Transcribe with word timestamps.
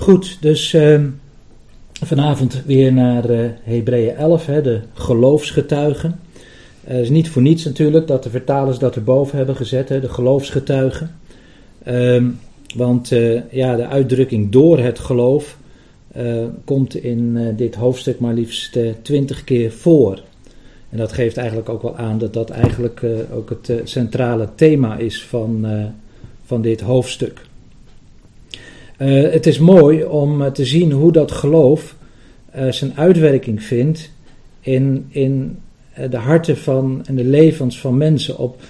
Goed, 0.00 0.38
dus 0.40 0.72
uh, 0.72 1.00
vanavond 1.92 2.62
weer 2.66 2.92
naar 2.92 3.30
uh, 3.30 3.48
Hebreeën 3.62 4.16
11, 4.16 4.46
hè, 4.46 4.62
de 4.62 4.80
geloofsgetuigen. 4.94 6.20
Het 6.84 7.00
is 7.00 7.10
niet 7.10 7.30
voor 7.30 7.42
niets 7.42 7.64
natuurlijk 7.64 8.06
dat 8.06 8.22
de 8.22 8.30
vertalers 8.30 8.78
dat 8.78 8.96
erboven 8.96 9.36
hebben 9.36 9.56
gezet, 9.56 9.88
hè, 9.88 10.00
de 10.00 10.08
geloofsgetuigen. 10.08 11.10
Um, 11.88 12.38
want 12.76 13.10
uh, 13.10 13.40
ja, 13.50 13.76
de 13.76 13.86
uitdrukking 13.86 14.52
door 14.52 14.78
het 14.78 14.98
geloof 14.98 15.58
komt 16.64 16.94
in 16.94 17.54
dit 17.56 17.74
hoofdstuk 17.74 18.18
maar 18.18 18.34
liefst 18.34 18.78
twintig 19.02 19.44
keer 19.44 19.72
voor. 19.72 20.22
En 20.90 20.98
dat 20.98 21.12
geeft 21.12 21.36
eigenlijk 21.36 21.68
ook 21.68 21.82
wel 21.82 21.96
aan 21.96 22.18
dat 22.18 22.32
dat 22.32 22.50
eigenlijk 22.50 23.02
ook 23.32 23.50
het 23.50 23.80
centrale 23.84 24.48
thema 24.54 24.96
is 24.96 25.24
van, 25.24 25.66
van 26.44 26.62
dit 26.62 26.80
hoofdstuk. 26.80 27.48
Het 29.06 29.46
is 29.46 29.58
mooi 29.58 30.04
om 30.04 30.52
te 30.52 30.64
zien 30.64 30.92
hoe 30.92 31.12
dat 31.12 31.32
geloof 31.32 31.96
zijn 32.70 32.92
uitwerking 32.96 33.62
vindt 33.62 34.10
in, 34.60 35.06
in 35.08 35.58
de 36.10 36.16
harten 36.16 36.56
van 36.56 37.02
en 37.06 37.14
de 37.14 37.24
levens 37.24 37.80
van 37.80 37.96
mensen 37.96 38.38
op 38.38 38.60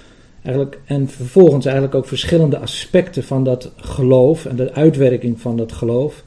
Eigenlijk, 0.43 0.79
en 0.85 1.07
vervolgens 1.07 1.65
eigenlijk 1.65 1.95
ook 1.95 2.07
verschillende 2.07 2.57
aspecten 2.57 3.23
van 3.23 3.43
dat 3.43 3.71
geloof 3.75 4.45
en 4.45 4.55
de 4.55 4.73
uitwerking 4.73 5.41
van 5.41 5.57
dat 5.57 5.71
geloof 5.71 6.23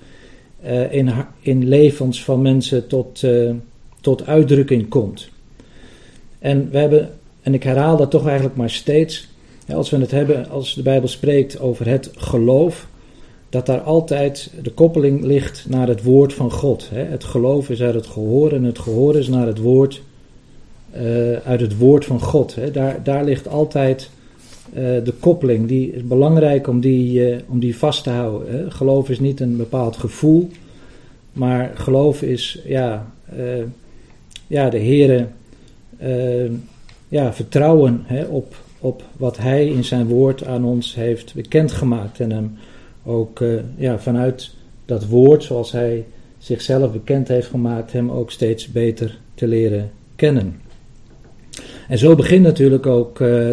in, 0.90 1.10
in 1.40 1.68
levens 1.68 2.24
van 2.24 2.42
mensen 2.42 2.86
tot, 2.86 3.22
tot 4.00 4.26
uitdrukking 4.26 4.88
komt. 4.88 5.28
En 6.38 6.70
we 6.70 6.78
hebben, 6.78 7.10
en 7.42 7.54
ik 7.54 7.62
herhaal 7.62 7.96
dat 7.96 8.10
toch 8.10 8.26
eigenlijk 8.26 8.56
maar 8.56 8.70
steeds, 8.70 9.28
als 9.68 9.90
we 9.90 9.96
het 9.96 10.10
hebben, 10.10 10.48
als 10.48 10.74
de 10.74 10.82
Bijbel 10.82 11.08
spreekt 11.08 11.60
over 11.60 11.86
het 11.86 12.10
geloof, 12.16 12.86
dat 13.54 13.66
daar 13.66 13.80
altijd 13.80 14.50
de 14.62 14.70
koppeling 14.70 15.24
ligt 15.24 15.66
naar 15.68 15.88
het 15.88 16.02
woord 16.02 16.32
van 16.32 16.50
God. 16.50 16.90
Het 16.92 17.24
geloof 17.24 17.70
is 17.70 17.82
uit 17.82 17.94
het 17.94 18.06
gehoor 18.06 18.52
en 18.52 18.64
het 18.64 18.78
gehoor 18.78 19.16
is 19.16 19.28
naar 19.28 19.46
het 19.46 19.58
woord 19.58 20.02
uh, 20.96 21.36
uit 21.36 21.60
het 21.60 21.78
woord 21.78 22.04
van 22.04 22.20
God. 22.20 22.56
Daar, 22.72 23.02
daar 23.02 23.24
ligt 23.24 23.48
altijd 23.48 24.10
uh, 24.68 24.74
de 25.04 25.12
koppeling. 25.20 25.68
Die 25.68 25.92
is 25.92 26.06
belangrijk 26.06 26.68
om 26.68 26.80
die, 26.80 27.30
uh, 27.30 27.36
om 27.48 27.60
die 27.60 27.76
vast 27.76 28.02
te 28.02 28.10
houden. 28.10 28.72
Geloof 28.72 29.10
is 29.10 29.20
niet 29.20 29.40
een 29.40 29.56
bepaald 29.56 29.96
gevoel, 29.96 30.48
maar 31.32 31.72
geloof 31.74 32.22
is 32.22 32.60
ja, 32.64 33.12
ja, 34.46 34.70
de 34.70 34.78
Heere 34.78 35.26
ja, 37.08 37.32
vertrouwen 37.32 38.06
op, 38.28 38.56
op 38.78 39.02
wat 39.16 39.36
Hij 39.36 39.66
in 39.66 39.84
zijn 39.84 40.06
woord 40.06 40.44
aan 40.44 40.64
ons 40.64 40.94
heeft 40.94 41.34
bekendgemaakt. 41.34 42.20
En 42.20 42.30
hem 42.30 42.56
ook 43.04 43.44
ja, 43.76 43.98
vanuit 43.98 44.50
dat 44.84 45.06
woord, 45.06 45.44
zoals 45.44 45.72
Hij 45.72 46.04
zichzelf 46.38 46.92
bekend 46.92 47.28
heeft 47.28 47.46
gemaakt, 47.46 47.92
hem 47.92 48.10
ook 48.10 48.30
steeds 48.30 48.72
beter 48.72 49.18
te 49.34 49.46
leren 49.46 49.90
kennen. 50.16 50.60
En 51.88 51.98
zo 51.98 52.14
begint 52.14 52.42
natuurlijk 52.42 52.86
ook 52.86 53.20
uh, 53.20 53.48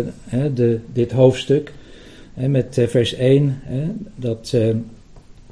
de, 0.54 0.80
dit 0.94 1.12
hoofdstuk 1.12 1.74
met 2.34 2.78
uh, 2.78 2.88
vers 2.88 3.14
1, 3.14 3.60
hè, 3.64 3.84
dat 4.16 4.56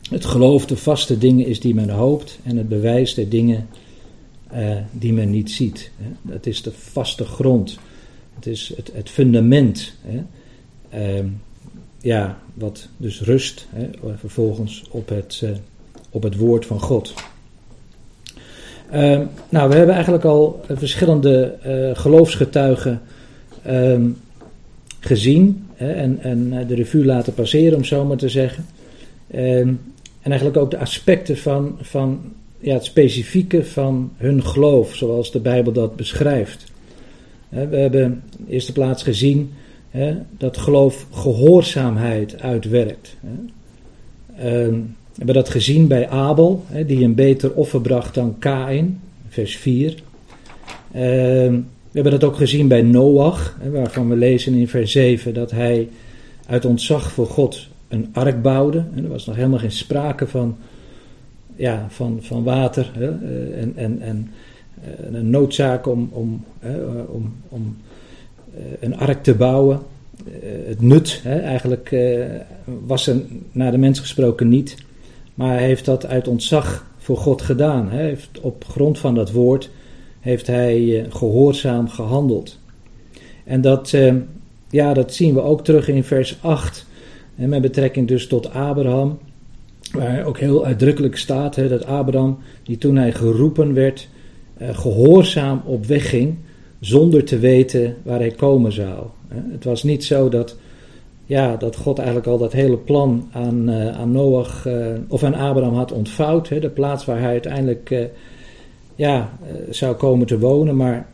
het 0.09 0.25
geloof 0.25 0.65
de 0.65 0.77
vaste 0.77 1.17
dingen 1.17 1.45
is 1.45 1.59
die 1.59 1.75
men 1.75 1.89
hoopt 1.89 2.39
en 2.43 2.57
het 2.57 2.67
bewijs 2.67 3.13
de 3.13 3.27
dingen 3.27 3.67
die 4.91 5.13
men 5.13 5.29
niet 5.29 5.51
ziet. 5.51 5.91
Dat 6.21 6.45
is 6.45 6.61
de 6.61 6.71
vaste 6.71 7.25
grond, 7.25 7.79
het 8.35 8.47
is 8.47 8.73
het, 8.75 8.91
het 8.93 9.09
fundament. 9.09 9.93
Hè. 10.01 11.23
Ehm, 12.01 12.07
ja, 12.07 12.37
wat 12.53 12.87
dus 12.97 13.21
rust 13.21 13.67
hè, 13.69 13.89
vervolgens 14.17 14.83
op 14.91 15.09
het, 15.09 15.43
op 16.09 16.23
het 16.23 16.37
woord 16.37 16.65
van 16.65 16.79
God. 16.79 17.13
Um, 18.93 19.29
nou, 19.49 19.69
we 19.69 19.75
hebben 19.75 19.95
eigenlijk 19.95 20.23
al 20.25 20.61
verschillende 20.69 21.57
uh, 21.65 21.97
geloofsgetuigen 21.97 23.01
um, 23.67 24.17
gezien 24.99 25.67
hè, 25.73 25.91
en, 25.91 26.19
en 26.21 26.59
eh, 26.59 26.67
de 26.67 26.75
revue 26.75 27.05
laten 27.05 27.33
passeren, 27.33 27.77
om 27.77 27.83
zo 27.83 28.05
maar 28.05 28.17
te 28.17 28.29
zeggen. 28.29 28.65
Um, 29.35 29.79
en 30.21 30.31
eigenlijk 30.31 30.57
ook 30.57 30.71
de 30.71 30.77
aspecten 30.77 31.37
van, 31.37 31.77
van 31.81 32.21
ja, 32.59 32.73
het 32.73 32.85
specifieke 32.85 33.65
van 33.65 34.11
hun 34.17 34.43
geloof, 34.43 34.95
zoals 34.95 35.31
de 35.31 35.39
Bijbel 35.39 35.71
dat 35.71 35.95
beschrijft. 35.95 36.71
we 37.49 37.77
hebben 37.77 38.03
in 38.03 38.21
de 38.45 38.51
eerste 38.51 38.71
plaats 38.71 39.03
gezien 39.03 39.53
hè, 39.89 40.15
dat 40.37 40.57
geloof 40.57 41.05
gehoorzaamheid 41.11 42.41
uitwerkt. 42.41 43.15
Hè. 43.19 43.31
We 45.19 45.25
hebben 45.25 45.43
dat 45.43 45.49
gezien 45.53 45.87
bij 45.87 46.09
Abel, 46.09 46.63
hè, 46.67 46.85
die 46.85 47.03
een 47.03 47.15
beter 47.15 47.53
offer 47.53 47.81
bracht 47.81 48.13
dan 48.13 48.35
Kain, 48.39 48.99
vers 49.29 49.57
4. 49.57 49.89
Uh, 49.91 50.01
we 51.91 51.95
hebben 51.95 52.11
dat 52.11 52.23
ook 52.23 52.35
gezien 52.35 52.67
bij 52.67 52.81
Noach, 52.81 53.57
waarvan 53.71 54.09
we 54.09 54.15
lezen 54.15 54.53
in 54.53 54.67
vers 54.67 54.91
7 54.91 55.33
dat 55.33 55.51
hij 55.51 55.89
uit 56.47 56.65
ontzag 56.65 57.11
voor 57.11 57.27
God 57.27 57.67
een 57.87 58.09
ark 58.11 58.41
bouwde. 58.41 58.83
Er 58.95 59.07
was 59.07 59.25
nog 59.25 59.35
helemaal 59.35 59.59
geen 59.59 59.71
sprake 59.71 60.27
van, 60.27 60.57
ja, 61.55 61.85
van, 61.89 62.19
van 62.21 62.43
water 62.43 62.91
hè, 62.93 63.09
eh, 63.09 63.61
en, 63.61 63.73
en, 63.75 64.01
en 64.01 64.31
eh, 64.83 65.13
een 65.13 65.29
noodzaak 65.29 65.87
om, 65.87 66.09
om, 66.11 66.43
hè, 66.59 67.01
om, 67.01 67.33
om 67.49 67.77
een 68.79 68.97
ark 68.97 69.23
te 69.23 69.35
bouwen. 69.35 69.79
Het 70.65 70.81
nut 70.81 71.21
hè, 71.23 71.39
eigenlijk 71.39 71.95
was 72.85 73.07
er 73.07 73.21
naar 73.51 73.71
de 73.71 73.77
mens 73.77 73.99
gesproken 73.99 74.49
niet. 74.49 74.75
Maar 75.33 75.53
hij 75.53 75.65
heeft 75.65 75.85
dat 75.85 76.05
uit 76.05 76.27
ontzag 76.27 76.85
voor 76.97 77.17
God 77.17 77.41
gedaan. 77.41 77.89
Hij 77.89 78.03
heeft 78.03 78.39
op 78.41 78.65
grond 78.65 78.99
van 78.99 79.15
dat 79.15 79.31
woord 79.31 79.69
heeft 80.19 80.47
hij 80.47 81.01
eh, 81.01 81.05
gehoorzaam 81.09 81.89
gehandeld. 81.89 82.59
En 83.43 83.61
dat, 83.61 83.93
eh, 83.93 84.13
ja, 84.69 84.93
dat 84.93 85.13
zien 85.13 85.33
we 85.33 85.41
ook 85.41 85.63
terug 85.63 85.87
in 85.87 86.03
vers 86.03 86.37
8. 86.41 86.85
En 87.35 87.49
met 87.49 87.61
betrekking 87.61 88.07
dus 88.07 88.27
tot 88.27 88.53
Abraham. 88.53 89.17
Waar 89.91 90.25
ook 90.25 90.39
heel 90.39 90.65
uitdrukkelijk 90.65 91.17
staat 91.17 91.55
hè, 91.55 91.67
dat 91.67 91.85
Abraham, 91.85 92.37
die 92.63 92.77
toen 92.77 92.95
hij 92.95 93.11
geroepen 93.11 93.73
werd, 93.73 94.07
eh, 94.57 94.77
gehoorzaam 94.77 95.61
op 95.65 95.85
weg 95.85 96.09
ging. 96.09 96.35
Zonder 96.79 97.23
te 97.23 97.39
weten 97.39 97.95
waar 98.03 98.19
hij 98.19 98.31
komen 98.31 98.71
zou. 98.71 99.05
Het 99.27 99.63
was 99.63 99.83
niet 99.83 100.03
zo 100.03 100.29
dat 100.29 100.55
ja, 101.25 101.55
dat 101.55 101.75
God 101.75 101.97
eigenlijk 101.97 102.27
al 102.27 102.37
dat 102.37 102.51
hele 102.51 102.77
plan 102.77 103.29
aan, 103.31 103.69
uh, 103.69 103.87
aan 103.87 104.11
Noach 104.11 104.67
uh, 104.67 104.87
of 105.07 105.23
aan 105.23 105.33
Abraham 105.33 105.73
had 105.73 105.91
ontvouwd. 105.91 106.47
De 106.47 106.69
plaats 106.69 107.05
waar 107.05 107.19
hij 107.19 107.29
uiteindelijk 107.29 107.89
uh, 107.89 108.03
ja, 108.95 109.37
zou 109.69 109.95
komen 109.95 110.27
te 110.27 110.39
wonen. 110.39 110.75
Maar 110.75 111.07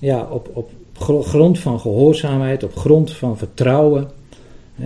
ja, 0.00 0.28
op, 0.30 0.50
op 0.52 0.70
grond 1.22 1.58
van 1.58 1.80
gehoorzaamheid, 1.80 2.62
op 2.62 2.76
grond 2.76 3.12
van 3.12 3.38
vertrouwen, 3.38 4.10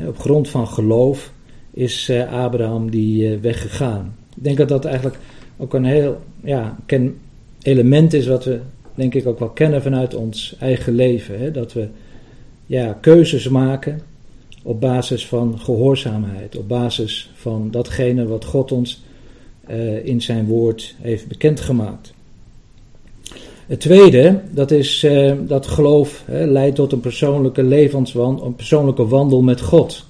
op 0.07 0.19
grond 0.19 0.49
van 0.49 0.69
geloof 0.69 1.33
is 1.71 2.13
Abraham 2.31 2.91
die 2.91 3.39
weggegaan. 3.39 4.17
Ik 4.37 4.45
denk 4.45 4.57
dat 4.57 4.69
dat 4.69 4.85
eigenlijk 4.85 5.19
ook 5.57 5.75
een 5.75 5.85
heel 5.85 6.21
ja, 6.45 6.77
element 7.63 8.13
is 8.13 8.27
wat 8.27 8.45
we 8.45 8.61
denk 8.97 9.15
ik 9.15 9.27
ook 9.27 9.39
wel 9.39 9.49
kennen 9.49 9.83
vanuit 9.83 10.15
ons 10.15 10.57
eigen 10.61 10.95
leven. 10.95 11.39
Hè, 11.39 11.51
dat 11.51 11.73
we 11.73 11.89
ja, 12.67 12.99
keuzes 13.01 13.49
maken 13.49 14.01
op 14.63 14.81
basis 14.81 15.27
van 15.27 15.59
gehoorzaamheid, 15.59 16.57
op 16.57 16.69
basis 16.69 17.31
van 17.35 17.71
datgene 17.71 18.27
wat 18.27 18.45
God 18.45 18.73
ons 18.73 19.03
uh, 19.71 20.07
in 20.07 20.23
zijn 20.23 20.47
woord 20.47 20.95
heeft 21.01 21.29
bekendgemaakt. 21.29 22.15
Het 23.67 23.81
tweede, 23.81 24.41
dat 24.51 24.71
is 24.71 25.05
uh, 25.05 25.33
dat 25.47 25.67
geloof 25.67 26.23
hè, 26.27 26.47
leidt 26.47 26.77
tot 26.77 26.93
een 26.93 27.01
persoonlijke 27.01 27.63
levenswandel, 27.63 28.47
een 28.47 28.55
persoonlijke 28.55 29.07
wandel 29.07 29.43
met 29.43 29.61
God. 29.61 30.05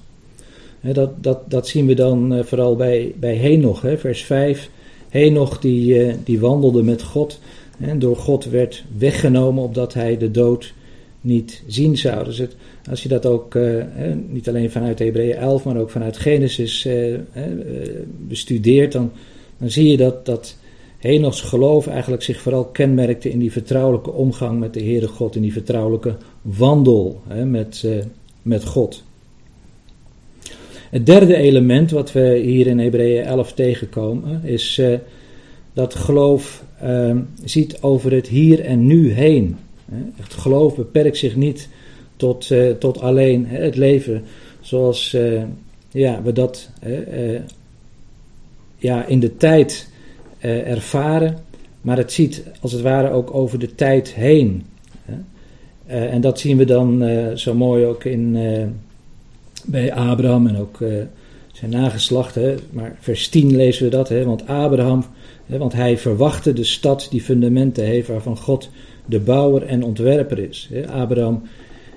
Hè, 0.79 0.93
dat, 0.93 1.23
dat, 1.23 1.51
dat 1.51 1.67
zien 1.67 1.85
we 1.85 1.93
dan 1.93 2.33
uh, 2.33 2.43
vooral 2.43 2.75
bij, 2.75 3.13
bij 3.19 3.35
Henoch, 3.35 3.81
hè, 3.81 3.97
vers 3.97 4.23
5. 4.23 4.69
Henoch 5.09 5.59
die, 5.59 6.15
die 6.23 6.39
wandelde 6.39 6.83
met 6.83 7.03
God 7.03 7.39
door 7.77 8.15
God 8.15 8.45
werd 8.45 8.83
weggenomen 8.97 9.63
opdat 9.63 9.93
hij 9.93 10.17
de 10.17 10.31
dood 10.31 10.73
niet 11.21 11.63
zien 11.67 11.97
zou. 11.97 12.23
Dus 12.23 12.37
het, 12.37 12.55
als 12.89 13.03
je 13.03 13.09
dat 13.09 13.25
ook 13.25 13.55
uh, 13.55 13.83
niet 14.27 14.47
alleen 14.47 14.71
vanuit 14.71 14.99
Hebreeën 14.99 15.35
11, 15.35 15.63
maar 15.63 15.77
ook 15.77 15.89
vanuit 15.89 16.17
Genesis 16.17 16.85
uh, 16.85 17.13
uh, 17.13 17.19
bestudeert, 18.27 18.91
dan, 18.91 19.11
dan 19.57 19.69
zie 19.69 19.87
je 19.87 19.97
dat, 19.97 20.25
dat 20.25 20.57
Henochs 20.97 21.41
geloof 21.41 21.87
eigenlijk 21.87 22.23
zich 22.23 22.41
vooral 22.41 22.65
kenmerkte 22.65 23.29
in 23.29 23.39
die 23.39 23.51
vertrouwelijke 23.51 24.11
omgang 24.11 24.59
met 24.59 24.73
de 24.73 24.83
Heere 24.83 25.07
God, 25.07 25.35
in 25.35 25.41
die 25.41 25.53
vertrouwelijke 25.53 26.15
wandel 26.41 27.21
hè, 27.27 27.45
met, 27.45 27.87
met 28.41 28.65
God. 28.65 29.03
Het 30.89 31.05
derde 31.05 31.35
element 31.35 31.91
wat 31.91 32.11
we 32.11 32.41
hier 32.45 32.67
in 32.67 32.79
Hebreeën 32.79 33.23
11 33.23 33.53
tegenkomen 33.53 34.43
is 34.43 34.81
dat 35.73 35.95
geloof 35.95 36.63
ziet 37.43 37.81
over 37.81 38.11
het 38.11 38.27
hier 38.27 38.59
en 38.59 38.85
nu 38.85 39.11
heen. 39.11 39.57
Het 40.15 40.33
geloof 40.33 40.75
beperkt 40.75 41.17
zich 41.17 41.35
niet 41.35 41.69
tot, 42.17 42.49
uh, 42.49 42.71
tot 42.71 42.99
alleen 43.01 43.45
het 43.45 43.75
leven 43.75 44.23
zoals 44.61 45.13
uh, 45.13 45.41
ja, 45.91 46.21
we 46.21 46.33
dat 46.33 46.69
uh, 46.87 47.39
ja, 48.77 49.05
in 49.05 49.19
de 49.19 49.37
tijd 49.37 49.89
ervaren, 50.41 51.37
maar 51.81 51.97
het 51.97 52.11
ziet 52.11 52.43
als 52.61 52.71
het 52.71 52.81
ware 52.81 53.09
ook 53.09 53.33
over 53.33 53.59
de 53.59 53.75
tijd 53.75 54.13
heen. 54.13 54.65
en 55.85 56.21
dat 56.21 56.39
zien 56.39 56.57
we 56.57 56.65
dan 56.65 57.03
zo 57.37 57.53
mooi 57.53 57.85
ook 57.85 58.03
in, 58.03 58.37
bij 59.65 59.93
Abraham 59.93 60.47
en 60.47 60.57
ook 60.57 60.79
zijn 61.51 61.71
nageslacht. 61.71 62.35
Hè, 62.35 62.55
maar 62.71 62.95
vers 62.99 63.29
10 63.29 63.55
lezen 63.55 63.83
we 63.83 63.89
dat, 63.89 64.09
hè, 64.09 64.25
want 64.25 64.47
Abraham, 64.47 65.05
want 65.47 65.73
hij 65.73 65.97
verwachtte 65.97 66.53
de 66.53 66.63
stad 66.63 67.07
die 67.09 67.21
fundamenten 67.21 67.85
heeft 67.85 68.07
waarvan 68.07 68.37
God 68.37 68.69
de 69.05 69.19
bouwer 69.19 69.65
en 69.65 69.83
ontwerper 69.83 70.39
is. 70.39 70.69
Abraham 70.89 71.41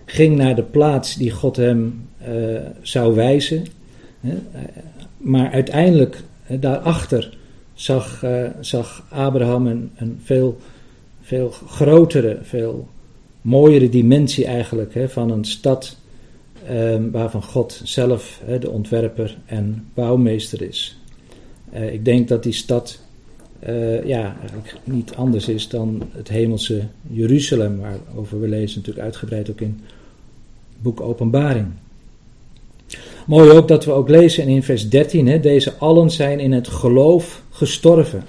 ging 0.05 0.37
naar 0.37 0.55
de 0.55 0.63
plaats 0.63 1.17
die 1.17 1.31
God 1.31 1.57
hem 1.57 2.09
uh, 2.29 2.61
zou 2.83 3.15
wijzen. 3.15 3.65
Maar 5.17 5.51
uiteindelijk 5.51 6.23
daarachter 6.47 7.37
zag, 7.75 8.23
uh, 8.25 8.47
zag 8.61 9.07
Abraham 9.09 9.67
een, 9.67 9.91
een, 9.97 10.21
veel, 10.23 10.57
veel 11.21 11.51
grotere, 11.51 12.39
veel 12.43 12.89
mooiere 13.41 13.89
dimensie 13.89 14.45
eigenlijk 14.45 14.93
van 15.09 15.31
een 15.31 15.45
stad 15.45 15.97
Ehm, 16.67 17.11
waarvan 17.11 17.43
God 17.43 17.81
zelf 17.85 18.43
de 18.61 18.71
ontwerper 18.71 19.39
en 19.47 19.89
bouwmeester 19.95 20.63
is. 20.63 20.99
Uh, 21.75 21.93
ik 21.93 22.05
denk 22.05 22.29
dat 22.29 22.43
die 22.43 22.53
stad 22.53 23.01
uh, 23.69 24.05
ja, 24.05 24.37
eigenlijk 24.41 24.75
niet 24.85 25.15
anders 25.15 25.49
is 25.49 25.69
dan 25.69 26.03
het 26.13 26.29
hemelse 26.29 26.83
Jeruzalem, 27.11 27.79
waarover 27.79 28.41
we 28.41 28.49
lezen 28.49 28.79
natuurlijk 28.79 29.05
uitgebreid 29.05 29.51
ook 29.51 29.61
in 29.61 29.81
het 30.73 30.83
boek 30.83 31.01
Openbaring. 31.01 31.67
Mooi 33.27 33.51
ook 33.51 33.69
dat 33.69 33.85
we 33.85 33.93
ook 33.93 34.09
lezen 34.09 34.49
in 34.49 34.63
vers 34.63 34.89
13, 34.89 35.29
hè, 35.29 35.41
deze 35.41 35.73
allen 35.75 36.11
zijn 36.11 36.41
in 36.41 36.53
het 36.53 36.69
geloof 36.69 37.43
gestorven. 37.51 38.25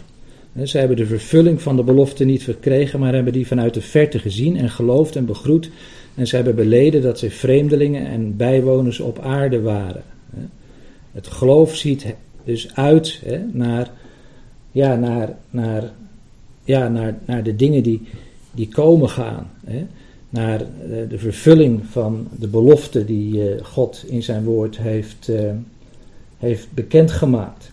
Ze 0.63 0.77
hebben 0.77 0.97
de 0.97 1.05
vervulling 1.05 1.61
van 1.61 1.75
de 1.75 1.83
belofte 1.83 2.25
niet 2.25 2.43
verkregen, 2.43 2.99
maar 2.99 3.13
hebben 3.13 3.33
die 3.33 3.47
vanuit 3.47 3.73
de 3.73 3.81
verte 3.81 4.19
gezien 4.19 4.57
en 4.57 4.69
geloofd 4.69 5.15
en 5.15 5.25
begroet 5.25 5.69
en 6.15 6.27
ze 6.27 6.35
hebben 6.35 6.55
beleden 6.55 7.01
dat 7.01 7.19
ze 7.19 7.29
vreemdelingen 7.29 8.05
en 8.05 8.37
bijwoners 8.37 8.99
op 8.99 9.19
aarde 9.19 9.61
waren. 9.61 10.03
Het 11.11 11.27
geloof 11.27 11.75
ziet 11.75 12.05
dus 12.43 12.75
uit 12.75 13.21
naar, 13.51 13.91
ja, 14.71 14.95
naar, 14.95 15.35
naar, 15.50 15.91
ja, 16.63 16.88
naar, 16.88 17.18
naar 17.25 17.44
de 17.44 17.56
dingen 17.56 17.83
die, 17.83 18.01
die 18.51 18.68
komen 18.68 19.09
gaan. 19.09 19.50
Naar 20.29 20.62
de 21.09 21.18
vervulling 21.18 21.85
van 21.85 22.27
de 22.39 22.47
belofte 22.47 23.06
die 23.06 23.50
eh, 23.50 23.63
God 23.63 24.03
in 24.07 24.23
zijn 24.23 24.44
woord 24.44 24.77
heeft, 24.77 25.27
uh, 25.29 25.51
heeft 26.38 26.68
bekendgemaakt. 26.73 27.71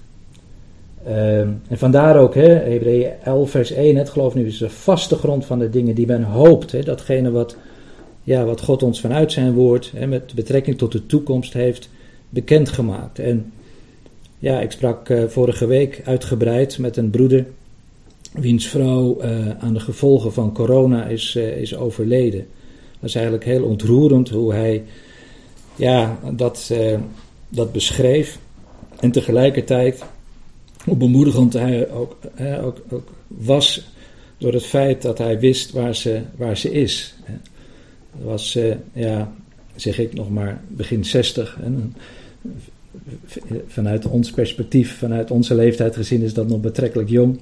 Uh, 1.06 1.41
en 1.41 1.59
vandaar 1.69 2.17
ook, 2.17 2.35
Hebreeën 2.35 3.11
11 3.25 3.51
vers 3.51 3.71
1, 3.71 3.97
het 3.97 4.09
geloof 4.09 4.35
nu 4.35 4.47
is 4.47 4.59
de 4.59 4.71
vaste 4.71 5.17
grond 5.17 5.47
van 5.47 5.59
de 5.59 5.71
dingen 5.71 5.94
die 5.94 6.06
men 6.06 6.23
hoopt. 6.23 6.85
datgene 6.85 7.31
wat 7.31 7.56
ja, 8.29 8.44
wat 8.44 8.61
God 8.61 8.83
ons 8.83 9.01
vanuit 9.01 9.33
zijn 9.33 9.53
woord 9.53 9.93
hè, 9.97 10.06
met 10.06 10.35
betrekking 10.35 10.79
tot 10.79 10.93
de 10.93 11.06
toekomst 11.06 11.53
heeft 11.53 11.89
bekendgemaakt. 12.29 13.19
En 13.19 13.53
ja, 14.38 14.61
ik 14.61 14.70
sprak 14.70 15.08
uh, 15.08 15.25
vorige 15.25 15.67
week 15.67 16.00
uitgebreid 16.05 16.79
met 16.79 16.96
een 16.96 17.11
broeder 17.11 17.46
wiens 18.32 18.67
vrouw 18.67 19.23
uh, 19.23 19.50
aan 19.58 19.75
de 19.75 19.81
gevolgen 19.81 20.32
van 20.32 20.52
corona 20.52 21.06
is, 21.06 21.35
uh, 21.37 21.56
is 21.56 21.76
overleden. 21.76 22.46
Dat 23.00 23.08
is 23.08 23.14
eigenlijk 23.14 23.44
heel 23.44 23.62
ontroerend 23.62 24.29
hoe 24.29 24.52
hij 24.52 24.85
ja, 25.76 26.19
dat, 26.32 26.73
dat 27.49 27.73
beschreef. 27.73 28.38
En 29.00 29.11
tegelijkertijd 29.11 30.05
hoe 30.84 30.96
bemoedigend 30.96 31.52
hij 31.52 31.91
ook, 31.91 32.17
ook, 32.62 32.82
was 33.26 33.91
door 34.38 34.52
het 34.52 34.67
feit 34.67 35.02
dat 35.02 35.19
hij 35.19 35.38
wist 35.38 35.70
waar 35.70 35.94
ze, 35.94 36.20
waar 36.37 36.56
ze 36.56 36.73
is 36.73 37.14
was, 38.23 38.56
uh, 38.56 38.75
ja, 38.93 39.32
zeg 39.75 39.99
ik 39.99 40.14
nog 40.14 40.31
maar, 40.31 40.61
begin 40.69 41.05
60. 41.05 41.58
En 41.62 41.94
vanuit 43.67 44.06
ons 44.06 44.31
perspectief, 44.31 44.99
vanuit 44.99 45.31
onze 45.31 45.55
leeftijd 45.55 45.96
gezien, 45.96 46.23
is 46.23 46.35
dat 46.35 46.49
nog 46.49 46.61
betrekkelijk 46.61 47.08
jong. 47.08 47.38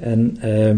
en 0.00 0.36
uh, 0.44 0.76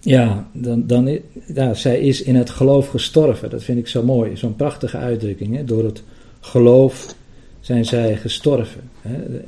ja, 0.00 0.48
dan, 0.52 0.86
dan, 0.86 1.18
ja, 1.54 1.74
zij 1.74 2.00
is 2.00 2.22
in 2.22 2.36
het 2.36 2.50
geloof 2.50 2.88
gestorven. 2.88 3.50
Dat 3.50 3.62
vind 3.62 3.78
ik 3.78 3.88
zo 3.88 4.02
mooi, 4.02 4.36
zo'n 4.36 4.56
prachtige 4.56 4.96
uitdrukking. 4.96 5.56
Hè? 5.56 5.64
Door 5.64 5.84
het 5.84 6.02
geloof 6.40 7.14
zijn 7.60 7.84
zij 7.84 8.16
gestorven. 8.16 8.80
Hè? 9.00 9.40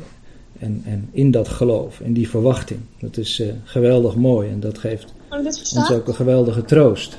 En, 0.59 0.83
en 0.85 1.09
in 1.11 1.31
dat 1.31 1.49
geloof, 1.49 2.01
in 2.01 2.13
die 2.13 2.29
verwachting. 2.29 2.81
Dat 3.01 3.17
is 3.17 3.41
uh, 3.41 3.53
geweldig 3.65 4.17
mooi 4.17 4.51
en 4.51 4.61
dat 4.61 4.79
geeft 4.79 5.13
ons 5.75 5.91
ook 5.91 6.09
een 6.09 6.15
geweldige 6.15 6.65
troost. 6.65 7.19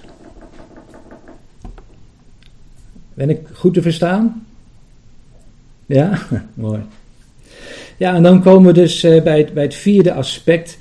Ben 3.13 3.29
ik 3.29 3.47
goed 3.53 3.73
te 3.73 3.81
verstaan? 3.81 4.42
Ja, 5.93 6.19
mooi. 6.53 6.81
Ja, 7.97 8.15
en 8.15 8.23
dan 8.23 8.41
komen 8.41 8.73
we 8.73 8.79
dus 8.79 9.03
uh, 9.03 9.23
bij, 9.23 9.37
het, 9.37 9.53
bij 9.53 9.63
het 9.63 9.75
vierde 9.75 10.13
aspect, 10.13 10.77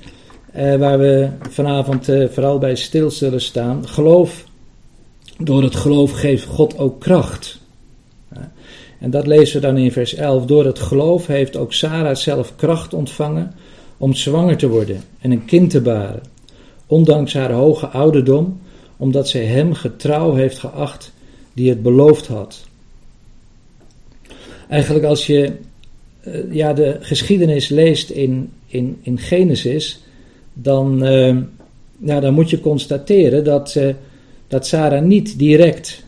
uh, 0.56 0.76
waar 0.76 0.98
we 0.98 1.28
vanavond 1.50 2.08
uh, 2.08 2.28
vooral 2.28 2.58
bij 2.58 2.74
stil 2.74 3.10
zullen 3.10 3.40
staan. 3.40 3.88
Geloof, 3.88 4.44
door 5.38 5.62
het 5.62 5.76
geloof 5.76 6.12
geeft 6.12 6.44
God 6.44 6.78
ook 6.78 7.00
kracht. 7.00 7.60
En 9.00 9.10
dat 9.10 9.26
lezen 9.26 9.60
we 9.60 9.66
dan 9.66 9.76
in 9.76 9.92
vers 9.92 10.14
11. 10.14 10.46
Door 10.46 10.64
het 10.64 10.78
geloof 10.78 11.26
heeft 11.26 11.56
ook 11.56 11.72
Sarah 11.72 12.16
zelf 12.16 12.56
kracht 12.56 12.94
ontvangen 12.94 13.54
om 13.96 14.14
zwanger 14.14 14.56
te 14.56 14.68
worden 14.68 15.02
en 15.20 15.30
een 15.30 15.44
kind 15.44 15.70
te 15.70 15.80
baren. 15.80 16.22
Ondanks 16.86 17.34
haar 17.34 17.52
hoge 17.52 17.86
ouderdom, 17.86 18.60
omdat 18.96 19.28
zij 19.28 19.44
hem 19.44 19.74
getrouw 19.74 20.34
heeft 20.34 20.58
geacht 20.58 21.12
die 21.54 21.68
het 21.68 21.82
beloofd 21.82 22.26
had. 22.26 22.70
Eigenlijk 24.72 25.04
als 25.04 25.26
je 25.26 25.52
uh, 26.26 26.34
ja, 26.50 26.72
de 26.72 26.96
geschiedenis 27.00 27.68
leest 27.68 28.10
in, 28.10 28.50
in, 28.66 28.98
in 29.02 29.18
Genesis, 29.18 30.02
dan, 30.52 31.04
uh, 31.06 31.36
ja, 31.98 32.20
dan 32.20 32.34
moet 32.34 32.50
je 32.50 32.60
constateren 32.60 33.44
dat, 33.44 33.74
uh, 33.78 33.94
dat 34.48 34.66
Sarah 34.66 35.02
niet 35.02 35.38
direct 35.38 36.04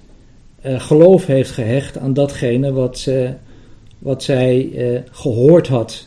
geloof 0.63 1.27
heeft 1.27 1.51
gehecht 1.51 1.99
aan 1.99 2.13
datgene 2.13 2.73
wat, 2.73 3.09
wat 3.99 4.23
zij 4.23 4.71
gehoord 5.11 5.67
had 5.67 6.07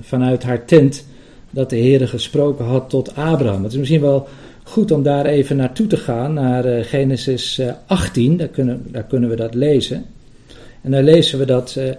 vanuit 0.00 0.42
haar 0.42 0.64
tent, 0.64 1.04
dat 1.50 1.70
de 1.70 1.76
Heer 1.76 2.08
gesproken 2.08 2.64
had 2.64 2.90
tot 2.90 3.14
Abraham. 3.14 3.62
Het 3.62 3.72
is 3.72 3.78
misschien 3.78 4.00
wel 4.00 4.28
goed 4.62 4.90
om 4.90 5.02
daar 5.02 5.26
even 5.26 5.56
naartoe 5.56 5.86
te 5.86 5.96
gaan, 5.96 6.34
naar 6.34 6.84
Genesis 6.84 7.60
18, 7.86 8.32
eh, 8.32 8.38
daar 8.38 8.48
kunnen, 8.48 8.86
daar 8.90 9.04
kunnen 9.04 9.30
we 9.30 9.36
dat 9.36 9.54
lezen. 9.54 10.04
En 10.84 10.90
daar 10.90 11.02
lezen 11.02 11.38
we 11.38 11.44
dat, 11.44 11.74
uh, 11.78 11.90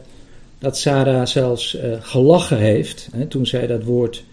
dat 0.60 0.78
Sarah 0.78 1.26
zelfs 1.26 1.78
gelachen 2.00 2.58
heeft 2.58 3.08
hè, 3.12 3.26
toen 3.26 3.46
zij 3.46 3.68
dat 3.68 3.84
woord, 3.84 4.24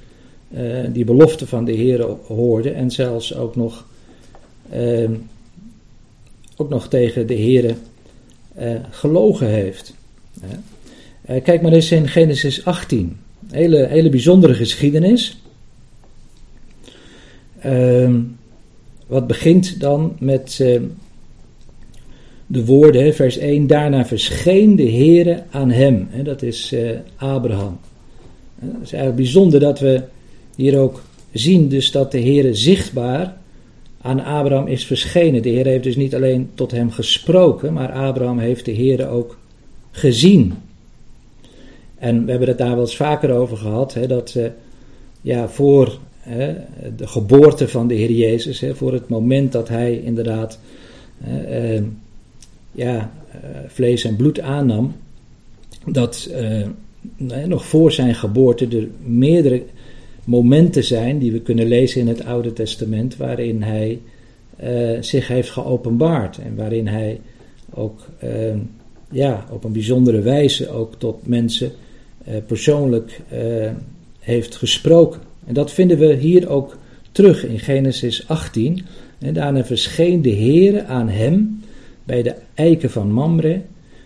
die 0.88 1.04
belofte 1.04 1.47
van 1.47 1.64
de 1.64 1.73
Heer 1.73 2.02
hoorde 2.26 2.71
en 2.71 2.90
zelfs 2.90 3.35
ook 3.37 3.56
nog, 3.56 3.87
ehm, 4.71 5.12
ook 6.56 6.68
nog 6.68 6.88
tegen 6.88 7.26
de 7.26 7.35
Heer 7.35 7.76
gelogen 8.90 9.49
heeft. 9.49 9.94
kijk 11.42 11.62
maar 11.62 11.73
eens 11.73 11.90
in 11.90 12.09
Genesis 12.09 12.64
18, 12.64 13.16
hele, 13.50 13.87
hele 13.87 14.09
bijzondere 14.09 14.54
geschiedenis. 14.54 15.42
Uh, 17.66 18.14
wat 19.06 19.26
begint 19.26 19.80
dan 19.80 20.16
met 20.18 20.59
uh, 20.62 20.80
de 22.52 22.64
woorden, 22.64 23.14
vers 23.14 23.38
1, 23.38 23.66
daarna 23.66 24.06
verscheen 24.06 24.76
de 24.76 24.90
Heere 24.90 25.42
aan 25.50 25.71
hem. 25.71 26.06
Hè, 26.11 26.23
dat 26.23 26.42
is 26.42 26.73
uh, 26.73 26.90
Abraham. 27.16 27.78
Het 28.59 28.71
is 28.82 28.92
eigenlijk 28.92 29.16
bijzonder 29.16 29.61
dat 29.61 29.80
we 29.80 30.02
hier 30.56 30.78
ook 30.78 31.02
zien 31.32 31.68
dus 31.68 31.90
dat 31.90 32.12
de 32.12 32.21
Heere 32.21 32.54
zichtbaar 32.54 33.37
aan 34.00 34.25
Abraham 34.25 34.66
is 34.66 34.87
verschenen. 34.87 35.42
De 35.42 35.49
Heer 35.49 35.66
heeft 35.66 35.82
dus 35.82 35.97
niet 35.97 36.14
alleen 36.14 36.50
tot 36.54 36.71
hem 36.71 36.90
gesproken, 36.90 37.73
maar 37.73 37.92
Abraham 37.92 38.38
heeft 38.38 38.64
de 38.64 38.75
Heere 38.75 39.06
ook 39.06 39.38
gezien. 39.90 40.54
En 41.99 42.25
we 42.25 42.30
hebben 42.30 42.49
het 42.49 42.59
daar 42.59 42.71
wel 42.71 42.80
eens 42.80 42.97
vaker 42.97 43.30
over 43.30 43.56
gehad, 43.56 43.94
hè, 43.94 44.06
dat 44.06 44.35
uh, 44.37 44.47
ja, 45.21 45.49
voor 45.49 45.99
de 46.97 47.06
geboorte 47.06 47.68
van 47.68 47.88
de 47.88 47.94
Heer 47.94 48.12
Jezus, 48.12 48.64
voor 48.73 48.92
het 48.92 49.09
moment 49.09 49.52
dat 49.52 49.68
hij 49.68 50.00
inderdaad 50.04 50.59
ehm, 51.49 51.85
ja, 52.73 53.12
eh, 53.31 53.38
vlees 53.67 54.05
en 54.05 54.17
bloed 54.17 54.41
aannam, 54.41 54.95
dat 55.87 56.29
eh, 56.33 57.47
nog 57.47 57.67
voor 57.67 57.93
zijn 57.93 58.14
geboorte 58.14 58.67
er 58.69 58.88
meerdere 59.05 59.62
momenten 60.25 60.85
zijn 60.85 61.19
die 61.19 61.33
we 61.33 61.41
kunnen 61.41 61.67
lezen 61.67 62.00
in 62.00 62.09
het 62.09 62.25
Oude 62.25 62.52
Testament, 62.52 63.17
waarin 63.17 63.62
hij 63.62 64.00
eh, 64.57 65.00
zich 65.00 65.29
heeft 65.29 65.50
geopenbaard 65.50 66.38
en 66.38 66.57
waarin 66.57 66.87
hij 66.87 67.21
ook 67.75 68.00
ja, 69.11 69.47
op 69.50 69.64
een 69.64 69.73
bijzondere 69.73 70.21
wijze 70.21 70.69
ook 70.71 70.95
tot 70.99 71.26
mensen 71.26 71.71
persoonlijk 72.47 73.21
heeft 74.19 74.57
gesproken. 74.57 75.21
En 75.47 75.55
dat 75.55 75.73
vinden 75.73 75.99
we 75.99 76.14
hier 76.14 76.49
ook 76.49 76.76
terug 77.12 77.47
in 77.47 77.59
Genesis 77.59 78.29
18. 78.29 78.85
En 79.19 79.35
daarna 79.35 79.64
verscheen 79.64 80.23
de 80.23 80.35
Heere 80.35 80.85
aan 80.85 81.09
hem 81.09 81.62
bij 82.04 82.23
de 82.23 82.35
eiken 82.54 82.90
van 82.90 83.12
Mamre, 83.12 83.61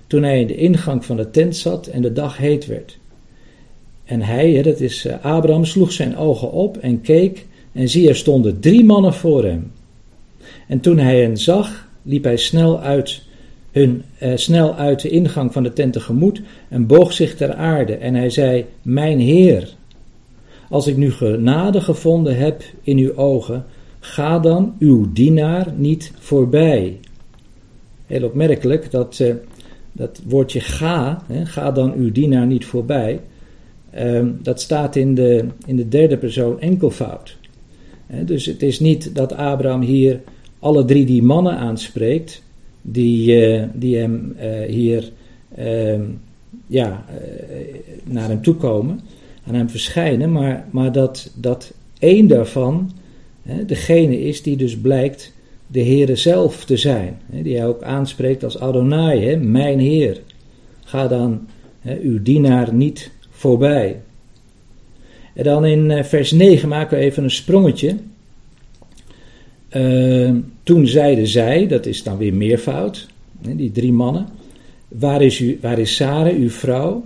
toen 0.06 0.22
hij 0.22 0.40
in 0.40 0.46
de 0.46 0.56
ingang 0.56 1.04
van 1.04 1.16
de 1.16 1.30
tent 1.30 1.56
zat 1.56 1.86
en 1.86 2.02
de 2.02 2.12
dag 2.12 2.36
heet 2.36 2.66
werd. 2.66 2.98
En 4.04 4.22
hij, 4.22 4.62
dat 4.62 4.80
is 4.80 5.04
eh, 5.04 5.24
Abraham, 5.24 5.64
sloeg 5.64 5.92
zijn 5.92 6.16
ogen 6.16 6.52
op 6.52 6.76
en 6.76 7.00
keek, 7.00 7.46
en 7.72 7.88
zie, 7.88 8.08
er 8.08 8.16
stonden 8.16 8.60
drie 8.60 8.84
mannen 8.84 9.14
voor 9.14 9.44
hem. 9.44 9.72
En 10.68 10.80
toen 10.80 10.98
hij 10.98 11.20
hen 11.20 11.36
zag, 11.36 11.88
liep 12.02 12.24
hij 12.24 12.36
snel 12.36 12.80
uit, 12.80 13.22
hun, 13.72 14.02
eh, 14.18 14.32
snel 14.34 14.74
uit 14.74 15.00
de 15.00 15.08
ingang 15.08 15.52
van 15.52 15.62
de 15.62 15.72
tent 15.72 15.92
tegemoet 15.92 16.42
en 16.68 16.86
boog 16.86 17.12
zich 17.12 17.36
ter 17.36 17.54
aarde. 17.54 17.94
En 17.94 18.14
hij 18.14 18.30
zei: 18.30 18.64
Mijn 18.82 19.18
Heer, 19.18 19.74
als 20.68 20.86
ik 20.86 20.96
nu 20.96 21.12
genade 21.12 21.80
gevonden 21.80 22.36
heb 22.36 22.62
in 22.82 22.98
uw 22.98 23.16
ogen, 23.16 23.64
ga 24.00 24.38
dan 24.38 24.74
uw 24.78 25.12
dienaar 25.12 25.72
niet 25.76 26.12
voorbij. 26.18 26.98
Heel 28.06 28.25
opmerkelijk 28.25 28.90
dat, 28.90 29.18
uh, 29.22 29.34
dat 29.92 30.20
woordje 30.26 30.60
ga, 30.60 31.22
hè, 31.26 31.46
ga 31.46 31.72
dan 31.72 31.94
uw 31.94 32.12
dienaar 32.12 32.46
niet 32.46 32.64
voorbij, 32.64 33.20
uh, 33.98 34.26
dat 34.42 34.60
staat 34.60 34.96
in 34.96 35.14
de, 35.14 35.44
in 35.66 35.76
de 35.76 35.88
derde 35.88 36.16
persoon 36.16 36.60
enkelvoud. 36.60 37.36
dus 38.25 38.46
het 38.46 38.62
is 38.62 38.80
niet 38.80 39.14
dat 39.14 39.32
Abraham 39.32 39.80
hier 39.80 40.20
alle 40.58 40.84
drie 40.84 41.06
die 41.06 41.22
mannen 41.22 41.56
aanspreekt, 41.56 42.42
die, 42.82 43.50
uh, 43.50 43.62
die 43.75 43.96
hem 43.96 44.34
eh, 44.38 44.68
hier 44.68 45.12
ehm, 45.54 46.02
ja, 46.66 47.04
naar 48.04 48.28
hem 48.28 48.42
toe 48.42 48.54
komen, 48.54 49.00
aan 49.46 49.54
hem 49.54 49.68
verschijnen, 49.68 50.32
maar, 50.32 50.66
maar 50.70 50.92
dat, 50.92 51.32
dat 51.34 51.75
één 51.98 52.26
daarvan 52.26 52.90
degene 53.66 54.20
is 54.20 54.42
die 54.42 54.56
dus 54.56 54.78
blijkt 54.78 55.32
de 55.66 55.80
Heere 55.80 56.16
zelf 56.16 56.64
te 56.64 56.76
zijn. 56.76 57.20
die 57.26 57.56
hij 57.56 57.66
ook 57.66 57.82
aanspreekt 57.82 58.44
als 58.44 58.58
Adonai, 58.58 59.37
mijn 59.37 59.78
Heer. 59.78 60.20
Ga 60.85 61.08
dan 61.08 61.46
uw 62.02 62.23
dienaar 62.23 62.75
niet 62.75 63.11
voorbij. 63.30 64.00
En 65.37 65.44
dan 65.44 65.64
in 65.64 65.90
eh, 65.90 66.04
vers 66.04 66.30
9 66.30 66.68
maken 66.68 66.99
we 66.99 67.04
even 67.04 67.25
een 67.25 67.30
sprongetje. 67.30 67.96
Uh, 69.73 70.30
toen 70.62 70.87
zeiden 70.87 71.26
zij, 71.26 71.66
dat 71.66 71.87
is 71.87 72.02
dan 72.02 72.16
weer 72.16 72.35
meervoud, 72.35 73.06
die 73.40 73.73
drie 73.73 73.92
mannen. 73.92 74.26
Waar 74.88 75.23
is, 75.23 75.40
u, 75.40 75.58
waar 75.61 75.78
is 75.78 75.96
Sarah, 75.96 76.37
uw 76.37 76.50
vrouw? 76.50 77.04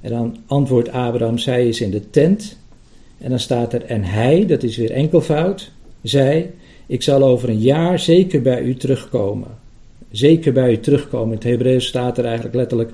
En 0.00 0.10
dan 0.10 0.36
antwoordt 0.46 0.88
Abraham, 0.88 1.38
zij 1.38 1.68
is 1.68 1.80
in 1.80 1.90
de 1.90 2.10
tent. 2.10 2.58
En 3.18 3.30
dan 3.30 3.38
staat 3.38 3.72
er, 3.72 3.84
en 3.84 4.04
hij, 4.04 4.46
dat 4.46 4.62
is 4.62 4.76
weer 4.76 4.90
enkelvoud, 4.90 5.70
zij, 6.02 6.50
ik 6.88 7.02
zal 7.02 7.22
over 7.22 7.48
een 7.48 7.58
jaar 7.58 7.98
zeker 7.98 8.42
bij 8.42 8.62
u 8.62 8.74
terugkomen. 8.74 9.48
Zeker 10.10 10.52
bij 10.52 10.72
u 10.72 10.78
terugkomen. 10.78 11.28
In 11.28 11.34
het 11.34 11.44
Hebreeuws 11.44 11.86
staat 11.86 12.18
er 12.18 12.24
eigenlijk 12.24 12.54
letterlijk, 12.54 12.90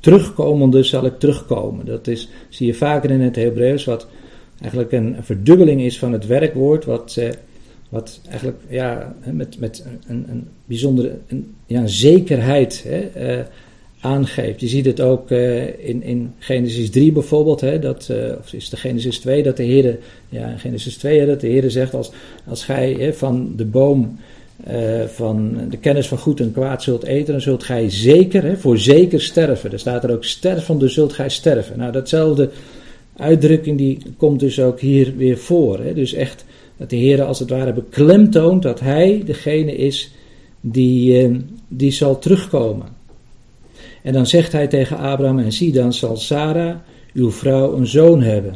terugkomende 0.00 0.82
zal 0.82 1.04
ik 1.04 1.18
terugkomen. 1.18 1.86
Dat 1.86 2.06
is, 2.06 2.28
zie 2.48 2.66
je 2.66 2.74
vaker 2.74 3.10
in 3.10 3.20
het 3.20 3.36
Hebreeuws, 3.36 3.84
wat 3.84 4.06
eigenlijk 4.60 4.92
een 4.92 5.16
verdubbeling 5.20 5.80
is 5.80 5.98
van 5.98 6.12
het 6.12 6.26
werkwoord, 6.26 6.84
wat, 6.84 7.16
eh, 7.18 7.30
wat 7.88 8.20
eigenlijk 8.28 8.58
ja, 8.68 9.16
met, 9.24 9.58
met 9.58 9.86
een, 10.06 10.24
een 10.28 10.48
bijzondere 10.64 11.18
een, 11.26 11.54
ja, 11.66 11.86
zekerheid 11.86 12.84
hè, 12.88 12.98
eh, 12.98 13.44
aangeeft. 14.02 14.60
Je 14.60 14.68
ziet 14.68 14.84
het 14.84 15.00
ook 15.00 15.30
uh, 15.30 15.88
in, 15.88 16.02
in 16.02 16.34
Genesis 16.38 16.90
3 16.90 17.12
bijvoorbeeld, 17.12 17.60
hè, 17.60 17.78
dat, 17.78 18.08
uh, 18.10 18.38
of 18.38 18.52
is 18.52 18.68
de 18.68 18.76
Genesis 18.76 19.18
2, 19.18 19.42
dat 19.42 19.56
de 19.56 19.62
Heer, 19.62 19.98
ja, 20.28 20.48
in 20.48 20.58
Genesis 20.58 20.96
2, 20.96 21.26
dat 21.26 21.40
de 21.40 21.46
Heer 21.46 21.70
zegt: 21.70 21.94
Als, 21.94 22.10
als 22.48 22.64
gij 22.64 22.96
hè, 22.98 23.12
van 23.12 23.52
de 23.56 23.64
boom 23.64 24.18
uh, 24.70 25.02
van 25.06 25.58
de 25.70 25.76
kennis 25.76 26.08
van 26.08 26.18
goed 26.18 26.40
en 26.40 26.52
kwaad 26.52 26.82
zult 26.82 27.04
eten, 27.04 27.32
dan 27.32 27.40
zult 27.40 27.64
gij 27.64 27.90
zeker, 27.90 28.42
hè, 28.42 28.56
voor 28.56 28.78
zeker 28.78 29.20
sterven. 29.20 29.72
Er 29.72 29.78
staat 29.78 30.04
er 30.04 30.12
ook: 30.12 30.24
stervende 30.24 30.88
zult 30.88 31.12
gij 31.12 31.28
sterven. 31.28 31.78
Nou, 31.78 31.92
datzelfde 31.92 32.50
uitdrukking 33.16 33.78
die 33.78 33.98
komt 34.16 34.40
dus 34.40 34.60
ook 34.60 34.80
hier 34.80 35.16
weer 35.16 35.38
voor. 35.38 35.78
Hè. 35.78 35.94
Dus 35.94 36.12
echt 36.12 36.44
dat 36.76 36.90
de 36.90 36.96
Heer 36.96 37.22
als 37.22 37.38
het 37.38 37.50
ware 37.50 37.72
beklemtoont 37.72 38.62
dat 38.62 38.80
hij 38.80 39.22
degene 39.24 39.76
is 39.76 40.12
die, 40.60 41.36
die 41.68 41.90
zal 41.90 42.18
terugkomen. 42.18 43.00
En 44.02 44.12
dan 44.12 44.26
zegt 44.26 44.52
hij 44.52 44.66
tegen 44.66 44.98
Abraham: 44.98 45.38
En 45.38 45.52
zie, 45.52 45.72
dan 45.72 45.92
zal 45.92 46.16
Sarah, 46.16 46.76
uw 47.14 47.30
vrouw, 47.30 47.76
een 47.76 47.86
zoon 47.86 48.22
hebben. 48.22 48.54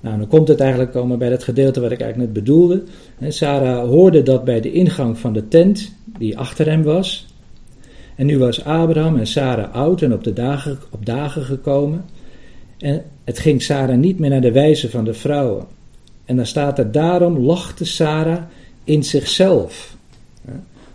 Nou, 0.00 0.18
dan 0.18 0.28
komt 0.28 0.48
het 0.48 0.60
eigenlijk 0.60 0.92
komen 0.92 1.18
bij 1.18 1.28
dat 1.28 1.44
gedeelte 1.44 1.80
wat 1.80 1.90
ik 1.90 2.00
eigenlijk 2.00 2.32
net 2.32 2.44
bedoelde. 2.44 2.82
Sarah 3.28 3.88
hoorde 3.88 4.22
dat 4.22 4.44
bij 4.44 4.60
de 4.60 4.72
ingang 4.72 5.18
van 5.18 5.32
de 5.32 5.48
tent 5.48 5.92
die 6.18 6.38
achter 6.38 6.66
hem 6.66 6.82
was. 6.82 7.26
En 8.16 8.26
nu 8.26 8.38
was 8.38 8.64
Abraham 8.64 9.16
en 9.16 9.26
Sarah 9.26 9.74
oud 9.74 10.02
en 10.02 10.12
op, 10.12 10.24
de 10.24 10.32
dagen, 10.32 10.78
op 10.90 11.06
dagen 11.06 11.42
gekomen. 11.42 12.04
En 12.78 13.02
het 13.24 13.38
ging 13.38 13.62
Sarah 13.62 13.96
niet 13.96 14.18
meer 14.18 14.30
naar 14.30 14.40
de 14.40 14.52
wijze 14.52 14.90
van 14.90 15.04
de 15.04 15.14
vrouwen. 15.14 15.64
En 16.24 16.36
dan 16.36 16.46
staat 16.46 16.78
er: 16.78 16.92
Daarom 16.92 17.38
lachte 17.38 17.84
Sarah 17.84 18.42
in 18.84 19.04
zichzelf. 19.04 19.96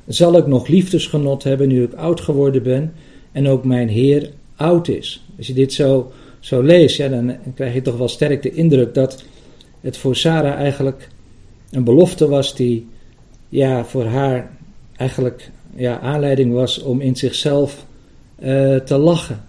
Zal 0.07 0.37
ik 0.37 0.47
nog 0.47 0.67
liefdesgenot 0.67 1.43
hebben 1.43 1.67
nu 1.67 1.83
ik 1.83 1.93
oud 1.93 2.21
geworden 2.21 2.63
ben? 2.63 2.93
En 3.31 3.47
ook 3.47 3.63
mijn 3.65 3.89
Heer 3.89 4.31
oud 4.55 4.87
is. 4.87 5.23
Als 5.37 5.47
je 5.47 5.53
dit 5.53 5.73
zo, 5.73 6.11
zo 6.39 6.61
leest, 6.61 6.97
ja, 6.97 7.07
dan 7.07 7.35
krijg 7.55 7.73
je 7.73 7.81
toch 7.81 7.97
wel 7.97 8.07
sterk 8.07 8.41
de 8.41 8.51
indruk 8.51 8.93
dat 8.93 9.23
het 9.81 9.97
voor 9.97 10.15
Sarah 10.15 10.53
eigenlijk 10.53 11.09
een 11.71 11.83
belofte 11.83 12.27
was 12.27 12.55
die 12.55 12.87
ja, 13.49 13.85
voor 13.85 14.05
haar 14.05 14.51
eigenlijk 14.95 15.49
ja, 15.75 15.99
aanleiding 15.99 16.53
was 16.53 16.81
om 16.81 17.01
in 17.01 17.15
zichzelf 17.15 17.85
uh, 18.39 18.75
te 18.75 18.97
lachen. 18.97 19.43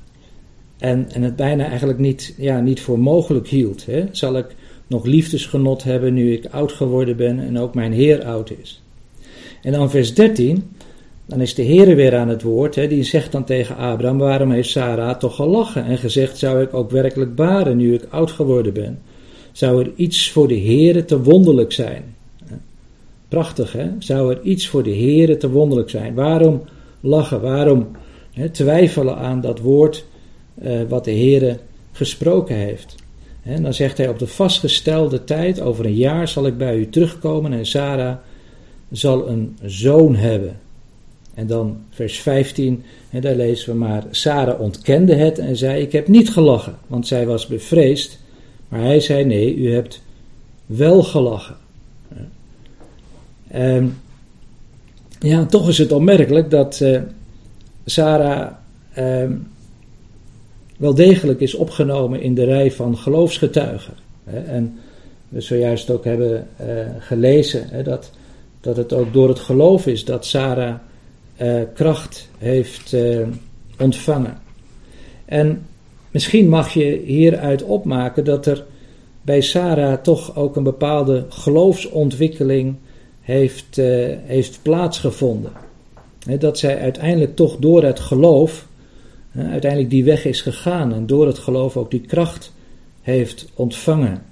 En, 0.78 1.10
en 1.12 1.22
het 1.22 1.36
bijna 1.36 1.64
eigenlijk 1.68 1.98
niet, 1.98 2.34
ja, 2.36 2.60
niet 2.60 2.80
voor 2.80 2.98
mogelijk 2.98 3.48
hield. 3.48 3.86
Hè? 3.86 4.06
Zal 4.10 4.36
ik 4.36 4.46
nog 4.86 5.04
liefdesgenot 5.04 5.82
hebben 5.82 6.14
nu 6.14 6.32
ik 6.32 6.46
oud 6.50 6.72
geworden 6.72 7.16
ben 7.16 7.40
en 7.40 7.58
ook 7.58 7.74
mijn 7.74 7.92
Heer 7.92 8.24
oud 8.24 8.50
is. 8.62 8.82
En 9.62 9.72
dan 9.72 9.90
vers 9.90 10.14
13. 10.14 10.70
Dan 11.30 11.40
is 11.40 11.54
de 11.54 11.62
Heer 11.62 11.96
weer 11.96 12.16
aan 12.16 12.28
het 12.28 12.42
woord. 12.42 12.74
Hè, 12.74 12.88
die 12.88 13.02
zegt 13.02 13.32
dan 13.32 13.44
tegen 13.44 13.76
Abraham: 13.76 14.18
Waarom 14.18 14.50
heeft 14.50 14.70
Sarah 14.70 15.18
toch 15.18 15.34
gelachen 15.34 15.84
en 15.84 15.98
gezegd: 15.98 16.38
Zou 16.38 16.62
ik 16.62 16.74
ook 16.74 16.90
werkelijk 16.90 17.34
baren 17.34 17.76
nu 17.76 17.94
ik 17.94 18.06
oud 18.08 18.30
geworden 18.30 18.72
ben? 18.72 18.98
Zou 19.52 19.84
er 19.84 19.92
iets 19.96 20.30
voor 20.30 20.48
de 20.48 20.54
Heer 20.54 21.04
te 21.04 21.22
wonderlijk 21.22 21.72
zijn? 21.72 22.14
Prachtig, 23.28 23.72
hè? 23.72 23.88
Zou 23.98 24.34
er 24.34 24.40
iets 24.42 24.68
voor 24.68 24.82
de 24.82 24.90
Heer 24.90 25.38
te 25.38 25.50
wonderlijk 25.50 25.90
zijn? 25.90 26.14
Waarom 26.14 26.62
lachen? 27.00 27.40
Waarom 27.40 27.86
hè, 28.32 28.48
twijfelen 28.48 29.16
aan 29.16 29.40
dat 29.40 29.58
woord 29.58 30.04
uh, 30.62 30.80
wat 30.88 31.04
de 31.04 31.10
Heer 31.10 31.58
gesproken 31.92 32.56
heeft? 32.56 32.94
En 33.42 33.62
dan 33.62 33.74
zegt 33.74 33.98
hij: 33.98 34.08
Op 34.08 34.18
de 34.18 34.26
vastgestelde 34.26 35.24
tijd, 35.24 35.60
over 35.60 35.84
een 35.84 35.96
jaar, 35.96 36.28
zal 36.28 36.46
ik 36.46 36.58
bij 36.58 36.76
u 36.76 36.88
terugkomen 36.88 37.52
en 37.52 37.66
Sarah 37.66 38.16
zal 38.90 39.28
een 39.28 39.56
zoon 39.62 40.14
hebben. 40.14 40.56
En 41.34 41.46
dan 41.46 41.78
vers 41.90 42.20
15, 42.20 42.84
en 43.10 43.20
daar 43.20 43.34
lezen 43.34 43.72
we 43.72 43.78
maar, 43.78 44.04
Sarah 44.10 44.60
ontkende 44.60 45.14
het 45.14 45.38
en 45.38 45.56
zei, 45.56 45.82
ik 45.82 45.92
heb 45.92 46.08
niet 46.08 46.30
gelachen, 46.30 46.76
want 46.86 47.06
zij 47.06 47.26
was 47.26 47.46
bevreesd. 47.46 48.18
Maar 48.68 48.80
hij 48.80 49.00
zei, 49.00 49.24
nee, 49.24 49.56
u 49.56 49.72
hebt 49.72 50.02
wel 50.66 51.02
gelachen. 51.02 51.56
En 53.48 54.00
ja, 55.18 55.46
toch 55.46 55.68
is 55.68 55.78
het 55.78 55.92
opmerkelijk 55.92 56.50
dat 56.50 56.80
uh, 56.82 57.00
Sarah 57.84 58.52
uh, 58.98 59.30
wel 60.76 60.94
degelijk 60.94 61.40
is 61.40 61.54
opgenomen 61.54 62.20
in 62.20 62.34
de 62.34 62.44
rij 62.44 62.72
van 62.72 62.96
geloofsgetuigen. 62.96 63.94
En 64.24 64.78
we 65.28 65.40
zojuist 65.40 65.90
ook 65.90 66.04
hebben 66.04 66.48
uh, 66.60 66.66
gelezen 66.98 67.84
dat, 67.84 68.10
dat 68.60 68.76
het 68.76 68.92
ook 68.92 69.12
door 69.12 69.28
het 69.28 69.38
geloof 69.38 69.86
is 69.86 70.04
dat 70.04 70.26
Sarah 70.26 70.74
uh, 71.42 71.62
kracht 71.74 72.28
heeft 72.38 72.92
uh, 72.92 73.26
ontvangen. 73.78 74.38
En 75.24 75.66
misschien 76.10 76.48
mag 76.48 76.74
je 76.74 77.02
hieruit 77.04 77.62
opmaken 77.62 78.24
dat 78.24 78.46
er 78.46 78.64
bij 79.22 79.40
Sarah 79.40 80.02
toch 80.02 80.36
ook 80.36 80.56
een 80.56 80.62
bepaalde 80.62 81.26
geloofsontwikkeling 81.28 82.74
heeft, 83.20 83.78
uh, 83.78 84.16
heeft 84.24 84.58
plaatsgevonden. 84.62 85.52
dat 86.38 86.58
zij 86.58 86.78
uiteindelijk 86.78 87.36
toch 87.36 87.56
door 87.56 87.84
het 87.84 88.00
geloof, 88.00 88.66
uiteindelijk 89.32 89.90
die 89.90 90.04
weg 90.04 90.24
is 90.24 90.40
gegaan 90.40 90.94
en 90.94 91.06
door 91.06 91.26
het 91.26 91.38
geloof 91.38 91.76
ook 91.76 91.90
die 91.90 92.00
kracht 92.00 92.52
heeft 93.00 93.48
ontvangen. 93.54 94.22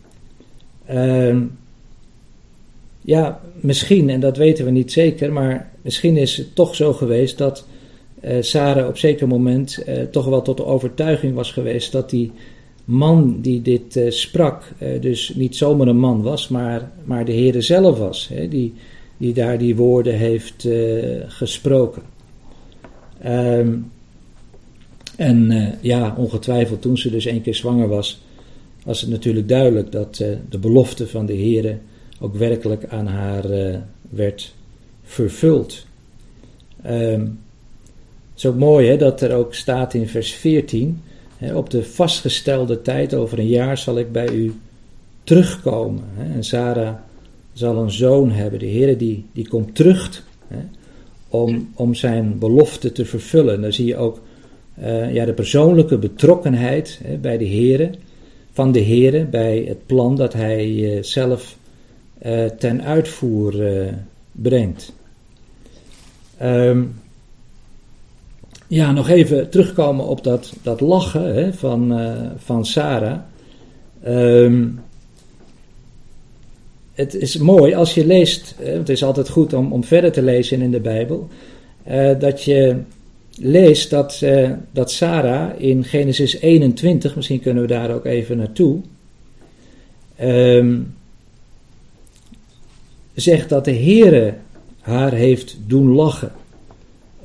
Ehm, 0.87 1.43
ja, 3.01 3.41
misschien, 3.55 4.11
en 4.11 4.21
dat 4.21 4.37
weten 4.37 4.65
we 4.65 4.71
niet 4.71 4.93
zeker, 4.93 5.33
maar 5.33 5.71
misschien 5.89 6.17
is 6.17 6.37
het 6.37 6.55
toch 6.55 6.75
zo 6.75 6.93
geweest 6.93 7.39
dat 7.39 7.67
uh, 8.25 8.37
Sarah 8.41 8.89
op 8.89 8.99
zeker 8.99 9.29
moment 9.29 9.83
uh, 9.89 10.03
toch 10.03 10.27
wel 10.27 10.43
tot 10.43 10.57
de 10.57 10.65
overtuiging 10.65 11.35
was 11.35 11.53
geweest 11.53 11.93
dat 11.93 12.11
die 12.11 12.33
man 12.85 13.41
die 13.41 13.63
dit 13.63 13.97
uh, 13.97 14.11
sprak, 14.11 14.73
dus 15.01 15.33
niet 15.35 15.57
zomaar 15.57 15.87
een 15.87 15.99
man 15.99 16.23
was, 16.23 16.49
maar, 16.49 16.91
maar 17.05 17.25
de 17.25 17.33
Heer 17.33 17.63
zelf 17.63 17.99
was, 17.99 18.29
hè, 18.29 18.49
die, 18.49 18.75
die 19.17 19.33
daar 19.33 19.59
die 19.59 19.77
woorden 19.77 20.15
heeft 20.15 20.69
gesproken. 21.27 22.03
Um, 23.27 23.91
en 25.17 25.75
ja, 25.81 26.15
ongetwijfeld 26.17 26.83
toen 26.83 26.99
ze 26.99 27.11
dus 27.11 27.27
één 27.27 27.43
keer 27.43 27.55
zwanger 27.55 27.89
was, 27.89 28.23
was 28.85 29.01
het 29.01 29.11
natuurlijk 29.11 29.49
duidelijk 29.49 29.93
dat 29.93 30.17
de 30.49 30.59
belofte 30.61 31.07
van 31.07 31.27
de 31.27 31.35
Heer 31.35 31.79
ook 32.21 32.35
werkelijk 32.35 32.85
aan 32.89 33.07
haar 33.07 33.45
werd 34.11 34.57
vervuld. 35.09 35.87
Um, 36.87 37.41
het 38.31 38.37
is 38.37 38.47
ook 38.47 38.59
mooi 38.59 38.89
hè, 38.89 38.97
dat 38.97 39.21
er 39.21 39.35
ook 39.35 39.55
staat 39.55 39.95
in 39.95 40.09
vers 40.09 40.33
14: 40.33 41.03
hè, 41.37 41.57
op 41.57 41.71
de 41.71 41.85
vastgestelde 41.85 42.83
tijd, 42.83 43.15
over 43.15 43.39
een 43.39 43.49
jaar, 43.49 43.79
zal 43.79 43.99
ik 43.99 44.13
bij 44.13 44.29
u 44.29 44.55
terugkomen. 45.25 46.05
Hè, 46.15 46.35
en 46.35 46.45
Sarah 46.45 46.95
zal 47.53 47.77
een 47.77 47.91
zoon 47.91 48.31
hebben. 48.31 48.59
De 48.59 48.67
Heer 48.67 48.99
die, 48.99 49.25
die 49.33 49.49
komt 49.49 49.75
terug 49.75 50.25
hè, 50.49 50.59
om, 51.29 51.71
om 51.75 51.95
zijn 51.95 52.39
belofte 52.39 52.93
te 52.93 53.05
vervullen. 53.05 53.61
Dan 53.61 53.73
zie 53.73 53.87
je 53.87 53.97
ook 53.97 54.21
uh, 54.81 55.15
ja, 55.15 55.25
de 55.25 55.33
persoonlijke 55.33 55.99
betrokkenheid 55.99 57.01
hè, 57.05 57.17
bij 57.17 57.39
de 57.39 57.45
Heer, 57.45 57.91
van 58.53 58.73
de 58.73 58.79
Heer, 58.79 59.29
bij 59.29 59.65
het 59.69 59.87
plan 59.87 60.17
dat 60.17 60.33
hij 60.33 60.67
uh, 60.67 61.03
zelf 61.03 61.57
uh, 62.27 62.45
ten 62.45 62.83
uitvoer 62.83 63.55
brengt. 64.33 64.93
Um, 66.43 66.95
ja, 68.67 68.93
nog 68.93 69.09
even 69.09 69.51
terugkomen 69.51 70.07
op 70.07 70.25
dat, 70.25 70.53
dat 70.63 70.81
lachen 70.81 71.35
hè, 71.35 71.53
van, 71.53 72.01
uh, 72.01 72.13
van 72.37 72.67
Sarah. 72.67 73.19
Um, 74.07 74.81
het 76.93 77.15
is 77.15 77.37
mooi 77.37 77.75
als 77.75 77.95
je 77.95 78.07
leest, 78.07 78.55
het 78.59 78.89
is 78.89 79.05
altijd 79.05 79.29
goed 79.29 79.53
om, 79.53 79.73
om 79.73 79.85
verder 79.85 80.13
te 80.13 80.23
lezen 80.23 80.63
in 80.63 80.71
de 80.71 80.81
Bijbel, 80.81 81.29
uh, 81.91 82.19
dat 82.19 82.43
je 82.43 82.77
leest 83.39 83.91
dat, 83.91 84.21
uh, 84.25 84.51
dat 84.71 84.91
Sarah 84.91 85.61
in 85.61 85.85
Genesis 85.85 86.41
21, 86.41 87.17
misschien 87.17 87.41
kunnen 87.41 87.63
we 87.63 87.69
daar 87.69 87.95
ook 87.95 88.05
even 88.05 88.37
naartoe, 88.37 88.81
um, 90.23 90.95
zegt 93.15 93.49
dat 93.49 93.65
de 93.65 93.75
Heere 93.75 94.35
haar 94.89 95.13
heeft 95.13 95.57
doen 95.67 95.93
lachen. 95.93 96.33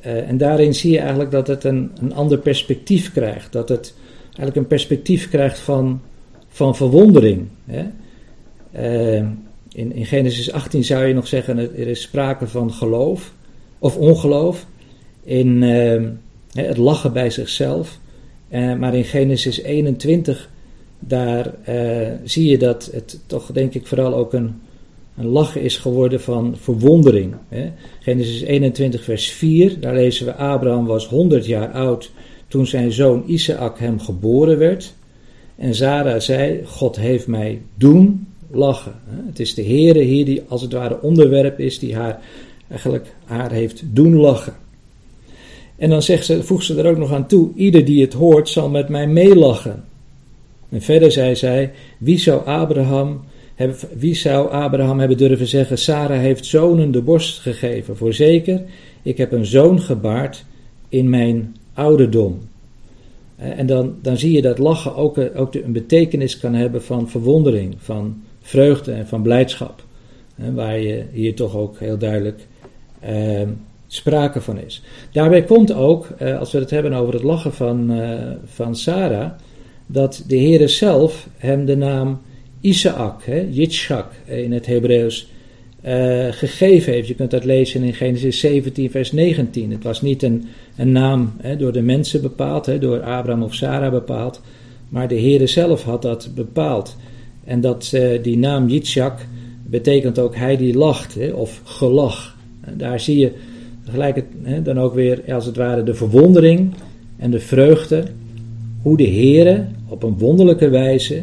Uh, 0.06 0.28
en 0.28 0.36
daarin 0.36 0.74
zie 0.74 0.92
je 0.92 0.98
eigenlijk 0.98 1.30
dat 1.30 1.46
het 1.46 1.64
een, 1.64 1.90
een 2.00 2.14
ander 2.14 2.38
perspectief 2.38 3.12
krijgt. 3.12 3.52
Dat 3.52 3.68
het 3.68 3.94
eigenlijk 4.26 4.56
een 4.56 4.66
perspectief 4.66 5.28
krijgt 5.28 5.58
van, 5.58 6.00
van 6.48 6.76
verwondering. 6.76 7.46
Hè? 7.64 7.84
Uh, 9.18 9.26
in, 9.72 10.06
Genesis 10.06 10.52
18 10.52 10.84
zou 10.84 11.04
je 11.04 11.14
nog 11.14 11.26
zeggen, 11.26 11.58
er 11.58 11.88
is 11.88 12.02
sprake 12.02 12.46
van 12.46 12.72
geloof 12.72 13.32
of 13.78 13.96
ongeloof. 13.96 14.66
In 15.22 15.62
uh, 15.62 16.02
het 16.52 16.76
lachen 16.76 17.12
bij 17.12 17.30
zichzelf. 17.30 17.98
maar 18.50 18.94
in 18.94 19.04
Genesis 19.04 19.60
21, 19.60 20.50
daar 20.98 21.54
zie 22.24 22.48
je 22.48 22.58
dat 22.58 22.90
het 22.92 23.20
toch 23.26 23.52
denk 23.52 23.74
ik 23.74 23.86
vooral 23.86 24.14
ook 24.14 24.32
een, 24.32 24.60
een 25.16 25.26
lachen 25.26 25.62
is 25.62 25.76
geworden 25.76 26.20
van 26.20 26.56
verwondering. 26.60 27.34
Hè. 27.48 27.70
Genesis 28.00 28.40
21, 28.40 29.04
vers 29.04 29.30
4, 29.30 29.80
daar 29.80 29.94
lezen 29.94 30.26
we: 30.26 30.34
Abraham 30.34 30.86
was 30.86 31.06
100 31.08 31.46
jaar 31.46 31.70
oud 31.70 32.10
toen 32.48 32.66
zijn 32.66 32.92
zoon 32.92 33.22
Isaac 33.26 33.78
hem 33.78 34.00
geboren 34.00 34.58
werd. 34.58 34.94
En 35.56 35.74
Sarah 35.74 36.20
zei: 36.20 36.60
God 36.64 36.96
heeft 36.96 37.26
mij 37.26 37.60
doen 37.74 38.26
lachen. 38.50 38.94
Het 39.26 39.40
is 39.40 39.54
de 39.54 39.64
Heere 39.64 40.00
hier 40.00 40.24
die 40.24 40.42
als 40.48 40.62
het 40.62 40.72
ware 40.72 41.00
onderwerp 41.00 41.60
is, 41.60 41.78
die 41.78 41.94
haar 41.94 42.20
eigenlijk 42.68 43.14
haar 43.24 43.52
heeft 43.52 43.82
doen 43.84 44.16
lachen. 44.16 44.54
En 45.76 45.90
dan 45.90 46.02
zegt 46.02 46.24
ze, 46.24 46.42
voegt 46.42 46.64
ze 46.64 46.78
er 46.78 46.90
ook 46.90 46.98
nog 46.98 47.12
aan 47.12 47.26
toe: 47.26 47.50
ieder 47.54 47.84
die 47.84 48.02
het 48.02 48.12
hoort 48.12 48.48
zal 48.48 48.68
met 48.68 48.88
mij 48.88 49.06
meelachen. 49.06 49.84
En 50.68 50.82
verder 50.82 51.12
zei 51.12 51.36
zij: 51.36 51.72
Wie 51.98 52.18
zou 52.18 52.46
Abraham 52.46 53.24
wie 53.96 54.14
zou 54.14 54.50
Abraham 54.50 54.98
hebben 54.98 55.16
durven 55.16 55.46
zeggen: 55.46 55.78
Sarah 55.78 56.20
heeft 56.20 56.46
zonen 56.46 56.90
de 56.90 57.02
borst 57.02 57.38
gegeven? 57.38 57.96
Voorzeker, 57.96 58.62
ik 59.02 59.16
heb 59.16 59.32
een 59.32 59.46
zoon 59.46 59.80
gebaard 59.80 60.44
in 60.88 61.08
mijn 61.10 61.56
ouderdom. 61.74 62.38
En 63.36 63.66
dan, 63.66 63.94
dan 64.02 64.16
zie 64.16 64.32
je 64.32 64.42
dat 64.42 64.58
lachen 64.58 64.96
ook, 64.96 65.18
ook 65.34 65.54
een 65.54 65.72
betekenis 65.72 66.38
kan 66.38 66.54
hebben 66.54 66.82
van 66.82 67.08
verwondering, 67.08 67.74
van 67.78 68.22
vreugde 68.40 68.92
en 68.92 69.06
van 69.06 69.22
blijdschap. 69.22 69.84
Waar 70.54 70.78
je 70.78 71.04
hier 71.12 71.34
toch 71.34 71.56
ook 71.56 71.78
heel 71.78 71.98
duidelijk 71.98 72.46
eh, 73.00 73.42
sprake 73.86 74.40
van 74.40 74.58
is. 74.58 74.82
Daarbij 75.12 75.42
komt 75.42 75.72
ook, 75.72 76.06
eh, 76.18 76.38
als 76.38 76.52
we 76.52 76.58
het 76.58 76.70
hebben 76.70 76.92
over 76.92 77.14
het 77.14 77.22
lachen 77.22 77.52
van, 77.52 77.90
eh, 77.90 78.18
van 78.44 78.76
Sarah, 78.76 79.30
dat 79.86 80.24
de 80.26 80.38
Heere 80.38 80.68
zelf 80.68 81.28
hem 81.36 81.64
de 81.64 81.76
naam 81.76 82.20
Isaac, 82.64 83.24
hè, 83.24 83.46
Yitzchak 83.50 84.12
in 84.24 84.52
het 84.52 84.66
Hebreeuws, 84.66 85.28
uh, 85.86 86.26
gegeven 86.30 86.92
heeft. 86.92 87.08
Je 87.08 87.14
kunt 87.14 87.30
dat 87.30 87.44
lezen 87.44 87.82
in 87.82 87.94
Genesis 87.94 88.40
17, 88.40 88.90
vers 88.90 89.12
19. 89.12 89.70
Het 89.70 89.82
was 89.82 90.02
niet 90.02 90.22
een, 90.22 90.44
een 90.76 90.92
naam 90.92 91.32
hè, 91.38 91.56
door 91.56 91.72
de 91.72 91.82
mensen 91.82 92.22
bepaald, 92.22 92.66
hè, 92.66 92.78
door 92.78 93.02
Abraham 93.02 93.42
of 93.42 93.54
Sarah 93.54 93.90
bepaald, 93.90 94.40
maar 94.88 95.08
de 95.08 95.20
Heere 95.20 95.46
zelf 95.46 95.82
had 95.82 96.02
dat 96.02 96.30
bepaald. 96.34 96.96
En 97.44 97.60
dat, 97.60 97.92
uh, 97.94 98.22
die 98.22 98.38
naam 98.38 98.68
Yitzchak 98.68 99.26
betekent 99.66 100.18
ook 100.18 100.36
hij 100.36 100.56
die 100.56 100.76
lacht, 100.76 101.14
hè, 101.14 101.30
of 101.30 101.60
gelach. 101.64 102.36
En 102.60 102.76
daar 102.76 103.00
zie 103.00 103.18
je 103.18 103.32
gelijk 103.90 104.24
dan 104.62 104.78
ook 104.78 104.94
weer 104.94 105.34
als 105.34 105.46
het 105.46 105.56
ware 105.56 105.82
de 105.82 105.94
verwondering 105.94 106.74
en 107.16 107.30
de 107.30 107.40
vreugde, 107.40 108.04
hoe 108.82 108.96
de 108.96 109.08
Heere 109.08 109.66
op 109.88 110.02
een 110.02 110.18
wonderlijke 110.18 110.68
wijze 110.68 111.16
eh, 111.16 111.22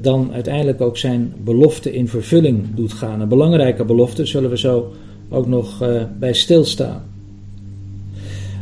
dan 0.00 0.32
uiteindelijk 0.32 0.80
ook 0.80 0.98
zijn 0.98 1.32
belofte 1.44 1.92
in 1.92 2.08
vervulling 2.08 2.64
doet 2.74 2.92
gaan. 2.92 3.20
Een 3.20 3.28
belangrijke 3.28 3.84
belofte, 3.84 4.26
zullen 4.26 4.50
we 4.50 4.58
zo 4.58 4.92
ook 5.28 5.46
nog 5.46 5.82
uh, 5.82 6.02
bij 6.18 6.32
stilstaan. 6.32 7.02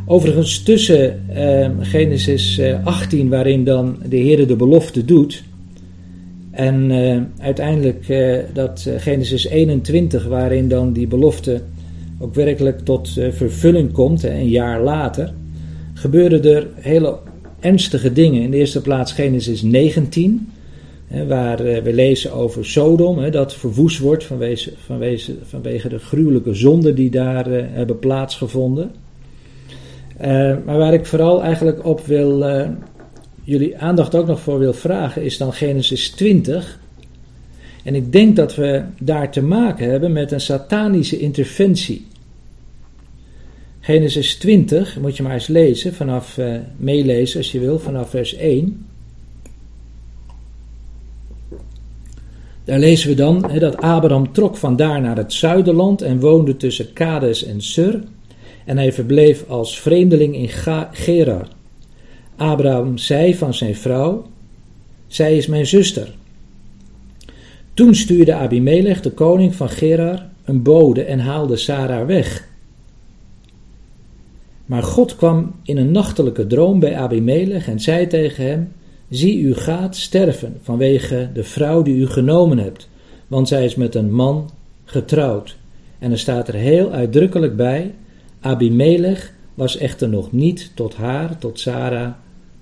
Overigens 0.07 0.63
tussen 0.63 1.25
uh, 1.31 1.69
Genesis 1.81 2.61
18, 2.85 3.25
eh, 3.25 3.31
waarin 3.31 3.65
dan 3.65 3.97
de 4.09 4.17
Heer 4.17 4.47
de 4.47 4.57
belofte 4.57 5.05
doet, 5.05 5.45
en 6.51 6.93
uiteindelijk 7.39 8.07
dat 8.53 8.91
Genesis 8.97 9.47
21, 9.47 10.27
waarin 10.27 10.69
dan 10.69 10.93
die 10.93 11.07
belofte 11.07 11.61
ook 12.19 12.35
werkelijk 12.35 12.81
tot 12.81 13.09
vervulling 13.31 13.93
komt, 13.93 14.23
een 14.23 14.49
jaar 14.49 14.83
later, 14.83 15.33
gebeuren 15.95 16.45
er 16.45 16.67
hele 16.75 17.19
ernstige 17.65 18.13
dingen. 18.13 18.43
In 18.43 18.51
de 18.51 18.57
eerste 18.57 18.81
plaats 18.81 19.13
Genesis 19.13 19.63
19, 19.63 20.53
hè, 21.07 21.27
waar 21.27 21.61
eh, 21.61 21.83
we 21.83 21.93
lezen 21.93 22.33
over 22.33 22.67
Sodom, 22.67 23.31
dat 23.31 23.55
verwoest 23.55 23.99
wordt 23.99 24.25
vanwege, 24.25 24.73
vanwege, 25.49 25.89
de 25.89 25.99
gruwelijke 25.99 26.55
zonden 26.55 26.95
die 26.95 27.11
daar 27.11 27.51
uh, 27.51 27.63
hebben 27.69 27.99
plaatsgevonden. 27.99 28.91
Uh, 30.21 30.57
maar 30.65 30.79
waar 30.79 30.95
ik 30.95 31.07
vooral 31.07 31.43
eigenlijk 31.43 31.85
op 31.85 32.07
wil, 32.07 32.45
jullie 33.45 33.79
aandacht 33.79 34.15
ook 34.15 34.27
nog 34.27 34.41
voor 34.41 34.59
wil 34.59 34.73
vragen, 34.73 35.23
is 35.23 35.39
dan 35.39 35.53
Genesis 35.53 36.11
20. 36.11 36.79
En 37.85 37.95
ik 37.95 38.13
denk 38.13 38.37
dat 38.37 38.55
we 38.55 38.83
daar 39.01 39.31
te 39.31 39.43
maken 39.43 39.91
hebben 39.91 40.13
met 40.13 40.33
een 40.33 40.41
satanische 40.41 41.19
interventie. 41.19 42.07
Genesis 43.85 44.37
20, 44.37 44.99
moet 45.01 45.17
je 45.17 45.23
maar 45.23 45.33
eens 45.33 45.47
lezen, 45.47 45.95
vanaf, 45.95 46.39
uh, 46.39 46.57
meelezen 46.77 47.39
als 47.39 47.53
je 47.53 47.59
wil, 47.59 47.79
vanaf 47.79 48.11
vers 48.11 48.35
1. 48.35 48.87
Daar 52.65 52.79
lezen 52.79 53.09
we 53.09 53.15
dan 53.15 53.51
dat 53.59 53.77
Abraham 53.77 54.33
trok 54.33 54.57
vandaar 54.57 55.01
naar 55.01 55.17
het 55.17 55.33
zuiderland 55.33 56.03
en 56.03 56.21
woonde 56.21 56.57
tussen 56.57 56.93
Kades 56.93 57.45
en 57.45 57.61
Sur. 57.61 58.03
En 58.65 58.77
hij 58.77 58.93
verbleef 58.93 59.49
als 59.49 59.81
vreemdeling 59.81 60.35
in 60.35 60.49
Gerar. 60.93 61.49
Abraham 62.37 62.99
zei 62.99 63.35
van 63.35 63.55
zijn 63.55 63.77
vrouw: 63.77 64.27
Zij 65.07 65.37
is 65.37 65.47
mijn 65.47 65.67
zuster. 65.67 66.15
Toen 67.75 67.95
stuurde 67.95 68.35
Abimelech, 68.35 69.01
de 69.01 69.11
koning 69.11 69.55
van 69.55 69.69
Gerar, 69.69 70.27
een 70.45 70.63
bode 70.63 71.03
en 71.03 71.19
haalde 71.19 71.57
Sarah 71.57 72.07
weg. 72.07 72.53
Maar 74.65 74.83
God 74.83 75.17
kwam 75.17 75.55
in 75.63 75.77
een 75.77 75.91
nachtelijke 75.91 76.47
droom 76.47 76.79
bij 76.79 76.97
Abimelech 76.97 77.69
en 77.69 77.81
zei 77.81 78.07
tegen 78.07 78.47
hem: 78.47 78.73
Zie, 79.09 79.41
u 79.41 79.55
gaat 79.55 79.97
sterven 79.97 80.57
vanwege 80.63 81.31
de 81.35 81.45
vrouw 81.45 81.83
die 81.83 81.97
u 81.97 82.07
genomen 82.07 82.59
hebt, 82.59 82.89
want 83.27 83.49
zij 83.49 83.65
is 83.65 83.75
met 83.75 83.95
een 83.95 84.13
man 84.13 84.51
getrouwd. 84.85 85.57
En 85.99 86.11
er 86.11 86.19
staat 86.19 86.49
er 86.49 86.55
heel 86.55 86.91
uitdrukkelijk 86.91 87.57
bij: 87.57 87.95
Abimelech 88.41 89.33
was 89.55 89.77
echter 89.77 90.09
nog 90.09 90.33
niet 90.33 90.71
tot 90.75 90.95
haar, 90.95 91.39
tot 91.39 91.61
Sarah, 91.61 92.13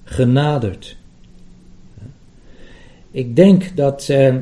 genaderd. 0.04 0.96
Ik 3.10 3.36
denk 3.36 3.76
dat, 3.76 4.08
eh, 4.08 4.36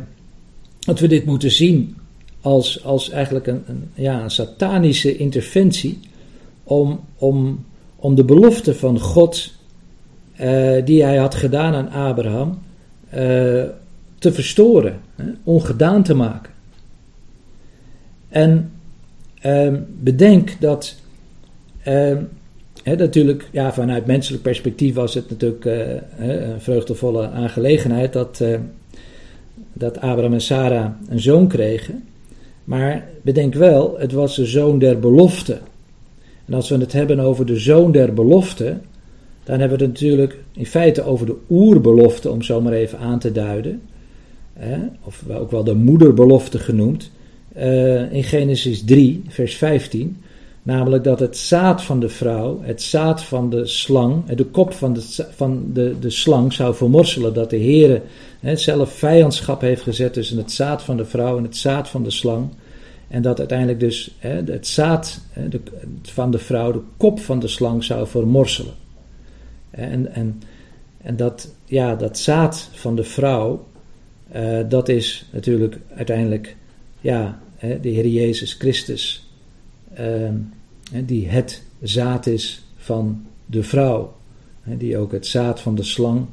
dat 0.81 1.01
we 1.01 1.07
dit 1.07 1.25
moeten 1.25 1.51
zien 1.51 1.97
als, 2.41 2.85
als 2.85 3.11
eigenlijk 3.11 3.47
een, 3.47 3.63
een, 3.67 3.91
ja, 3.95 4.23
een 4.23 4.31
satanische 4.31 5.17
interventie 5.17 5.99
om, 6.71 7.01
om, 7.19 7.65
om 7.97 8.15
de 8.15 8.25
belofte 8.25 8.75
van 8.75 9.01
God 9.01 9.53
uh, 10.41 10.85
die 10.85 11.05
hij 11.05 11.17
had 11.17 11.35
gedaan 11.35 11.75
aan 11.75 11.91
Abraham 11.91 12.59
uh, 13.15 13.19
te 14.19 14.33
verstoren, 14.33 15.01
hè, 15.15 15.25
ongedaan 15.45 16.03
te 16.03 16.15
maken. 16.15 16.53
En 18.29 18.73
uh, 19.47 19.75
bedenk 19.99 20.61
dat 20.61 20.97
ehm, 21.83 22.23
He, 22.83 22.95
natuurlijk, 22.95 23.49
ja, 23.51 23.73
vanuit 23.73 24.07
menselijk 24.07 24.43
perspectief 24.43 24.95
was 24.95 25.15
het 25.15 25.31
natuurlijk 25.31 25.65
uh, 25.65 25.75
een 26.19 26.61
vreugdevolle 26.61 27.29
aangelegenheid 27.29 28.13
dat, 28.13 28.45
dat 29.73 29.97
Abraham 29.97 30.33
en 30.33 30.41
Sarah 30.41 30.91
een 31.09 31.21
zoon 31.21 31.49
kregen. 31.49 32.09
Maar 32.65 33.09
bedenk 33.23 33.55
wel, 33.55 33.99
het 33.99 34.13
was 34.13 34.37
de 34.37 34.47
zoon 34.47 34.79
der 34.79 34.99
belofte. 34.99 35.59
En 36.51 36.57
als 36.57 36.69
we 36.69 36.77
het 36.77 36.93
hebben 36.93 37.21
over 37.21 37.47
de 37.47 37.57
zoon 37.57 37.93
der 37.93 38.15
belofte, 38.15 38.77
dan 39.45 39.59
hebben 39.61 39.79
we 39.79 39.85
het 39.85 39.93
natuurlijk 39.93 40.39
in 40.53 40.67
feite 40.67 41.03
over 41.03 41.27
de 41.27 41.37
oerbelofte, 41.51 42.31
om 42.31 42.43
zo 42.43 42.61
maar 42.61 42.73
even 42.73 42.99
aan 42.99 43.19
te 43.19 43.33
duiden. 43.33 43.83
of 45.05 45.25
ook 45.29 45.51
wel 45.51 45.65
de 45.65 45.75
moederbelofte 45.75 46.59
genoemd. 46.59 47.11
Uh, 47.57 48.13
in 48.13 48.25
Genesis 48.25 48.85
3, 48.85 49.23
vers 49.29 49.55
15. 49.55 50.17
Namelijk 50.63 51.05
dat 51.05 51.21
het 51.21 51.37
zaad 51.37 51.83
van 51.83 52.01
de 52.01 52.09
vrouw, 52.09 52.61
het 52.63 52.83
zaad 52.83 53.23
van 53.23 53.51
de 53.51 53.67
slang, 53.67 54.25
de 54.25 54.45
kop 54.45 54.73
van 54.73 54.93
de, 54.93 55.27
van 55.31 55.71
de, 55.73 55.95
de 56.01 56.11
slang 56.11 56.53
zou 56.53 56.75
vermorselen. 56.75 57.35
Dat 57.35 57.51
de 57.51 57.57
Heer 57.57 58.03
zelf 58.55 58.93
vijandschap 58.93 59.61
heeft 59.61 59.83
gezet 59.83 60.13
tussen 60.13 60.37
het 60.37 60.53
zaad 60.53 60.83
van 60.83 60.97
de 60.97 61.05
vrouw 61.05 61.37
en 61.37 61.43
het 61.43 61.57
zaad 61.57 61.89
van 61.89 62.03
de 62.03 62.11
slang. 62.11 62.49
En 63.11 63.23
dat 63.23 63.39
uiteindelijk 63.39 63.81
dus 63.81 64.17
het 64.19 64.67
zaad 64.67 65.21
de, 65.49 65.61
van 66.03 66.31
de 66.31 66.39
vrouw 66.39 66.73
de 66.73 66.81
kop 66.97 67.21
van 67.21 67.39
de 67.39 67.49
slang 67.49 67.85
zou 67.85 68.07
vermorselen. 68.07 68.75
En, 69.71 70.15
en, 70.15 70.43
en 71.03 71.17
dat, 71.17 71.55
ja, 71.65 71.95
dat 71.95 72.19
zaad 72.19 72.69
van 72.73 72.97
de 72.97 73.05
vrouw, 73.05 73.67
uh, 74.35 74.59
dat 74.69 74.89
is 74.89 75.29
natuurlijk 75.33 75.79
uiteindelijk 75.95 76.57
ja, 77.01 77.41
de 77.61 77.89
Heer 77.89 78.07
Jezus 78.07 78.53
Christus. 78.53 79.31
Uh, 80.01 80.29
die 81.05 81.29
het 81.29 81.63
zaad 81.83 82.27
is 82.27 82.65
van 82.77 83.27
de 83.47 83.63
vrouw. 83.63 84.17
Die 84.65 84.99
ook 84.99 85.13
het 85.13 85.27
zaad 85.27 85.61
van 85.61 85.75
de 85.75 85.83
slang 85.83 86.27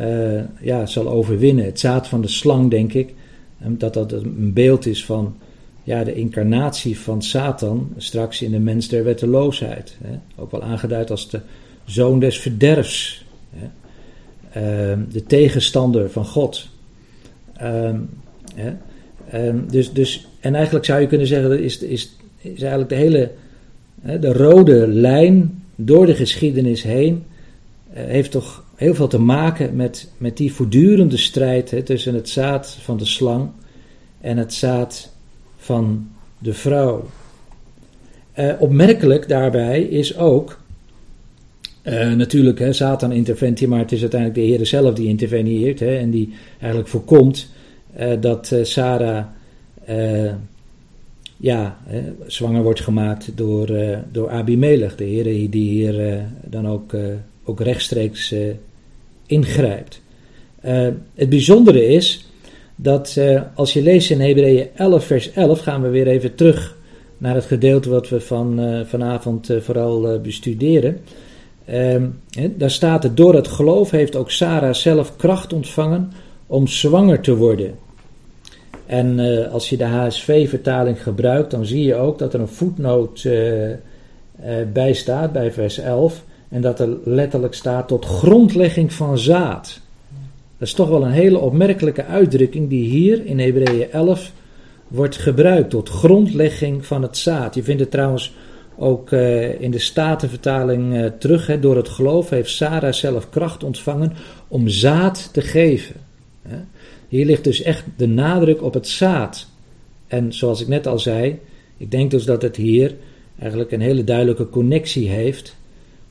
uh, 0.00 0.42
ja, 0.60 0.86
zal 0.86 1.08
overwinnen. 1.08 1.64
Het 1.64 1.80
zaad 1.80 2.08
van 2.08 2.20
de 2.20 2.28
slang, 2.28 2.70
denk 2.70 2.92
ik, 2.92 3.14
dat 3.58 3.94
dat 3.94 4.12
een 4.12 4.52
beeld 4.52 4.86
is 4.86 5.04
van 5.04 5.36
ja, 5.82 6.04
de 6.04 6.14
incarnatie 6.14 6.98
van 6.98 7.22
Satan 7.22 7.92
straks 7.96 8.42
in 8.42 8.50
de 8.50 8.58
mens 8.58 8.88
der 8.88 9.04
wetteloosheid. 9.04 9.96
Hè. 10.04 10.18
Ook 10.36 10.50
wel 10.50 10.62
aangeduid 10.62 11.10
als 11.10 11.30
de 11.30 11.40
zoon 11.84 12.20
des 12.20 12.38
verderfs. 12.38 13.24
Hè. 13.50 13.66
Uh, 14.56 14.98
de 15.12 15.24
tegenstander 15.26 16.10
van 16.10 16.24
God. 16.24 16.68
Uh, 17.62 17.90
hè. 18.54 19.66
dus, 19.66 19.92
dus, 19.92 20.26
en 20.40 20.54
eigenlijk 20.54 20.84
zou 20.84 21.00
je 21.00 21.06
kunnen 21.06 21.26
zeggen, 21.26 21.50
dat 21.50 21.58
is, 21.58 21.78
is, 21.78 22.16
is 22.38 22.60
eigenlijk 22.60 22.88
de 22.88 22.94
hele 22.94 23.30
de 24.02 24.32
rode 24.32 24.88
lijn 24.88 25.62
door 25.74 26.06
de 26.06 26.14
geschiedenis 26.14 26.82
heen 26.82 27.24
eh, 27.92 28.04
heeft 28.04 28.30
toch 28.30 28.64
heel 28.74 28.94
veel 28.94 29.08
te 29.08 29.18
maken 29.18 29.76
met, 29.76 30.08
met 30.16 30.36
die 30.36 30.52
voortdurende 30.52 31.16
strijd 31.16 31.86
tussen 31.86 32.14
het 32.14 32.28
zaad 32.28 32.76
van 32.80 32.96
de 32.96 33.04
slang 33.04 33.50
en 34.20 34.36
het 34.36 34.54
zaad 34.54 35.12
van 35.60 36.08
de 36.38 36.54
vrouw. 36.54 37.08
Uh, 38.38 38.52
opmerkelijk 38.58 39.28
daarbij 39.28 39.82
is 39.82 40.16
ook, 40.16 40.60
uh, 41.84 42.12
natuurlijk, 42.12 42.58
hè, 42.58 42.72
Satan 42.72 43.12
interventie, 43.12 43.68
maar 43.68 43.78
het 43.78 43.92
is 43.92 44.00
uiteindelijk 44.00 44.40
de 44.40 44.46
Heer 44.46 44.66
zelf 44.66 44.94
die 44.94 45.08
interveneert 45.08 45.80
hè, 45.80 45.96
en 45.96 46.10
die 46.10 46.34
eigenlijk 46.58 46.90
voorkomt 46.90 47.48
uh, 47.98 48.12
dat 48.20 48.52
Sarah 48.62 49.24
ja, 51.36 51.78
zwanger 52.26 52.62
wordt 52.62 52.80
gemaakt 52.80 53.36
door, 53.36 53.68
door 54.12 54.30
Abimelech, 54.30 54.96
de 54.96 55.04
heer 55.04 55.24
die 55.50 55.70
hier 55.70 56.24
dan 56.44 56.68
ook, 56.68 56.94
ook 57.44 57.60
rechtstreeks 57.60 58.34
ingrijpt. 59.26 60.00
het 61.14 61.28
bijzondere 61.28 61.86
is 61.86 62.29
dat 62.82 63.18
als 63.54 63.72
je 63.72 63.82
leest 63.82 64.10
in 64.10 64.20
Hebreeën 64.20 64.68
11 64.74 65.04
vers 65.04 65.32
11, 65.32 65.60
gaan 65.60 65.82
we 65.82 65.88
weer 65.88 66.06
even 66.06 66.34
terug 66.34 66.76
naar 67.18 67.34
het 67.34 67.44
gedeelte 67.44 67.90
wat 67.90 68.08
we 68.08 68.20
van, 68.20 68.60
vanavond 68.86 69.48
vooral 69.60 70.20
bestuderen. 70.20 71.00
Ehm, 71.64 72.06
daar 72.56 72.70
staat 72.70 73.02
het, 73.02 73.16
door 73.16 73.34
het 73.34 73.48
geloof 73.48 73.90
heeft 73.90 74.16
ook 74.16 74.30
Sarah 74.30 74.74
zelf 74.74 75.16
kracht 75.16 75.52
ontvangen 75.52 76.12
om 76.46 76.66
zwanger 76.66 77.20
te 77.20 77.36
worden. 77.36 77.74
En 78.86 79.18
als 79.50 79.68
je 79.68 79.76
de 79.76 79.84
HSV-vertaling 79.84 81.02
gebruikt, 81.02 81.50
dan 81.50 81.66
zie 81.66 81.84
je 81.84 81.94
ook 81.94 82.18
dat 82.18 82.34
er 82.34 82.40
een 82.40 82.48
voetnoot 82.48 83.28
bij 84.72 84.92
staat, 84.92 85.32
bij 85.32 85.52
vers 85.52 85.78
11. 85.78 86.24
En 86.48 86.60
dat 86.60 86.80
er 86.80 86.98
letterlijk 87.04 87.54
staat 87.54 87.88
tot 87.88 88.04
grondlegging 88.04 88.92
van 88.92 89.18
zaad. 89.18 89.79
Dat 90.60 90.68
is 90.68 90.74
toch 90.74 90.88
wel 90.88 91.04
een 91.04 91.10
hele 91.10 91.38
opmerkelijke 91.38 92.04
uitdrukking 92.04 92.68
die 92.68 92.88
hier 92.88 93.26
in 93.26 93.38
Hebreeën 93.38 93.90
11 93.90 94.32
wordt 94.88 95.16
gebruikt. 95.16 95.70
Tot 95.70 95.88
grondlegging 95.88 96.86
van 96.86 97.02
het 97.02 97.16
zaad. 97.16 97.54
Je 97.54 97.62
vindt 97.62 97.80
het 97.80 97.90
trouwens 97.90 98.34
ook 98.76 99.12
in 99.58 99.70
de 99.70 99.78
Statenvertaling 99.78 101.12
terug. 101.18 101.46
Hè. 101.46 101.60
Door 101.60 101.76
het 101.76 101.88
geloof 101.88 102.30
heeft 102.30 102.50
Sarah 102.50 102.92
zelf 102.92 103.30
kracht 103.30 103.64
ontvangen 103.64 104.12
om 104.48 104.68
zaad 104.68 105.32
te 105.32 105.40
geven. 105.40 105.94
Hè. 106.42 106.56
Hier 107.08 107.26
ligt 107.26 107.44
dus 107.44 107.62
echt 107.62 107.84
de 107.96 108.06
nadruk 108.06 108.62
op 108.62 108.74
het 108.74 108.88
zaad. 108.88 109.48
En 110.06 110.32
zoals 110.32 110.60
ik 110.60 110.68
net 110.68 110.86
al 110.86 110.98
zei, 110.98 111.38
ik 111.76 111.90
denk 111.90 112.10
dus 112.10 112.24
dat 112.24 112.42
het 112.42 112.56
hier 112.56 112.94
eigenlijk 113.38 113.72
een 113.72 113.80
hele 113.80 114.04
duidelijke 114.04 114.48
connectie 114.48 115.08
heeft 115.08 115.56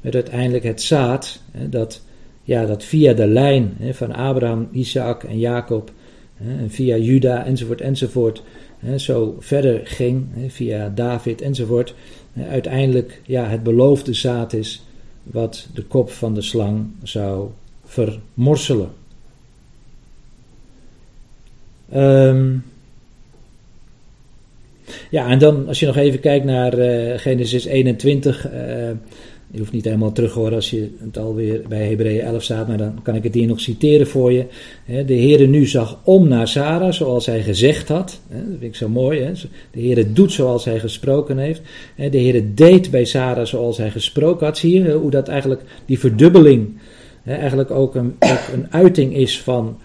met 0.01 0.15
uiteindelijk 0.15 0.63
het 0.63 0.81
zaad, 0.81 1.41
dat, 1.69 2.01
ja, 2.49 2.65
dat 2.65 2.83
via 2.83 3.13
de 3.13 3.27
lijn 3.27 3.77
van 3.91 4.13
Abraham, 4.13 4.69
Isaac 4.71 5.23
en 5.23 5.39
Jacob, 5.39 5.91
en 6.37 6.69
via 6.69 6.97
Juda 6.97 7.45
enzovoort 7.45 7.81
enzovoort, 7.81 8.43
zo 8.95 9.35
verder 9.39 9.81
ging, 9.83 10.27
via 10.47 10.91
David 10.95 11.41
enzovoort, 11.41 11.93
uiteindelijk 12.49 13.21
ja, 13.25 13.47
het 13.47 13.63
beloofde 13.63 14.13
zaad 14.13 14.53
is 14.53 14.83
wat 15.23 15.67
de 15.73 15.83
kop 15.83 16.11
van 16.11 16.33
de 16.33 16.41
slang 16.41 16.85
zou 17.03 17.49
vermorselen. 17.85 18.89
Um, 21.95 22.63
ja, 25.09 25.29
en 25.29 25.39
dan 25.39 25.67
als 25.67 25.79
je 25.79 25.85
nog 25.85 25.97
even 25.97 26.19
kijkt 26.19 26.45
naar 26.45 26.79
uh, 26.79 27.17
Genesis 27.17 27.65
21. 27.65 28.51
Uh, 28.51 28.89
je 29.51 29.59
hoeft 29.59 29.71
niet 29.71 29.85
helemaal 29.85 30.11
terug 30.11 30.31
te 30.31 30.39
horen 30.39 30.53
als 30.53 30.69
je 30.69 30.89
het 30.97 31.17
alweer 31.17 31.61
bij 31.67 31.87
Hebreeën 31.87 32.21
11 32.21 32.43
staat, 32.43 32.67
maar 32.67 32.77
dan 32.77 33.01
kan 33.01 33.15
ik 33.15 33.23
het 33.23 33.33
hier 33.33 33.47
nog 33.47 33.59
citeren 33.59 34.07
voor 34.07 34.31
je. 34.31 34.45
De 34.85 35.15
Heere 35.15 35.47
nu 35.47 35.65
zag 35.65 35.99
om 36.03 36.27
naar 36.27 36.47
Sarah 36.47 36.91
zoals 36.91 37.25
hij 37.25 37.41
gezegd 37.43 37.87
had. 37.87 38.19
Dat 38.29 38.39
vind 38.49 38.63
ik 38.63 38.75
zo 38.75 38.89
mooi. 38.89 39.31
De 39.71 39.79
Heere 39.79 40.13
doet 40.13 40.31
zoals 40.31 40.65
hij 40.65 40.79
gesproken 40.79 41.37
heeft. 41.37 41.61
De 41.95 42.19
Heere 42.19 42.53
deed 42.53 42.91
bij 42.91 43.05
Sarah 43.05 43.45
zoals 43.45 43.77
hij 43.77 43.91
gesproken 43.91 44.45
had. 44.45 44.57
Zie 44.57 44.83
je 44.83 44.91
hoe 44.91 45.11
dat 45.11 45.27
eigenlijk 45.27 45.61
die 45.85 45.99
verdubbeling 45.99 46.77
eigenlijk 47.23 47.71
ook 47.71 47.95
een, 47.95 48.15
een 48.53 48.67
uiting 48.69 49.15
is 49.15 49.41
van, 49.41 49.77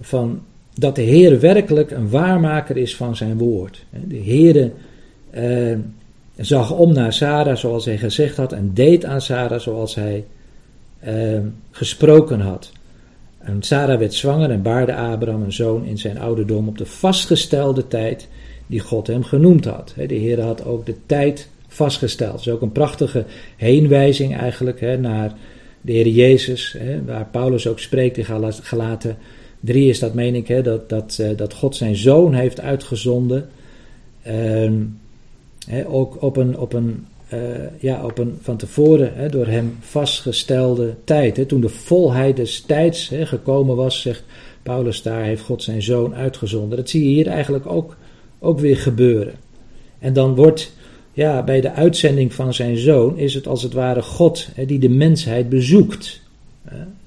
van 0.00 0.42
dat 0.74 0.96
de 0.96 1.02
Heer 1.02 1.40
werkelijk 1.40 1.90
een 1.90 2.10
waarmaker 2.10 2.76
is 2.76 2.96
van 2.96 3.16
zijn 3.16 3.38
woord. 3.38 3.84
De 4.08 4.16
Heer 4.16 4.72
eh, 6.42 6.48
zag 6.48 6.70
om 6.70 6.92
naar 6.92 7.12
Sarah 7.12 7.56
zoals 7.56 7.84
hij 7.84 7.98
gezegd 7.98 8.36
had 8.36 8.52
en 8.52 8.70
deed 8.74 9.04
aan 9.04 9.20
Sarah 9.20 9.60
zoals 9.60 9.94
hij 9.94 10.24
eh, 11.00 11.38
gesproken 11.70 12.40
had. 12.40 12.72
En 13.38 13.62
Sarah 13.62 13.98
werd 13.98 14.14
zwanger 14.14 14.50
en 14.50 14.62
baarde 14.62 14.94
Abraham 14.94 15.42
een 15.42 15.52
zoon 15.52 15.84
in 15.84 15.98
zijn 15.98 16.18
ouderdom 16.18 16.68
op 16.68 16.78
de 16.78 16.86
vastgestelde 16.86 17.88
tijd 17.88 18.28
die 18.66 18.80
God 18.80 19.06
hem 19.06 19.24
genoemd 19.24 19.64
had. 19.64 19.94
De 20.06 20.14
Heer 20.14 20.40
had 20.40 20.64
ook 20.64 20.86
de 20.86 20.96
tijd 21.06 21.48
vastgesteld. 21.68 22.32
Dat 22.32 22.40
is 22.40 22.48
ook 22.48 22.62
een 22.62 22.72
prachtige 22.72 23.24
heenwijzing 23.56 24.36
eigenlijk 24.36 24.80
hè, 24.80 24.98
naar 24.98 25.32
de 25.80 25.92
Heer 25.92 26.08
Jezus, 26.08 26.74
hè, 26.78 27.04
waar 27.04 27.26
Paulus 27.30 27.66
ook 27.66 27.78
spreekt 27.78 28.18
in 28.18 28.24
Galaten 28.62 29.16
Drie 29.60 29.88
is 29.88 29.98
dat, 29.98 30.14
meen 30.14 30.34
ik, 30.34 30.48
hè, 30.48 30.62
dat, 30.62 30.88
dat, 30.88 31.18
uh, 31.20 31.28
dat 31.36 31.54
God 31.54 31.76
zijn 31.76 31.96
zoon 31.96 32.34
heeft 32.34 32.60
uitgezonden. 32.60 33.48
Ook 35.86 36.22
op 36.22 36.36
een, 36.36 36.58
op 36.58 36.72
een, 36.72 37.06
ja, 37.78 38.04
op 38.04 38.18
een 38.18 38.38
van 38.40 38.56
tevoren 38.56 39.30
door 39.30 39.46
hem 39.46 39.76
vastgestelde 39.80 40.94
tijd. 41.04 41.48
toen 41.48 41.60
de 41.60 41.68
volheid 41.68 42.36
des 42.36 42.60
tijds 42.60 43.10
gekomen 43.22 43.76
was, 43.76 44.00
zegt 44.00 44.22
Paulus 44.62 45.02
daar, 45.02 45.22
heeft 45.22 45.42
God 45.42 45.62
zijn 45.62 45.82
zoon 45.82 46.14
uitgezonden. 46.14 46.78
Dat 46.78 46.90
zie 46.90 47.02
je 47.02 47.08
hier 47.08 47.26
eigenlijk 47.26 47.66
ook, 47.66 47.96
ook 48.38 48.58
weer 48.58 48.76
gebeuren. 48.76 49.34
En 49.98 50.12
dan 50.12 50.34
wordt 50.34 50.72
ja, 51.12 51.42
bij 51.44 51.60
de 51.60 51.72
uitzending 51.72 52.34
van 52.34 52.54
zijn 52.54 52.76
zoon 52.76 53.18
is 53.18 53.34
het 53.34 53.46
als 53.46 53.62
het 53.62 53.72
ware 53.72 54.02
God 54.02 54.48
die 54.66 54.78
de 54.78 54.88
mensheid 54.88 55.48
bezoekt, 55.48 56.20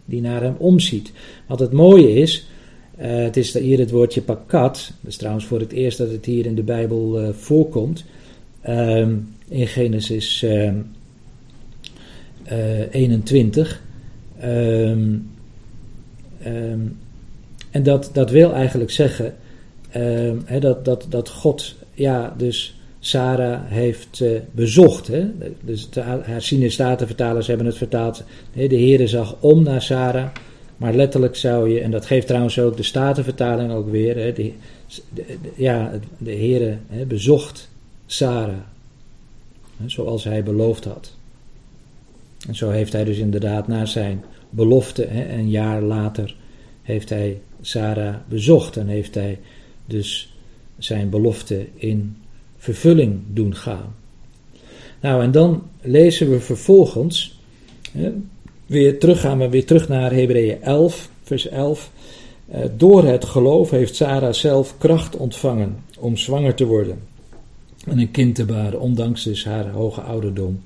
die 0.06 0.22
naar 0.22 0.42
hem 0.42 0.56
omziet. 0.58 1.12
Wat 1.48 1.60
het 1.60 1.72
mooie 1.72 2.14
is, 2.14 2.48
uh, 3.02 3.06
het 3.06 3.38
is 3.38 3.54
hier 3.54 3.80
het 3.80 3.92
woordje 3.92 4.22
pakat, 4.22 4.92
dat 5.02 5.12
is 5.12 5.18
trouwens 5.18 5.46
voor 5.46 5.60
het 5.60 5.72
eerst 5.72 5.98
dat 5.98 6.12
het 6.12 6.26
hier 6.26 6.46
in 6.46 6.56
de 6.56 6.64
Bijbel 6.64 7.22
uh, 7.22 7.30
voorkomt, 7.30 8.06
uh, 8.68 9.08
in 9.48 9.68
Genesis 9.68 10.44
uh, 10.44 10.72
21. 12.92 13.82
Um, 14.44 15.30
en 17.72 17.84
dat, 17.84 18.10
dat 18.14 18.30
wil 18.30 18.54
eigenlijk 18.54 18.92
zeggen 18.92 19.36
dat, 20.60 20.86
dat, 20.86 21.06
dat 21.10 21.30
God 21.30 21.76
ja, 21.94 22.34
dus 22.38 22.76
Sarah 23.00 23.60
heeft 23.66 24.20
uh, 24.20 24.40
bezocht. 24.52 25.08
Hè? 25.08 25.26
Dus 25.62 25.90
de 25.90 26.02
herziene 26.22 26.70
statenvertalers 26.70 27.48
hebben 27.48 27.66
het 27.66 27.78
vertaald. 27.78 28.24
De 28.54 28.68
Heere 28.68 29.08
zag 29.08 29.36
om 29.40 29.64
naar 29.64 29.82
Sarah. 29.82 30.28
Maar 30.78 30.94
letterlijk 30.94 31.36
zou 31.36 31.70
je, 31.70 31.80
en 31.80 31.92
dat 31.92 32.06
geeft 32.06 32.28
trouwens 32.28 32.60
ook 32.60 32.78
de 32.78 32.84
statenvertaling 32.84 33.72
ook 33.72 33.90
weer. 33.90 34.18
Hè? 34.18 34.34
De, 34.34 34.52
ja, 35.56 35.92
de 36.18 36.32
Heere 36.32 36.78
bezocht 37.08 37.70
Sarah. 38.06 38.56
Hè, 39.78 39.90
zoals 39.90 40.24
hij 40.24 40.44
beloofd 40.44 40.86
had. 40.86 41.14
En 42.48 42.56
zo 42.56 42.70
heeft 42.70 42.94
hij 42.94 43.04
dus 43.04 43.18
inderdaad 43.18 43.68
na 43.68 43.86
zijn 43.86 44.24
belofte, 44.50 45.10
een 45.10 45.50
jaar 45.50 45.82
later, 45.82 46.36
heeft 46.82 47.10
hij 47.10 47.42
Sarah 47.62 48.16
bezocht. 48.28 48.78
En 48.78 48.88
heeft 48.88 49.16
hij 49.16 49.40
dus 49.86 50.34
zijn 50.78 51.10
belofte 51.10 51.68
in 51.76 52.18
vervulling 52.58 53.22
doen 53.28 53.56
gaan. 53.56 53.96
Nou, 55.02 55.24
en 55.24 55.32
dan 55.32 55.64
lezen 55.82 56.30
we 56.30 56.40
vervolgens, 56.40 57.40
weer 58.66 59.00
terug 59.00 59.20
gaan 59.20 59.38
we 59.38 59.50
weer 59.50 59.66
terug 59.66 59.88
naar 59.88 60.12
Hebreeën 60.12 60.62
11, 60.62 61.10
vers 61.24 61.48
11. 61.48 61.92
Eh, 62.48 62.62
door 62.78 63.04
het 63.04 63.26
geloof 63.26 63.70
heeft 63.70 63.96
Sarah 63.96 64.34
zelf 64.34 64.78
kracht 64.78 65.16
ontvangen 65.16 65.84
om 66.00 66.18
zwanger 66.18 66.56
te 66.56 66.66
worden 66.66 67.00
en 67.86 68.00
een 68.00 68.12
kind 68.12 68.36
te 68.36 68.46
baren, 68.46 68.80
ondanks 68.80 69.24
dus 69.24 69.46
haar 69.46 69.70
hoge 69.70 70.02
ouderdom, 70.02 70.62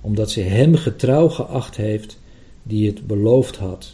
omdat 0.00 0.30
ze 0.30 0.40
hem 0.40 0.74
getrouw 0.76 1.28
geacht 1.28 1.76
heeft 1.76 2.18
die 2.62 2.86
het 2.86 3.06
beloofd 3.06 3.56
had. 3.56 3.92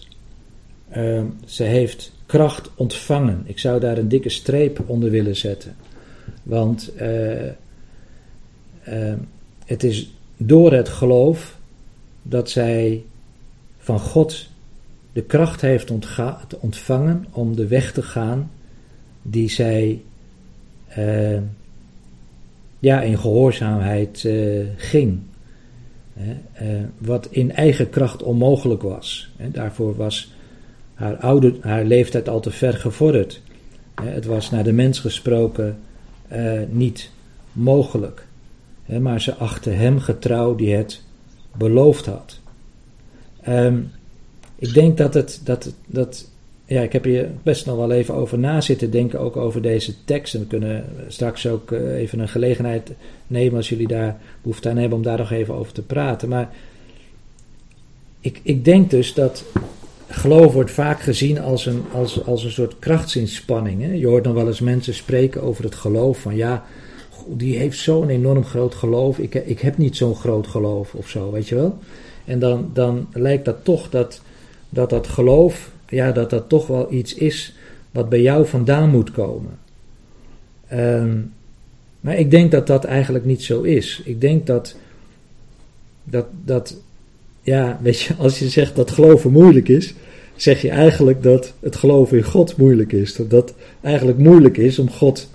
Uh, 0.97 1.23
ze 1.47 1.63
heeft 1.63 2.13
kracht 2.27 2.71
ontvangen. 2.75 3.43
Ik 3.45 3.59
zou 3.59 3.81
daar 3.81 3.99
een 3.99 4.09
dikke 4.09 4.29
streep 4.29 4.83
onder 4.87 5.11
willen 5.11 5.37
zetten. 5.37 5.77
Want 6.43 6.93
uh, 7.01 7.45
uh, 7.45 7.53
het 9.65 9.85
is 9.85 10.13
door 10.37 10.73
het 10.73 10.89
geloof 10.89 11.59
dat 12.23 12.51
zij 12.51 13.05
van 13.79 13.99
God 13.99 14.49
de 15.13 15.23
kracht 15.23 15.61
heeft 15.61 15.91
ontvangen 16.61 17.27
om 17.31 17.57
de 17.57 17.67
weg 17.67 17.93
te 17.93 18.03
gaan 18.03 18.51
die 19.23 19.51
zij 19.51 20.03
uh, 20.99 21.39
ja, 22.79 23.03
in 23.03 23.19
gehoorzaamheid 23.19 24.29
ging. 24.77 25.21
wat 26.99 27.29
in 27.31 27.53
eigen 27.53 27.91
kracht 27.91 28.23
onmogelijk 28.23 28.83
was. 28.83 29.31
daarvoor 29.37 29.97
was 29.97 30.33
haar, 30.95 31.17
oude, 31.17 31.57
haar 31.61 31.85
leeftijd 31.85 32.29
al 32.29 32.41
te 32.41 32.51
ver 32.51 32.75
gevorderd. 32.75 33.41
het 34.03 34.25
was 34.25 34.51
naar 34.51 34.65
de 34.65 34.73
mens 34.73 34.99
gesproken 34.99 35.79
uh, 36.33 36.61
niet 36.69 37.11
mogelijk. 37.53 38.27
maar 39.01 39.21
ze 39.21 39.35
achten 39.35 39.77
hem 39.77 40.01
getrouw 40.01 40.55
die 40.55 40.75
het 40.75 41.03
beloofd 41.57 42.07
had. 42.07 42.41
Um, 43.49 43.91
ik 44.59 44.75
denk 44.75 44.97
dat 44.97 45.15
het, 45.15 45.41
dat, 45.45 45.75
dat, 45.87 46.31
ja, 46.69 46.83
ik 46.83 46.93
heb 46.93 47.05
hier 47.05 47.31
best 47.43 47.67
nog 47.67 47.77
wel 47.77 47.91
even 47.91 48.15
over 48.15 48.39
na 48.39 48.61
zitten 48.61 48.91
denken, 48.91 49.21
ook 49.21 49.37
over 49.37 49.63
deze 49.63 50.05
tekst. 50.05 50.35
En 50.35 50.41
we 50.41 50.47
kunnen 50.47 50.85
straks 51.07 51.47
ook 51.47 51.71
uh, 51.71 51.97
even 51.97 52.19
een 52.19 52.29
gelegenheid 52.29 52.93
nemen 53.27 53.57
als 53.57 53.69
jullie 53.69 53.89
daar 53.89 54.17
behoefte 54.43 54.69
aan 54.69 54.77
hebben 54.77 54.99
om 54.99 55.05
daar 55.05 55.19
nog 55.19 55.31
even 55.31 55.55
over 55.55 55.73
te 55.73 55.83
praten. 55.83 56.29
Maar 56.29 56.51
ik, 58.21 58.41
ik 58.43 58.65
denk 58.65 58.91
dus 58.91 59.15
dat 59.15 59.45
geloof 60.09 60.53
wordt 60.53 60.71
vaak 60.71 61.01
gezien 61.01 61.41
als 61.41 61.67
een, 61.67 61.83
als, 61.93 62.25
als 62.25 62.45
een 62.45 62.51
soort 62.51 62.79
krachtsinspanning. 62.79 63.83
Hè? 63.83 63.93
Je 63.93 64.07
hoort 64.07 64.25
dan 64.25 64.35
wel 64.35 64.47
eens 64.47 64.61
mensen 64.61 64.95
spreken 64.95 65.43
over 65.43 65.65
het 65.65 65.75
geloof 65.75 66.19
van 66.19 66.37
ja, 66.37 66.65
die 67.27 67.57
heeft 67.57 67.79
zo'n 67.79 68.09
enorm 68.09 68.45
groot 68.45 68.75
geloof, 68.75 69.19
ik, 69.19 69.35
ik 69.35 69.61
heb 69.61 69.79
niet 69.79 69.97
zo'n 69.97 70.15
groot 70.15 70.47
geloof 70.47 70.95
of 70.95 71.09
zo, 71.09 71.31
weet 71.31 71.49
je 71.49 71.55
wel. 71.55 71.79
En 72.25 72.39
dan, 72.39 72.71
dan 72.73 73.07
lijkt 73.13 73.45
dat 73.45 73.65
toch 73.65 73.91
dat, 73.91 74.21
dat 74.69 74.91
dat 74.91 75.07
geloof, 75.07 75.71
ja, 75.89 76.13
dat 76.13 76.31
dat 76.31 76.49
toch 76.49 76.67
wel 76.67 76.93
iets 76.93 77.15
is 77.15 77.57
wat 77.91 78.09
bij 78.09 78.21
jou 78.21 78.47
vandaan 78.47 78.91
moet 78.91 79.11
komen. 79.11 79.59
Um, 80.73 81.33
maar 82.01 82.19
ik 82.19 82.31
denk 82.31 82.51
dat 82.51 82.67
dat 82.67 82.85
eigenlijk 82.85 83.25
niet 83.25 83.43
zo 83.43 83.63
is. 83.63 84.03
Ik 84.05 84.21
denk 84.21 84.47
dat, 84.47 84.77
dat, 86.05 86.27
dat 86.45 86.77
ja, 87.43 87.79
weet 87.83 88.01
je, 88.01 88.15
als 88.19 88.39
je 88.39 88.49
zegt 88.49 88.77
dat 88.77 88.91
geloven 88.91 89.33
moeilijk 89.33 89.69
is, 89.69 89.95
zeg 90.37 90.63
je 90.63 90.71
eigenlijk 90.71 91.23
dat 91.23 91.53
het 91.61 91.77
geloven 91.77 92.17
in 92.17 92.25
God 92.25 92.57
moeilijk 92.57 92.93
is. 92.93 93.15
Dat 93.15 93.31
het 93.31 93.55
eigenlijk 93.81 94.19
moeilijk 94.19 94.57
is 94.57 94.79
om 94.79 94.91
God 94.91 95.29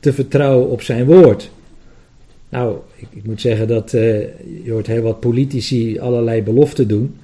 te 0.00 0.12
vertrouwen 0.12 0.68
op 0.68 0.82
zijn 0.82 1.06
woord. 1.06 1.50
Nou, 2.48 2.76
ik, 2.96 3.06
ik 3.10 3.24
moet 3.24 3.40
zeggen 3.40 3.68
dat 3.68 3.92
uh, 3.92 4.20
je 4.64 4.70
hoort 4.70 4.86
heel 4.86 5.02
wat 5.02 5.20
politici 5.20 5.98
allerlei 5.98 6.42
beloften 6.42 6.88
doen. 6.88 7.16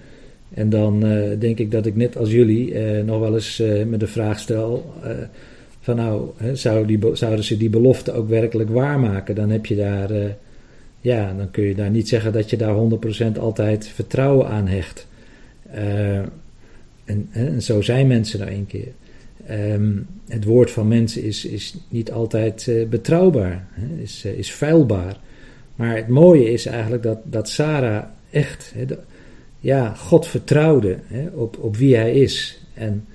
En 0.57 0.71
dan 0.71 1.07
uh, 1.07 1.23
denk 1.39 1.59
ik 1.59 1.71
dat 1.71 1.87
ik 1.87 1.97
net 1.97 2.17
als 2.17 2.31
jullie 2.31 2.73
uh, 2.73 3.03
nog 3.05 3.21
wel 3.21 3.35
eens 3.35 3.63
met 3.87 4.01
de 4.01 4.07
vraag 4.07 4.39
stel: 4.39 4.93
van 5.81 5.97
nou, 5.97 6.31
hè, 6.37 6.85
die, 6.85 6.99
zouden 7.13 7.45
ze 7.45 7.57
die 7.57 7.71
belofte 7.71 8.13
ook 8.13 8.29
werkelijk 8.29 8.71
waarmaken? 8.71 9.35
Dan 9.35 9.51
heb 9.51 9.67
je 9.67 9.77
daar 9.77 10.11
ja, 11.01 11.35
dan 11.37 11.51
kun 11.51 11.65
je 11.65 11.75
daar 11.75 11.91
niet 11.91 12.09
zeggen 12.09 12.33
dat 12.33 12.51
je 12.51 12.57
daar 12.57 12.77
100% 13.35 13.39
altijd 13.39 13.87
vertrouwen 13.89 14.49
aan 14.49 14.67
hecht. 14.67 15.07
En, 17.05 17.63
zo 17.63 17.81
zijn 17.81 18.07
mensen 18.07 18.39
nou 18.39 18.51
een 18.51 18.67
keer. 18.67 18.93
Um, 19.51 20.07
het 20.29 20.45
woord 20.45 20.71
van 20.71 20.89
mensen 20.89 21.23
is, 21.23 21.45
is 21.45 21.77
niet 21.89 22.13
altijd 22.13 22.71
betrouwbaar, 22.91 23.69
hè, 23.71 24.03
is, 24.03 24.25
is 24.25 24.53
vuilbaar. 24.53 25.21
Maar 25.77 25.97
het 25.97 26.09
mooie 26.09 26.53
is 26.53 26.67
eigenlijk 26.67 27.03
dat, 27.03 27.19
dat 27.25 27.49
Sarah 27.49 28.05
echt 28.31 28.73
hè, 28.75 28.85
ja, 29.61 29.95
God 29.95 30.27
vertrouwde 30.27 30.99
hè, 31.07 31.29
op, 31.29 31.59
op 31.59 31.77
wie 31.77 31.97
hij 31.97 32.13
is. 32.13 32.61
En 32.75 33.07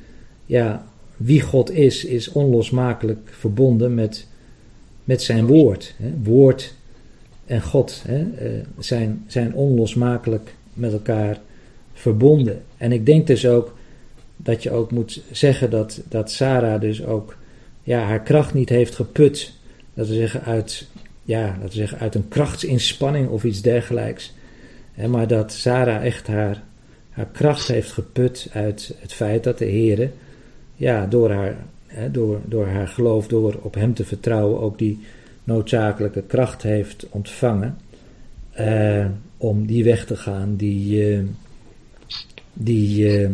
ja, 0.46 0.86
wie 1.18 1.42
God 1.42 1.72
is, 1.72 2.06
is 2.06 2.32
onlosmakelijk 2.32 3.30
verbonden 3.32 3.94
met, 3.94 4.28
met 5.04 5.22
zijn 5.22 5.46
woord. 5.46 5.94
Hè. 5.98 6.14
Woord 6.24 6.74
en 7.46 7.62
God 7.62 8.04
hè, 8.08 8.22
eh, 8.22 8.66
zijn, 8.80 9.24
zijn 9.28 9.54
onlosmakelijk 9.54 10.54
met 10.74 10.92
elkaar 10.94 11.40
verbonden. 11.94 12.62
En 12.78 12.92
ik 12.92 13.06
denk 13.06 13.28
dus 13.28 13.48
ook 13.48 13.78
dat 14.36 14.64
je 14.64 14.72
ook 14.72 14.92
moet 14.92 15.22
zeggen 15.32 15.70
dat, 15.70 16.02
dat 16.10 16.32
Sarah 16.32 16.82
dus 16.82 17.06
ook 17.06 17.36
ja, 17.84 18.00
haar 18.00 18.22
kracht 18.22 18.54
niet 18.54 18.70
heeft 18.70 18.96
geput. 18.96 19.54
Dat 19.94 20.08
we 20.08 20.14
zeggen 20.14 20.44
uit, 20.44 20.88
ja, 21.24 21.58
dat 21.62 21.70
we 21.70 21.76
zeggen 21.76 22.00
uit 22.00 22.16
een 22.16 22.28
krachtsinspanning 22.28 23.30
of 23.30 23.44
iets 23.44 23.62
dergelijks. 23.62 24.34
Maar 25.10 25.28
dat 25.28 25.52
Sarah 25.52 26.06
echt 26.06 26.28
haar, 26.28 26.64
haar 27.10 27.28
kracht 27.32 27.68
heeft 27.68 27.92
geput 27.92 28.50
uit 28.54 28.96
het 29.00 29.14
feit 29.14 29.44
dat 29.44 29.58
de 29.58 29.66
Heer 29.66 30.12
ja, 30.76 31.06
door, 31.06 31.32
haar, 31.32 31.56
door, 32.12 32.40
door 32.46 32.68
haar 32.68 32.88
geloof, 32.88 33.28
door 33.28 33.60
op 33.62 33.74
hem 33.74 33.94
te 33.94 34.06
vertrouwen, 34.06 34.60
ook 34.60 34.78
die 34.78 35.00
noodzakelijke 35.44 36.22
kracht 36.22 36.62
heeft 36.62 37.06
ontvangen 37.10 37.78
uh, 38.60 39.06
om 39.38 39.66
die 39.66 39.84
weg 39.84 40.06
te 40.06 40.16
gaan 40.16 40.56
die, 40.56 41.12
uh, 41.12 41.24
die, 42.54 43.20
uh, 43.22 43.30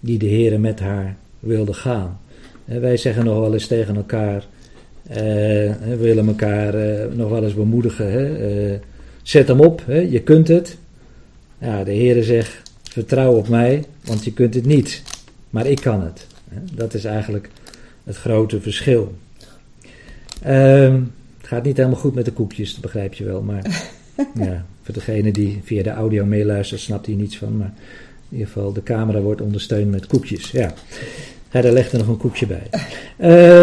die 0.00 0.18
de 0.18 0.26
Heer 0.26 0.60
met 0.60 0.80
haar 0.80 1.16
wilde 1.38 1.72
gaan. 1.74 2.20
wij 2.64 2.96
zeggen 2.96 3.24
nog 3.24 3.38
wel 3.38 3.52
eens 3.52 3.66
tegen 3.66 3.96
elkaar, 3.96 4.46
we 5.02 5.96
willen 5.98 6.26
elkaar 6.26 6.74
nog 7.16 7.30
wel 7.30 7.44
eens 7.44 7.54
bemoedigen, 7.54 8.80
zet 9.22 9.48
hem 9.48 9.60
op, 9.60 9.82
hè? 9.86 9.98
je 9.98 10.22
kunt 10.22 10.48
het. 10.48 10.76
Ja, 11.64 11.84
de 11.84 11.92
Heer 11.92 12.22
zegt, 12.22 12.62
vertrouw 12.82 13.32
op 13.32 13.48
mij, 13.48 13.84
want 14.04 14.24
je 14.24 14.32
kunt 14.32 14.54
het 14.54 14.66
niet, 14.66 15.02
maar 15.50 15.66
ik 15.66 15.80
kan 15.80 16.02
het. 16.02 16.26
Dat 16.72 16.94
is 16.94 17.04
eigenlijk 17.04 17.50
het 18.04 18.16
grote 18.16 18.60
verschil. 18.60 19.14
Um, 20.46 21.12
Het 21.38 21.46
gaat 21.46 21.64
niet 21.64 21.76
helemaal 21.76 21.98
goed 21.98 22.14
met 22.14 22.24
de 22.24 22.32
koekjes, 22.32 22.72
dat 22.72 22.80
begrijp 22.80 23.14
je 23.14 23.24
wel. 23.24 23.42
Maar 23.42 23.90
ja, 24.46 24.64
voor 24.82 24.94
degene 24.94 25.32
die 25.32 25.60
via 25.64 25.82
de 25.82 25.90
audio 25.90 26.24
meeluistert, 26.24 26.80
snapt 26.80 27.06
hij 27.06 27.14
niets 27.14 27.38
van. 27.38 27.56
Maar 27.56 27.72
in 28.28 28.36
ieder 28.36 28.46
geval, 28.46 28.72
de 28.72 28.82
camera 28.82 29.20
wordt 29.20 29.40
ondersteund 29.40 29.90
met 29.90 30.06
koekjes. 30.06 30.50
Ja. 30.50 30.74
Hij 31.48 31.62
daar 31.62 31.72
legt 31.72 31.92
er 31.92 31.98
nog 31.98 32.08
een 32.08 32.16
koekje 32.16 32.46
bij. 32.46 32.68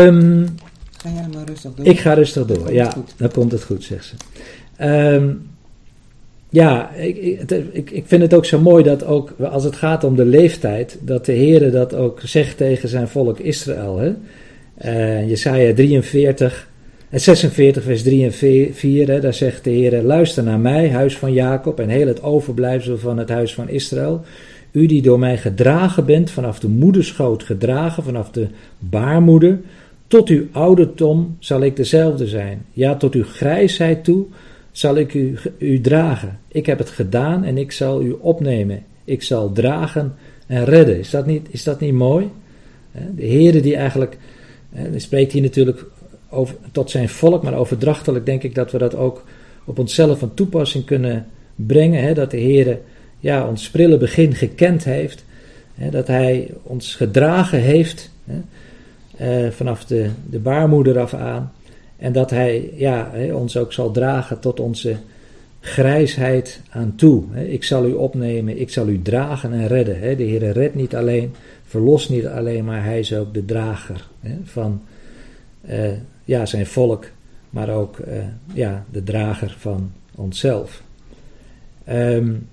Um, 0.06 0.46
ga 0.98 1.10
jij 1.10 1.28
maar 1.34 1.46
rustig 1.46 1.74
door. 1.74 1.86
Ik 1.86 2.00
ga 2.00 2.14
rustig 2.14 2.46
door, 2.46 2.74
ja. 2.74 2.94
Dan 3.18 3.32
komt 3.32 3.52
het 3.52 3.64
goed, 3.64 3.84
zegt 3.84 4.06
ze. 4.06 4.16
Um, 4.88 5.50
ja, 6.54 6.92
ik, 6.94 7.92
ik, 7.92 8.04
vind 8.06 8.22
het 8.22 8.34
ook 8.34 8.46
zo 8.46 8.60
mooi 8.60 8.84
dat 8.84 9.06
ook 9.06 9.34
als 9.52 9.64
het 9.64 9.76
gaat 9.76 10.04
om 10.04 10.16
de 10.16 10.26
leeftijd, 10.26 10.98
dat 11.02 11.26
de 11.26 11.32
Heer 11.32 11.72
dat 11.72 11.96
ook 11.96 12.22
zegt 12.24 12.58
tegen 12.58 12.90
zijn 12.90 13.08
volk 13.08 13.40
Israël. 13.40 13.98
Hè? 13.98 14.14
Uh, 14.86 15.30
Jesaja 15.30 15.74
43, 15.74 16.70
46 17.12 17.84
vers 17.84 18.04
3 18.04 18.24
en 18.24 18.34
4, 18.74 19.08
hè, 19.08 19.20
daar 19.20 19.34
zegt 19.34 19.64
de 19.64 19.70
Heer, 19.70 20.02
luister 20.02 20.44
naar 20.44 20.60
mij, 20.60 20.90
huis 20.90 21.18
van 21.18 21.34
Jacob 21.34 21.80
en 21.80 21.90
heel 21.90 22.08
het 22.08 22.24
overblijfsel 22.24 22.98
van 22.98 23.18
het 23.18 23.30
huis 23.30 23.54
van 23.54 23.70
Israël. 23.70 24.22
U 24.72 24.86
die 24.86 25.02
door 25.02 25.20
mij 25.20 25.38
gedragen 25.38 26.06
bent, 26.06 26.32
vanaf 26.32 26.60
de 26.60 26.68
moederschoot 26.68 27.44
gedragen, 27.44 28.04
vanaf 28.04 28.32
de 28.32 28.48
baarmoeder, 28.80 29.60
tot 30.08 30.30
uw 30.30 30.48
ouderdom 30.52 31.36
zal 31.40 31.62
ik 31.62 31.76
dezelfde 31.76 32.28
zijn. 32.28 32.66
Ja, 32.72 32.96
tot 32.96 33.14
uw 33.14 33.24
grijsheid 33.24 34.04
toe 34.04 34.26
zal 34.72 34.96
ik 34.96 35.14
u, 35.14 35.38
u 35.58 35.82
dragen. 35.82 36.40
Ik 36.48 36.66
heb 36.66 36.78
het 36.78 36.90
gedaan 36.90 37.44
en 37.44 37.58
ik 37.58 37.72
zal 37.72 38.02
u 38.02 38.12
opnemen. 38.12 38.84
Ik 39.04 39.24
zal 39.24 39.52
dragen 39.52 40.14
en 40.48 40.66
redden. 40.66 41.00
Is 41.00 41.10
dat 41.10 41.26
niet, 41.26 41.48
is 41.50 41.64
dat 41.64 41.80
niet 41.80 41.94
mooi? 41.94 42.30
De 43.16 43.28
Heere 43.28 43.62
die 43.62 43.76
eigenlijk, 43.76 44.18
spreekt 44.96 45.32
hier 45.32 45.42
natuurlijk 45.42 45.86
over, 46.30 46.56
tot 46.72 46.90
zijn 46.90 47.10
volk, 47.10 47.44
maar 47.44 47.54
overdrachtelijk 47.54 48.26
denk 48.26 48.44
ik 48.44 48.56
dat 48.56 48.72
we 48.72 48.78
dat 48.78 48.96
ook 48.96 49.24
op 49.66 49.80
onszelf 49.80 50.20
van 50.20 50.34
toepassing 50.34 50.86
kunnen 50.86 51.26
brengen. 51.56 52.04
Hè? 52.04 52.14
Dat 52.14 52.32
de 52.32 52.42
Heere 52.42 52.80
ja, 53.20 53.48
ons 53.48 53.70
prille 53.70 53.98
begin 53.98 54.36
gekend 54.36 54.84
heeft. 54.84 55.26
Hè? 55.76 55.90
Dat 55.90 56.08
hij 56.08 56.50
ons 56.64 56.96
gedragen 56.96 57.60
heeft 57.60 58.12
hè? 58.26 58.42
Eh, 59.18 59.52
vanaf 59.52 59.86
de, 59.86 60.10
de 60.30 60.40
baarmoeder 60.40 61.00
af 61.00 61.14
aan. 61.14 61.52
En 62.02 62.12
dat 62.12 62.30
hij 62.30 62.72
ja, 62.76 63.12
ons 63.34 63.58
ook 63.58 63.74
zal 63.74 63.92
dragen 63.92 64.40
tot 64.40 64.60
onze 64.60 64.96
grijsheid 65.60 66.62
aan 66.70 66.94
toe. 66.96 67.24
Ik 67.36 67.64
zal 67.64 67.86
u 67.86 67.94
opnemen, 67.94 68.60
ik 68.60 68.70
zal 68.70 68.88
u 68.88 69.02
dragen 69.02 69.54
en 69.54 69.68
redden. 69.68 70.18
De 70.18 70.24
Heer 70.24 70.52
redt 70.52 70.76
niet 70.76 70.96
alleen, 70.96 71.34
verlost 71.66 72.10
niet 72.10 72.28
alleen, 72.28 72.66
maar 72.66 72.84
hij 72.84 73.00
is 73.00 73.14
ook 73.14 73.34
de 73.34 73.46
drager 73.46 74.08
van 74.44 74.82
uh, 75.70 75.92
ja, 76.26 76.46
zijn 76.46 76.66
volk, 76.66 77.06
maar 77.50 77.70
ook 77.70 77.98
uh, 77.98 78.14
ja, 78.54 78.86
de 78.92 79.04
drager 79.04 79.56
van 79.60 79.92
onszelf. 80.16 80.82
Um, 81.90 82.48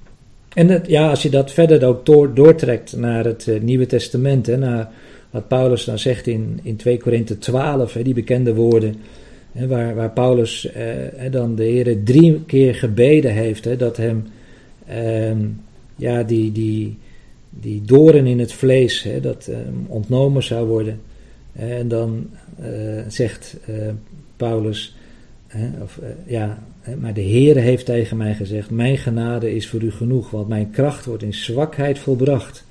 en 0.54 0.68
het, 0.68 0.86
ja, 0.86 1.10
als 1.10 1.22
je 1.22 1.30
dat 1.30 1.52
verder 1.52 1.84
ook 1.84 2.06
door, 2.06 2.34
doortrekt 2.34 2.96
naar 2.96 3.24
het 3.24 3.46
uh, 3.46 3.60
Nieuwe 3.60 3.86
Testament, 3.86 4.46
hè, 4.46 4.56
naar 4.56 4.90
wat 5.30 5.48
Paulus 5.48 5.84
dan 5.84 5.98
zegt 5.98 6.26
in, 6.26 6.60
in 6.62 6.76
2 6.76 6.98
Korinthe 6.98 7.38
12, 7.38 7.92
hè, 7.92 8.02
die 8.02 8.14
bekende 8.14 8.54
woorden 8.54 8.94
waar, 9.52 9.94
waar 9.94 10.10
Paulus 10.10 10.72
eh, 10.72 11.30
dan 11.30 11.54
de 11.54 11.64
Heer 11.64 12.02
drie 12.04 12.44
keer 12.44 12.74
gebeden 12.74 13.32
heeft 13.32 13.64
hè, 13.64 13.76
dat 13.76 13.96
hem 13.96 14.24
ehm, 14.86 15.46
ja, 15.96 16.22
die, 16.22 16.52
die, 16.52 16.98
die 17.50 17.82
doren 17.84 18.26
in 18.26 18.38
het 18.38 18.52
vlees 18.52 19.02
hè, 19.02 19.20
dat 19.20 19.46
ehm, 19.46 19.74
ontnomen 19.86 20.42
zou 20.42 20.66
worden. 20.66 21.00
En 21.52 21.88
dan 21.88 22.26
eh, 22.60 22.70
zegt 23.08 23.56
eh, 23.66 23.74
Paulus, 24.36 24.96
of, 25.82 26.00
ja, 26.26 26.62
maar 26.98 27.14
de 27.14 27.20
Heer 27.20 27.56
heeft 27.56 27.84
tegen 27.84 28.16
mij 28.16 28.34
gezegd: 28.34 28.70
Mijn 28.70 28.98
genade 28.98 29.54
is 29.54 29.68
voor 29.68 29.82
u 29.82 29.90
genoeg, 29.90 30.30
want 30.30 30.48
mijn 30.48 30.70
kracht 30.70 31.04
wordt 31.04 31.22
in 31.22 31.34
zwakheid 31.34 31.98
volbracht. 31.98 32.64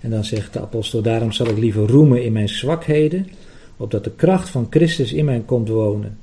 En 0.00 0.10
dan 0.10 0.24
zegt 0.24 0.52
de 0.52 0.60
apostel: 0.60 1.02
Daarom 1.02 1.32
zal 1.32 1.46
ik 1.48 1.58
liever 1.58 1.86
roemen 1.86 2.24
in 2.24 2.32
mijn 2.32 2.48
zwakheden 2.48 3.26
opdat 3.76 4.04
de 4.04 4.10
kracht 4.10 4.48
van 4.48 4.66
Christus 4.70 5.12
in 5.12 5.24
mij 5.24 5.42
komt 5.46 5.68
wonen. 5.68 6.18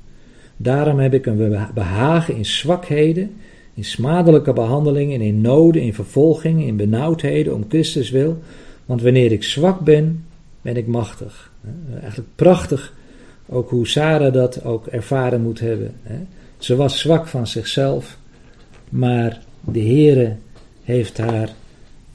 Daarom 0.56 0.98
heb 0.98 1.14
ik 1.14 1.26
een 1.26 1.56
behagen 1.74 2.36
in 2.36 2.44
zwakheden, 2.44 3.30
in 3.74 3.84
smadelijke 3.84 4.52
behandelingen, 4.52 5.20
in 5.20 5.40
noden, 5.40 5.82
in 5.82 5.94
vervolgingen, 5.94 6.66
in 6.66 6.76
benauwdheden 6.76 7.54
om 7.54 7.64
Christus 7.68 8.10
wil. 8.10 8.38
Want 8.86 9.02
wanneer 9.02 9.32
ik 9.32 9.44
zwak 9.44 9.80
ben, 9.80 10.24
ben 10.62 10.76
ik 10.76 10.86
machtig. 10.86 11.52
Eigenlijk 12.00 12.28
prachtig 12.34 12.94
ook 13.48 13.70
hoe 13.70 13.86
Sarah 13.86 14.32
dat 14.32 14.64
ook 14.64 14.86
ervaren 14.86 15.42
moet 15.42 15.60
hebben. 15.60 15.94
Ze 16.58 16.76
was 16.76 16.98
zwak 16.98 17.26
van 17.26 17.46
zichzelf, 17.46 18.18
maar 18.88 19.40
de 19.60 19.80
Heere 19.80 20.36
heeft 20.82 21.18
haar 21.18 21.48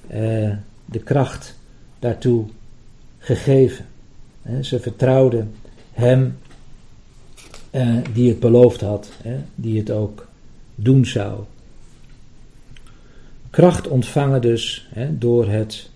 eh, 0.08 0.52
de 0.86 1.00
kracht 1.04 1.60
daartoe 2.00 2.46
gegeven. 3.18 3.86
Ze 4.62 4.80
vertrouwde 4.80 5.46
hem 5.92 6.38
eh, 7.70 7.88
die 8.14 8.30
het 8.30 8.40
beloofd 8.40 8.82
had, 8.82 9.10
die 9.56 9.78
het 9.78 9.92
ook 9.92 10.28
doen 10.76 11.06
zou. 11.06 11.40
Kracht 13.50 13.88
ontvangen 13.88 14.42
dus 14.42 14.90
door 15.10 15.50
het 15.50 15.90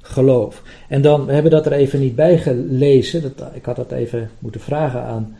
geloof. 0.00 0.62
En 0.88 1.02
dan, 1.02 1.26
we 1.26 1.32
hebben 1.32 1.50
dat 1.50 1.66
er 1.66 1.72
even 1.72 2.00
niet 2.00 2.14
bij 2.14 2.38
gelezen, 2.38 3.22
dat, 3.22 3.50
ik 3.52 3.64
had 3.64 3.76
dat 3.76 3.92
even 3.92 4.30
moeten 4.38 4.60
vragen 4.60 5.02
aan 5.02 5.36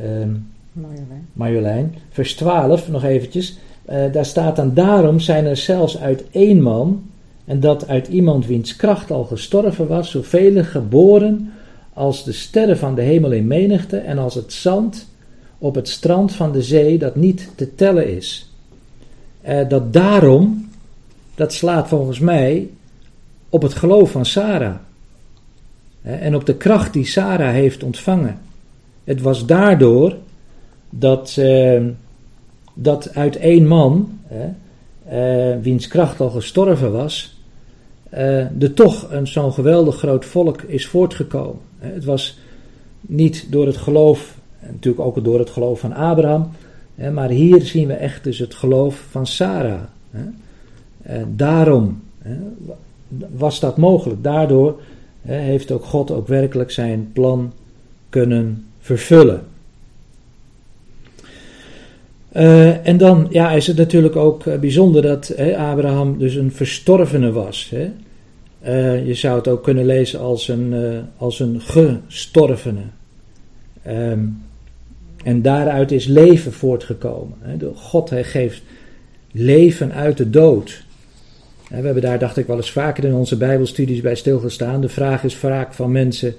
um, 0.00 0.52
Marjolein. 0.72 1.28
Marjolein. 1.32 1.94
Vers 2.10 2.34
12, 2.34 2.88
nog 2.88 3.04
eventjes. 3.04 3.58
Uh, 3.90 4.12
daar 4.12 4.24
staat 4.24 4.56
dan, 4.56 4.74
daarom 4.74 5.20
zijn 5.20 5.46
er 5.46 5.56
zelfs 5.56 5.98
uit 5.98 6.24
één 6.30 6.62
man, 6.62 7.10
en 7.44 7.60
dat 7.60 7.88
uit 7.88 8.08
iemand 8.08 8.46
wiens 8.46 8.76
kracht 8.76 9.10
al 9.10 9.24
gestorven 9.24 9.86
was, 9.86 10.10
zoveel 10.10 10.64
geboren 10.64 11.52
als 11.92 12.24
de 12.24 12.32
sterren 12.32 12.78
van 12.78 12.94
de 12.94 13.02
hemel 13.02 13.32
in 13.32 13.46
menigte 13.46 13.96
en 13.96 14.18
als 14.18 14.34
het 14.34 14.52
zand 14.52 15.06
op 15.58 15.74
het 15.74 15.88
strand 15.88 16.32
van 16.32 16.52
de 16.52 16.62
zee 16.62 16.98
dat 16.98 17.16
niet 17.16 17.48
te 17.54 17.74
tellen 17.74 18.16
is. 18.16 18.50
Eh, 19.40 19.68
dat 19.68 19.92
daarom, 19.92 20.70
dat 21.34 21.52
slaat 21.52 21.88
volgens 21.88 22.18
mij 22.18 22.68
op 23.48 23.62
het 23.62 23.74
geloof 23.74 24.10
van 24.10 24.26
Sarah. 24.26 24.74
En 26.02 26.34
op 26.34 26.46
de 26.46 26.54
kracht 26.54 26.92
die 26.92 27.06
Sarah 27.06 27.52
heeft 27.52 27.82
ontvangen. 27.82 28.40
Het 29.04 29.20
was 29.20 29.46
daardoor 29.46 30.16
dat, 30.90 31.36
eh, 31.38 31.82
dat 32.74 33.14
uit 33.14 33.36
één 33.36 33.66
man, 33.66 34.18
eh, 35.08 35.56
wiens 35.62 35.88
kracht 35.88 36.20
al 36.20 36.30
gestorven 36.30 36.92
was, 36.92 37.41
uh, 38.14 38.62
er 38.62 38.74
toch 38.74 39.06
een 39.10 39.26
zo'n 39.26 39.52
geweldig 39.52 39.96
groot 39.96 40.24
volk 40.24 40.62
is 40.62 40.86
voortgekomen. 40.86 41.60
Het 41.78 42.04
was 42.04 42.38
niet 43.00 43.46
door 43.50 43.66
het 43.66 43.76
geloof, 43.76 44.36
natuurlijk 44.70 45.04
ook 45.04 45.24
door 45.24 45.38
het 45.38 45.50
geloof 45.50 45.80
van 45.80 45.92
Abraham, 45.92 46.50
maar 47.12 47.28
hier 47.28 47.62
zien 47.62 47.88
we 47.88 47.94
echt 47.94 48.24
dus 48.24 48.38
het 48.38 48.54
geloof 48.54 49.04
van 49.10 49.26
Sarah. 49.26 49.80
Daarom 51.26 52.02
was 53.36 53.60
dat 53.60 53.76
mogelijk. 53.76 54.22
Daardoor 54.22 54.80
heeft 55.22 55.70
ook 55.70 55.84
God 55.84 56.10
ook 56.10 56.28
werkelijk 56.28 56.70
zijn 56.70 57.10
plan 57.12 57.52
kunnen 58.08 58.66
vervullen. 58.80 59.42
En 62.82 62.96
dan 62.96 63.26
ja, 63.30 63.50
is 63.50 63.66
het 63.66 63.76
natuurlijk 63.76 64.16
ook 64.16 64.60
bijzonder 64.60 65.02
dat 65.02 65.36
Abraham 65.56 66.18
dus 66.18 66.34
een 66.34 66.52
verstorvene 66.52 67.32
was. 67.32 67.70
Hè? 67.70 67.90
Uh, 68.66 69.06
je 69.06 69.14
zou 69.14 69.36
het 69.36 69.48
ook 69.48 69.62
kunnen 69.62 69.86
lezen 69.86 70.20
als 70.20 70.48
een, 70.48 70.74
als 71.16 71.40
een 71.40 71.60
gestorvene. 71.60 72.82
Um, 73.88 74.42
en 75.24 75.42
daaruit 75.42 75.92
is 75.92 76.06
leven 76.06 76.52
voortgekomen. 76.52 77.36
God 77.74 78.10
geeft 78.14 78.62
leven 79.32 79.92
uit 79.92 80.16
de 80.16 80.30
dood. 80.30 80.84
we 81.68 81.74
hebben 81.74 82.02
daar, 82.02 82.18
dacht 82.18 82.36
ik, 82.36 82.46
wel 82.46 82.56
eens 82.56 82.72
vaker 82.72 83.04
in 83.04 83.14
onze 83.14 83.36
Bijbelstudies 83.36 84.00
bij 84.00 84.14
stilgestaan. 84.14 84.80
De 84.80 84.88
vraag 84.88 85.24
is 85.24 85.36
vaak 85.36 85.72
van 85.72 85.92
mensen: 85.92 86.34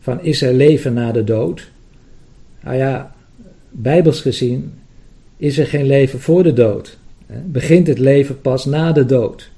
van, 0.00 0.22
is 0.22 0.42
er 0.42 0.54
leven 0.54 0.92
na 0.92 1.12
de 1.12 1.24
dood? 1.24 1.70
Nou 2.62 2.76
ja, 2.76 3.14
bijbels 3.70 4.20
gezien 4.20 4.72
is 5.36 5.58
er 5.58 5.66
geen 5.66 5.86
leven 5.86 6.20
voor 6.20 6.42
de 6.42 6.52
dood. 6.52 6.98
Begint 7.44 7.86
het 7.86 7.98
leven 7.98 8.40
pas 8.40 8.64
na 8.64 8.92
de 8.92 9.06
dood. 9.06 9.50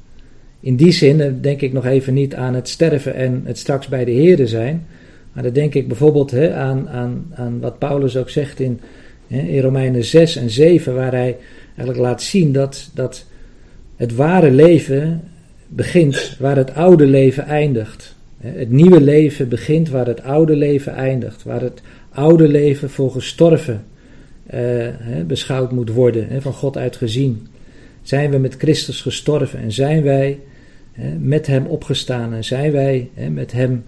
In 0.60 0.76
die 0.76 0.92
zin 0.92 1.38
denk 1.40 1.60
ik 1.60 1.72
nog 1.72 1.86
even 1.86 2.14
niet 2.14 2.34
aan 2.34 2.54
het 2.54 2.68
sterven 2.68 3.14
en 3.14 3.42
het 3.44 3.58
straks 3.58 3.88
bij 3.88 4.04
de 4.04 4.10
Heerde 4.10 4.46
zijn. 4.46 4.86
Maar 5.32 5.42
dan 5.42 5.52
denk 5.52 5.74
ik 5.74 5.88
bijvoorbeeld 5.88 6.30
hè, 6.30 6.54
aan, 6.54 6.88
aan, 6.88 7.26
aan 7.34 7.60
wat 7.60 7.78
Paulus 7.78 8.16
ook 8.16 8.30
zegt 8.30 8.60
in, 8.60 8.80
hè, 9.26 9.40
in 9.40 9.60
Romeinen 9.60 10.04
6 10.04 10.36
en 10.36 10.50
7, 10.50 10.94
waar 10.94 11.12
hij 11.12 11.36
eigenlijk 11.66 11.98
laat 11.98 12.22
zien 12.22 12.52
dat, 12.52 12.90
dat 12.94 13.24
het 13.96 14.14
ware 14.14 14.50
leven 14.50 15.22
begint 15.68 16.36
waar 16.38 16.56
het 16.56 16.74
oude 16.74 17.06
leven 17.06 17.44
eindigt. 17.44 18.14
Het 18.38 18.70
nieuwe 18.70 19.00
leven 19.00 19.48
begint 19.48 19.88
waar 19.88 20.06
het 20.06 20.22
oude 20.22 20.56
leven 20.56 20.94
eindigt, 20.94 21.42
waar 21.42 21.60
het 21.60 21.82
oude 22.10 22.48
leven 22.48 22.90
voor 22.90 23.10
gestorven 23.10 23.84
beschouwd 25.26 25.72
moet 25.72 25.90
worden, 25.90 26.42
van 26.42 26.52
God 26.52 26.76
uit 26.76 26.96
gezien. 26.96 27.46
Zijn 28.02 28.30
we 28.30 28.38
met 28.38 28.54
Christus 28.58 29.00
gestorven 29.00 29.58
en 29.58 29.72
zijn 29.72 30.02
wij 30.02 30.38
met 31.18 31.46
Hem 31.46 31.66
opgestaan 31.66 32.32
en 32.34 32.44
zijn 32.44 32.72
wij 32.72 33.10
met 33.30 33.52
Hem 33.52 33.84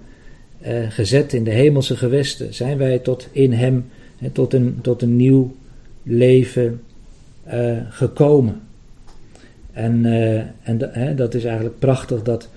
gezet 0.88 1.32
in 1.32 1.44
de 1.44 1.50
hemelse 1.50 1.96
gewesten? 1.96 2.54
Zijn 2.54 2.78
wij 2.78 2.98
tot 2.98 3.28
in 3.32 3.52
Hem, 3.52 3.84
tot, 4.32 4.54
een, 4.54 4.78
tot 4.82 5.02
een 5.02 5.16
nieuw 5.16 5.56
leven 6.02 6.80
gekomen? 7.88 8.60
En, 9.72 10.04
en 10.62 11.16
dat 11.16 11.34
is 11.34 11.44
eigenlijk 11.44 11.78
prachtig 11.78 12.22
dat 12.22 12.48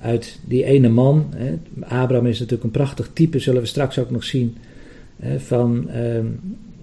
uit 0.00 0.38
die 0.44 0.64
ene 0.64 0.88
man, 0.88 1.34
Abraham 1.80 2.26
is 2.26 2.38
natuurlijk 2.38 2.64
een 2.64 2.70
prachtig 2.70 3.10
type, 3.12 3.38
zullen 3.38 3.60
we 3.60 3.66
straks 3.66 3.98
ook 3.98 4.10
nog 4.10 4.24
zien, 4.24 4.56
van, 5.36 5.90
ehm, 5.90 6.26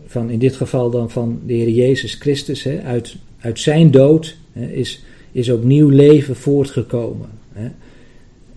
van 0.05 0.29
in 0.29 0.39
dit 0.39 0.55
geval 0.55 0.89
dan 0.89 1.09
van 1.09 1.39
de 1.45 1.53
Heer 1.53 1.69
Jezus 1.69 2.13
Christus. 2.13 2.67
Uit, 2.67 3.15
uit 3.39 3.59
zijn 3.59 3.91
dood 3.91 4.37
is, 4.53 5.03
is 5.31 5.51
ook 5.51 5.63
nieuw 5.63 5.89
leven 5.89 6.35
voortgekomen. 6.35 7.29
Hè. 7.53 7.69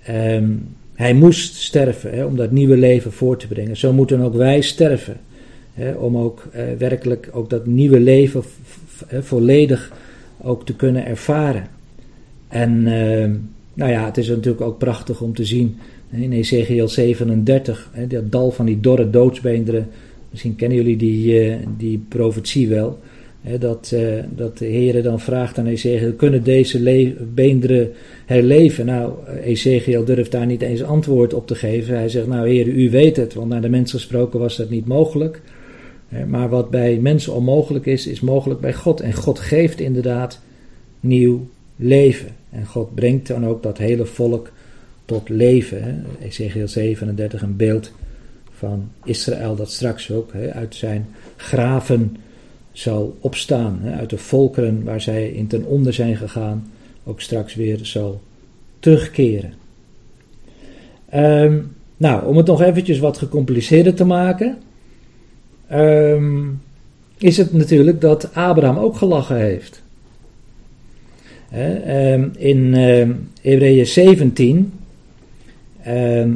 Ehm, 0.03 0.51
hij 0.95 1.15
moest 1.15 1.55
sterven 1.55 2.11
hè, 2.15 2.25
om 2.25 2.37
dat 2.37 2.51
nieuwe 2.51 2.77
leven 2.77 3.13
voort 3.13 3.41
te 3.41 3.47
brengen. 3.47 3.77
Zo 3.77 3.93
moeten 3.93 4.21
ook 4.21 4.35
wij 4.35 4.61
sterven. 4.61 5.17
Hè, 5.73 5.93
om 5.93 6.17
ook 6.17 6.49
uh, 6.55 6.63
werkelijk 6.79 7.29
ook 7.33 7.51
dat 7.51 7.67
nieuwe 7.67 8.01
leven 8.01 8.43
volledig 9.21 9.93
ook 10.43 10.67
te 10.67 10.77
kunnen 10.77 11.07
ervaren. 11.07 11.67
En 12.49 12.71
uh, 12.71 13.31
nou 13.75 13.91
ja, 13.91 14.05
het 14.05 14.19
is 14.19 14.29
natuurlijk 14.29 14.61
ook 14.61 14.79
prachtig 14.79 15.21
om 15.21 15.35
te 15.35 15.45
zien 15.45 15.77
in 16.11 16.33
Ezekiel 16.33 16.89
37, 16.89 17.91
dat 18.09 18.33
dal 18.33 18.51
van 18.51 18.67
die 18.67 18.81
dorre 18.81 19.11
doodsbeenderen. 19.11 19.89
Misschien 20.31 20.57
kennen 20.57 20.77
jullie 20.77 20.97
die, 20.97 21.49
uh, 21.49 21.57
die 21.77 22.05
profetie 22.09 22.69
wel. 22.69 22.99
Dat, 23.59 23.91
uh, 23.95 24.23
dat 24.37 24.59
de 24.59 24.67
Heer 24.67 25.03
dan 25.03 25.21
vraagt 25.21 25.59
aan 25.59 25.67
Ezekiel: 25.67 26.13
kunnen 26.13 26.43
deze 26.43 27.07
beenderen 27.35 27.93
herleven? 28.25 28.87
Nou, 28.87 29.13
Ezekiel 29.43 30.05
durft 30.05 30.31
daar 30.31 30.47
niet 30.47 30.63
eens 30.63 30.83
antwoord 30.83 31.35
op 31.35 31.47
te 31.47 31.55
geven. 31.55 31.97
Hij 31.97 32.09
zegt: 32.09 32.27
Nou, 32.27 32.49
Heer, 32.49 32.67
u 32.67 32.91
weet 32.91 33.17
het, 33.17 33.35
want 33.35 33.49
naar 33.49 33.61
de 33.61 33.69
mens 33.69 33.91
gesproken 33.91 34.41
was 34.41 34.57
dat 34.57 34.71
niet 34.71 34.87
mogelijk. 34.87 35.41
Maar 36.27 36.49
wat 36.49 36.71
bij 36.71 36.99
mensen 36.99 37.35
onmogelijk 37.35 37.87
is, 37.87 38.07
is 38.07 38.21
mogelijk 38.21 38.61
bij 38.61 38.75
God. 38.75 39.01
En 39.01 39.13
God 39.13 39.39
geeft 39.39 39.81
inderdaad 39.81 40.41
nieuw 41.01 41.49
leven. 41.77 42.29
En 42.51 42.67
God 42.67 42.95
brengt 42.95 43.27
dan 43.27 43.47
ook 43.47 43.63
dat 43.63 43.79
hele 43.79 44.07
volk 44.07 44.53
tot 45.05 45.29
leven. 45.29 46.05
Ezekiel 46.23 46.69
37, 46.69 47.43
een 47.43 47.57
beeld 47.57 47.93
van 48.51 48.91
Israël 49.05 49.57
dat 49.57 49.71
straks 49.71 50.13
ook 50.13 50.33
uit 50.53 50.75
zijn 50.75 51.07
graven 51.37 52.17
zal 52.75 53.17
opstaan. 53.21 53.79
Hè, 53.83 53.93
uit 53.93 54.11
de 54.11 54.19
volkeren 54.19 54.85
waar 54.85 55.01
zij 55.01 55.29
in 55.29 55.47
ten 55.47 55.65
onder 55.65 55.93
zijn 55.93 56.17
gegaan, 56.17 56.73
ook 57.05 57.21
straks 57.21 57.55
weer 57.55 57.79
zal 57.83 58.21
terugkeren. 58.79 59.53
Um, 61.15 61.73
nou, 61.97 62.27
om 62.27 62.37
het 62.37 62.47
nog 62.47 62.63
eventjes 62.63 62.99
wat 62.99 63.19
gecompliceerder 63.19 63.95
te 63.95 64.05
maken, 64.05 64.59
um, 65.73 66.63
is 67.19 67.37
het 67.37 67.53
natuurlijk 67.53 68.01
dat 68.01 68.35
Abraham 68.35 68.79
ook 68.79 68.97
gelachen 68.97 69.37
heeft. 69.37 69.83
Ehm, 71.51 72.29
in 72.37 72.75
Hebreeën 73.43 73.87
17, 73.87 74.73
ehm, 75.83 76.33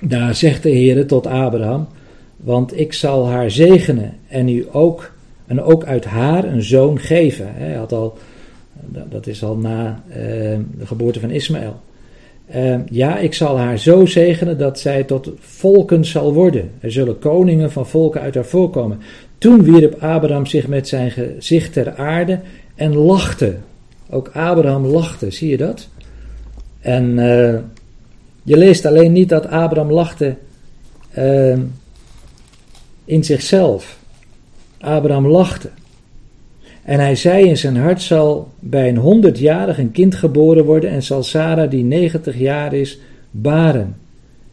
daar 0.00 0.34
zegt 0.34 0.62
de 0.62 0.70
Heer 0.70 1.06
tot 1.06 1.26
Abraham, 1.26 1.86
want 2.36 2.78
ik 2.78 2.92
zal 2.92 3.28
haar 3.28 3.50
zegenen 3.50 4.12
en 4.28 4.48
u 4.48 4.66
ook, 4.72 5.13
en 5.46 5.62
ook 5.62 5.84
uit 5.84 6.04
haar 6.04 6.44
een 6.44 6.62
zoon 6.62 6.98
geven. 6.98 7.46
Hij 7.54 7.74
had 7.74 7.92
al, 7.92 8.18
dat 9.10 9.26
is 9.26 9.44
al 9.44 9.56
na 9.56 10.02
de 10.08 10.86
geboorte 10.86 11.20
van 11.20 11.30
Ismaël. 11.30 11.80
ja, 12.90 13.18
ik 13.18 13.34
zal 13.34 13.58
haar 13.58 13.78
zo 13.78 14.06
zegenen 14.06 14.58
dat 14.58 14.78
zij 14.78 15.04
tot 15.04 15.30
volken 15.38 16.04
zal 16.04 16.34
worden. 16.34 16.70
Er 16.80 16.92
zullen 16.92 17.18
koningen 17.18 17.72
van 17.72 17.86
volken 17.86 18.20
uit 18.20 18.34
haar 18.34 18.44
voorkomen. 18.44 18.98
Toen 19.38 19.62
wierp 19.62 20.02
Abraham 20.02 20.46
zich 20.46 20.66
met 20.66 20.88
zijn 20.88 21.10
gezicht 21.10 21.72
ter 21.72 21.96
aarde 21.96 22.40
en 22.74 22.96
lachte. 22.96 23.56
Ook 24.10 24.28
Abraham 24.28 24.86
lachte, 24.86 25.30
zie 25.30 25.50
je 25.50 25.56
dat? 25.56 25.88
En 26.80 27.18
uh, 27.18 27.58
je 28.42 28.56
leest 28.56 28.86
alleen 28.86 29.12
niet 29.12 29.28
dat 29.28 29.46
Abraham 29.46 29.92
lachte 29.92 30.34
uh, 31.18 31.58
in 33.04 33.24
zichzelf. 33.24 33.98
Abraham 34.84 35.26
lachte. 35.26 35.68
En 36.82 37.00
hij 37.00 37.16
zei 37.16 37.48
in 37.48 37.56
zijn 37.56 37.76
hart 37.76 38.02
zal 38.02 38.48
bij 38.58 38.88
een 38.88 38.96
honderdjarig 38.96 39.78
een 39.78 39.92
kind 39.92 40.14
geboren 40.14 40.64
worden 40.64 40.90
en 40.90 41.02
zal 41.02 41.22
Sarah 41.22 41.70
die 41.70 41.84
negentig 41.84 42.38
jaar 42.38 42.72
is 42.72 42.98
baren. 43.30 43.96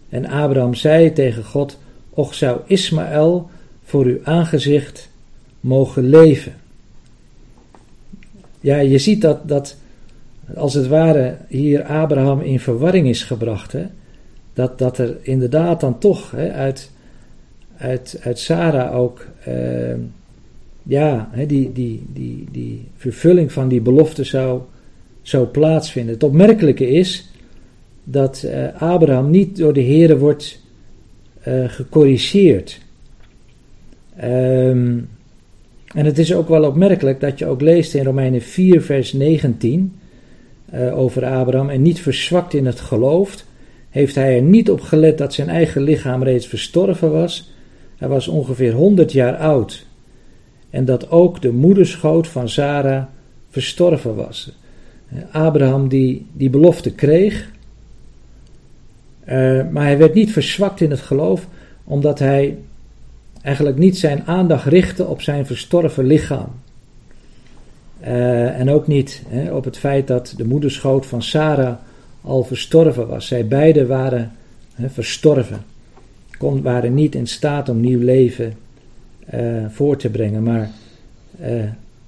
En 0.09 0.25
Abraham 0.25 0.73
zei 0.73 1.13
tegen 1.13 1.43
God, 1.43 1.77
och 2.09 2.33
zou 2.33 2.59
Ismaël 2.65 3.49
voor 3.83 4.05
uw 4.05 4.19
aangezicht 4.23 5.09
mogen 5.59 6.09
leven. 6.09 6.53
Ja, 8.59 8.77
je 8.77 8.97
ziet 8.97 9.21
dat, 9.21 9.47
dat 9.47 9.77
als 10.55 10.73
het 10.73 10.87
ware 10.87 11.37
hier 11.47 11.83
Abraham 11.83 12.41
in 12.41 12.59
verwarring 12.59 13.07
is 13.07 13.23
gebracht. 13.23 13.71
Hè? 13.71 13.85
Dat, 14.53 14.79
dat 14.79 14.97
er 14.97 15.17
inderdaad 15.21 15.79
dan 15.79 15.99
toch 15.99 16.31
hè, 16.31 16.51
uit, 16.51 16.91
uit, 17.77 18.19
uit 18.23 18.39
Sarah 18.39 18.95
ook 18.95 19.25
uh, 19.47 19.93
ja, 20.83 21.29
die, 21.47 21.71
die, 21.71 22.03
die, 22.13 22.47
die 22.51 22.87
vervulling 22.95 23.51
van 23.51 23.67
die 23.67 23.81
belofte 23.81 24.23
zou, 24.23 24.61
zou 25.21 25.45
plaatsvinden. 25.45 26.13
Het 26.13 26.23
opmerkelijke 26.23 26.87
is 26.87 27.29
dat 28.03 28.43
uh, 28.45 28.81
Abraham 28.81 29.29
niet 29.29 29.57
door 29.57 29.73
de 29.73 29.83
Here 29.83 30.17
wordt 30.17 30.59
uh, 31.47 31.69
gecorrigeerd. 31.69 32.79
Um, 34.23 35.09
en 35.93 36.05
het 36.05 36.17
is 36.17 36.33
ook 36.33 36.47
wel 36.47 36.63
opmerkelijk 36.63 37.19
dat 37.19 37.39
je 37.39 37.45
ook 37.45 37.61
leest 37.61 37.93
in 37.93 38.03
Romeinen 38.03 38.41
4, 38.41 38.81
vers 38.81 39.13
19 39.13 39.93
uh, 40.73 40.97
over 40.97 41.25
Abraham. 41.25 41.69
En 41.69 41.81
niet 41.81 41.99
verzwakt 41.99 42.53
in 42.53 42.65
het 42.65 42.79
geloof, 42.79 43.45
heeft 43.89 44.15
hij 44.15 44.35
er 44.35 44.41
niet 44.41 44.69
op 44.69 44.81
gelet 44.81 45.17
dat 45.17 45.33
zijn 45.33 45.49
eigen 45.49 45.81
lichaam 45.81 46.23
reeds 46.23 46.47
verstorven 46.47 47.11
was. 47.11 47.53
Hij 47.97 48.07
was 48.07 48.27
ongeveer 48.27 48.73
100 48.73 49.11
jaar 49.11 49.35
oud. 49.35 49.85
En 50.71 50.85
dat 50.85 51.09
ook 51.09 51.41
de 51.41 51.51
moederschoot 51.51 52.27
van 52.27 52.49
Sarah 52.49 53.03
verstorven 53.49 54.15
was. 54.15 54.51
Abraham 55.31 55.87
die 55.87 56.25
die 56.33 56.49
belofte 56.49 56.91
kreeg, 56.91 57.51
uh, 59.25 59.69
maar 59.69 59.83
hij 59.83 59.97
werd 59.97 60.13
niet 60.13 60.31
verzwakt 60.31 60.81
in 60.81 60.89
het 60.89 60.99
geloof, 60.99 61.47
omdat 61.83 62.19
hij 62.19 62.57
eigenlijk 63.41 63.77
niet 63.77 63.97
zijn 63.97 64.23
aandacht 64.25 64.65
richten 64.65 65.07
op 65.07 65.21
zijn 65.21 65.45
verstorven 65.45 66.05
lichaam. 66.05 66.49
Uh, 68.01 68.59
en 68.59 68.69
ook 68.69 68.87
niet 68.87 69.23
op 69.51 69.63
het 69.63 69.77
feit 69.77 70.07
dat 70.07 70.33
de 70.37 70.45
moederschoot 70.45 71.05
van 71.05 71.21
Sarah 71.21 71.75
al 72.21 72.43
verstorven 72.43 73.07
was. 73.07 73.27
Zij 73.27 73.47
beiden 73.47 73.87
waren 73.87 74.31
verstorven. 74.87 75.63
Kon, 76.37 76.61
waren 76.61 76.93
niet 76.93 77.15
in 77.15 77.27
staat 77.27 77.69
om 77.69 77.79
nieuw 77.79 77.99
leven 77.99 78.53
uh, 79.35 79.65
voor 79.69 79.97
te 79.97 80.09
brengen. 80.09 80.43
Maar 80.43 80.69
uh, 81.41 81.63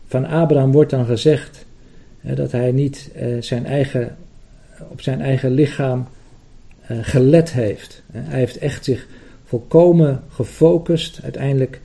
van 0.07 0.26
Abraham 0.26 0.71
wordt 0.71 0.89
dan 0.89 1.05
gezegd 1.05 1.65
dat 2.21 2.51
hij 2.51 2.71
niet 2.71 3.11
zijn 3.39 3.65
eigen, 3.65 4.15
op 4.89 5.01
zijn 5.01 5.21
eigen 5.21 5.51
lichaam 5.51 6.07
gelet 7.01 7.51
heeft. 7.51 8.03
hij 8.11 8.39
heeft 8.39 8.57
echt 8.57 8.84
zich 8.84 9.07
volkomen 9.45 10.24
gefocust 10.30 11.19
uiteindelijk 11.24 11.80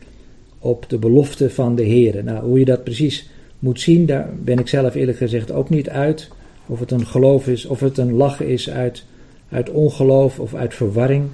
op 0.59 0.89
de 0.89 0.99
belofte 0.99 1.51
van 1.51 1.74
de 1.74 1.82
Heer. 1.82 2.24
Nou, 2.24 2.45
hoe 2.45 2.59
je 2.59 2.64
dat 2.64 2.84
precies 2.84 3.30
moet 3.59 3.80
zien, 3.80 4.07
daar 4.07 4.28
ben 4.41 4.59
ik 4.59 4.68
zelf 4.68 4.95
eerlijk 4.95 5.18
gezegd 5.18 5.51
ook 5.51 5.70
niet 5.70 5.89
uit. 5.89 6.28
Of 6.66 6.80
het 6.80 6.91
een 6.91 7.07
geloof 7.07 7.49
is, 7.49 7.66
of 7.66 7.80
het 7.80 7.99
een 7.99 8.12
lachen 8.12 8.49
is 8.49 8.70
uit, 8.70 9.05
uit 9.49 9.70
ongeloof 9.70 10.41
of 10.41 10.55
uit 10.55 10.74
verwarring. 10.74 11.24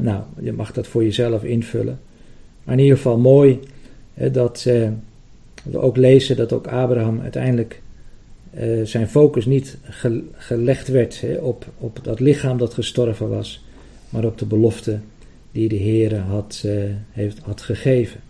Nou, 0.00 0.22
je 0.40 0.52
mag 0.52 0.72
dat 0.72 0.86
voor 0.86 1.04
jezelf 1.04 1.44
invullen. 1.44 1.98
Maar 2.68 2.76
in 2.76 2.82
ieder 2.82 2.96
geval 2.96 3.18
mooi 3.18 3.60
hè, 4.14 4.30
dat 4.30 4.64
uh, 4.68 4.88
we 5.62 5.78
ook 5.78 5.96
lezen 5.96 6.36
dat 6.36 6.52
ook 6.52 6.66
Abraham 6.66 7.20
uiteindelijk 7.20 7.82
uh, 8.58 8.84
zijn 8.84 9.08
focus 9.08 9.46
niet 9.46 9.78
gelegd 10.32 10.88
werd 10.88 11.20
hè, 11.20 11.36
op, 11.36 11.66
op 11.78 11.98
dat 12.02 12.20
lichaam 12.20 12.58
dat 12.58 12.74
gestorven 12.74 13.28
was, 13.28 13.64
maar 14.08 14.24
op 14.24 14.38
de 14.38 14.46
belofte 14.46 14.98
die 15.52 15.68
de 15.68 15.76
Heer 15.76 16.18
had, 16.18 16.62
uh, 16.66 16.72
heeft, 17.10 17.38
had 17.38 17.60
gegeven. 17.60 18.20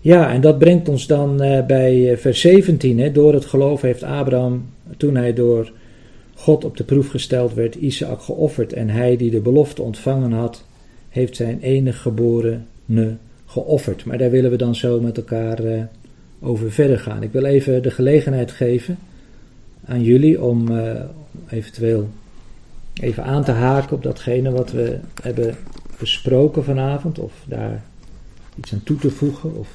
Ja, 0.00 0.32
en 0.32 0.40
dat 0.40 0.58
brengt 0.58 0.88
ons 0.88 1.06
dan 1.06 1.36
bij 1.66 2.10
eh, 2.10 2.16
vers 2.16 2.40
17. 2.40 2.98
Hè. 2.98 3.12
Door 3.12 3.34
het 3.34 3.44
geloof 3.44 3.80
heeft 3.80 4.02
Abraham, 4.02 4.66
toen 4.96 5.16
hij 5.16 5.32
door 5.32 5.72
God 6.34 6.64
op 6.64 6.76
de 6.76 6.84
proef 6.84 7.08
gesteld 7.08 7.54
werd, 7.54 7.74
Isaac 7.74 8.22
geofferd. 8.22 8.72
En 8.72 8.88
hij 8.88 9.16
die 9.16 9.30
de 9.30 9.40
belofte 9.40 9.82
ontvangen 9.82 10.32
had, 10.32 10.64
heeft 11.10 11.36
zijn 11.36 11.60
enige 11.60 11.98
geborene 11.98 13.16
geofferd. 13.46 14.04
Maar 14.04 14.18
daar 14.18 14.30
willen 14.30 14.50
we 14.50 14.56
dan 14.56 14.74
zo 14.74 15.00
met 15.00 15.16
elkaar 15.16 15.64
uh, 15.64 15.82
over 16.40 16.72
verder 16.72 16.98
gaan. 16.98 17.22
Ik 17.22 17.32
wil 17.32 17.44
even 17.44 17.82
de 17.82 17.90
gelegenheid 17.90 18.50
geven 18.50 18.98
aan 19.84 20.02
jullie 20.02 20.42
om 20.42 20.70
uh, 20.70 21.00
eventueel 21.48 22.08
even 23.00 23.24
aan 23.24 23.44
te 23.44 23.52
haken 23.52 23.96
op 23.96 24.02
datgene 24.02 24.50
wat 24.50 24.70
we 24.70 24.98
hebben 25.22 25.56
besproken 25.98 26.64
vanavond. 26.64 27.18
Of 27.18 27.32
daar 27.46 27.82
iets 28.56 28.72
aan 28.72 28.82
toe 28.82 28.96
te 28.96 29.10
voegen. 29.10 29.54
Of... 29.54 29.68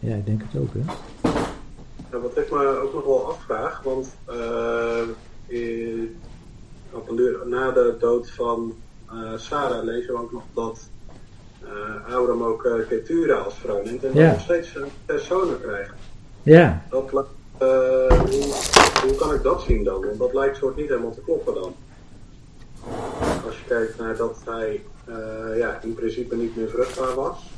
Ja, 0.00 0.14
ik 0.14 0.26
denk 0.26 0.42
het 0.50 0.60
ook, 0.60 0.72
hè. 0.72 0.80
Ja, 2.12 2.18
wat 2.18 2.38
ik 2.38 2.50
me 2.50 2.80
ook 2.82 2.94
nog 2.94 3.04
wel 3.04 3.28
afvraag, 3.28 3.82
want 3.82 4.16
uh, 4.28 5.08
na 7.44 7.70
de 7.70 7.96
dood 7.98 8.30
van 8.30 8.74
Sarah 9.36 9.84
lezen 9.84 10.14
we 10.14 10.20
ook 10.20 10.32
nog 10.32 10.42
dat 10.54 10.80
uh, 11.62 12.14
Abraham 12.14 12.42
ook 12.42 12.64
uh, 12.64 12.86
Ketura 12.88 13.34
als 13.34 13.54
vrouw 13.54 13.82
neemt 13.82 14.04
en 14.04 14.14
ja. 14.14 14.30
nog 14.30 14.40
steeds 14.40 14.74
een 15.06 15.18
zonen 15.18 15.60
krijgt. 15.60 15.94
Ja. 16.42 16.82
Dat, 16.90 17.10
hoe, 17.10 17.26
hoe, 19.02 19.14
kan 19.18 19.34
ik 19.34 19.42
dat 19.42 19.62
zien 19.62 19.84
dan? 19.84 20.06
Want 20.06 20.18
dat 20.18 20.34
lijkt 20.34 20.56
soort 20.56 20.76
niet 20.76 20.88
helemaal 20.88 21.14
te 21.14 21.20
kloppen 21.20 21.54
dan. 21.54 21.74
Als 23.46 23.58
je 23.58 23.64
kijkt 23.68 23.98
naar 23.98 24.16
dat 24.16 24.36
hij 24.44 24.82
ja, 25.56 25.80
in 25.82 25.94
principe 25.94 26.36
niet 26.36 26.56
meer 26.56 26.68
vruchtbaar 26.68 27.14
was. 27.14 27.50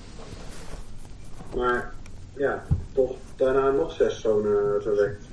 Maar 1.57 1.93
ja, 2.37 2.65
toch 2.93 3.11
daarna 3.37 3.71
nog 3.71 3.93
zes 3.93 4.21
zonen 4.21 4.83
verwekt. 4.83 5.25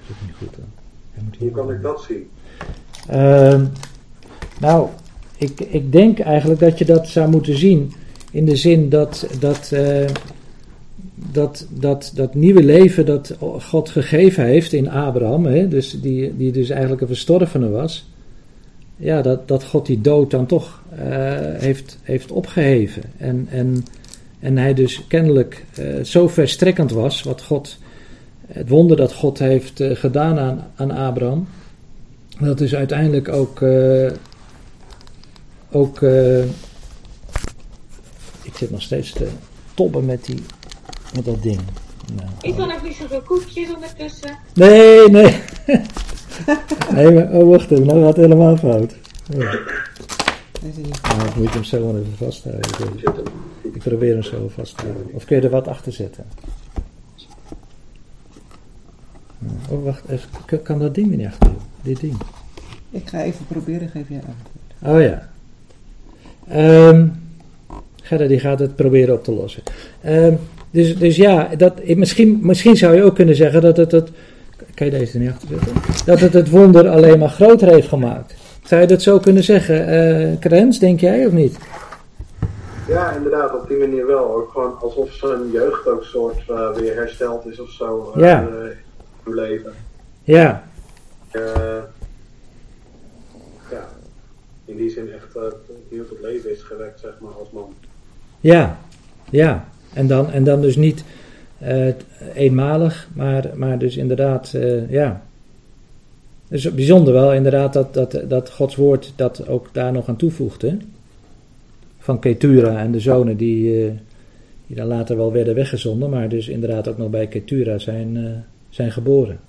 Hoe 1.40 1.52
kan 1.52 1.72
ik 1.72 1.82
dat 1.82 2.02
zien? 2.02 2.32
Uh, 3.12 3.62
nou, 4.60 4.90
ik, 5.38 5.60
ik 5.60 5.92
denk 5.92 6.20
eigenlijk 6.20 6.60
dat 6.60 6.78
je 6.78 6.86
dat 6.86 7.08
zou 7.08 7.30
moeten 7.30 7.58
zien 7.58 7.94
in 8.32 8.46
de 8.46 8.56
zin 8.56 8.90
dat 8.90 9.28
dat, 9.40 9.72
uh, 9.74 10.06
dat, 11.32 11.68
dat, 11.70 12.12
dat 12.16 12.36
nieuwe 12.36 12.64
leven 12.64 13.06
dat 13.06 13.36
God 13.60 13.90
gegeven 13.90 14.46
heeft 14.46 14.74
in 14.74 14.90
Abraham, 14.90 15.46
hè, 15.46 15.68
dus 15.68 16.02
die, 16.02 16.38
die 16.38 16.52
dus 16.52 16.70
eigenlijk 16.70 17.02
een 17.02 17.08
verstorvene 17.08 17.70
was, 17.70 18.10
ja, 18.96 19.22
dat, 19.22 19.48
dat 19.48 19.64
God 19.64 19.86
die 19.86 20.02
dood 20.02 20.32
dan 20.32 20.46
toch 20.46 20.82
uh, 20.94 21.00
heeft, 21.54 22.00
heeft 22.04 22.32
opgeheven. 22.32 23.02
En, 23.18 23.48
en, 23.50 23.86
en 24.40 24.58
hij 24.58 24.74
dus 24.74 25.08
kennelijk 25.08 25.66
uh, 25.80 26.04
zo 26.04 26.28
verstrekkend 26.28 26.92
was, 26.92 27.24
wat 27.24 27.44
God, 27.44 27.78
het 28.48 28.70
wonder 28.70 28.98
dat 28.98 29.14
God 29.14 29.40
heeft 29.40 29.84
gedaan 29.94 30.40
aan, 30.40 30.68
aan 30.76 30.92
Abraham, 30.92 31.48
dat 32.40 32.58
dus 32.58 32.76
uiteindelijk 32.76 33.30
ook 33.30 33.62
ook, 35.72 36.02
uh, 36.02 36.44
ik 38.42 38.54
zit 38.56 38.72
nog 38.72 38.82
steeds 38.82 39.12
te 39.12 39.28
tobben 39.74 40.06
met, 40.06 40.26
die, 40.26 40.44
met 41.14 41.26
dat 41.26 41.44
ding. 41.44 41.60
Nou, 42.16 42.30
ik 42.42 42.56
kan 42.56 42.72
ook 42.72 42.84
niet 42.84 42.96
zoveel 42.96 43.22
koekjes 43.22 43.74
ondertussen. 43.74 44.38
Nee, 44.54 45.10
nee. 45.10 45.42
nee, 46.94 47.12
maar, 47.12 47.32
oh 47.32 47.50
wacht 47.50 47.72
even, 47.72 47.86
nou 47.86 48.00
gaat 48.00 48.08
het 48.08 48.26
helemaal 48.26 48.58
fout. 48.58 48.96
Ja. 49.30 49.60
Nou, 51.02 51.30
moet 51.36 51.48
je 51.48 51.50
hem 51.50 51.64
zo 51.64 51.98
even 51.98 52.16
vasthouden. 52.18 52.70
Ik 53.74 53.80
probeer 53.80 54.14
hem 54.14 54.24
zo 54.24 54.50
vast 54.54 54.78
te 54.78 54.84
houden. 54.86 55.14
Of 55.14 55.26
kun 55.26 55.36
je 55.36 55.42
er 55.42 55.50
wat 55.50 55.68
achter 55.68 55.92
zetten? 55.92 56.26
Oh, 59.70 59.84
wacht 59.84 60.04
even. 60.10 60.30
Kan 60.64 60.80
dat 60.80 60.96
ding 60.96 61.12
er 61.12 61.18
niet 61.18 61.28
achter? 61.28 61.52
Dit 61.82 62.00
ding. 62.00 62.18
Ik 62.90 63.10
ga 63.10 63.24
even 63.24 63.46
proberen, 63.46 63.90
geef 63.90 64.10
jij 64.10 64.22
aan. 64.28 64.94
Oh 64.94 65.02
ja. 65.02 65.30
Um, 66.56 67.26
Gerda 68.02 68.28
die 68.28 68.40
gaat 68.40 68.60
het 68.60 68.76
proberen 68.76 69.14
op 69.14 69.24
te 69.24 69.32
lossen. 69.32 69.64
Um, 70.06 70.40
dus, 70.72 70.98
dus 70.98 71.16
ja, 71.16 71.50
dat, 71.58 71.74
misschien, 71.86 72.40
misschien 72.42 72.78
zou 72.78 72.96
je 72.96 73.04
ook 73.04 73.16
kunnen 73.16 73.36
zeggen 73.36 73.62
dat 73.62 73.78
het 73.78 73.92
het. 73.92 74.10
Kan 74.74 74.86
je 74.86 74.98
deze 74.98 75.14
er 75.14 75.20
niet 75.20 75.30
achter 75.30 75.48
zetten? 75.48 75.74
Dat 76.06 76.20
het 76.20 76.34
het 76.34 76.50
wonder 76.50 76.90
alleen 76.90 77.20
maar 77.20 77.30
groter 77.30 77.68
heeft 77.68 77.88
gemaakt. 77.88 78.34
Zou 78.64 78.82
je 78.82 78.88
dat 78.88 79.02
zo 79.02 79.20
kunnen 79.20 79.44
zeggen? 79.44 79.94
Uh, 79.94 80.40
Krens, 80.40 80.80
denk 80.80 81.00
jij 81.00 81.26
of 81.26 81.32
niet? 81.32 81.58
Ja, 82.88 83.12
inderdaad, 83.12 83.62
op 83.62 83.68
die 83.68 83.78
manier 83.78 84.08
wel. 84.08 84.36
Ook 84.36 84.52
gewoon 84.52 84.76
alsof 84.82 85.14
zijn 85.14 85.52
jeugd 85.52 85.88
ook 85.88 86.04
soort 86.04 86.44
uh, 86.50 86.70
weer 86.76 86.96
hersteld 86.96 87.46
is 87.46 87.60
of 87.60 87.70
zo. 87.70 88.14
Uh, 88.16 88.24
ja. 88.24 88.48
in 89.26 89.34
leven. 89.34 89.74
Ja. 90.24 90.64
ja. 91.32 91.88
In 94.68 94.78
die 94.78 94.90
zin 94.90 95.12
echt 95.12 95.36
nieuw 95.90 96.08
tot 96.08 96.22
leven 96.22 96.52
is 96.52 96.62
gewekt, 96.62 97.00
zeg 97.00 97.18
maar, 97.20 97.32
als 97.32 97.52
man. 97.52 97.74
Ja, 98.40 98.80
ja. 99.30 99.70
En 99.94 100.08
dan, 100.08 100.32
en 100.32 100.44
dan 100.44 100.62
dus 100.62 100.76
niet 100.76 101.04
uh, 101.64 101.94
eenmalig, 102.34 103.10
maar, 103.14 103.52
maar 103.56 103.80
dus 103.80 103.98
inderdaad, 103.98 104.54
uh, 104.56 104.90
ja. 104.90 105.22
Het 106.48 106.58
is 106.60 106.74
bijzonder 106.74 107.14
wel 107.14 107.34
inderdaad 107.34 107.74
dat, 107.74 107.94
dat, 107.94 108.22
dat 108.28 108.50
Gods 108.50 108.76
woord 108.76 109.14
dat 109.16 109.48
ook 109.48 109.70
daar 109.72 109.92
nog 109.92 110.08
aan 110.08 110.16
toevoegt. 110.16 110.62
Hè? 110.62 110.78
Van 112.00 112.20
Ketura 112.20 112.78
en 112.78 112.92
de 112.92 113.00
zonen 113.00 113.38
die, 113.38 113.92
die 114.68 114.76
dan 114.76 114.88
later 114.88 115.18
wel 115.18 115.32
werden 115.32 115.56
weggezonden, 115.56 116.10
maar 116.10 116.30
dus 116.30 116.48
inderdaad 116.48 116.88
ook 116.88 116.98
nog 116.98 117.10
bij 117.10 117.28
Ketura 117.28 117.78
zijn, 117.78 118.44
zijn 118.70 118.92
geboren. 118.92 119.40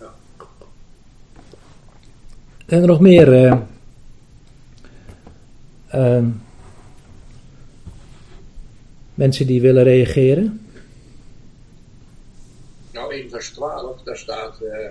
Ja. 0.00 0.14
En 2.66 2.80
er 2.80 2.86
nog 2.86 3.00
meer 3.00 3.58
Uh, 5.96 6.26
mensen 9.14 9.46
die 9.46 9.60
willen 9.60 9.84
reageren? 9.84 10.66
Nou, 12.92 13.14
in 13.14 13.30
vers 13.30 13.50
12, 13.50 14.02
daar 14.02 14.16
staat, 14.16 14.58
uh, 14.62 14.88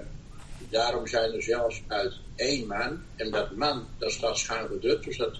daarom 0.69 1.07
zijn 1.07 1.33
er 1.33 1.43
zelfs 1.43 1.83
uit 1.87 2.13
één 2.35 2.67
man, 2.67 2.99
en 3.15 3.31
dat 3.31 3.55
man, 3.55 3.83
dat 3.97 4.11
staat 4.11 4.37
schuin 4.37 4.67
gedrukt, 4.67 5.05
dus 5.05 5.17
dat 5.17 5.37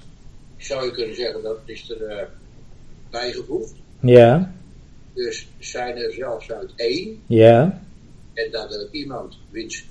zou 0.57 0.85
je 0.85 0.91
kunnen 0.91 1.15
zeggen, 1.15 1.43
dat 1.43 1.57
is 1.65 1.89
er 1.89 2.11
uh, 2.11 2.23
bijgevoegd. 3.09 3.73
Ja. 3.99 4.53
Dus 5.13 5.47
zijn 5.59 5.97
er 5.97 6.13
zelfs 6.13 6.51
uit 6.51 6.71
één. 6.75 7.23
Ja. 7.27 7.81
En 8.33 8.51
dat 8.51 8.73
er 8.73 8.87
iemand 8.91 9.37
wiens, 9.49 9.85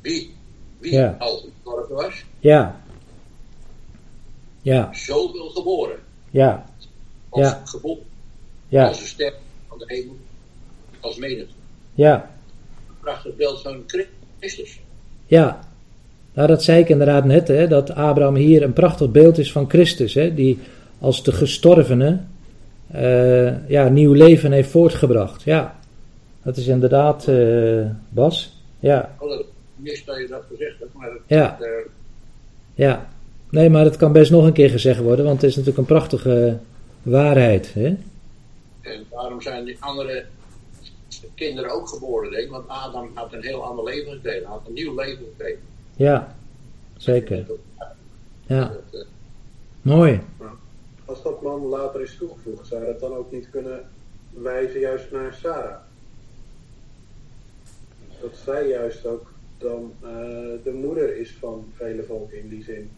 wie, 0.00 0.34
wie 0.78 0.92
ja. 0.92 1.16
al 1.18 1.36
gestorven 1.36 1.94
was. 1.94 2.24
Ja. 2.38 2.80
Ja. 4.68 4.88
Zoveel 4.92 5.48
geboren. 5.48 5.98
Ja. 6.30 6.64
Als 7.28 7.46
ja. 7.46 7.62
geboren. 7.64 8.02
Ja. 8.68 8.86
Als 8.86 9.00
een 9.00 9.06
ster 9.06 9.32
van 9.68 9.78
de 9.78 9.84
hemel. 9.86 10.16
Als 11.00 11.16
menigte. 11.16 11.52
Ja. 11.94 12.30
Een 12.88 12.94
prachtig 13.00 13.36
beeld 13.36 13.62
van 13.62 13.82
Christus. 14.38 14.80
Ja. 15.26 15.60
Nou, 16.32 16.48
dat 16.48 16.62
zei 16.62 16.80
ik 16.80 16.88
inderdaad 16.88 17.24
net, 17.24 17.48
hè, 17.48 17.68
dat 17.68 17.90
Abraham 17.90 18.34
hier 18.34 18.62
een 18.62 18.72
prachtig 18.72 19.10
beeld 19.10 19.38
is 19.38 19.52
van 19.52 19.70
Christus, 19.70 20.14
hè, 20.14 20.34
die 20.34 20.58
als 20.98 21.22
de 21.22 21.32
gestorvene 21.32 22.20
uh, 22.94 23.68
ja, 23.68 23.88
nieuw 23.88 24.12
leven 24.12 24.52
heeft 24.52 24.70
voortgebracht. 24.70 25.42
Ja, 25.42 25.78
dat 26.42 26.56
is 26.56 26.66
inderdaad, 26.66 27.26
uh, 27.28 27.86
Bas. 28.08 28.62
Ja. 28.78 29.14
Oh, 29.18 29.28
dat 29.28 29.44
mis 29.76 30.04
dat 30.04 30.18
je 30.18 30.26
dat 30.28 30.44
gezegd 30.48 30.78
hebt, 30.78 30.94
maar 30.94 31.10
dat, 31.10 31.20
ja. 31.26 31.58
Uh, 31.60 31.68
ja. 32.74 33.08
Nee, 33.50 33.70
maar 33.70 33.84
het 33.84 33.96
kan 33.96 34.12
best 34.12 34.30
nog 34.30 34.44
een 34.44 34.52
keer 34.52 34.70
gezegd 34.70 35.00
worden, 35.00 35.24
want 35.24 35.40
het 35.40 35.50
is 35.50 35.56
natuurlijk 35.56 35.88
een 35.88 35.96
prachtige 35.96 36.58
waarheid. 37.02 37.74
Hè? 37.74 37.96
En 38.80 39.04
daarom 39.10 39.40
zijn 39.40 39.64
die 39.64 39.76
andere 39.80 40.24
kinderen 41.34 41.70
ook 41.70 41.88
geboren, 41.88 42.30
denk 42.30 42.44
ik, 42.44 42.50
want 42.50 42.68
Adam 42.68 43.10
had 43.14 43.32
een 43.32 43.42
heel 43.42 43.64
ander 43.64 43.84
leven 43.84 44.12
gekregen, 44.12 44.46
had 44.46 44.62
een 44.66 44.72
nieuw 44.72 44.94
leven 44.94 45.24
gekregen. 45.24 45.62
Ja, 45.96 46.36
zeker. 46.96 47.46
Ja. 48.46 48.76
Mooi. 49.82 50.20
Als 51.04 51.22
dat 51.22 51.42
man 51.42 51.60
later 51.60 52.00
is 52.00 52.16
toegevoegd, 52.16 52.66
zou 52.66 52.84
dat 52.84 53.00
dan 53.00 53.14
ook 53.14 53.32
niet 53.32 53.50
kunnen 53.50 53.88
wijzen 54.30 54.80
juist 54.80 55.10
naar 55.10 55.34
Sarah? 55.34 55.76
Dat 58.20 58.36
zij 58.44 58.68
juist 58.68 59.06
ook 59.06 59.32
dan 59.58 59.92
uh, 60.02 60.08
de 60.64 60.72
moeder 60.74 61.16
is 61.16 61.36
van 61.40 61.72
vele 61.74 62.02
volken 62.02 62.38
in 62.38 62.48
die 62.48 62.62
zin. 62.62 62.90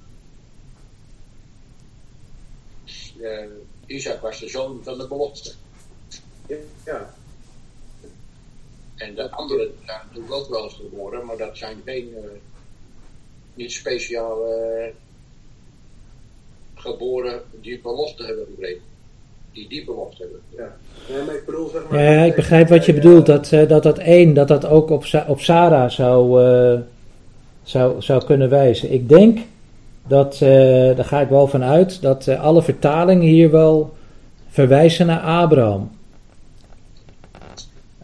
Uh, 3.21 3.97
Isaac 3.97 4.21
was 4.21 4.41
de 4.41 4.49
zoon 4.49 4.81
van 4.83 4.99
de 4.99 5.07
belofte. 5.09 5.53
Ja. 6.85 7.15
En 8.97 9.15
de 9.15 9.31
anderen 9.31 9.71
zijn 9.85 9.99
natuurlijk 10.07 10.35
ook 10.35 10.49
wel 10.49 10.65
eens 10.65 10.75
geboren, 10.75 11.27
maar 11.27 11.37
dat 11.37 11.57
zijn 11.57 11.77
geen, 11.85 12.09
uh, 12.09 12.31
niet 13.55 13.73
speciaal 13.73 14.49
uh, 14.49 14.85
geboren 16.75 17.43
die 17.61 17.81
belofte 17.81 18.25
hebben 18.25 18.47
gekregen. 18.51 18.83
Die 19.53 19.69
die 19.69 19.85
belofte 19.85 20.23
hebben. 20.23 20.41
Ja. 20.49 20.77
Ja, 21.09 21.25
maar 21.25 21.35
ik 21.35 21.47
bedoel, 21.47 21.69
zeg 21.69 21.89
maar, 21.89 22.03
ja, 22.03 22.23
ik 22.23 22.35
begrijp 22.35 22.69
wat 22.69 22.85
je 22.85 22.95
bedoelt. 22.95 23.27
Dat, 23.27 23.49
dat 23.49 23.83
dat 23.83 23.99
één, 23.99 24.35
dat 24.35 24.49
dat 24.49 24.67
ook 24.67 24.91
op, 24.91 25.05
op 25.27 25.41
Sarah 25.41 25.91
zou, 25.91 26.41
zou, 27.63 28.03
zou 28.03 28.25
kunnen 28.25 28.49
wijzen. 28.49 28.93
Ik 28.93 29.09
denk 29.09 29.39
dat, 30.07 30.41
uh, 30.43 30.51
daar 30.97 31.05
ga 31.05 31.21
ik 31.21 31.29
wel 31.29 31.47
van 31.47 31.65
uit, 31.65 32.03
dat 32.03 32.27
uh, 32.27 32.43
alle 32.43 32.63
vertalingen 32.63 33.27
hier 33.27 33.51
wel 33.51 33.93
verwijzen 34.49 35.07
naar 35.07 35.21
Abraham. 35.21 35.91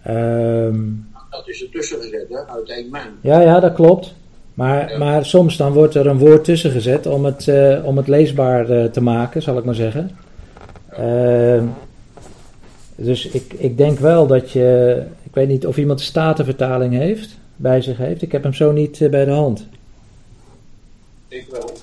Um, 0.08 1.08
dat 1.30 1.48
is 1.48 1.62
er 1.62 1.70
tussen 1.70 2.00
gezet, 2.00 2.26
hè, 2.28 2.46
uit 2.46 2.70
één 2.70 2.88
man. 2.88 3.00
Ja, 3.20 3.40
ja, 3.40 3.60
dat 3.60 3.72
klopt. 3.72 4.14
Maar, 4.54 4.90
ja. 4.90 4.98
maar 4.98 5.24
soms 5.24 5.56
dan 5.56 5.72
wordt 5.72 5.94
er 5.94 6.06
een 6.06 6.18
woord 6.18 6.44
tussen 6.44 6.70
gezet 6.70 7.06
om 7.06 7.24
het, 7.24 7.46
uh, 7.46 7.84
om 7.84 7.96
het 7.96 8.08
leesbaar 8.08 8.90
te 8.90 9.00
maken, 9.00 9.42
zal 9.42 9.58
ik 9.58 9.64
maar 9.64 9.74
zeggen. 9.74 10.10
Ja. 10.96 11.62
dus 12.94 13.26
ik, 13.26 13.52
ik 13.52 13.76
denk 13.76 13.98
wel 13.98 14.26
dat 14.26 14.50
je, 14.50 15.02
ik 15.22 15.34
weet 15.34 15.48
niet 15.48 15.66
of 15.66 15.76
iemand 15.76 15.98
de 15.98 16.04
Statenvertaling 16.04 16.94
heeft, 16.94 17.36
bij 17.56 17.80
zich 17.80 17.96
heeft. 17.96 18.22
Ik 18.22 18.32
heb 18.32 18.42
hem 18.42 18.54
zo 18.54 18.72
niet 18.72 19.08
bij 19.10 19.24
de 19.24 19.30
hand. 19.30 19.66
Ik 21.28 21.46
wel. 21.50 21.75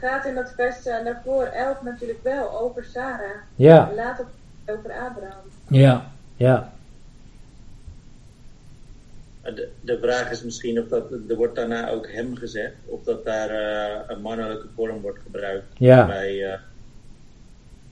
Gaat 0.00 0.24
in 0.24 0.34
dat 0.34 0.52
vers 0.56 0.86
uh, 0.86 1.04
daarvoor 1.04 1.44
11 1.44 1.82
natuurlijk 1.82 2.22
wel 2.22 2.60
over 2.60 2.84
Sarah. 2.84 3.36
Ja. 3.56 3.92
Later 3.94 4.26
over 4.66 4.90
Abraham. 4.90 5.44
Ja, 5.68 6.12
ja. 6.36 6.72
De, 9.42 9.68
de 9.80 9.98
vraag 9.98 10.30
is 10.30 10.42
misschien 10.42 10.80
of 10.80 10.88
dat, 10.88 11.12
er 11.28 11.36
wordt 11.36 11.54
daarna 11.56 11.90
ook 11.90 12.12
hem 12.12 12.36
gezegd, 12.36 12.74
of 12.84 13.02
dat 13.02 13.24
daar 13.24 13.50
uh, 13.50 14.00
een 14.06 14.20
mannelijke 14.20 14.66
vorm 14.74 15.00
wordt 15.00 15.18
gebruikt. 15.22 15.78
Ja. 15.78 16.06
Bij, 16.06 16.34
uh, 16.34 16.58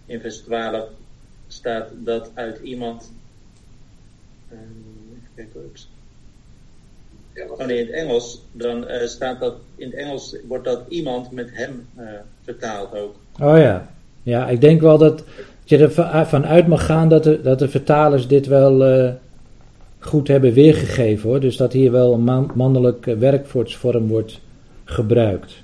in 0.06 0.20
vers 0.20 0.38
12 0.38 0.88
staat 1.46 1.90
dat 1.94 2.30
uit 2.34 2.58
iemand. 2.58 3.12
even 4.50 5.28
kijken 5.34 5.60
hoe 5.60 5.70
ik 5.70 5.78
Oh 7.46 7.66
nee, 7.66 7.78
in 7.78 7.86
het 7.86 7.94
Engels, 7.94 8.42
dan 8.52 8.84
uh, 8.90 9.02
staat 9.02 9.40
dat, 9.40 9.54
in 9.76 9.86
het 9.86 9.96
Engels 9.96 10.36
wordt 10.48 10.64
dat 10.64 10.80
iemand 10.88 11.30
met 11.30 11.50
hem 11.52 11.86
uh, 11.98 12.04
vertaald 12.44 12.94
ook. 12.94 13.14
Oh 13.40 13.58
ja, 13.58 13.90
ja, 14.22 14.48
ik 14.48 14.60
denk 14.60 14.80
wel 14.80 14.98
dat 14.98 15.24
je 15.64 15.78
ervan 15.78 16.46
uit 16.46 16.66
mag 16.66 16.86
gaan 16.86 17.08
dat 17.08 17.24
de, 17.24 17.40
dat 17.40 17.58
de 17.58 17.68
vertalers 17.68 18.28
dit 18.28 18.46
wel 18.46 18.88
uh, 18.88 19.12
goed 19.98 20.28
hebben 20.28 20.52
weergegeven 20.52 21.28
hoor. 21.28 21.40
Dus 21.40 21.56
dat 21.56 21.72
hier 21.72 21.92
wel 21.92 22.12
een 22.12 22.20
man, 22.20 22.50
mannelijke 22.54 23.16
werkwoordsvorm 23.16 24.08
wordt 24.08 24.40
gebruikt. 24.84 25.54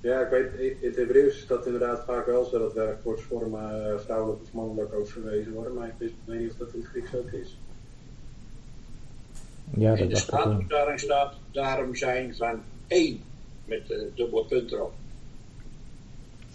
Ja, 0.00 0.20
ik 0.20 0.30
weet, 0.30 0.76
in 0.80 0.88
het 0.88 0.96
Hebreeuws 0.96 1.36
is 1.36 1.46
dat 1.46 1.66
inderdaad 1.66 2.02
vaak 2.06 2.26
wel 2.26 2.44
zo 2.44 2.58
dat 2.58 2.72
werkwoordsvormen 2.72 4.00
vrouwelijk 4.00 4.42
of 4.42 4.52
mannelijk 4.52 4.94
ook 4.94 5.08
verwezen 5.08 5.52
worden, 5.52 5.74
maar 5.74 5.86
ik 5.86 6.10
weet 6.24 6.40
niet 6.40 6.50
of 6.50 6.56
dat 6.56 6.68
in 6.74 6.80
het 6.80 6.88
Grieks 6.88 7.14
ook 7.14 7.30
is. 7.42 7.56
Ja, 9.76 9.94
in 9.96 10.08
de 10.08 10.16
Statenvertaling 10.16 11.00
staat, 11.00 11.34
daarom 11.52 11.96
zijn 11.96 12.36
van 12.36 12.62
één 12.86 13.22
met 13.64 13.86
de 13.86 14.10
dubbele 14.14 14.44
punt 14.44 14.72
erop. 14.72 14.92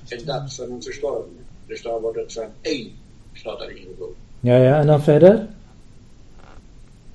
En 0.07 0.25
dat 0.25 0.53
van 0.53 0.71
een 0.71 0.83
verstorvene. 0.83 1.41
Dus 1.65 1.81
daar 1.81 2.01
wordt 2.01 2.17
het 2.17 2.33
van 2.33 2.49
één, 2.61 2.95
staat 3.33 3.61
erin 3.61 3.77
gevuld. 3.77 4.15
Ja, 4.39 4.57
ja, 4.57 4.79
en 4.79 4.87
dan 4.87 5.03
verder? 5.03 5.47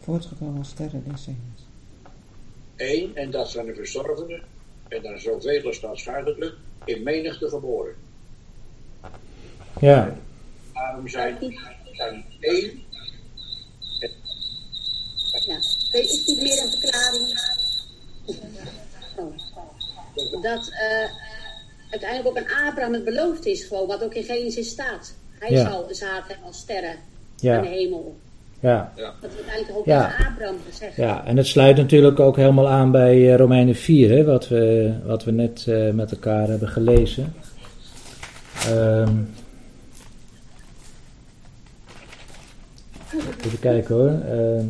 Voortgekomen 0.01 0.65
sterren 0.65 1.05
des 1.07 1.27
hemels. 1.27 1.67
Eén, 2.77 3.17
en 3.17 3.31
dat 3.31 3.53
van 3.53 3.67
de 3.67 3.75
verstorvene. 3.75 4.41
En 4.89 5.03
dan 5.03 5.19
zoveel 5.19 5.67
als 5.67 5.81
dat 5.81 6.53
in 6.85 7.03
menigte 7.03 7.49
geboren. 7.49 7.95
Ja. 9.81 10.17
Daarom 10.73 11.09
zijn, 11.09 11.37
zijn 11.93 12.25
één 12.41 12.83
ja. 15.93 15.99
Is 15.99 16.25
dit 16.25 16.43
meer 16.43 16.63
een 16.63 16.71
verklaring? 16.71 17.41
Oh. 19.17 20.43
Dat 20.43 20.69
uh, 20.69 21.11
uiteindelijk 21.91 22.29
ook 22.29 22.37
aan 22.39 22.67
Abraham 22.69 22.93
het 22.93 23.05
beloofd 23.05 23.47
is, 23.47 23.65
gewoon 23.65 23.87
wat 23.87 24.03
ook 24.05 24.15
in 24.15 24.25
Genesis 24.25 24.69
staat. 24.69 25.15
Hij 25.39 25.51
Ja. 25.51 25.71
zal 25.71 25.87
zaad 25.91 26.27
hebben 26.29 26.47
als 26.47 26.59
sterren 26.59 26.95
Ja. 27.37 27.57
aan 27.57 27.63
de 27.63 27.69
hemel. 27.69 28.17
Ja. 28.61 28.93
Ja. 28.97 29.05
Dat 29.05 29.15
wordt 29.21 29.37
uiteindelijk 29.37 29.79
ook 29.79 29.85
Ja. 29.87 30.17
aan 30.17 30.27
Abraham 30.27 30.57
gezegd. 30.71 30.97
ja, 30.97 31.25
en 31.25 31.37
het 31.37 31.47
sluit 31.47 31.77
natuurlijk 31.77 32.21
ook 32.21 32.37
helemaal 32.37 32.69
aan 32.69 32.91
bij 32.91 33.31
eh, 33.33 33.37
Romeinen 33.37 33.75
4, 33.75 34.11
hè, 34.11 34.25
wat, 34.25 34.49
we, 34.49 34.93
wat 35.05 35.25
we 35.25 35.31
net 35.31 35.65
eh, 35.69 35.91
met 35.91 36.11
elkaar 36.11 36.49
hebben 36.49 36.69
gelezen. 36.69 37.35
Ehm 38.67 39.15
even 43.47 43.59
kijken 43.61 43.95
hoor. 43.95 44.09
Ehm 44.31 44.67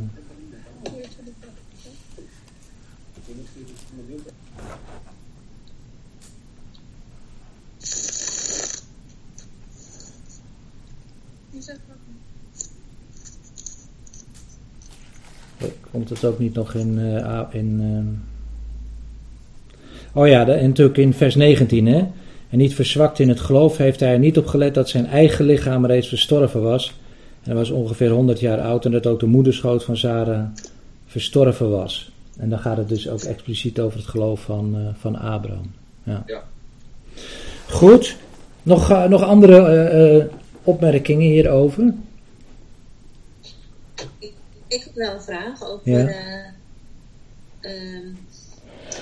Komt 15.90 16.08
het 16.08 16.24
ook 16.24 16.38
niet 16.38 16.54
nog 16.54 16.74
in. 16.74 16.98
A- 17.24 17.48
in 17.52 17.80
ehm, 17.80 18.26
Oh 20.12 20.28
ja, 20.28 20.44
de, 20.44 20.52
en 20.52 20.68
natuurlijk 20.68 20.98
in 20.98 21.14
vers 21.14 21.34
19, 21.34 21.86
hè? 21.86 22.06
En 22.50 22.58
niet 22.58 22.74
verzwakt 22.74 23.18
in 23.18 23.28
het 23.28 23.40
geloof 23.40 23.76
heeft 23.76 24.00
hij 24.00 24.12
er 24.12 24.18
niet 24.18 24.38
op 24.38 24.46
gelet 24.46 24.74
dat 24.74 24.88
zijn 24.88 25.06
eigen 25.06 25.44
lichaam 25.44 25.86
reeds 25.86 26.08
verstorven 26.08 26.62
was. 26.62 26.88
En 27.42 27.50
hij 27.50 27.54
was 27.54 27.70
ongeveer 27.70 28.10
100 28.10 28.40
jaar 28.40 28.60
oud 28.60 28.84
en 28.84 28.90
dat 28.90 29.06
ook 29.06 29.20
de 29.20 29.26
moederschoot 29.26 29.84
van 29.84 29.96
Sarah 29.96 30.44
verstorven 31.06 31.70
was. 31.70 32.10
En 32.38 32.48
dan 32.48 32.58
gaat 32.58 32.76
het 32.76 32.88
dus 32.88 33.08
ook 33.08 33.22
expliciet 33.22 33.80
over 33.80 33.98
het 33.98 34.08
geloof 34.08 34.40
van, 34.40 34.74
eh, 34.74 34.80
van 35.00 35.16
Abraham. 35.16 35.72
Ja. 36.02 36.22
Ja. 36.26 36.42
Goed. 37.68 38.16
Nog, 38.62 38.90
eh, 38.90 39.04
nog 39.04 39.22
andere 39.22 40.30
opmerkingen 40.62 41.28
hierover? 41.30 41.92
Ik, 44.68 44.82
heb 44.84 44.94
wel 44.94 45.14
een 45.14 45.22
vraag 45.22 45.68
over 45.68 45.90
Ja. 45.90 46.06
eh, 46.06 46.46
ehm, 47.60 48.06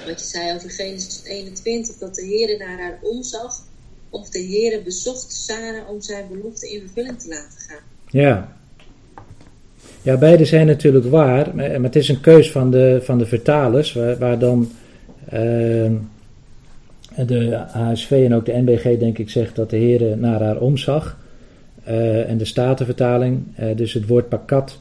wat 0.06 0.20
je 0.20 0.26
zei 0.26 0.54
over 0.54 0.70
Genesis 0.70 1.22
21, 1.24 1.98
dat 1.98 2.14
de 2.14 2.24
Heer 2.24 2.58
naar 2.58 2.78
haar 2.78 2.98
omzag, 3.02 3.62
of 4.10 4.28
de 4.28 4.38
Heer 4.38 4.82
bezocht 4.82 5.32
Sarah 5.32 5.90
om 5.90 6.00
zijn 6.00 6.24
belofte 6.30 6.70
in 6.72 6.80
vervulling 6.80 7.20
te 7.20 7.28
laten 7.28 7.58
gaan. 7.58 7.82
Ja. 8.10 8.56
Ja, 10.02 10.16
beide 10.16 10.44
zijn 10.44 10.66
natuurlijk 10.66 11.06
waar, 11.06 11.54
maar 11.54 11.70
maar 11.70 11.82
het 11.82 11.96
is 11.96 12.08
een 12.08 12.20
keus 12.20 12.50
van 12.50 12.70
de, 12.70 13.00
van 13.02 13.18
de 13.18 13.26
vertalers, 13.26 13.92
waar, 13.92 14.18
waar 14.18 14.38
dan 14.38 14.72
ehm, 15.28 15.94
de 17.26 17.64
HSV 17.68 18.10
en 18.10 18.34
ook 18.34 18.44
de 18.44 18.52
NBG 18.52 18.98
denk 18.98 19.18
ik 19.18 19.30
zegt 19.30 19.56
dat 19.56 19.70
de 19.70 19.76
Heer 19.76 20.16
naar 20.18 20.42
haar 20.42 20.58
omzag. 20.58 21.18
Eh, 21.84 22.28
en 22.30 22.38
de 22.38 22.44
Statenvertaling, 22.44 23.42
eh, 23.54 23.76
dus 23.76 23.92
het 23.92 24.06
woord 24.06 24.28
pakat, 24.28 24.78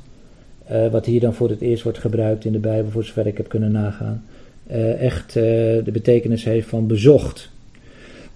eh, 0.66 0.88
wat 0.92 1.06
hier 1.06 1.20
dan 1.20 1.34
voor 1.34 1.50
het 1.50 1.62
eerst 1.62 1.84
wordt 1.84 1.98
gebruikt 1.98 2.46
in 2.46 2.52
de 2.52 2.60
Bijbel, 2.60 2.92
voor 2.92 3.04
zover 3.04 3.28
ik 3.28 3.38
heb 3.38 3.48
kunnen 3.50 3.72
nagaan, 3.72 4.26
eh, 4.68 5.02
echt 5.02 5.36
eh, 5.36 5.44
de 5.84 5.92
betekenis 5.92 6.44
heeft 6.44 6.68
van 6.68 6.88
bezocht. 6.88 7.50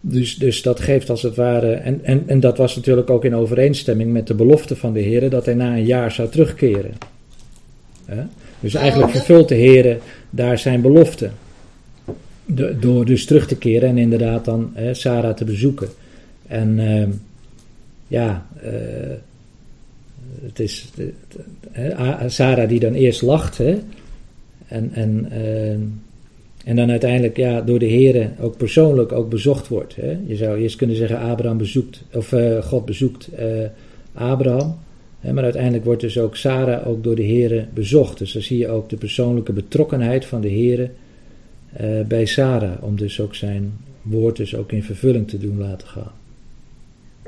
Dus, 0.01 0.35
dus 0.35 0.61
dat 0.61 0.79
geeft 0.79 1.09
als 1.09 1.21
het 1.21 1.35
ware, 1.35 1.73
en, 1.73 1.99
en, 2.03 2.23
en 2.27 2.39
dat 2.39 2.57
was 2.57 2.75
natuurlijk 2.75 3.09
ook 3.09 3.25
in 3.25 3.35
overeenstemming 3.35 4.11
met 4.11 4.27
de 4.27 4.33
belofte 4.33 4.75
van 4.75 4.93
de 4.93 4.99
Heer, 4.99 5.29
dat 5.29 5.45
hij 5.45 5.53
na 5.53 5.75
een 5.75 5.85
jaar 5.85 6.11
zou 6.11 6.29
terugkeren. 6.29 6.91
Dus 8.59 8.73
eigenlijk 8.73 9.11
vervult 9.11 9.47
de 9.47 9.55
Heer 9.55 9.97
daar 10.29 10.57
zijn 10.57 10.81
belofte. 10.81 11.29
De- 12.45 12.79
door 12.79 13.05
dus 13.05 13.25
terug 13.25 13.47
te 13.47 13.57
keren 13.57 13.89
en 13.89 13.97
inderdaad 13.97 14.45
dan 14.45 14.73
Sarah 14.91 15.35
te 15.35 15.45
bezoeken. 15.45 15.87
En 16.47 16.79
ehm, 16.79 17.09
ja, 18.07 18.45
het 20.45 20.59
is 20.59 20.91
de- 20.95 21.13
Sarah 22.27 22.69
die 22.69 22.79
dan 22.79 22.93
eerst 22.93 23.21
lacht, 23.21 23.57
hè, 23.57 23.77
en, 24.67 24.89
en, 24.93 25.31
ehm, 25.31 25.81
en 26.65 26.75
dan 26.75 26.89
uiteindelijk 26.89 27.37
ja, 27.37 27.61
door 27.61 27.79
de 27.79 27.85
Heer 27.85 28.31
ook 28.39 28.57
persoonlijk 28.57 29.11
ook 29.11 29.29
bezocht 29.29 29.67
wordt. 29.67 29.95
Hè. 29.95 30.17
Je 30.27 30.35
zou 30.35 30.59
eerst 30.59 30.75
kunnen 30.75 30.95
zeggen 30.95 31.19
Abraham 31.19 31.57
bezoekt, 31.57 32.03
of 32.13 32.33
eh, 32.33 32.61
God 32.61 32.85
bezoekt 32.85 33.27
eh, 33.27 33.47
Abraham. 34.13 34.77
Hè, 35.19 35.33
maar 35.33 35.43
uiteindelijk 35.43 35.85
wordt 35.85 36.01
dus 36.01 36.17
ook 36.17 36.35
Sarah 36.35 36.87
ook 36.87 37.03
door 37.03 37.15
de 37.15 37.23
Heer 37.23 37.67
bezocht. 37.73 38.17
Dus 38.17 38.33
dan 38.33 38.41
zie 38.41 38.57
je 38.57 38.67
ook 38.67 38.89
de 38.89 38.97
persoonlijke 38.97 39.53
betrokkenheid 39.53 40.25
van 40.25 40.41
de 40.41 40.47
Heer 40.47 40.91
eh, 41.73 42.01
bij 42.07 42.25
Sarah. 42.25 42.83
Om 42.83 42.97
dus 42.97 43.19
ook 43.19 43.35
zijn 43.35 43.73
woord 44.01 44.35
dus 44.35 44.55
ook 44.55 44.71
in 44.71 44.83
vervulling 44.83 45.27
te 45.27 45.37
doen 45.37 45.57
laten 45.57 45.87
gaan. 45.87 46.11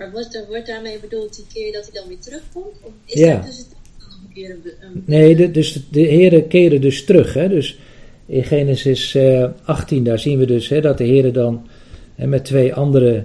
Maar 0.01 0.11
wordt, 0.11 0.45
wordt 0.47 0.67
daarmee 0.67 0.99
bedoeld 0.99 1.35
die 1.35 1.45
keer 1.53 1.71
dat 1.71 1.89
hij 1.91 2.01
dan 2.01 2.07
weer 2.07 2.19
terugkomt? 2.19 2.75
Of 2.81 2.91
is 3.05 3.19
Ja. 3.19 3.39
tussen 3.39 3.65
nog 3.99 4.19
een 4.33 5.03
Nee, 5.05 5.35
de, 5.35 5.51
dus 5.51 5.73
de, 5.73 5.81
de 5.91 5.99
heren 5.99 6.47
keren 6.47 6.81
dus 6.81 7.05
terug. 7.05 7.33
Hè? 7.33 7.49
Dus 7.49 7.77
in 8.25 8.43
Genesis 8.43 9.15
eh, 9.15 9.49
18, 9.63 10.03
daar 10.03 10.19
zien 10.19 10.39
we 10.39 10.45
dus 10.45 10.69
hè, 10.69 10.81
dat 10.81 10.97
de 10.97 11.03
heren 11.03 11.33
dan 11.33 11.67
hè, 12.15 12.27
met 12.27 12.45
twee 12.45 12.73
andere 12.73 13.23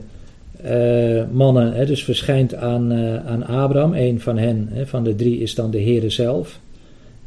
eh, 0.62 1.22
mannen, 1.30 1.72
hè, 1.72 1.86
dus 1.86 2.04
verschijnt 2.04 2.54
aan, 2.54 2.92
eh, 2.92 3.26
aan 3.26 3.46
Abraham. 3.46 3.94
Een 3.94 4.20
van 4.20 4.38
hen, 4.38 4.68
hè, 4.72 4.86
van 4.86 5.04
de 5.04 5.14
drie, 5.14 5.38
is 5.40 5.54
dan 5.54 5.70
de 5.70 5.82
Heere 5.82 6.10
zelf. 6.10 6.60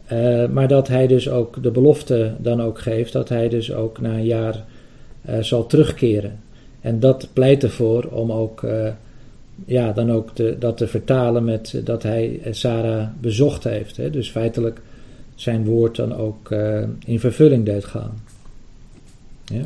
Eh, 0.05 0.47
maar 0.47 0.67
dat 0.67 0.87
hij 0.87 1.07
dus 1.07 1.29
ook 1.29 1.63
de 1.63 1.71
belofte 1.71 2.33
dan 2.37 2.61
ook 2.61 2.79
geeft, 2.79 3.13
dat 3.13 3.29
hij 3.29 3.49
dus 3.49 3.73
ook 3.73 4.01
na 4.01 4.13
een 4.13 4.25
jaar 4.25 4.63
zal 5.39 5.65
terugkeren. 5.65 6.39
En 6.81 6.99
dat 6.99 7.27
pleit 7.33 7.63
ervoor 7.63 8.03
om 8.03 8.31
ook, 8.31 8.63
ja, 9.65 9.91
dan 9.91 10.11
ook 10.11 10.59
dat 10.59 10.77
te 10.77 10.87
vertalen 10.87 11.43
met 11.43 11.81
dat 11.83 12.03
hij 12.03 12.39
Sarah 12.51 13.07
bezocht 13.21 13.63
heeft. 13.63 13.97
Hè. 13.97 14.09
Dus 14.09 14.29
feitelijk 14.29 14.81
zijn 15.35 15.65
woord 15.65 15.95
dan 15.95 16.15
ook 16.15 16.51
in 17.05 17.19
vervulling 17.19 17.65
deed 17.65 17.85
gaan. 17.85 18.23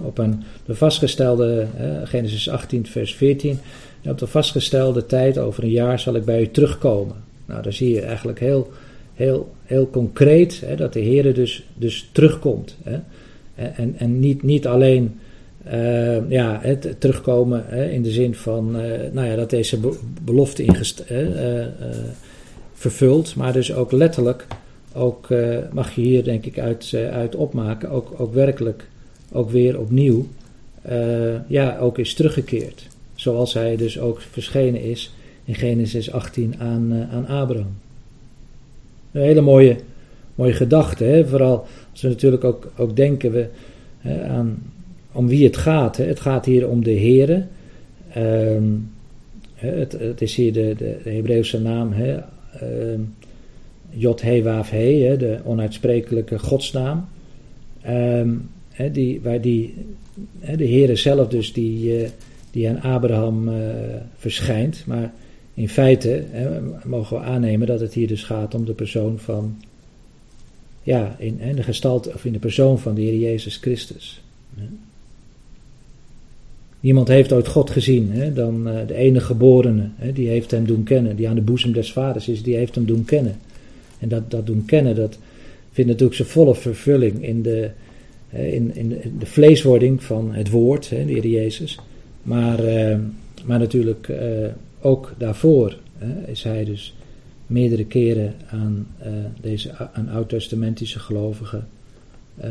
Op 0.04 0.18
een 0.18 0.44
de 0.66 0.76
vastgestelde, 0.76 1.68
Genesis 2.04 2.50
18, 2.50 2.86
vers 2.86 3.16
14, 3.16 3.60
op 4.06 4.18
de 4.18 4.28
vastgestelde 4.28 5.06
tijd, 5.06 5.38
over 5.38 5.64
een 5.64 5.70
jaar, 5.70 6.00
zal 6.00 6.16
ik 6.16 6.26
bij 6.26 6.42
u 6.42 6.52
terugkomen. 6.52 7.16
Nou, 7.46 7.62
dan 7.62 7.74
zie 7.74 7.94
je 7.94 8.02
eigenlijk 8.02 8.40
heel, 8.40 8.72
heel, 9.14 9.52
heel 9.64 9.90
concreet 9.90 10.62
hè, 10.66 10.76
dat 10.76 10.94
de 10.94 11.00
Heer 11.00 11.34
dus, 11.34 11.64
dus 11.78 12.10
terugkomt. 12.12 12.78
Hè. 12.84 13.00
En, 13.56 13.96
en 13.98 14.20
niet, 14.20 14.44
niet 14.44 14.68
alleen 14.68 15.20
uh, 15.72 16.30
ja, 16.30 16.60
het 16.62 16.96
terugkomen 17.00 17.64
hè, 17.68 17.90
in 17.90 18.02
de 18.02 18.12
zin 18.12 18.36
van 18.36 18.80
uh, 18.80 18.84
nou 19.12 19.28
ja, 19.28 19.36
dat 19.36 19.50
deze 19.50 19.80
belofte 20.22 20.64
ingest, 20.64 21.04
uh, 21.12 21.66
vervult, 22.74 23.36
maar 23.36 23.54
dus 23.54 23.74
ook 23.74 23.92
letterlijk, 23.92 24.48
ook 24.94 25.28
mag 25.72 25.96
je 25.96 26.02
hier 26.02 26.24
denk 26.24 26.46
ik 26.46 26.60
uit, 26.60 26.94
uit 27.12 27.36
opmaken, 27.36 27.90
ook, 27.90 28.14
ook 28.18 28.34
werkelijk 28.34 28.88
ook 29.32 29.50
weer 29.50 29.80
opnieuw 29.80 30.28
ja, 31.48 31.78
ook 31.80 31.98
is 31.98 32.14
teruggekeerd. 32.14 32.88
Zoals 33.16 33.54
hij 33.54 33.76
dus 33.76 34.00
ook 34.00 34.22
verschenen 34.22 34.82
is 34.82 35.14
in 35.46 35.56
Genesis 35.56 36.12
18 36.12 36.56
aan, 36.60 37.08
aan 37.12 37.28
Abraham. 37.28 37.78
Een 39.12 39.22
hele 39.22 39.42
mooie, 39.42 39.76
mooie 40.36 40.54
gedachte, 40.54 41.04
hè? 41.04 41.28
vooral 41.28 41.68
als 41.92 42.02
we 42.02 42.08
natuurlijk 42.08 42.44
ook, 42.44 42.72
ook 42.78 42.96
denken 42.96 43.32
we, 43.32 43.48
aan 44.28 44.74
om 45.14 45.28
wie 45.28 45.44
het 45.44 45.58
gaat. 45.58 45.98
Hè? 45.98 46.06
Het 46.06 46.20
gaat 46.20 46.46
hier 46.46 46.70
om 46.70 46.84
de 46.84 47.00
Here. 47.00 47.46
Um, 48.18 48.92
het, 49.56 49.92
het, 49.92 50.22
is 50.22 50.36
hier 50.36 50.54
de, 50.54 50.76
de, 50.78 51.10
Hebreeuwse 51.10 51.62
naam, 51.62 51.92
hè? 51.92 52.20
Um, 52.92 53.16
Jod 53.90 54.22
He 54.22 54.44
Waaf 54.44 54.70
He, 54.70 55.16
de 55.18 55.40
onuitsprekelijke 55.44 56.40
godsnaam. 56.40 57.08
Um, 57.88 58.50
die, 58.92 59.22
waar 59.22 59.42
die, 59.42 59.74
de 60.56 60.68
Heere 60.68 60.96
zelf 60.96 61.28
dus 61.28 61.54
die, 61.54 62.02
uh, 62.02 62.10
die 62.52 62.70
aan 62.70 62.82
Abraham 62.82 63.48
uh, 63.48 63.56
verschijnt. 64.16 64.84
Maar 64.86 65.14
in 65.54 65.70
feite 65.70 66.24
mogen 66.84 67.18
we 67.18 67.24
aannemen 67.24 67.68
dat 67.68 67.80
het 67.80 67.94
hier 67.94 68.08
dus 68.08 68.24
gaat 68.24 68.56
om 68.56 68.66
de 68.66 68.74
persoon 68.74 69.20
van, 69.20 69.62
ja, 70.84 71.16
in, 71.20 71.40
in 71.40 71.56
de 71.56 71.64
gestalte 71.64 72.14
of 72.14 72.26
in 72.26 72.34
de 72.34 72.40
persoon 72.40 72.80
van 72.80 72.96
de 72.96 73.02
Heer 73.02 73.18
Jezus 73.18 73.58
Christus. 73.58 74.22
Niemand 76.84 77.08
heeft 77.08 77.34
ooit 77.34 77.48
God 77.48 77.70
gezien, 77.70 78.12
hè, 78.12 78.34
dan 78.34 78.68
uh, 78.68 78.78
de 78.88 78.96
enige 78.96 79.26
geborene, 79.26 79.90
hè, 79.96 80.14
die 80.14 80.28
heeft 80.28 80.52
hem 80.52 80.66
doen 80.66 80.84
kennen, 80.84 81.16
die 81.16 81.30
aan 81.30 81.36
de 81.36 81.42
boezem 81.42 81.72
des 81.72 81.92
vaders 81.92 82.28
is, 82.28 82.44
die 82.44 82.56
heeft 82.56 82.76
hem 82.76 82.86
doen 82.86 83.06
kennen. 83.06 83.40
En 84.00 84.08
dat, 84.08 84.32
dat 84.32 84.46
doen 84.46 84.66
kennen, 84.66 84.96
dat 84.96 85.18
vindt 85.72 85.90
natuurlijk 85.90 86.18
zijn 86.18 86.28
volle 86.28 86.56
vervulling 86.56 87.24
in 87.26 87.42
de, 87.42 87.70
in, 88.30 88.76
in 88.76 88.90
de 89.20 89.26
vleeswording 89.26 90.04
van 90.04 90.34
het 90.34 90.50
woord, 90.50 90.90
de 90.90 90.96
Heer 90.96 91.28
Jezus. 91.28 91.80
Maar, 92.24 92.60
eh, 92.60 92.98
maar 93.46 93.60
natuurlijk 93.60 94.08
eh, 94.08 94.48
ook 94.82 95.14
daarvoor 95.18 95.78
is 96.26 96.44
hij 96.44 96.66
dus 96.66 96.96
meerdere 97.48 97.86
keren 97.86 98.34
aan 98.50 98.88
uh, 99.02 99.08
deze 99.42 99.90
aan 99.94 100.10
oud-testamentische 100.10 101.00
gelovigen 101.00 101.68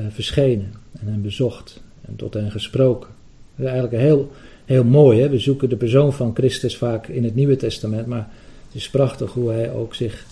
verschenen 0.08 0.72
en 1.00 1.06
hen 1.06 1.22
bezocht 1.22 1.82
en 2.00 2.16
tot 2.16 2.34
hen 2.34 2.50
gesproken. 2.50 3.20
Is 3.62 3.68
eigenlijk 3.68 4.02
heel, 4.02 4.30
heel 4.64 4.84
mooi. 4.84 5.20
Hè? 5.20 5.28
We 5.28 5.38
zoeken 5.38 5.68
de 5.68 5.76
persoon 5.76 6.12
van 6.12 6.34
Christus 6.34 6.76
vaak 6.76 7.06
in 7.06 7.24
het 7.24 7.34
Nieuwe 7.34 7.56
Testament, 7.56 8.06
maar 8.06 8.28
het 8.66 8.74
is 8.74 8.90
prachtig 8.90 9.32
hoe 9.32 9.50
hij 9.50 9.72
ook 9.72 9.94
zich 9.94 10.24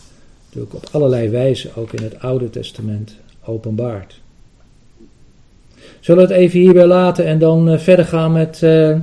natuurlijk 0.44 0.74
op 0.74 0.88
allerlei 0.92 1.28
wijzen 1.28 1.76
ook 1.76 1.92
in 1.92 2.02
het 2.02 2.20
Oude 2.20 2.50
Testament 2.50 3.16
openbaart. 3.44 4.20
Zullen 6.00 6.26
we 6.26 6.32
het 6.32 6.42
even 6.42 6.60
hierbij 6.60 6.86
laten 6.86 7.26
en 7.26 7.38
dan 7.38 7.68
uh, 7.68 7.78
verder 7.78 8.04
gaan 8.04 8.32
met. 8.32 8.62
Uh, 8.62 8.96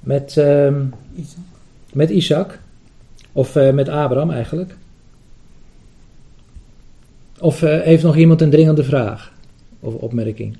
met, 0.00 0.30
Isaac. 0.36 1.42
met 1.92 2.10
Isaac. 2.10 2.58
Of 3.32 3.56
uh, 3.56 3.72
met 3.72 3.88
Abraham 3.88 4.30
eigenlijk. 4.30 4.76
Of 7.38 7.60
heeft 7.60 8.02
nog 8.02 8.16
iemand 8.16 8.40
een 8.40 8.50
dringende 8.50 8.84
vraag 8.84 9.32
of 9.80 9.94
opmerking? 9.94 10.56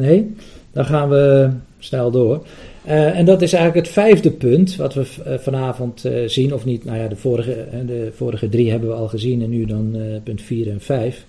Nee? 0.00 0.34
Dan 0.72 0.84
gaan 0.84 1.08
we 1.08 1.50
snel 1.78 2.10
door. 2.10 2.46
Uh, 2.86 3.18
en 3.18 3.24
dat 3.24 3.42
is 3.42 3.52
eigenlijk 3.52 3.86
het 3.86 3.94
vijfde 3.94 4.30
punt 4.30 4.76
wat 4.76 4.94
we 4.94 5.06
uh, 5.26 5.38
vanavond 5.38 6.04
uh, 6.04 6.28
zien, 6.28 6.54
of 6.54 6.64
niet, 6.64 6.84
nou 6.84 6.98
ja, 6.98 7.08
de 7.08 7.16
vorige, 7.16 7.66
de 7.86 8.10
vorige 8.14 8.48
drie 8.48 8.70
hebben 8.70 8.88
we 8.88 8.94
al 8.94 9.08
gezien 9.08 9.42
en 9.42 9.50
nu 9.50 9.64
dan 9.64 9.96
punt 10.24 10.42
4 10.42 10.70
en 10.70 10.80
5. 10.80 11.24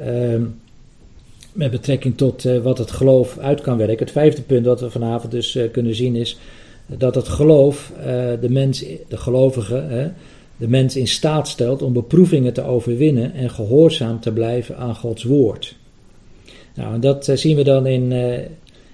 Ehm, 0.00 0.42
met 1.52 1.70
betrekking 1.70 2.16
tot 2.16 2.42
wat 2.62 2.78
het 2.78 2.90
geloof 2.90 3.38
uit 3.38 3.60
kan 3.60 3.76
werken. 3.76 3.98
Het 3.98 4.10
vijfde 4.10 4.42
punt 4.42 4.66
wat 4.66 4.80
we 4.80 4.90
vanavond 4.90 5.32
dus 5.32 5.58
kunnen 5.72 5.94
zien 5.94 6.16
is 6.16 6.38
dat 6.86 7.14
het 7.14 7.28
geloof 7.28 7.92
de 8.40 8.50
mens, 8.50 8.84
de 9.08 9.16
gelovige, 9.16 10.12
de 10.56 10.68
mens 10.68 10.96
in 10.96 11.08
staat 11.08 11.48
stelt 11.48 11.82
om 11.82 11.92
beproevingen 11.92 12.52
te 12.52 12.62
overwinnen 12.62 13.34
en 13.34 13.50
gehoorzaam 13.50 14.20
te 14.20 14.32
blijven 14.32 14.76
aan 14.76 14.94
Gods 14.94 15.24
woord. 15.24 15.76
Nou, 16.78 16.94
en 16.94 17.00
dat 17.00 17.30
zien 17.34 17.56
we 17.56 17.64
dan 17.64 17.86
in 17.86 18.12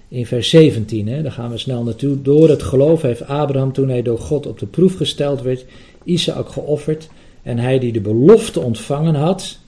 in 0.09 0.26
vers 0.26 0.49
17. 0.49 1.09
Hè, 1.09 1.22
daar 1.22 1.32
gaan 1.32 1.51
we 1.51 1.59
snel 1.59 1.82
naartoe. 1.82 2.22
Door 2.22 2.49
het 2.49 2.62
geloof 2.62 3.03
heeft 3.03 3.26
Abraham, 3.26 3.72
toen 3.72 3.89
hij 3.89 4.03
door 4.03 4.18
God 4.18 4.47
op 4.47 4.59
de 4.59 4.66
proef 4.66 4.97
gesteld 4.97 5.43
werd, 5.43 5.64
Isaac 6.05 6.49
geofferd. 6.49 7.09
En 7.43 7.59
hij 7.59 7.78
die 7.78 7.93
de 7.93 8.01
belofte 8.01 8.61
ontvangen 8.61 9.14
had, 9.14 9.59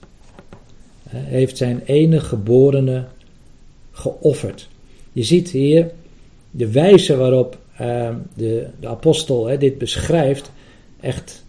heeft 1.08 1.56
zijn 1.56 1.82
enige 1.84 2.26
geborene 2.26 3.04
geofferd. 3.90 4.68
Je 5.12 5.22
ziet 5.22 5.50
hier 5.50 5.90
de 6.50 6.70
wijze 6.70 7.16
waarop 7.16 7.58
uh, 7.80 8.08
de, 8.34 8.66
de 8.80 8.88
apostel 8.88 9.46
hè, 9.46 9.58
dit 9.58 9.78
beschrijft, 9.78 10.50
echt 11.00 11.44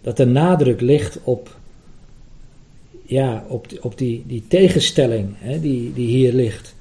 dat 0.00 0.18
er 0.18 0.26
nadruk 0.26 0.80
ligt 0.80 1.18
op, 1.24 1.56
ja, 3.06 3.44
op, 3.48 3.68
die, 3.68 3.84
op 3.84 3.98
die, 3.98 4.24
die 4.26 4.44
tegenstelling 4.48 5.34
hè, 5.38 5.60
die, 5.60 5.92
die 5.92 6.06
hier 6.06 6.32
ligt. 6.32 6.74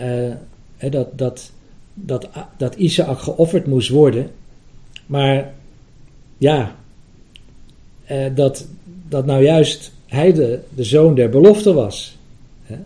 Uh, 0.00 0.90
dat, 0.90 1.18
dat, 1.18 1.52
dat, 1.94 2.28
dat 2.56 2.74
Isaac 2.74 3.18
geofferd 3.18 3.66
moest 3.66 3.88
worden. 3.88 4.30
Maar 5.06 5.52
ja, 6.38 6.76
uh, 8.10 8.26
dat, 8.34 8.66
dat 9.08 9.26
nou 9.26 9.42
juist 9.42 9.92
hij 10.06 10.32
de, 10.32 10.60
de 10.74 10.84
zoon 10.84 11.14
der 11.14 11.28
belofte 11.28 11.72
was. 11.72 12.16
Hè? 12.62 12.76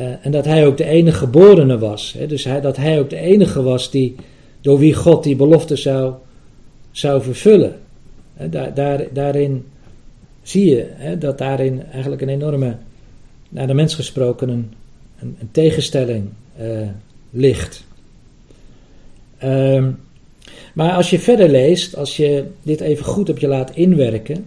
Uh, 0.00 0.14
en 0.22 0.30
dat 0.30 0.44
hij 0.44 0.66
ook 0.66 0.76
de 0.76 0.84
enige 0.84 1.18
geborene 1.18 1.78
was. 1.78 2.14
Hè? 2.18 2.26
Dus 2.26 2.44
hij, 2.44 2.60
dat 2.60 2.76
hij 2.76 3.00
ook 3.00 3.10
de 3.10 3.16
enige 3.16 3.62
was 3.62 3.90
die, 3.90 4.14
door 4.60 4.78
wie 4.78 4.94
God 4.94 5.24
die 5.24 5.36
belofte 5.36 5.76
zou, 5.76 6.14
zou 6.90 7.22
vervullen. 7.22 7.80
Daar, 8.50 8.74
daar, 8.74 9.06
daarin 9.12 9.64
zie 10.42 10.70
je 10.70 10.86
hè, 10.90 11.18
dat 11.18 11.38
daarin 11.38 11.82
eigenlijk 11.82 12.22
een 12.22 12.28
enorme, 12.28 12.76
naar 13.48 13.66
de 13.66 13.74
mens 13.74 13.94
gesproken, 13.94 14.48
een, 14.48 14.72
een, 15.18 15.48
tegenstelling 15.50 16.28
uh, 16.60 16.88
ligt. 17.30 17.84
Um, 19.44 19.98
maar 20.74 20.92
als 20.92 21.10
je 21.10 21.18
verder 21.18 21.48
leest, 21.48 21.96
als 21.96 22.16
je 22.16 22.44
dit 22.62 22.80
even 22.80 23.04
goed 23.04 23.28
op 23.28 23.38
je 23.38 23.48
laat 23.48 23.76
inwerken, 23.76 24.46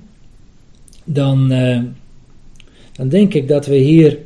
dan, 1.04 1.52
uh, 1.52 1.80
dan 2.92 3.10
denk 3.10 3.34
ik 3.34 3.48
dat 3.48 3.66
we 3.66 3.76
hier 3.76 4.20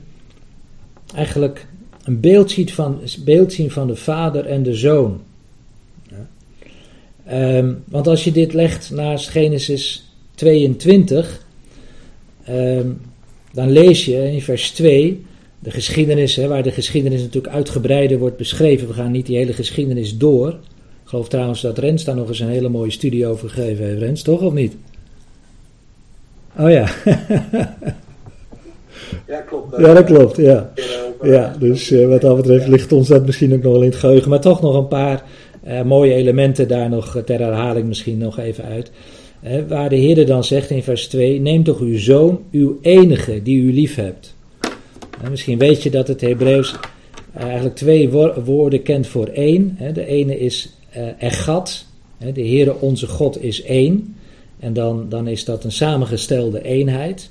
eigenlijk 1.15 1.67
een 2.03 2.19
beeld, 2.19 2.51
ziet 2.51 2.73
van, 2.73 3.01
beeld 3.23 3.53
zien 3.53 3.71
van 3.71 3.87
de 3.87 3.95
vader 3.95 4.45
en 4.45 4.63
de 4.63 4.73
zoon. 4.73 5.21
Um, 7.31 7.83
want 7.85 8.07
als 8.07 8.23
je 8.23 8.31
dit 8.31 8.53
legt 8.53 8.91
naast 8.91 9.29
Genesis 9.29 10.11
22, 10.35 11.45
um, 12.49 12.55
ehm, 12.55 12.87
dan 13.53 13.69
lees 13.69 14.05
je 14.05 14.31
in 14.31 14.41
vers 14.41 14.71
2 14.71 15.25
de 15.59 15.71
geschiedenis, 15.71 16.35
hè, 16.35 16.47
waar 16.47 16.63
de 16.63 16.71
geschiedenis 16.71 17.21
natuurlijk 17.21 17.53
uitgebreider 17.53 18.17
wordt 18.17 18.37
beschreven. 18.37 18.87
We 18.87 18.93
gaan 18.93 19.11
niet 19.11 19.25
die 19.25 19.37
hele 19.37 19.53
geschiedenis 19.53 20.17
door. 20.17 20.49
Ik 20.49 21.15
geloof 21.15 21.29
trouwens 21.29 21.61
dat 21.61 21.77
Rens 21.77 22.03
daar 22.03 22.15
nog 22.15 22.27
eens 22.27 22.39
een 22.39 22.47
hele 22.47 22.69
mooie 22.69 22.91
studie 22.91 23.27
over 23.27 23.49
gegeven 23.49 23.85
heeft. 23.85 23.99
Rens, 23.99 24.21
toch 24.21 24.41
of 24.41 24.53
niet? 24.53 24.75
Oh 26.57 26.71
ja. 26.71 26.89
Ja, 29.27 29.39
klopt. 29.39 29.77
Ja, 29.77 29.93
dat 29.93 30.05
klopt, 30.05 30.37
ja. 30.37 30.71
Ja, 31.21 31.55
dus 31.59 31.91
eh, 31.91 32.07
wat 32.07 32.21
dat 32.21 32.35
betreft 32.35 32.67
ligt 32.67 32.91
ons 32.91 33.07
dat 33.07 33.25
misschien 33.25 33.53
ook 33.53 33.61
nog 33.61 33.71
wel 33.71 33.81
in 33.81 33.89
het 33.89 33.99
geheugen. 33.99 34.29
Maar 34.29 34.41
toch 34.41 34.61
nog 34.61 34.75
een 34.75 34.87
paar 34.87 35.23
eh, 35.63 35.81
mooie 35.81 36.13
elementen 36.13 36.67
daar 36.67 36.89
nog 36.89 37.21
ter 37.25 37.39
herhaling 37.39 37.87
misschien 37.87 38.17
nog 38.17 38.39
even 38.39 38.63
uit. 38.63 38.91
Waar 39.67 39.89
de 39.89 39.95
Heer 39.95 40.25
dan 40.25 40.43
zegt 40.43 40.69
in 40.69 40.83
vers 40.83 41.07
2: 41.07 41.39
Neem 41.39 41.63
toch 41.63 41.79
uw 41.79 41.97
zoon, 41.97 42.39
uw 42.51 42.77
enige, 42.81 43.41
die 43.43 43.61
u 43.61 43.73
lief 43.73 43.95
hebt. 43.95 44.35
Misschien 45.29 45.57
weet 45.57 45.83
je 45.83 45.89
dat 45.89 46.07
het 46.07 46.21
Hebreeuws 46.21 46.75
eigenlijk 47.33 47.75
twee 47.75 48.09
wo- 48.09 48.41
woorden 48.43 48.81
kent 48.81 49.07
voor 49.07 49.27
één. 49.27 49.77
De 49.93 50.05
ene 50.05 50.39
is 50.39 50.73
eh 50.89 51.07
egat. 51.19 51.85
De 52.33 52.41
Heere 52.41 52.79
onze 52.79 53.07
God 53.07 53.43
is 53.43 53.63
één. 53.63 54.15
En 54.59 54.73
dan, 54.73 55.09
dan 55.09 55.27
is 55.27 55.45
dat 55.45 55.63
een 55.63 55.71
samengestelde 55.71 56.63
eenheid. 56.63 57.29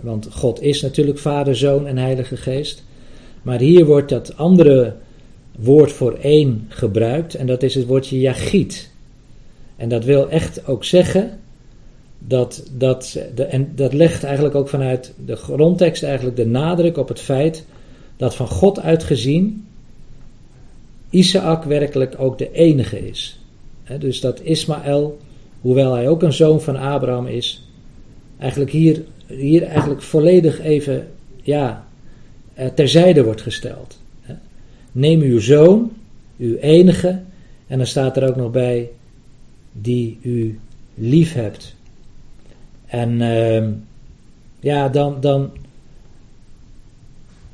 Want 0.00 0.28
God 0.30 0.62
is 0.62 0.80
natuurlijk 0.82 1.18
Vader, 1.18 1.56
Zoon 1.56 1.86
en 1.86 1.98
Heilige 1.98 2.36
Geest. 2.36 2.82
Maar 3.42 3.60
hier 3.60 3.84
wordt 3.84 4.08
dat 4.08 4.36
andere 4.36 4.94
woord 5.58 5.92
voor 5.92 6.12
één 6.12 6.66
gebruikt. 6.68 7.34
En 7.34 7.46
dat 7.46 7.62
is 7.62 7.74
het 7.74 7.86
woordje 7.86 8.20
jagiet. 8.20 8.90
En 9.82 9.88
dat 9.88 10.04
wil 10.04 10.30
echt 10.30 10.66
ook 10.66 10.84
zeggen 10.84 11.38
dat, 12.18 12.70
dat, 12.72 13.18
de, 13.34 13.44
en 13.44 13.72
dat 13.74 13.92
legt 13.92 14.24
eigenlijk 14.24 14.54
ook 14.54 14.68
vanuit 14.68 15.14
de 15.24 15.36
grondtekst 15.36 16.02
eigenlijk 16.02 16.36
de 16.36 16.46
nadruk 16.46 16.96
op 16.96 17.08
het 17.08 17.20
feit 17.20 17.66
dat 18.16 18.34
van 18.34 18.46
God 18.46 18.80
uitgezien 18.80 19.66
Isaac 21.10 21.64
werkelijk 21.64 22.14
ook 22.18 22.38
de 22.38 22.52
enige 22.52 23.08
is. 23.08 23.40
Dus 23.98 24.20
dat 24.20 24.40
Ismaël, 24.40 25.18
hoewel 25.60 25.92
hij 25.92 26.08
ook 26.08 26.22
een 26.22 26.32
zoon 26.32 26.60
van 26.60 26.76
Abraham 26.76 27.26
is, 27.26 27.68
eigenlijk 28.38 28.70
hier, 28.70 29.02
hier 29.26 29.62
eigenlijk 29.62 30.02
volledig 30.02 30.60
even 30.60 31.08
ja, 31.42 31.86
eh, 32.54 32.66
terzijde 32.66 33.24
wordt 33.24 33.42
gesteld. 33.42 33.98
Neem 34.92 35.20
uw 35.20 35.40
zoon, 35.40 35.92
uw 36.38 36.56
enige, 36.56 37.20
en 37.66 37.78
dan 37.78 37.86
staat 37.86 38.16
er 38.16 38.28
ook 38.28 38.36
nog 38.36 38.50
bij, 38.50 38.90
die 39.72 40.18
u 40.22 40.58
lief 40.94 41.32
hebt. 41.32 41.74
En 42.86 43.20
ehm, 43.20 43.70
ja, 44.60 44.88
dan, 44.88 45.16
dan, 45.20 45.50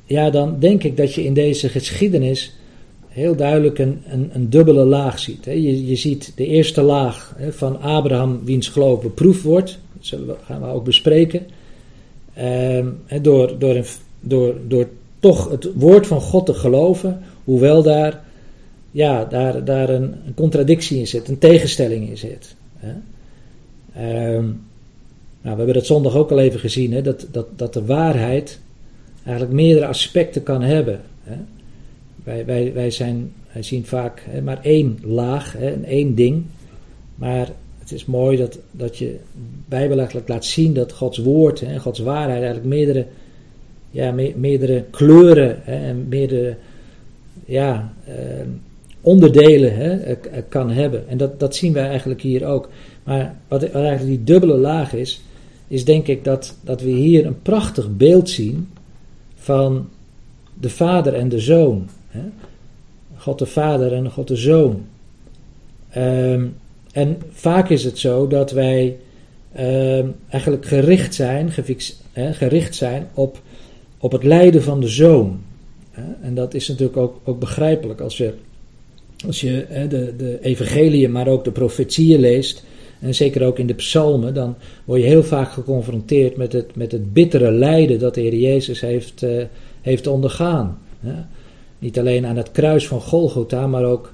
ja, 0.04 0.30
dan 0.30 0.56
denk 0.58 0.82
ik 0.82 0.96
dat 0.96 1.14
je 1.14 1.24
in 1.24 1.34
deze 1.34 1.68
geschiedenis 1.68 2.56
heel 3.08 3.36
duidelijk 3.36 3.78
een, 3.78 4.02
een, 4.06 4.30
een 4.32 4.50
dubbele 4.50 4.84
laag 4.84 5.18
ziet. 5.18 5.44
Hè. 5.44 5.52
Je, 5.52 5.86
je 5.86 5.96
ziet 5.96 6.32
de 6.36 6.46
eerste 6.46 6.82
laag 6.82 7.34
hè, 7.36 7.52
van 7.52 7.80
Abraham, 7.80 8.40
wiens 8.44 8.68
geloof 8.68 9.02
beproefd 9.02 9.42
wordt. 9.42 9.78
Dat 10.10 10.38
gaan 10.44 10.60
we 10.60 10.66
ook 10.66 10.84
bespreken. 10.84 11.46
Ehm, 12.34 12.86
door, 13.22 13.58
door, 13.58 13.74
een, 13.76 13.84
door, 14.20 14.54
door 14.68 14.88
toch 15.20 15.50
het 15.50 15.68
woord 15.74 16.06
van 16.06 16.20
God 16.20 16.46
te 16.46 16.54
geloven, 16.54 17.22
hoewel 17.44 17.82
daar, 17.82 18.24
ja, 18.99 19.24
daar, 19.24 19.64
daar 19.64 19.88
een, 19.88 20.14
een 20.26 20.34
contradictie 20.34 20.99
in 20.99 21.07
zit, 21.07 21.28
een 21.28 21.38
tegenstelling 21.38 22.09
in 22.09 22.18
zit. 22.18 22.55
Hè. 22.76 22.92
Ehm, 23.94 24.44
nou, 25.40 25.57
we 25.57 25.57
hebben 25.57 25.74
dat 25.74 25.86
zondag 25.86 26.16
ook 26.16 26.30
al 26.30 26.38
even 26.38 26.61
gezien, 26.61 26.92
hè, 26.92 27.03
dat, 27.03 27.26
dat, 27.30 27.46
dat 27.59 27.72
de 27.72 27.84
waarheid 27.84 28.61
eigenlijk 29.24 29.57
meerdere 29.57 29.86
aspecten 29.86 30.42
kan 30.42 30.62
hebben. 30.62 31.01
Hè. 31.22 31.36
Wij, 32.24 32.44
wij, 32.44 32.72
wij, 32.72 32.90
zijn, 32.90 33.32
wij 33.53 33.62
zien 33.62 33.86
vaak 33.86 34.22
hè, 34.28 34.42
maar 34.42 34.59
één 34.62 34.99
laag, 35.03 35.53
hè, 35.53 35.82
één 35.84 36.14
ding. 36.14 36.44
Maar 37.14 37.49
het 37.78 37.92
is 37.92 38.05
mooi 38.05 38.36
dat, 38.36 38.59
dat 38.70 38.99
je 38.99 39.16
Bijbel 39.68 39.96
eigenlijk 39.96 40.28
laat 40.28 40.44
zien 40.44 40.74
dat 40.74 40.92
Gods 40.92 41.18
woord 41.18 41.62
en 41.62 41.80
Gods 41.80 41.99
waarheid 41.99 42.42
eigenlijk 42.42 42.66
meerdere, 42.66 43.07
ja, 43.90 44.11
me- 44.12 44.34
meerdere 44.36 44.84
kleuren 44.90 45.59
hè, 45.62 45.86
en 45.86 46.09
meerdere 46.09 46.57
ja, 47.44 47.92
eh, 48.05 48.14
onderdelen 49.09 49.76
hè, 49.76 49.96
eh, 49.96 50.11
eh, 50.11 50.42
kan 50.48 50.70
hebben. 50.70 51.09
En 51.09 51.16
dat, 51.16 51.40
dat 51.40 51.56
zien 51.56 51.72
wij 51.72 51.88
eigenlijk 51.88 52.20
hier 52.20 52.46
ook. 52.46 52.68
Maar 53.04 53.36
wat, 53.48 53.62
eigenlijk 53.62 54.06
die 54.06 54.24
dubbele 54.24 54.56
laag 54.56 54.92
is, 54.92 55.22
is 55.68 55.84
denk 55.84 56.06
ik 56.06 56.24
dat, 56.24 56.54
dat 56.61 56.80
we 56.80 56.90
hier 56.90 57.26
een 57.26 57.42
prachtig 57.42 57.96
beeld 57.96 58.30
zien 58.30 58.68
van 59.34 59.88
de 60.61 60.70
vader 60.70 61.14
en 61.14 61.28
de 61.28 61.38
zoon. 61.38 61.88
Hè? 62.09 62.20
God 63.16 63.38
de 63.38 63.46
vader 63.46 63.92
en 63.92 64.11
God 64.11 64.28
de 64.28 64.36
zoon. 64.36 64.84
Ehm, 65.90 66.46
en 66.92 67.16
vaak 67.30 67.68
is 67.68 67.84
het 67.84 67.98
zo 67.98 68.26
dat 68.26 68.50
wij 68.50 68.96
ehm, 69.52 70.06
eigenlijk 70.28 70.66
gericht 70.66 71.14
zijn, 71.14 71.50
hè, 72.12 72.32
gericht 72.32 72.74
zijn 72.74 73.09
op, 73.14 73.40
op 73.98 74.12
het 74.12 74.24
lijden 74.24 74.62
van 74.62 74.80
de 74.80 74.88
zoon. 74.88 75.40
En 76.20 76.34
dat 76.34 76.54
is 76.54 76.68
natuurlijk 76.68 76.96
ook, 76.96 77.20
ook 77.24 77.38
begrijpelijk 77.38 78.00
als 78.00 78.16
je, 78.16 78.34
als 79.26 79.40
je 79.40 79.64
hè, 79.68 79.88
de, 79.88 80.14
de 80.16 80.38
evangeliën, 80.42 81.12
maar 81.12 81.28
ook 81.28 81.44
de 81.44 81.50
profetieën 81.50 82.20
leest. 82.20 82.64
En 83.00 83.14
zeker 83.14 83.46
ook 83.46 83.58
in 83.58 83.66
de 83.66 83.74
psalmen, 83.74 84.34
dan 84.34 84.56
word 84.84 85.00
je 85.00 85.06
heel 85.06 85.24
vaak 85.24 85.52
geconfronteerd 85.52 86.36
met 86.36 86.52
het, 86.52 86.76
met 86.76 86.92
het 86.92 87.12
bittere 87.12 87.50
lijden 87.50 87.98
dat 87.98 88.14
de 88.14 88.20
Heer 88.20 88.34
Jezus 88.34 88.80
heeft, 88.80 89.22
eh, 89.22 89.44
heeft 89.80 90.06
ondergaan. 90.06 90.78
Hè? 91.00 91.14
Niet 91.78 91.98
alleen 91.98 92.26
aan 92.26 92.36
het 92.36 92.52
kruis 92.52 92.86
van 92.86 93.00
Golgotha, 93.00 93.66
maar 93.66 93.84
ook 93.84 94.12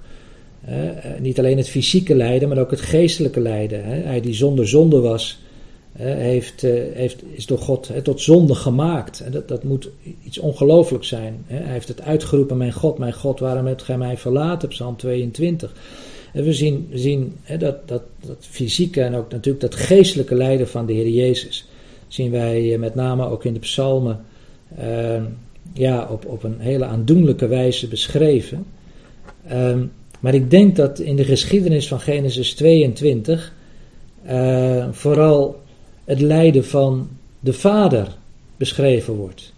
eh, 0.64 0.76
niet 1.20 1.38
alleen 1.38 1.56
het 1.56 1.68
fysieke 1.68 2.14
lijden, 2.14 2.48
maar 2.48 2.58
ook 2.58 2.70
het 2.70 2.80
geestelijke 2.80 3.40
lijden. 3.40 3.84
Hè? 3.84 4.00
Hij 4.02 4.20
die 4.20 4.34
zonder 4.34 4.68
zonde 4.68 5.00
was, 5.00 5.40
heeft, 6.02 6.64
eh, 6.64 6.72
heeft, 6.92 7.22
is 7.32 7.46
door 7.46 7.58
God 7.58 7.90
tot 8.02 8.20
zonde 8.20 8.54
gemaakt. 8.54 9.20
En 9.20 9.32
dat, 9.32 9.48
dat 9.48 9.64
moet 9.64 9.90
iets 10.24 10.38
ongelooflijks 10.38 11.08
zijn. 11.08 11.44
Hij 11.46 11.72
heeft 11.72 11.88
het 11.88 12.00
uitgeroepen, 12.00 12.56
mijn 12.56 12.72
God, 12.72 12.98
mijn 12.98 13.12
God, 13.12 13.40
waarom 13.40 13.66
hebt 13.66 13.82
gij 13.82 13.98
mij 13.98 14.16
verlaten? 14.16 14.68
Psalm 14.68 14.96
22. 14.96 15.74
En 16.32 16.44
we 16.44 16.52
zien, 16.52 16.88
zien 16.92 17.36
dat, 17.58 17.88
dat, 17.88 18.02
dat 18.26 18.36
fysieke 18.40 19.02
en 19.02 19.14
ook 19.14 19.30
natuurlijk 19.30 19.60
dat 19.60 19.74
geestelijke 19.74 20.34
lijden 20.34 20.68
van 20.68 20.86
de 20.86 20.92
Heer 20.92 21.08
Jezus. 21.08 21.68
Zien 22.08 22.30
wij 22.30 22.72
eh, 22.72 22.78
met 22.78 22.94
name 22.94 23.28
ook 23.28 23.44
in 23.44 23.52
de 23.52 23.58
psalmen 23.58 24.24
eh, 24.76 25.22
ja, 25.72 26.08
op, 26.10 26.26
op 26.26 26.42
een 26.42 26.60
hele 26.60 26.84
aandoenlijke 26.84 27.46
wijze 27.46 27.88
beschreven. 27.88 28.66
Ehm, 29.46 29.84
maar 30.20 30.34
ik 30.34 30.50
denk 30.50 30.76
dat 30.76 30.98
in 30.98 31.16
de 31.16 31.24
geschiedenis 31.24 31.88
van 31.88 32.00
Genesis 32.00 32.54
22 32.54 33.52
eh, 34.24 34.88
vooral 34.90 35.62
het 36.04 36.20
lijden 36.20 36.64
van 36.64 37.08
de 37.40 37.52
vader 37.52 38.16
beschreven 38.56 39.14
wordt. 39.14 39.52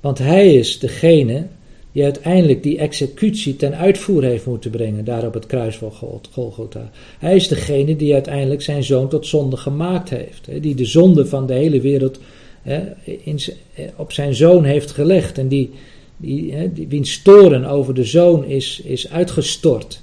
Want 0.00 0.18
hij 0.18 0.54
is 0.54 0.78
degene 0.78 1.46
die 1.92 2.04
uiteindelijk 2.04 2.62
die 2.62 2.78
executie 2.78 3.56
ten 3.56 3.74
uitvoer 3.74 4.22
heeft 4.22 4.46
moeten 4.46 4.70
brengen, 4.70 5.04
daar 5.04 5.26
op 5.26 5.34
het 5.34 5.46
kruis 5.46 5.76
van 5.76 5.92
Gol- 5.92 6.20
Golgotha. 6.30 6.90
Hij 7.18 7.36
is 7.36 7.48
degene 7.48 7.96
die 7.96 8.12
uiteindelijk 8.12 8.62
zijn 8.62 8.84
zoon 8.84 9.08
tot 9.08 9.26
zonde 9.26 9.56
gemaakt 9.56 10.10
heeft, 10.10 10.48
die 10.60 10.74
de 10.74 10.84
zonde 10.84 11.26
van 11.26 11.46
de 11.46 11.54
hele 11.54 11.80
wereld 11.80 12.18
eh, 12.62 12.76
op 13.96 14.12
zijn 14.12 14.34
zoon 14.34 14.64
heeft 14.64 14.90
gelegd 14.90 15.38
en 15.38 15.48
die, 15.48 15.70
die, 16.16 16.72
die 16.72 16.88
wiens 16.88 17.22
over 17.68 17.94
de 17.94 18.04
zoon 18.04 18.44
is, 18.44 18.80
is 18.84 19.10
uitgestort. 19.10 20.02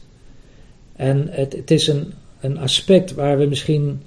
En 0.95 1.27
het, 1.29 1.53
het 1.53 1.71
is 1.71 1.87
een, 1.87 2.13
een 2.41 2.57
aspect 2.57 3.13
waar 3.13 3.37
we 3.37 3.45
misschien 3.45 4.01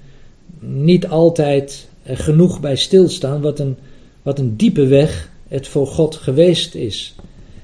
niet 0.67 1.07
altijd 1.07 1.87
eh, 2.03 2.17
genoeg 2.17 2.59
bij 2.59 2.75
stilstaan, 2.75 3.41
wat 3.41 3.59
een, 3.59 3.75
wat 4.21 4.39
een 4.39 4.55
diepe 4.57 4.87
weg 4.87 5.29
het 5.47 5.67
voor 5.67 5.87
God 5.87 6.15
geweest 6.15 6.75
is. 6.75 7.15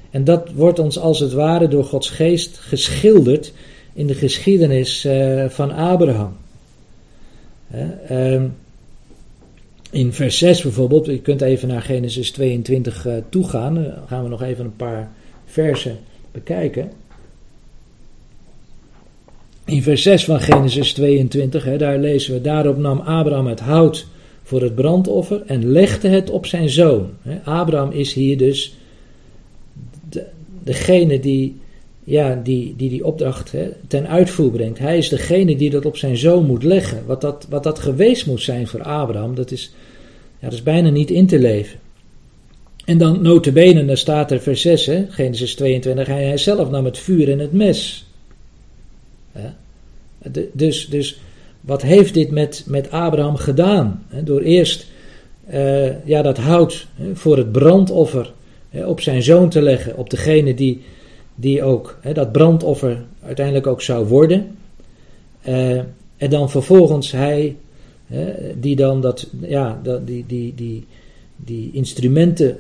En 0.09 0.23
dat 0.23 0.51
wordt 0.51 0.79
ons 0.79 0.99
als 0.99 1.19
het 1.19 1.33
ware 1.33 1.67
door 1.67 1.83
Gods 1.83 2.09
geest 2.09 2.57
geschilderd 2.57 3.53
in 3.93 4.07
de 4.07 4.13
geschiedenis 4.13 5.05
eh, 5.05 5.45
van 5.49 5.71
Abraham. 5.71 6.37
Ehm, 8.07 8.45
in 9.91 10.13
vers 10.13 10.37
6 10.37 10.61
bijvoorbeeld, 10.61 11.05
je 11.05 11.21
kunt 11.21 11.41
even 11.41 11.67
naar 11.67 11.81
Genesis 11.81 12.31
22 12.31 13.05
eh, 13.05 13.13
toegaan, 13.29 13.73
dan 13.73 13.93
gaan 14.07 14.23
we 14.23 14.29
nog 14.29 14.41
even 14.41 14.65
een 14.65 14.75
paar 14.75 15.11
versen 15.45 15.97
bekijken. 16.31 16.91
In 19.69 19.83
vers 19.83 20.01
6 20.01 20.25
van 20.25 20.39
Genesis 20.39 20.93
22, 20.93 21.63
hè, 21.63 21.77
daar 21.77 21.99
lezen 21.99 22.33
we: 22.33 22.41
Daarop 22.41 22.77
nam 22.77 22.99
Abraham 22.99 23.47
het 23.47 23.59
hout 23.59 24.07
voor 24.43 24.61
het 24.61 24.75
brandoffer 24.75 25.43
en 25.45 25.71
legde 25.71 26.07
het 26.07 26.29
op 26.29 26.45
zijn 26.45 26.69
zoon. 26.69 27.09
Hè, 27.21 27.39
Abraham 27.43 27.91
is 27.91 28.13
hier 28.13 28.37
dus 28.37 28.75
de, 30.09 30.23
degene 30.63 31.19
die, 31.19 31.55
ja, 32.03 32.41
die, 32.43 32.73
die 32.77 32.89
die 32.89 33.05
opdracht 33.05 33.51
hè, 33.51 33.69
ten 33.87 34.07
uitvoer 34.07 34.51
brengt. 34.51 34.79
Hij 34.79 34.97
is 34.97 35.09
degene 35.09 35.55
die 35.55 35.69
dat 35.69 35.85
op 35.85 35.97
zijn 35.97 36.17
zoon 36.17 36.45
moet 36.45 36.63
leggen. 36.63 37.03
Wat 37.05 37.21
dat, 37.21 37.47
wat 37.49 37.63
dat 37.63 37.79
geweest 37.79 38.27
moet 38.27 38.41
zijn 38.41 38.67
voor 38.67 38.83
Abraham, 38.83 39.35
dat 39.35 39.51
is, 39.51 39.73
ja, 40.39 40.45
dat 40.45 40.53
is 40.53 40.63
bijna 40.63 40.89
niet 40.89 41.11
in 41.11 41.27
te 41.27 41.39
leven. 41.39 41.79
En 42.85 42.97
dan 42.97 43.21
notabene, 43.21 43.85
daar 43.85 43.97
staat 43.97 44.31
er 44.31 44.39
vers 44.39 44.61
6, 44.61 44.85
hè, 44.85 45.05
Genesis 45.09 45.55
22, 45.55 46.07
hij, 46.07 46.23
hij 46.23 46.37
zelf 46.37 46.69
nam 46.69 46.85
het 46.85 46.97
vuur 46.97 47.31
en 47.31 47.39
het 47.39 47.53
mes. 47.53 48.08
Dus, 50.51 50.87
dus 50.87 51.19
wat 51.61 51.81
heeft 51.81 52.13
dit 52.13 52.31
met, 52.31 52.63
met 52.67 52.91
Abraham 52.91 53.35
gedaan? 53.35 54.03
Hè, 54.07 54.23
Door 54.23 54.41
eerst 54.41 54.87
eh, 55.45 56.05
ja, 56.05 56.21
dat 56.21 56.37
hout 56.37 56.87
hè, 56.95 57.15
voor 57.15 57.37
het 57.37 57.51
brandoffer 57.51 58.33
hè, 58.69 58.85
op 58.85 59.01
zijn 59.01 59.23
zoon 59.23 59.49
te 59.49 59.61
leggen, 59.61 59.97
op 59.97 60.09
degene 60.09 60.53
die, 60.53 60.81
die 61.35 61.63
ook 61.63 61.99
dat 62.13 62.31
brandoffer 62.31 63.03
uiteindelijk 63.23 63.67
ook 63.67 63.81
zou 63.81 64.07
worden. 64.07 64.55
Eh, 65.41 65.77
en 66.17 66.29
dan 66.29 66.49
vervolgens 66.49 67.11
hij, 67.11 67.55
die 68.55 68.75
dan 68.75 69.01
dat, 69.01 69.27
ja, 69.41 69.79
dat, 69.83 70.07
die, 70.07 70.25
die, 70.27 70.55
die, 70.55 70.85
die 71.35 71.69
instrumenten 71.73 72.57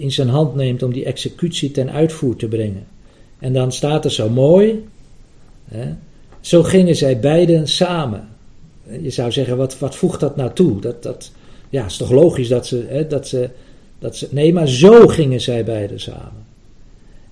in 0.00 0.12
zijn 0.12 0.28
hand 0.28 0.54
neemt 0.54 0.82
om 0.82 0.92
die 0.92 1.04
executie 1.04 1.70
ten 1.70 1.90
uitvoer 1.90 2.36
te 2.36 2.48
brengen. 2.48 2.86
En 3.38 3.52
dan 3.52 3.72
staat 3.72 4.04
er 4.04 4.10
zo 4.10 4.28
mooi, 4.28 4.84
zo 6.48 6.62
gingen 6.62 6.96
zij 6.96 7.20
beiden 7.20 7.68
samen. 7.68 8.28
Je 9.00 9.10
zou 9.10 9.32
zeggen, 9.32 9.56
wat, 9.56 9.78
wat 9.78 9.96
voegt 9.96 10.20
dat 10.20 10.36
nou 10.36 10.52
toe? 10.52 10.80
Dat, 10.80 11.02
dat, 11.02 11.32
ja, 11.68 11.84
is 11.84 11.96
toch 11.96 12.10
logisch 12.10 12.48
dat 12.48 12.66
ze, 12.66 12.84
hè, 12.88 13.06
dat, 13.06 13.28
ze, 13.28 13.50
dat 13.98 14.16
ze. 14.16 14.28
Nee, 14.30 14.52
maar 14.52 14.68
zo 14.68 15.06
gingen 15.06 15.40
zij 15.40 15.64
beiden 15.64 16.00
samen. 16.00 16.46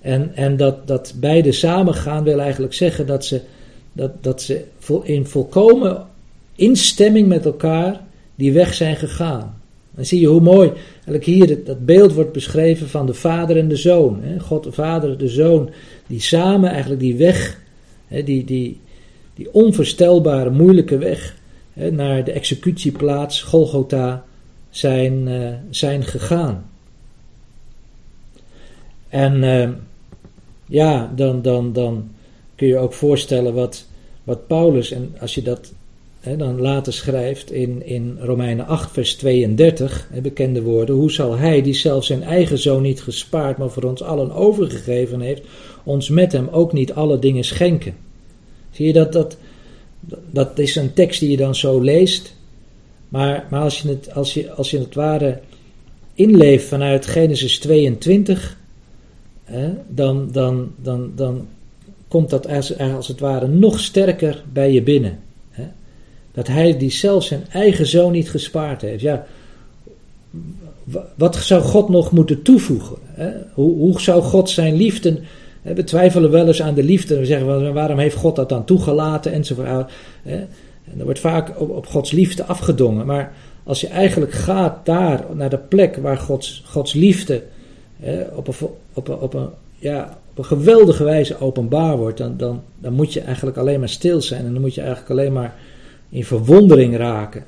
En, 0.00 0.30
en 0.34 0.56
dat, 0.56 0.86
dat 0.86 1.14
beide 1.16 1.52
samen 1.52 1.94
gaan 1.94 2.24
wil 2.24 2.40
eigenlijk 2.40 2.74
zeggen 2.74 3.06
dat 3.06 3.24
ze, 3.24 3.40
dat, 3.92 4.10
dat 4.20 4.42
ze 4.42 4.64
in 5.02 5.26
volkomen 5.26 6.06
instemming 6.54 7.28
met 7.28 7.44
elkaar 7.44 8.00
die 8.34 8.52
weg 8.52 8.74
zijn 8.74 8.96
gegaan. 8.96 9.60
Dan 9.90 10.04
zie 10.04 10.20
je 10.20 10.26
hoe 10.26 10.40
mooi 10.40 10.72
eigenlijk 10.94 11.24
hier 11.24 11.64
dat 11.64 11.84
beeld 11.86 12.12
wordt 12.12 12.32
beschreven 12.32 12.88
van 12.88 13.06
de 13.06 13.14
vader 13.14 13.56
en 13.56 13.68
de 13.68 13.76
zoon. 13.76 14.18
Hè? 14.22 14.40
God 14.40 14.64
de 14.64 14.72
vader, 14.72 15.18
de 15.18 15.28
zoon, 15.28 15.70
die 16.06 16.20
samen 16.20 16.70
eigenlijk 16.70 17.00
die 17.00 17.16
weg, 17.16 17.60
hè, 18.06 18.22
die, 18.22 18.44
die, 18.44 18.80
die 19.36 19.52
onvoorstelbare, 19.52 20.50
moeilijke 20.50 20.98
weg 20.98 21.36
hè, 21.72 21.90
naar 21.90 22.24
de 22.24 22.32
executieplaats 22.32 23.42
Golgotha 23.42 24.24
zijn, 24.70 25.26
uh, 25.28 25.48
zijn 25.70 26.04
gegaan. 26.04 26.70
En 29.08 29.42
uh, 29.42 29.68
ja, 30.66 31.12
dan, 31.16 31.42
dan, 31.42 31.72
dan 31.72 32.08
kun 32.54 32.66
je 32.66 32.78
ook 32.78 32.92
voorstellen 32.92 33.54
wat, 33.54 33.86
wat 34.24 34.46
Paulus, 34.46 34.90
en 34.90 35.14
als 35.20 35.34
je 35.34 35.42
dat 35.42 35.72
hè, 36.20 36.36
dan 36.36 36.60
later 36.60 36.92
schrijft 36.92 37.52
in, 37.52 37.86
in 37.86 38.18
Romeinen 38.20 38.66
8, 38.66 38.92
vers 38.92 39.14
32, 39.14 40.08
hè, 40.12 40.20
bekende 40.20 40.62
woorden, 40.62 40.94
hoe 40.94 41.12
zal 41.12 41.36
hij, 41.36 41.62
die 41.62 41.74
zelf 41.74 42.04
zijn 42.04 42.22
eigen 42.22 42.58
zoon 42.58 42.82
niet 42.82 43.02
gespaard, 43.02 43.58
maar 43.58 43.70
voor 43.70 43.82
ons 43.82 44.02
allen 44.02 44.32
overgegeven 44.32 45.20
heeft, 45.20 45.42
ons 45.84 46.08
met 46.08 46.32
hem 46.32 46.48
ook 46.48 46.72
niet 46.72 46.92
alle 46.92 47.18
dingen 47.18 47.44
schenken? 47.44 48.05
Zie 48.76 48.86
je 48.86 48.92
dat, 48.92 49.12
dat, 49.12 49.36
dat 50.30 50.58
is 50.58 50.76
een 50.76 50.92
tekst 50.92 51.20
die 51.20 51.30
je 51.30 51.36
dan 51.36 51.54
zo 51.54 51.80
leest, 51.80 52.34
maar, 53.08 53.46
maar 53.50 53.60
als, 53.60 53.82
je 53.82 53.88
het, 53.88 54.14
als, 54.14 54.34
je, 54.34 54.50
als 54.50 54.70
je 54.70 54.78
het 54.78 54.94
ware 54.94 55.40
inleeft 56.14 56.66
vanuit 56.66 57.06
Genesis 57.06 57.58
22, 57.58 58.58
hè, 59.44 59.70
dan, 59.88 60.32
dan, 60.32 60.72
dan, 60.82 61.12
dan 61.14 61.46
komt 62.08 62.30
dat 62.30 62.48
als, 62.48 62.78
als 62.78 63.08
het 63.08 63.20
ware 63.20 63.48
nog 63.48 63.80
sterker 63.80 64.42
bij 64.52 64.72
je 64.72 64.82
binnen. 64.82 65.18
Hè. 65.50 65.64
Dat 66.32 66.46
hij 66.46 66.78
die 66.78 66.90
zelf 66.90 67.24
zijn 67.24 67.44
eigen 67.50 67.86
zoon 67.86 68.12
niet 68.12 68.30
gespaard 68.30 68.82
heeft. 68.82 69.02
Ja, 69.02 69.26
wat 71.14 71.36
zou 71.36 71.62
God 71.62 71.88
nog 71.88 72.12
moeten 72.12 72.42
toevoegen? 72.42 72.96
Hè? 73.04 73.30
Hoe, 73.52 73.76
hoe 73.76 74.00
zou 74.00 74.22
God 74.22 74.50
zijn 74.50 74.76
liefde 74.76 75.20
we 75.74 75.84
twijfelen 75.84 76.30
wel 76.30 76.46
eens 76.46 76.62
aan 76.62 76.74
de 76.74 76.82
liefde. 76.82 77.18
We 77.18 77.26
zeggen, 77.26 77.72
waarom 77.74 77.98
heeft 77.98 78.16
God 78.16 78.36
dat 78.36 78.48
dan 78.48 78.64
toegelaten? 78.64 79.32
Enzovoort. 79.32 79.90
En 80.24 80.98
er 80.98 81.04
wordt 81.04 81.20
vaak 81.20 81.60
op, 81.60 81.86
Gods 81.86 82.10
liefde 82.10 82.44
afgedongen. 82.44 83.06
Maar 83.06 83.32
als 83.64 83.80
je 83.80 83.88
eigenlijk 83.88 84.32
gaat 84.32 84.86
daar, 84.86 85.24
naar 85.32 85.50
de 85.50 85.58
plek 85.58 85.96
waar 85.96 86.16
Gods, 86.16 86.62
Gods 86.66 86.92
liefde 86.92 87.42
op, 88.34 88.48
een, 88.48 88.54
op, 88.92 89.08
een, 89.08 89.18
op, 89.18 89.34
een, 89.34 89.48
ja, 89.78 90.18
op 90.30 90.38
een 90.38 90.44
geweldige 90.44 91.04
wijze 91.04 91.40
openbaar 91.40 91.96
wordt, 91.96 92.18
dan, 92.18 92.36
dan, 92.36 92.62
dan 92.78 92.92
moet 92.92 93.12
je 93.12 93.20
eigenlijk 93.20 93.56
alleen 93.56 93.78
maar 93.78 93.88
stil 93.88 94.22
zijn. 94.22 94.46
En 94.46 94.52
dan 94.52 94.62
moet 94.62 94.74
je 94.74 94.80
eigenlijk 94.80 95.10
alleen 95.10 95.32
maar 95.32 95.54
in 96.08 96.24
verwondering 96.24 96.96
raken. 96.96 97.44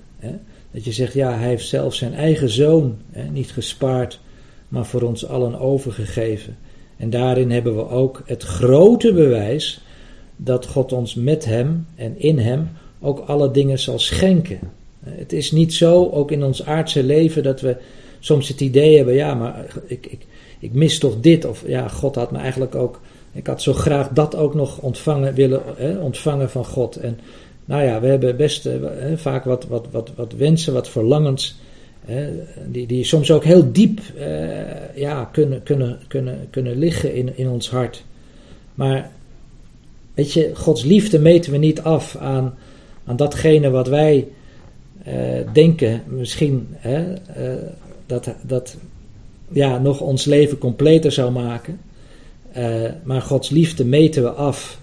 Dat 0.70 0.84
je 0.84 0.92
zegt, 0.92 1.12
ja, 1.12 1.32
hij 1.32 1.48
heeft 1.48 1.68
zelf 1.68 1.94
zijn 1.94 2.14
eigen 2.14 2.48
zoon 2.48 2.96
niet 3.32 3.50
gespaard, 3.50 4.20
maar 4.68 4.86
voor 4.86 5.02
ons 5.02 5.26
allen 5.26 5.60
overgegeven. 5.60 6.56
En 6.98 7.10
daarin 7.10 7.50
hebben 7.50 7.76
we 7.76 7.88
ook 7.88 8.22
het 8.26 8.42
grote 8.42 9.12
bewijs 9.12 9.80
dat 10.36 10.66
God 10.66 10.92
ons 10.92 11.14
met 11.14 11.44
Hem 11.44 11.86
en 11.94 12.20
in 12.20 12.38
Hem 12.38 12.68
ook 13.00 13.18
alle 13.18 13.50
dingen 13.50 13.78
zal 13.78 13.98
schenken. 13.98 14.58
Het 15.04 15.32
is 15.32 15.52
niet 15.52 15.74
zo, 15.74 16.10
ook 16.10 16.30
in 16.30 16.44
ons 16.44 16.64
aardse 16.64 17.02
leven, 17.02 17.42
dat 17.42 17.60
we 17.60 17.76
soms 18.18 18.48
het 18.48 18.60
idee 18.60 18.96
hebben, 18.96 19.14
ja, 19.14 19.34
maar 19.34 19.64
ik, 19.86 20.06
ik, 20.06 20.26
ik 20.58 20.72
mis 20.72 20.98
toch 20.98 21.20
dit, 21.20 21.44
of 21.44 21.64
ja, 21.66 21.88
God 21.88 22.14
had 22.14 22.30
me 22.30 22.38
eigenlijk 22.38 22.74
ook, 22.74 23.00
ik 23.32 23.46
had 23.46 23.62
zo 23.62 23.72
graag 23.72 24.08
dat 24.08 24.36
ook 24.36 24.54
nog 24.54 24.78
ontvangen, 24.78 25.34
willen 25.34 25.62
hè, 25.76 25.98
ontvangen 25.98 26.50
van 26.50 26.64
God. 26.64 26.96
En 26.96 27.18
nou 27.64 27.84
ja, 27.84 28.00
we 28.00 28.06
hebben 28.06 28.36
best 28.36 28.64
hè, 28.64 29.18
vaak 29.18 29.44
wat, 29.44 29.66
wat, 29.66 29.86
wat, 29.90 30.10
wat 30.16 30.32
wensen, 30.32 30.72
wat 30.72 30.88
verlangens, 30.88 31.58
die, 32.66 32.86
die 32.86 33.04
soms 33.04 33.30
ook 33.30 33.44
heel 33.44 33.72
diep 33.72 34.00
eh, 34.16 34.96
ja, 34.96 35.24
kunnen, 35.24 35.62
kunnen, 35.62 35.98
kunnen, 36.08 36.46
kunnen 36.50 36.78
liggen 36.78 37.14
in, 37.14 37.36
in 37.36 37.48
ons 37.48 37.70
hart. 37.70 38.04
Maar 38.74 39.10
weet 40.14 40.32
je, 40.32 40.50
Gods 40.54 40.84
liefde 40.84 41.18
meten 41.18 41.52
we 41.52 41.58
niet 41.58 41.80
af 41.80 42.16
aan 42.16 42.54
aan 43.08 43.16
datgene 43.16 43.70
wat 43.70 43.88
wij 43.88 44.28
uh, 45.08 45.14
denken, 45.52 46.02
misschien 46.06 46.76
uh, 46.86 47.00
dat, 48.06 48.34
dat 48.42 48.76
ja, 49.48 49.78
nog 49.78 50.00
ons 50.00 50.24
leven 50.24 50.58
completer 50.58 51.12
zou 51.12 51.32
maken. 51.32 51.80
Maar 53.02 53.22
Gods 53.22 53.50
liefde 53.50 53.84
meten 53.84 54.22
we 54.22 54.30
af 54.30 54.80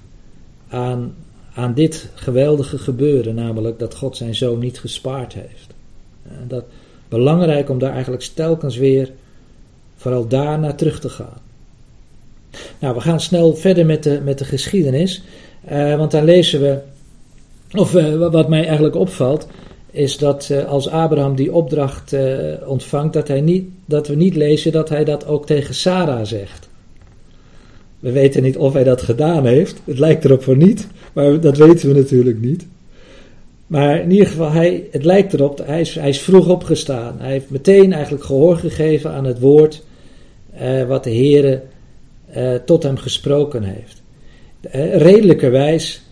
aan, 0.67 1.15
aan 1.53 1.73
dit 1.73 2.09
geweldige 2.13 2.77
gebeuren, 2.77 3.35
namelijk 3.35 3.79
dat 3.79 3.95
God 3.95 4.17
zijn 4.17 4.35
zoon 4.35 4.59
niet 4.59 4.79
gespaard 4.79 5.33
heeft. 5.33 5.67
dat 6.47 6.65
belangrijk 7.17 7.69
om 7.69 7.79
daar 7.79 7.93
eigenlijk 7.93 8.29
telkens 8.33 8.77
weer 8.77 9.11
vooral 9.95 10.27
daar 10.27 10.59
naar 10.59 10.75
terug 10.75 10.99
te 10.99 11.09
gaan. 11.09 11.41
Nou, 12.79 12.95
we 12.95 13.01
gaan 13.01 13.19
snel 13.19 13.55
verder 13.55 13.85
met 13.85 14.03
de, 14.03 14.21
met 14.23 14.37
de 14.37 14.45
geschiedenis, 14.45 15.23
want 15.97 16.11
dan 16.11 16.23
lezen 16.23 16.61
we 16.61 16.79
of 17.75 17.95
uh, 17.95 18.29
wat 18.31 18.49
mij 18.49 18.65
eigenlijk 18.65 18.95
opvalt, 18.95 19.47
is 19.91 20.17
dat 20.17 20.49
uh, 20.51 20.65
als 20.65 20.89
Abraham 20.89 21.35
die 21.35 21.53
opdracht 21.53 22.15
ontvangt, 22.65 23.13
dat, 23.13 23.27
hij 23.27 23.41
niet, 23.41 23.69
dat 23.85 24.07
we 24.07 24.15
niet 24.15 24.35
lezen 24.35 24.71
dat 24.71 24.89
hij 24.89 25.03
dat 25.03 25.27
ook 25.27 25.45
tegen 25.45 25.75
Sarah 25.75 26.25
zegt. 26.25 26.69
We 27.99 28.11
weten 28.11 28.43
niet 28.43 28.57
of 28.57 28.73
hij 28.73 28.83
dat 28.83 29.01
gedaan 29.01 29.45
heeft. 29.45 29.81
Het 29.83 29.99
lijkt 29.99 30.25
erop 30.25 30.43
voor 30.43 30.57
niet, 30.57 30.87
maar 31.13 31.39
dat 31.39 31.57
weten 31.57 31.87
we 31.87 31.95
natuurlijk 31.95 32.41
niet. 32.41 32.65
Maar 33.67 34.01
in 34.01 34.11
ieder 34.11 34.27
geval, 34.27 34.51
hij, 34.51 34.87
het 34.91 35.05
lijkt 35.05 35.33
erop, 35.33 35.61
hij 35.65 35.81
is, 35.81 35.95
hij 35.95 36.09
is 36.09 36.21
vroeg 36.21 36.47
opgestaan. 36.47 37.15
Hij 37.19 37.31
heeft 37.31 37.49
meteen 37.49 37.93
eigenlijk 37.93 38.23
gehoor 38.23 38.57
gegeven 38.57 39.11
aan 39.11 39.25
het 39.25 39.39
woord 39.39 39.83
wat 40.87 41.03
de 41.03 41.09
Heer 41.09 41.61
tot 42.65 42.83
hem 42.83 42.97
gesproken 42.97 43.63
heeft. 43.63 44.01
redelijkerwijs 45.01 46.05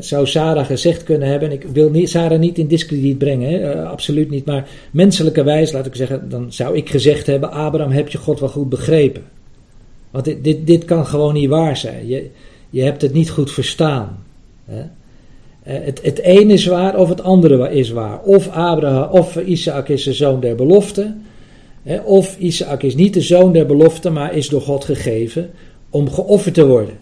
zou 0.00 0.26
Sarah 0.26 0.66
gezegd 0.66 1.02
kunnen 1.02 1.28
hebben, 1.28 1.52
ik 1.52 1.62
wil 1.62 1.90
niet, 1.90 2.10
Sarah 2.10 2.38
niet 2.38 2.58
in 2.58 2.66
discrediet 2.66 3.18
brengen, 3.18 3.60
uh, 3.60 3.90
absoluut 3.90 4.30
niet, 4.30 4.44
maar 4.44 4.68
menselijkerwijs, 4.90 5.72
laat 5.72 5.86
ik 5.86 5.94
zeggen, 5.94 6.28
dan 6.28 6.52
zou 6.52 6.76
ik 6.76 6.90
gezegd 6.90 7.26
hebben, 7.26 7.50
Abraham, 7.50 7.90
heb 7.90 8.08
je 8.08 8.18
God 8.18 8.40
wel 8.40 8.48
goed 8.48 8.68
begrepen? 8.68 9.22
Want 10.10 10.24
dit, 10.24 10.44
dit, 10.44 10.66
dit 10.66 10.84
kan 10.84 11.06
gewoon 11.06 11.34
niet 11.34 11.48
waar 11.48 11.76
zijn. 11.76 12.06
Je, 12.06 12.30
je 12.70 12.82
hebt 12.82 13.02
het 13.02 13.12
niet 13.12 13.30
goed 13.30 13.52
verstaan. 13.52 14.24
Hè? 14.64 14.82
Uh, 15.68 15.74
het, 15.80 16.00
het 16.02 16.18
ene 16.18 16.52
is 16.52 16.66
waar 16.66 16.98
of 16.98 17.08
het 17.08 17.22
andere 17.22 17.70
is 17.70 17.90
waar. 17.90 18.20
Of 18.20 18.48
Abraham, 18.48 19.10
of 19.10 19.36
Isaac 19.36 19.88
is 19.88 20.02
de 20.02 20.12
zoon 20.12 20.40
der 20.40 20.54
belofte. 20.54 21.14
Of 22.04 22.38
Isaac 22.38 22.82
is 22.82 22.94
niet 22.94 23.14
de 23.14 23.20
zoon 23.20 23.52
der 23.52 23.66
belofte, 23.66 24.10
maar 24.10 24.34
is 24.34 24.48
door 24.48 24.60
God 24.60 24.84
gegeven 24.84 25.50
om 25.90 26.10
geofferd 26.10 26.54
te 26.54 26.66
worden. 26.66 26.94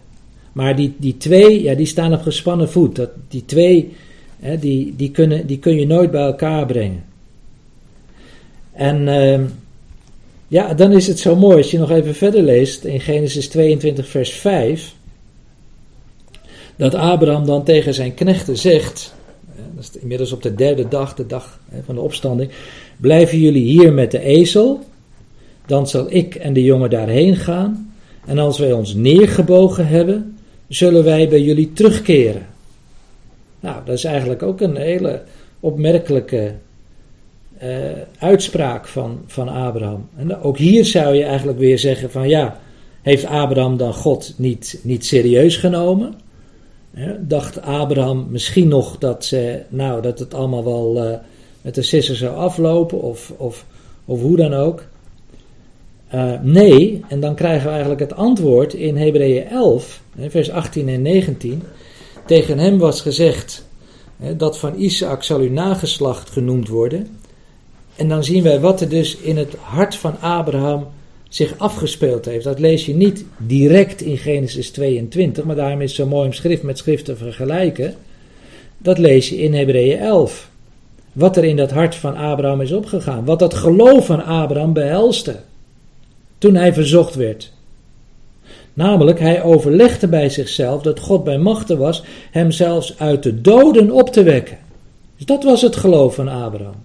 Maar 0.53 0.77
die, 0.77 0.95
die 0.97 1.17
twee, 1.17 1.63
ja, 1.63 1.75
die 1.75 1.87
staan 1.87 2.13
op 2.13 2.23
gespannen 2.23 2.69
voet. 2.69 2.97
Dat, 2.97 3.11
die 3.29 3.45
twee, 3.45 3.93
hè, 4.41 4.59
die, 4.59 4.95
die, 4.97 5.11
kunnen, 5.11 5.47
die 5.47 5.59
kun 5.59 5.79
je 5.79 5.87
nooit 5.87 6.11
bij 6.11 6.23
elkaar 6.23 6.67
brengen. 6.67 7.05
En 8.73 9.07
uh, 9.07 9.41
ja, 10.49 10.75
dan 10.75 10.93
is 10.93 11.07
het 11.07 11.19
zo 11.19 11.37
mooi 11.37 11.57
als 11.57 11.71
je 11.71 11.79
nog 11.79 11.91
even 11.91 12.15
verder 12.15 12.43
leest 12.43 12.85
in 12.85 13.01
Genesis 13.01 13.49
22, 13.49 14.09
vers 14.09 14.31
5. 14.31 14.95
Dat 16.77 16.95
Abraham 16.95 17.47
dan 17.47 17.65
tegen 17.65 17.95
zijn 17.95 18.15
knechten 18.15 18.57
zegt, 18.57 19.15
dat 19.75 19.85
is 19.85 20.01
inmiddels 20.01 20.33
op 20.33 20.43
de 20.43 20.55
derde 20.55 20.89
dag, 20.89 21.15
de 21.15 21.27
dag 21.27 21.61
van 21.85 21.95
de 21.95 22.01
opstanding. 22.01 22.51
Blijven 22.97 23.39
jullie 23.39 23.65
hier 23.65 23.93
met 23.93 24.11
de 24.11 24.21
ezel, 24.21 24.81
dan 25.67 25.89
zal 25.89 26.07
ik 26.09 26.35
en 26.35 26.53
de 26.53 26.63
jongen 26.63 26.91
daarheen 26.91 27.37
gaan. 27.37 27.95
En 28.27 28.39
als 28.39 28.59
wij 28.59 28.73
ons 28.73 28.95
neergebogen 28.95 29.87
hebben, 29.87 30.39
zullen 30.69 31.05
wij 31.05 31.29
bij 31.29 31.43
jullie 31.43 31.73
terugkeren. 31.73 32.47
Nou, 33.61 33.77
dat 33.85 33.95
is 33.95 34.05
eigenlijk 34.05 34.43
ook 34.43 34.61
een 34.61 34.77
hele 34.77 35.23
opmerkelijke 35.61 36.55
eh, 37.59 37.71
uitspraak 38.19 38.87
van, 38.87 39.21
van 39.27 39.49
Abraham. 39.49 40.09
En 40.17 40.41
ook 40.41 40.59
hier 40.59 40.85
zou 40.85 41.15
je 41.15 41.25
eigenlijk 41.25 41.59
weer 41.59 41.79
zeggen 41.79 42.11
van 42.11 42.29
ja, 42.29 42.61
heeft 43.03 43.25
Abraham 43.25 43.77
dan 43.77 43.95
God 43.95 44.35
niet, 44.37 44.81
niet 44.83 45.05
serieus 45.05 45.57
genomen? 45.57 46.15
Dacht 47.21 47.63
Abraham 47.63 48.27
misschien 48.31 48.69
nog 48.69 48.99
dat, 48.99 49.25
ze, 49.25 49.63
nou, 49.69 50.03
dat 50.03 50.19
het 50.19 50.35
allemaal 50.35 50.65
wel 50.65 51.05
uh, 51.05 51.17
met 51.61 51.75
de 51.75 51.83
sissen 51.83 52.17
zou 52.17 52.37
aflopen 52.37 53.03
of, 53.03 53.33
of, 53.37 53.65
of 54.05 54.21
hoe 54.21 54.37
dan 54.37 54.55
ook? 54.55 54.85
Uh, 56.15 56.33
nee, 56.43 57.05
en 57.09 57.21
dan 57.21 57.35
krijgen 57.35 57.65
we 57.65 57.71
eigenlijk 57.71 58.01
het 58.01 58.15
antwoord 58.15 58.75
in 58.75 58.97
Hebreeën 58.97 59.49
11, 59.49 60.01
vers 60.29 60.51
18 60.51 60.89
en 60.89 61.03
19. 61.03 61.63
Tegen 62.27 62.59
hem 62.59 62.79
was 62.79 63.01
gezegd 63.01 63.67
dat 64.37 64.59
van 64.59 64.75
Isaac 64.79 65.23
zal 65.23 65.41
uw 65.41 65.51
nageslacht 65.51 66.31
genoemd 66.31 66.69
worden. 66.69 67.19
En 67.97 68.09
dan 68.09 68.25
zien 68.25 68.43
wij 68.43 68.61
wat 68.61 68.81
er 68.81 68.89
dus 68.89 69.17
in 69.17 69.37
het 69.37 69.55
hart 69.55 69.95
van 69.95 70.21
Abraham 70.21 70.87
zich 71.29 71.59
afgespeeld 71.59 72.25
heeft. 72.25 72.45
Dat 72.45 72.59
lees 72.59 72.87
je 72.87 72.95
niet 72.95 73.25
direct 73.39 74.01
in 74.01 74.19
Genesis 74.19 74.71
22, 74.71 75.45
maar 75.45 75.57
daarom 75.57 75.81
is 75.81 75.91
het 75.91 76.01
zo 76.01 76.07
mooi 76.07 76.27
om 76.27 76.33
schrift 76.33 76.63
met 76.63 76.79
schrift 76.79 77.05
te 77.05 77.17
vergelijken. 77.17 77.95
Dat 78.79 78.99
lees 78.99 79.29
je 79.29 79.37
in 79.37 79.55
Hebreeën 79.55 79.99
11. 79.99 80.51
Wat 81.13 81.37
er 81.37 81.45
in 81.45 81.57
dat 81.57 81.71
hart 81.71 81.95
van 81.95 82.17
Abraham 82.17 82.61
is 82.61 82.73
opgegaan. 82.73 83.25
Wat 83.25 83.39
dat 83.39 83.55
geloof 83.55 84.07
van 84.07 84.25
Abraham 84.25 84.73
behelste. 84.73 85.37
Toen 86.39 86.55
hij 86.55 86.73
verzocht 86.73 87.15
werd. 87.15 87.53
Namelijk, 88.75 89.19
hij 89.19 89.43
overlegde 89.43 90.09
bij 90.09 90.29
zichzelf 90.29 90.83
dat 90.83 91.01
God 91.01 91.25
bij 91.25 91.39
machten 91.39 91.79
was 91.79 92.03
hem 92.31 92.51
zelfs 92.51 92.99
uit 92.99 93.23
de 93.23 93.41
doden 93.41 93.91
op 93.91 94.11
te 94.13 94.23
wekken. 94.23 94.59
Dus 95.17 95.27
dat 95.27 95.45
was 95.45 95.63
het 95.63 95.77
geloof 95.77 96.15
van 96.15 96.29
Abraham. 96.29 96.85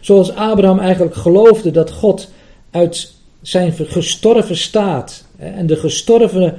Zoals 0.00 0.34
Abraham 0.34 0.78
eigenlijk 0.78 1.14
geloofde 1.14 1.70
dat 1.70 1.90
God 1.90 2.30
uit 2.74 3.12
zijn 3.42 3.72
gestorven 3.72 4.56
staat 4.56 5.24
en 5.36 5.66
de 5.66 5.76
gestorven 5.76 6.54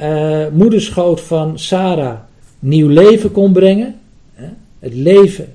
uh, 0.00 0.46
moederschoot 0.52 1.20
van 1.20 1.58
Sarah 1.58 2.18
nieuw 2.58 2.88
leven 2.88 3.32
kon 3.32 3.52
brengen. 3.52 4.00
Het 4.78 4.94
leven 4.94 5.54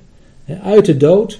uit 0.62 0.84
de 0.84 0.96
dood. 0.96 1.38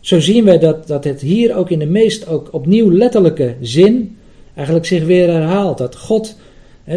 Zo 0.00 0.20
zien 0.20 0.44
wij 0.44 0.58
dat, 0.58 0.86
dat 0.86 1.04
het 1.04 1.20
hier 1.20 1.56
ook 1.56 1.70
in 1.70 1.78
de 1.78 1.86
meest 1.86 2.26
ook 2.26 2.48
opnieuw 2.52 2.92
letterlijke 2.92 3.54
zin 3.60 4.16
eigenlijk 4.54 4.86
zich 4.86 5.04
weer 5.04 5.30
herhaalt. 5.30 5.78
Dat 5.78 5.96
God, 5.96 6.36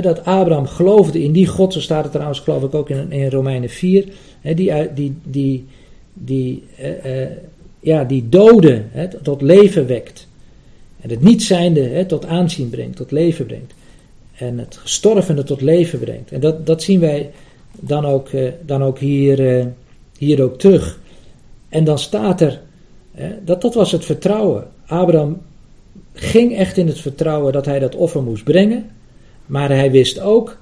dat 0.01 0.25
Abraham 0.25 0.67
geloofde 0.67 1.23
in 1.23 1.31
die 1.31 1.47
God, 1.47 1.73
zo 1.73 1.79
staat 1.79 2.03
het 2.03 2.11
trouwens 2.11 2.39
geloof 2.39 2.63
ik 2.63 2.73
ook 2.73 2.89
in, 2.89 3.11
in 3.11 3.29
Romeinen 3.29 3.69
4, 3.69 4.05
die, 4.41 4.71
die, 4.93 5.15
die, 5.23 5.65
die, 6.13 6.63
uh, 6.79 7.21
uh, 7.21 7.27
ja, 7.79 8.03
die 8.03 8.29
doden 8.29 8.91
tot 9.21 9.41
leven 9.41 9.87
wekt. 9.87 10.27
En 11.03 11.09
het 11.09 11.21
niet 11.21 11.43
zijnde 11.43 12.05
tot 12.05 12.25
aanzien 12.25 12.69
brengt, 12.69 12.95
tot 12.95 13.11
leven 13.11 13.45
brengt. 13.45 13.73
En 14.33 14.57
het 14.57 14.77
gestorvene 14.77 15.43
tot 15.43 15.61
leven 15.61 15.99
brengt. 15.99 16.31
En 16.31 16.39
dat, 16.39 16.65
dat 16.65 16.83
zien 16.83 16.99
wij 16.99 17.31
dan 17.79 18.05
ook, 18.05 18.31
uh, 18.31 18.51
dan 18.65 18.83
ook 18.83 18.99
hier, 18.99 19.67
hier 20.17 20.43
ook 20.43 20.59
terug. 20.59 20.99
En 21.69 21.83
dan 21.83 21.99
staat 21.99 22.41
er, 22.41 22.61
dat, 23.43 23.61
dat 23.61 23.73
was 23.73 23.91
het 23.91 24.05
vertrouwen. 24.05 24.67
Abraham 24.85 25.41
ging 26.13 26.55
echt 26.55 26.77
in 26.77 26.87
het 26.87 26.99
vertrouwen 26.99 27.53
dat 27.53 27.65
hij 27.65 27.79
dat 27.79 27.95
offer 27.95 28.23
moest 28.23 28.43
brengen. 28.43 28.89
Maar 29.45 29.69
hij 29.69 29.91
wist 29.91 30.19
ook, 30.19 30.57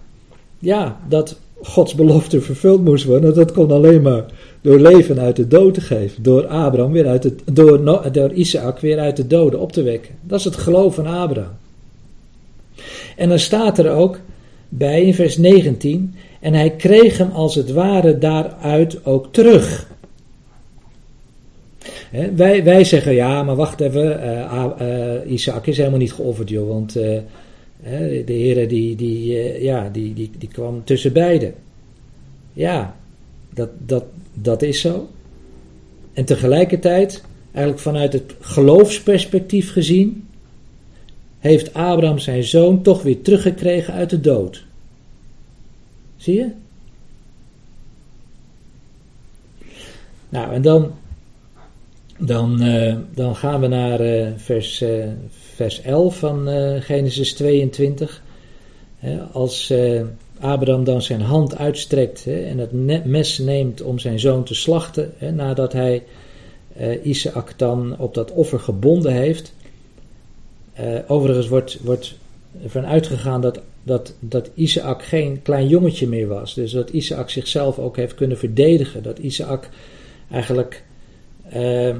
ja, 0.60 1.00
dat 1.08 1.40
Gods 1.64 1.96
belofte 1.96 2.42
vervuld 2.42 2.84
moest 2.84 3.06
worden. 3.06 3.36
Dat 3.36 3.52
kon 3.52 3.72
alleen 3.72 4.02
maar 4.02 4.26
door 4.62 4.80
leven 4.80 5.20
uit 5.20 5.36
de 5.36 5.48
dood 5.48 5.74
te 5.74 5.82
geven. 5.82 6.24
Door 6.24 6.48
Abraham 6.48 6.92
weer 6.92 7.08
uit 7.08 7.24
het, 7.24 7.42
door, 7.54 8.12
door 8.12 8.32
Isaac 8.32 8.80
weer 8.80 9.00
uit 9.00 9.18
de 9.18 9.28
doden 9.28 9.60
op 9.60 9.72
te 9.72 9.84
wekken. 9.84 10.16
Dat 10.22 10.40
is 10.40 10.46
het 10.46 10.56
geloof 10.56 10.96
van 10.96 11.08
Abraham. 11.08 11.58
En 13.16 13.30
dan 13.30 13.40
staat 13.40 13.78
er 13.78 13.92
ook 13.92 14.20
bij 14.70 15.02
in 15.02 15.14
vers 15.14 15.38
19. 15.38 16.16
En 16.40 16.54
hij 16.54 16.70
kreeg 16.70 17.18
hem 17.18 17.32
als 17.32 17.56
het 17.56 17.72
ware 17.72 18.18
daaruit 18.18 19.06
ook 19.06 19.28
terug 19.32 19.90
wij, 22.36 22.64
wij 22.64 22.84
zeggen 22.84 23.14
ja, 23.14 23.44
maar 23.44 23.56
wacht 23.56 23.80
even, 23.80 24.20
uh, 24.24 25.32
Isaac 25.32 25.68
is 25.68 25.78
helemaal 25.78 26.00
niet 26.00 26.14
geofferd, 26.14 26.50
joh, 26.50 26.68
want 26.68 26.98
uh, 26.98 27.18
de 27.84 28.34
Heer 28.34 28.68
die, 28.68 28.96
die, 28.96 29.34
ja, 29.62 29.90
die, 29.90 30.14
die, 30.14 30.32
die 30.38 30.50
kwam 30.50 30.84
tussen 30.84 31.14
beiden. 31.14 31.54
Ja, 32.54 32.96
dat, 33.54 33.70
dat, 33.78 34.04
dat 34.34 34.62
is 34.62 34.82
zo. 34.82 35.10
En 36.14 36.26
tegelijkertijd, 36.26 37.24
eigenlijk 37.52 37.84
vanuit 37.84 38.14
het 38.14 38.36
geloofsperspectief 38.40 39.72
gezien, 39.72 40.28
heeft 41.40 41.74
Abraham 41.74 42.20
zijn 42.20 42.44
zoon 42.44 42.82
toch 42.82 43.02
weer 43.02 43.22
teruggekregen 43.22 43.94
uit 43.94 44.10
de 44.10 44.22
dood. 44.22 44.66
Zie 46.18 46.36
je? 46.36 46.50
Nou, 50.30 50.54
en 50.54 50.62
dan 50.62 50.92
dan, 52.22 52.64
uh, 52.64 52.96
dan 53.14 53.36
gaan 53.36 53.62
we 53.62 53.68
naar 53.68 54.02
uh, 54.02 54.28
vers, 54.36 54.82
uh, 54.82 55.06
vers 55.56 55.82
11 55.82 56.18
van 56.18 56.48
Genesis 56.82 57.34
22. 57.34 58.22
als 59.32 59.74
Abraham 60.40 60.84
dan 60.84 61.02
zijn 61.02 61.22
hand 61.22 61.58
uitstrekt 61.58 62.28
en 62.28 62.58
het 62.58 63.06
mes 63.06 63.38
neemt 63.38 63.82
om 63.82 64.00
zijn 64.00 64.20
zoon 64.20 64.44
te 64.44 64.54
slachten, 64.54 65.14
nadat 65.34 65.74
hij 65.74 66.04
Isaac 67.04 67.54
dan 67.58 67.96
op 67.98 68.14
dat 68.14 68.32
offer 68.32 68.60
gebonden 68.60 69.14
heeft. 69.14 69.54
overigens 71.08 71.48
wordt, 71.48 71.80
wordt 71.84 72.16
ervan 72.64 72.86
uitgegaan 72.86 73.42
dat, 73.42 73.62
dat, 73.84 74.16
dat 74.20 74.50
Isaac 74.54 75.04
geen 75.04 75.42
klein 75.42 75.68
jongetje 75.68 76.08
meer 76.08 76.28
was. 76.28 76.54
Dus 76.54 76.72
dat 76.72 76.90
Isaac 76.90 77.30
zichzelf 77.30 77.80
ook 77.80 77.96
heeft 77.96 78.16
kunnen 78.16 78.38
verdedigen. 78.38 79.04
Dat 79.04 79.20
Isaac 79.20 79.70
eigenlijk 80.32 80.84
uh, 81.56 81.96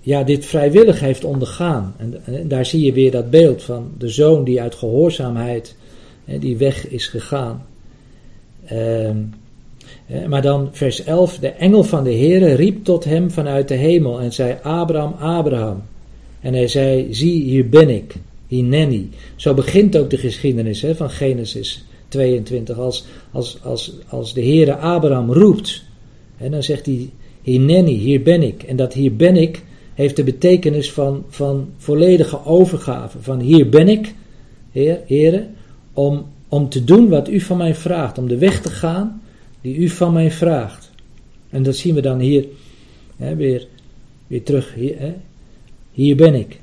ja, 0.00 0.22
dit 0.22 0.46
vrijwillig 0.46 1.00
heeft 1.00 1.24
ondergaan. 1.24 1.94
En, 1.96 2.24
en, 2.24 2.48
daar 2.48 2.66
zie 2.66 2.84
je 2.84 2.92
weer 2.92 3.10
dat 3.10 3.30
beeld 3.30 3.62
van 3.62 3.90
de 3.98 4.08
zoon 4.08 4.44
die 4.44 4.60
uit 4.60 4.74
gehoorzaamheid 4.74 5.76
hè, 6.24 6.38
die 6.38 6.56
weg 6.56 6.88
is 6.88 7.06
gegaan. 7.06 7.66
Uh, 8.72 9.10
maar 10.28 10.42
dan 10.42 10.68
vers 10.72 11.04
11, 11.04 11.38
de 11.38 11.48
engel 11.48 11.84
van 11.84 12.04
de 12.04 12.14
Heere 12.14 12.54
riep 12.54 12.84
tot 12.84 13.04
hem 13.04 13.30
vanuit 13.30 13.68
de 13.68 13.74
hemel 13.74 14.20
en 14.20 14.32
zei, 14.32 14.56
Abraham, 14.62 15.12
Abraham. 15.12 15.82
En 16.40 16.54
hij 16.54 16.68
zei, 16.68 17.14
zie 17.14 17.42
hier 17.42 17.68
ben 17.68 17.88
ik, 17.88 18.14
Hineni. 18.46 19.10
Zo 19.36 19.54
begint 19.54 19.96
ook 19.96 20.10
de 20.10 20.16
geschiedenis 20.16 20.82
hè, 20.82 20.94
van 20.94 21.10
Genesis 21.10 21.84
22. 22.08 22.78
Als, 22.78 23.04
als, 23.30 23.58
als, 23.62 23.92
als 24.08 24.34
de 24.34 24.42
Heere 24.42 24.76
Abraham 24.76 25.32
roept, 25.32 25.84
en 26.36 26.50
dan 26.50 26.62
zegt 26.62 26.86
hij, 26.86 27.10
Hineni, 27.42 27.94
hier 27.94 28.22
ben 28.22 28.42
ik. 28.42 28.62
En 28.62 28.76
dat 28.76 28.92
hier 28.92 29.16
ben 29.16 29.36
ik 29.36 29.62
heeft 29.94 30.16
de 30.16 30.24
betekenis 30.24 30.92
van, 30.92 31.24
van 31.28 31.68
volledige 31.76 32.44
overgave. 32.44 33.18
Van 33.20 33.40
hier 33.40 33.68
ben 33.68 33.88
ik, 33.88 34.14
Heer, 34.70 35.00
Heere, 35.06 35.46
om, 35.92 36.26
om 36.48 36.68
te 36.68 36.84
doen 36.84 37.08
wat 37.08 37.28
u 37.28 37.40
van 37.40 37.56
mij 37.56 37.74
vraagt. 37.74 38.18
Om 38.18 38.28
de 38.28 38.38
weg 38.38 38.60
te 38.60 38.70
gaan 38.70 39.22
die 39.60 39.76
u 39.76 39.88
van 39.88 40.12
mij 40.12 40.30
vraagt. 40.30 40.90
En 41.50 41.62
dat 41.62 41.76
zien 41.76 41.94
we 41.94 42.00
dan 42.00 42.18
hier 42.18 42.46
hè, 43.16 43.36
weer, 43.36 43.66
weer 44.26 44.42
terug. 44.42 44.74
Hier, 44.74 44.98
hè. 44.98 45.12
hier 45.92 46.16
ben 46.16 46.34
ik. 46.34 46.60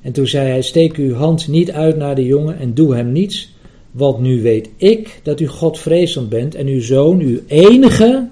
En 0.00 0.12
toen 0.12 0.26
zei 0.26 0.48
hij: 0.48 0.62
Steek 0.62 0.96
uw 0.96 1.14
hand 1.14 1.48
niet 1.48 1.70
uit 1.70 1.96
naar 1.96 2.14
de 2.14 2.24
jongen 2.24 2.58
en 2.58 2.74
doe 2.74 2.94
hem 2.94 3.12
niets. 3.12 3.54
Want 3.90 4.20
nu 4.20 4.42
weet 4.42 4.70
ik 4.76 5.20
dat 5.22 5.40
u 5.40 5.46
Godvrezend 5.46 6.28
bent 6.28 6.54
en 6.54 6.66
uw 6.66 6.80
zoon, 6.80 7.20
uw 7.20 7.40
enige, 7.46 8.28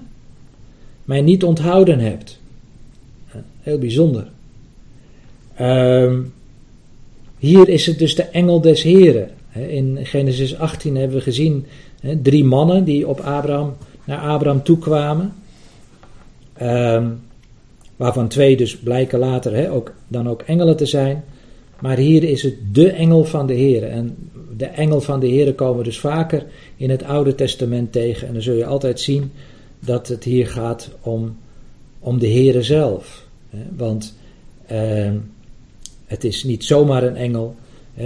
mij 1.05 1.21
niet 1.21 1.43
onthouden 1.43 1.99
hebt. 1.99 2.39
Heel 3.61 3.77
bijzonder. 3.77 4.27
Um, 5.61 6.33
hier 7.37 7.69
is 7.69 7.85
het 7.85 7.99
dus 7.99 8.15
de 8.15 8.23
engel 8.23 8.61
des 8.61 8.83
Heren. 8.83 9.29
In 9.67 9.97
Genesis 10.03 10.57
18 10.57 10.95
hebben 10.95 11.17
we 11.17 11.23
gezien 11.23 11.65
drie 12.21 12.43
mannen 12.43 12.83
die 12.83 13.07
op 13.07 13.19
Abraham, 13.19 13.73
naar 14.03 14.19
Abraham 14.19 14.63
toekwamen. 14.63 15.33
Um, 16.61 17.19
waarvan 17.95 18.27
twee 18.27 18.57
dus 18.57 18.77
blijken 18.77 19.19
later 19.19 19.71
ook, 19.71 19.93
dan 20.07 20.29
ook 20.29 20.41
engelen 20.41 20.77
te 20.77 20.85
zijn. 20.85 21.23
Maar 21.79 21.97
hier 21.97 22.23
is 22.23 22.43
het 22.43 22.55
de 22.71 22.89
engel 22.89 23.23
van 23.23 23.47
de 23.47 23.53
Heer. 23.53 23.83
En 23.83 24.17
de 24.57 24.65
engel 24.65 25.01
van 25.01 25.19
de 25.19 25.27
Heer 25.27 25.53
komen 25.53 25.83
dus 25.83 25.99
vaker 25.99 26.45
in 26.75 26.89
het 26.89 27.03
Oude 27.03 27.35
Testament 27.35 27.91
tegen. 27.91 28.27
En 28.27 28.33
dan 28.33 28.41
zul 28.41 28.55
je 28.55 28.65
altijd 28.65 28.99
zien 28.99 29.31
dat 29.85 30.07
het 30.07 30.23
hier 30.23 30.47
gaat 30.47 30.89
om, 31.01 31.37
om 31.99 32.19
de 32.19 32.27
Heere 32.27 32.63
zelf. 32.63 33.27
Want 33.75 34.15
uh, 34.71 35.11
het 36.05 36.23
is 36.23 36.43
niet 36.43 36.63
zomaar 36.63 37.03
een 37.03 37.15
engel, 37.15 37.55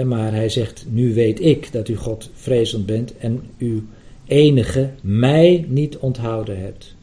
maar 0.06 0.34
hij 0.34 0.50
zegt: 0.50 0.86
Nu 0.90 1.14
weet 1.14 1.42
ik 1.42 1.72
dat 1.72 1.88
u 1.88 1.96
God 1.96 2.30
vrezend 2.34 2.86
bent 2.86 3.18
en 3.18 3.42
uw 3.58 3.84
enige 4.26 4.90
mij 5.02 5.66
niet 5.68 5.98
onthouden 5.98 6.60
hebt. 6.60 6.96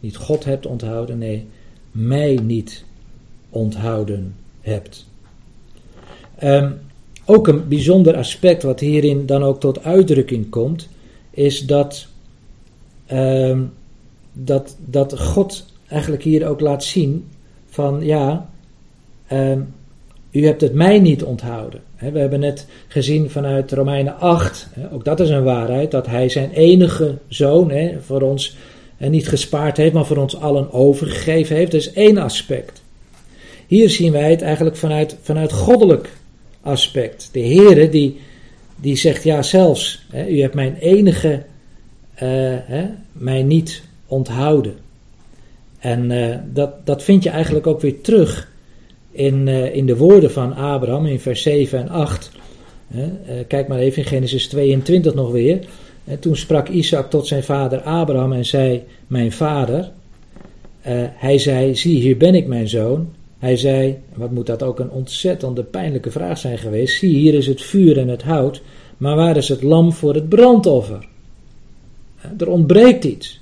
Niet 0.00 0.16
God 0.16 0.44
hebt 0.44 0.66
onthouden, 0.66 1.18
nee, 1.18 1.46
mij 1.90 2.38
niet 2.42 2.84
onthouden 3.50 4.34
hebt. 4.60 5.06
Ehm, 6.38 6.72
ook 7.24 7.48
een 7.48 7.68
bijzonder 7.68 8.16
aspect 8.16 8.62
wat 8.62 8.80
hierin 8.80 9.26
dan 9.26 9.42
ook 9.42 9.60
tot 9.60 9.84
uitdrukking 9.84 10.50
komt, 10.50 10.88
is 11.30 11.66
dat, 11.66 12.06
ehm, 13.06 13.62
dat, 14.38 14.76
dat 14.84 15.20
God 15.20 15.64
eigenlijk 15.88 16.22
hier 16.22 16.48
ook 16.48 16.60
laat 16.60 16.84
zien 16.84 17.28
van 17.68 18.04
ja, 18.04 18.50
ehm, 19.26 19.60
u 20.30 20.46
hebt 20.46 20.60
het 20.60 20.74
mij 20.74 20.98
niet 20.98 21.22
onthouden. 21.22 21.80
we 21.98 22.18
hebben 22.18 22.40
net 22.40 22.66
gezien 22.88 23.30
vanuit 23.30 23.72
Romeinen 23.72 24.18
8, 24.18 24.68
ook 24.92 25.04
dat 25.04 25.20
is 25.20 25.28
een 25.28 25.44
waarheid, 25.44 25.90
dat 25.90 26.06
hij 26.06 26.28
zijn 26.28 26.50
enige 26.50 27.18
zoon 27.28 27.72
voor 28.00 28.22
ons 28.22 28.56
niet 28.98 29.28
gespaard 29.28 29.76
heeft, 29.76 29.92
maar 29.92 30.06
voor 30.06 30.16
ons 30.16 30.40
allen 30.40 30.72
overgegeven 30.72 31.56
heeft. 31.56 31.72
Dat 31.72 31.80
is 31.80 31.92
één 31.92 32.18
aspect. 32.18 32.82
Hier 33.66 33.90
zien 33.90 34.12
wij 34.12 34.30
het 34.30 34.42
eigenlijk 34.42 34.76
vanuit, 34.76 35.16
vanuit 35.22 35.52
goddelijk 35.52 36.10
aspect. 36.60 37.28
De 37.32 37.40
Heere 37.40 37.88
die, 37.88 38.20
die 38.76 38.96
zegt, 38.96 39.22
ja 39.22 39.42
zelfs, 39.42 40.06
u 40.28 40.40
hebt 40.40 40.54
mijn 40.54 40.76
enige, 40.76 41.42
uh, 42.22 42.54
mij 43.12 43.42
niet 43.42 43.82
onthouden. 44.06 44.74
En 45.78 46.10
uh, 46.10 46.36
dat, 46.52 46.86
dat 46.86 47.02
vind 47.02 47.22
je 47.22 47.30
eigenlijk 47.30 47.66
ook 47.66 47.80
weer 47.80 48.00
terug 48.00 48.50
in, 49.10 49.46
uh, 49.46 49.74
in 49.74 49.86
de 49.86 49.96
woorden 49.96 50.30
van 50.30 50.54
Abraham 50.54 51.06
in 51.06 51.20
vers 51.20 51.42
7 51.42 51.78
en 51.78 51.88
8. 51.88 52.30
kijk 53.48 53.68
maar 53.68 53.78
even 53.78 54.02
in 54.02 54.08
Genesis 54.08 54.48
22 54.48 55.14
nog 55.14 55.30
weer. 55.30 55.66
En 56.04 56.18
toen 56.18 56.36
sprak 56.36 56.68
Isaac 56.68 57.10
tot 57.10 57.26
zijn 57.26 57.42
vader 57.42 57.80
Abraham 57.80 58.32
en 58.32 58.44
zei: 58.44 58.82
Mijn 59.06 59.32
vader. 59.32 59.90
hij 61.12 61.38
zei: 61.38 61.74
Zie, 61.74 62.00
hier 62.00 62.16
ben 62.16 62.34
ik, 62.34 62.46
mijn 62.46 62.68
zoon. 62.68 63.08
Hij 63.38 63.56
zei, 63.56 63.98
wat 64.14 64.30
moet 64.30 64.46
dat 64.46 64.62
ook 64.62 64.78
een 64.78 64.90
ontzettende 64.90 65.62
pijnlijke 65.62 66.10
vraag 66.10 66.38
zijn 66.38 66.58
geweest. 66.58 66.98
Zie, 66.98 67.16
hier 67.16 67.34
is 67.34 67.46
het 67.46 67.62
vuur 67.62 67.98
en 67.98 68.08
het 68.08 68.22
hout, 68.22 68.62
maar 68.96 69.16
waar 69.16 69.36
is 69.36 69.48
het 69.48 69.62
lam 69.62 69.92
voor 69.92 70.14
het 70.14 70.28
brandoffer? 70.28 71.08
Er 72.38 72.48
ontbreekt 72.48 73.04
iets. 73.04 73.40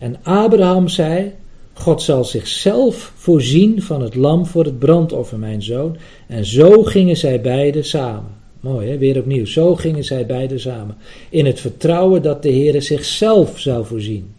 En 0.00 0.16
Abraham 0.22 0.88
zei, 0.88 1.32
God 1.72 2.02
zal 2.02 2.24
zichzelf 2.24 3.12
voorzien 3.16 3.82
van 3.82 4.02
het 4.02 4.14
lam 4.14 4.46
voor 4.46 4.64
het 4.64 4.78
brandoffer, 4.78 5.38
mijn 5.38 5.62
zoon. 5.62 5.96
En 6.26 6.44
zo 6.44 6.82
gingen 6.82 7.16
zij 7.16 7.40
beiden 7.40 7.84
samen. 7.84 8.38
Mooi, 8.60 8.88
hè? 8.88 8.98
weer 8.98 9.18
opnieuw. 9.18 9.46
Zo 9.46 9.76
gingen 9.76 10.04
zij 10.04 10.26
beiden 10.26 10.60
samen. 10.60 10.96
In 11.28 11.46
het 11.46 11.60
vertrouwen 11.60 12.22
dat 12.22 12.42
de 12.42 12.48
Heer 12.48 12.82
zichzelf 12.82 13.58
zou 13.58 13.84
voorzien. 13.84 14.30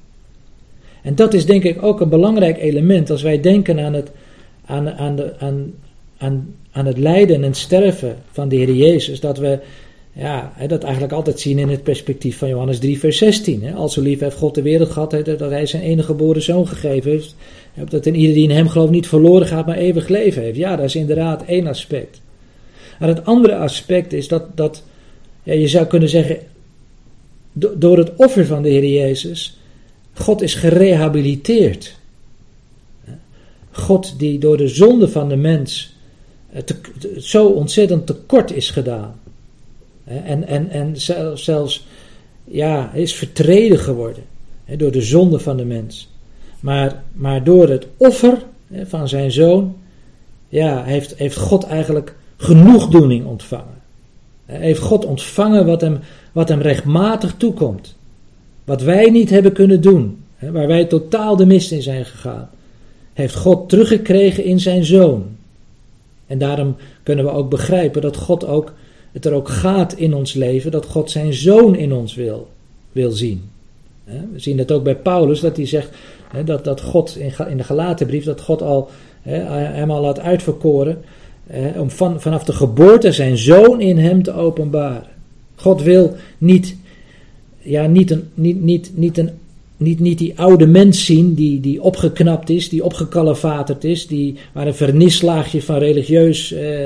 En 1.01 1.15
dat 1.15 1.33
is 1.33 1.45
denk 1.45 1.63
ik 1.63 1.83
ook 1.83 2.01
een 2.01 2.09
belangrijk 2.09 2.57
element 2.57 3.09
als 3.09 3.21
wij 3.21 3.41
denken 3.41 3.79
aan 3.79 3.93
het 3.93 4.11
aan, 4.65 4.89
aan, 4.89 5.15
de, 5.15 5.33
aan, 5.39 5.73
aan, 6.17 6.55
aan 6.71 6.85
het 6.85 6.97
lijden 6.97 7.43
en 7.43 7.53
sterven 7.53 8.15
van 8.31 8.49
de 8.49 8.55
Heer 8.55 8.73
Jezus, 8.73 9.19
dat 9.19 9.37
we 9.37 9.59
ja, 10.13 10.53
dat 10.67 10.83
eigenlijk 10.83 11.13
altijd 11.13 11.39
zien 11.39 11.59
in 11.59 11.69
het 11.69 11.83
perspectief 11.83 12.37
van 12.37 12.49
Johannes 12.49 12.79
3, 12.79 12.99
vers 12.99 13.17
16. 13.17 13.63
Hè. 13.63 13.73
Al 13.73 13.89
zo 13.89 14.01
lief 14.01 14.19
heeft 14.19 14.37
God 14.37 14.55
de 14.55 14.61
wereld 14.61 14.89
gehad, 14.89 15.11
dat 15.25 15.39
hij 15.39 15.65
zijn 15.65 15.83
enige 15.83 16.05
geboren 16.05 16.41
zoon 16.41 16.67
gegeven 16.67 17.11
heeft. 17.11 17.35
Dat 17.89 18.05
in 18.05 18.15
ieder 18.15 18.35
die 18.35 18.43
in 18.43 18.55
hem 18.55 18.67
gelooft 18.67 18.91
niet 18.91 19.07
verloren 19.07 19.47
gaat, 19.47 19.65
maar 19.65 19.77
eeuwig 19.77 20.07
leven 20.07 20.41
heeft. 20.41 20.57
Ja, 20.57 20.75
dat 20.75 20.85
is 20.85 20.95
inderdaad 20.95 21.45
één 21.45 21.67
aspect. 21.67 22.21
Maar 22.99 23.09
het 23.09 23.25
andere 23.25 23.55
aspect 23.55 24.13
is 24.13 24.27
dat, 24.27 24.57
dat 24.57 24.83
ja, 25.43 25.53
je 25.53 25.67
zou 25.67 25.85
kunnen 25.85 26.09
zeggen, 26.09 26.37
door 27.53 27.97
het 27.97 28.15
offer 28.15 28.45
van 28.45 28.61
de 28.61 28.69
Heer 28.69 28.85
Jezus, 28.85 29.59
God 30.13 30.41
is 30.41 30.53
gerehabiliteerd. 30.53 31.99
God 33.71 34.19
die 34.19 34.39
door 34.39 34.57
de 34.57 34.67
zonde 34.67 35.07
van 35.07 35.29
de 35.29 35.35
mens 35.35 35.95
eh, 36.51 36.61
zo 37.17 37.47
ontzettend 37.47 38.05
tekort 38.05 38.51
is 38.51 38.69
gedaan. 38.69 39.19
En, 40.25 40.47
en, 40.47 40.69
en 40.69 40.93
zelfs 41.35 41.85
ja, 42.43 42.91
is 42.93 43.13
vertreden 43.13 43.79
geworden 43.79 44.23
door 44.77 44.91
de 44.91 45.01
zonde 45.01 45.39
van 45.39 45.57
de 45.57 45.65
mens. 45.65 46.09
Maar, 46.59 47.03
maar 47.13 47.43
door 47.43 47.69
het 47.69 47.87
offer 47.97 48.37
van 48.83 49.07
zijn 49.07 49.31
zoon, 49.31 49.75
ja, 50.49 50.83
heeft, 50.83 51.17
heeft 51.17 51.37
God 51.37 51.63
eigenlijk 51.63 52.15
genoegdoening 52.37 53.25
ontvangen. 53.25 53.81
Heeft 54.45 54.81
God 54.81 55.05
ontvangen 55.05 55.65
wat 55.65 55.81
hem, 55.81 55.99
wat 56.31 56.49
hem 56.49 56.61
rechtmatig 56.61 57.33
toekomt. 57.37 57.95
Wat 58.63 58.81
wij 58.81 59.09
niet 59.09 59.29
hebben 59.29 59.53
kunnen 59.53 59.81
doen. 59.81 60.23
Waar 60.39 60.67
wij 60.67 60.85
totaal 60.85 61.35
de 61.35 61.45
mist 61.45 61.71
in 61.71 61.81
zijn 61.81 62.05
gegaan 62.05 62.49
heeft 63.13 63.35
God 63.35 63.69
teruggekregen 63.69 64.43
in 64.43 64.59
zijn 64.59 64.85
zoon. 64.85 65.25
En 66.27 66.37
daarom 66.37 66.75
kunnen 67.03 67.25
we 67.25 67.31
ook 67.31 67.49
begrijpen 67.49 68.01
dat 68.01 68.17
God 68.17 68.45
ook, 68.45 68.73
het 69.11 69.25
er 69.25 69.33
ook 69.33 69.49
gaat 69.49 69.93
in 69.93 70.13
ons 70.13 70.33
leven, 70.33 70.71
dat 70.71 70.85
God 70.85 71.11
zijn 71.11 71.33
zoon 71.33 71.75
in 71.75 71.93
ons 71.93 72.15
wil, 72.15 72.47
wil 72.91 73.11
zien. 73.11 73.49
We 74.03 74.39
zien 74.39 74.57
dat 74.57 74.71
ook 74.71 74.83
bij 74.83 74.95
Paulus, 74.95 75.39
dat 75.39 75.57
hij 75.57 75.65
zegt 75.65 75.89
dat, 76.45 76.63
dat 76.63 76.81
God 76.81 77.17
in 77.49 77.57
de 77.57 77.63
gelatenbrief, 77.63 78.23
dat 78.23 78.41
God 78.41 78.61
al, 78.61 78.89
hem 79.21 79.91
al 79.91 80.05
had 80.05 80.19
uitverkoren 80.19 81.01
om 81.77 81.89
van, 81.89 82.21
vanaf 82.21 82.43
de 82.43 82.53
geboorte 82.53 83.11
zijn 83.11 83.37
zoon 83.37 83.81
in 83.81 83.97
hem 83.97 84.23
te 84.23 84.33
openbaren. 84.33 85.09
God 85.55 85.81
wil 85.81 86.15
niet, 86.37 86.75
ja, 87.57 87.87
niet, 87.87 88.11
een, 88.11 88.29
niet, 88.33 88.61
niet, 88.61 88.91
niet 88.95 89.17
een 89.17 89.29
niet, 89.81 89.99
niet 89.99 90.17
die 90.17 90.39
oude 90.39 90.67
mens 90.67 91.05
zien 91.05 91.33
die, 91.33 91.59
die 91.59 91.81
opgeknapt 91.81 92.49
is, 92.49 92.69
die 92.69 92.83
opgekalefaterd 92.83 93.83
is, 93.83 94.07
die, 94.07 94.35
waar 94.53 94.67
een 94.67 94.75
vernislaagje 94.75 95.61
van 95.61 95.77
religieus 95.77 96.51
eh, 96.51 96.85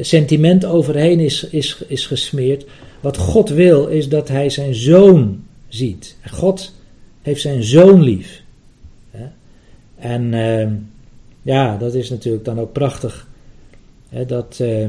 sentiment 0.00 0.64
overheen 0.64 1.20
is, 1.20 1.44
is, 1.44 1.82
is 1.86 2.06
gesmeerd. 2.06 2.66
Wat 3.00 3.16
God 3.16 3.48
wil 3.48 3.86
is 3.86 4.08
dat 4.08 4.28
hij 4.28 4.50
zijn 4.50 4.74
zoon 4.74 5.44
ziet. 5.68 6.16
God 6.30 6.72
heeft 7.22 7.40
zijn 7.40 7.62
zoon 7.62 8.02
lief. 8.02 8.42
En 9.96 10.34
eh, 10.34 10.68
ja, 11.42 11.76
dat 11.76 11.94
is 11.94 12.10
natuurlijk 12.10 12.44
dan 12.44 12.60
ook 12.60 12.72
prachtig. 12.72 13.28
Dat, 14.26 14.58
uh, 14.62 14.88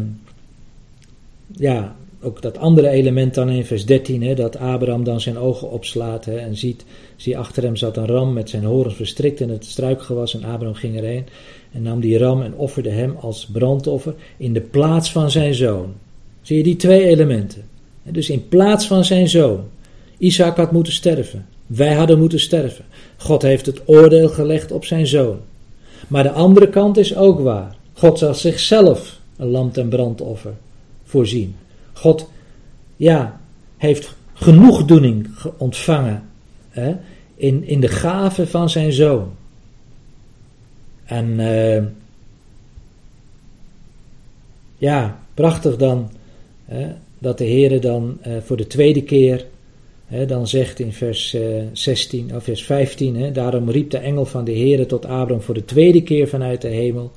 ja, 1.47 1.95
ook 2.21 2.41
dat 2.41 2.57
andere 2.57 2.89
element 2.89 3.33
dan 3.33 3.49
in 3.49 3.65
vers 3.65 3.85
13, 3.85 4.23
hè, 4.23 4.33
dat 4.33 4.57
Abraham 4.57 5.03
dan 5.03 5.21
zijn 5.21 5.37
ogen 5.37 5.71
opslaat 5.71 6.27
en 6.27 6.57
ziet, 6.57 6.85
zie 7.15 7.37
achter 7.37 7.63
hem 7.63 7.75
zat 7.75 7.97
een 7.97 8.05
ram 8.05 8.33
met 8.33 8.49
zijn 8.49 8.63
horens 8.63 8.95
verstrikt 8.95 9.39
in 9.39 9.49
het 9.49 9.65
struikgewas 9.65 10.33
en 10.33 10.43
Abraham 10.43 10.73
ging 10.73 10.97
erheen 10.97 11.25
en 11.71 11.81
nam 11.81 11.99
die 11.99 12.17
ram 12.17 12.41
en 12.41 12.55
offerde 12.55 12.89
hem 12.89 13.15
als 13.19 13.45
brandoffer 13.45 14.13
in 14.37 14.53
de 14.53 14.61
plaats 14.61 15.11
van 15.11 15.31
zijn 15.31 15.53
zoon. 15.53 15.93
Zie 16.41 16.57
je 16.57 16.63
die 16.63 16.75
twee 16.75 17.05
elementen? 17.05 17.63
Dus 18.03 18.29
in 18.29 18.47
plaats 18.47 18.87
van 18.87 19.05
zijn 19.05 19.29
zoon. 19.29 19.63
Isaac 20.17 20.57
had 20.57 20.71
moeten 20.71 20.93
sterven. 20.93 21.45
Wij 21.65 21.93
hadden 21.93 22.19
moeten 22.19 22.39
sterven. 22.39 22.85
God 23.17 23.41
heeft 23.41 23.65
het 23.65 23.81
oordeel 23.85 24.29
gelegd 24.29 24.71
op 24.71 24.85
zijn 24.85 25.07
zoon. 25.07 25.39
Maar 26.07 26.23
de 26.23 26.31
andere 26.31 26.69
kant 26.69 26.97
is 26.97 27.15
ook 27.15 27.39
waar. 27.39 27.75
God 27.93 28.19
zal 28.19 28.33
zichzelf 28.33 29.19
een 29.37 29.47
lam 29.47 29.69
en 29.73 29.89
brandoffer 29.89 30.53
voorzien. 31.03 31.55
God, 31.93 32.29
ja, 32.95 33.39
heeft 33.77 34.15
genoegdoening 34.33 35.27
ontvangen 35.57 36.23
hè, 36.69 36.95
in, 37.35 37.63
in 37.67 37.79
de 37.79 37.87
gave 37.87 38.47
van 38.47 38.69
zijn 38.69 38.93
zoon. 38.93 39.31
En 41.11 41.39
uh, 41.39 41.83
ja, 44.77 45.19
prachtig 45.33 45.77
dan 45.77 46.09
hè, 46.65 46.87
dat 47.19 47.37
de 47.37 47.43
Heer 47.43 47.81
dan 47.81 48.17
uh, 48.27 48.33
voor 48.43 48.57
de 48.57 48.67
tweede 48.67 49.03
keer 49.03 49.45
hè, 50.05 50.25
dan 50.25 50.47
zegt 50.47 50.79
in 50.79 50.93
vers 50.93 51.35
uh, 51.35 51.41
16 51.73 52.35
of 52.35 52.43
vers 52.43 52.63
15, 52.63 53.15
hè, 53.15 53.31
daarom 53.31 53.69
riep 53.69 53.89
de 53.89 53.97
engel 53.97 54.25
van 54.25 54.45
de 54.45 54.51
Heer 54.51 54.87
tot 54.87 55.05
Abraham 55.05 55.41
voor 55.41 55.53
de 55.53 55.65
tweede 55.65 56.03
keer 56.03 56.27
vanuit 56.27 56.61
de 56.61 56.67
hemel. 56.67 57.11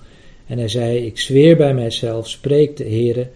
En 0.47 0.59
hij 0.59 0.69
zei, 0.69 1.07
ik 1.07 1.19
zweer 1.19 1.57
bij 1.57 1.75
mijzelf, 1.75 2.29
spreekt 2.29 2.77
de 2.77 2.85
Heer, 2.85 3.29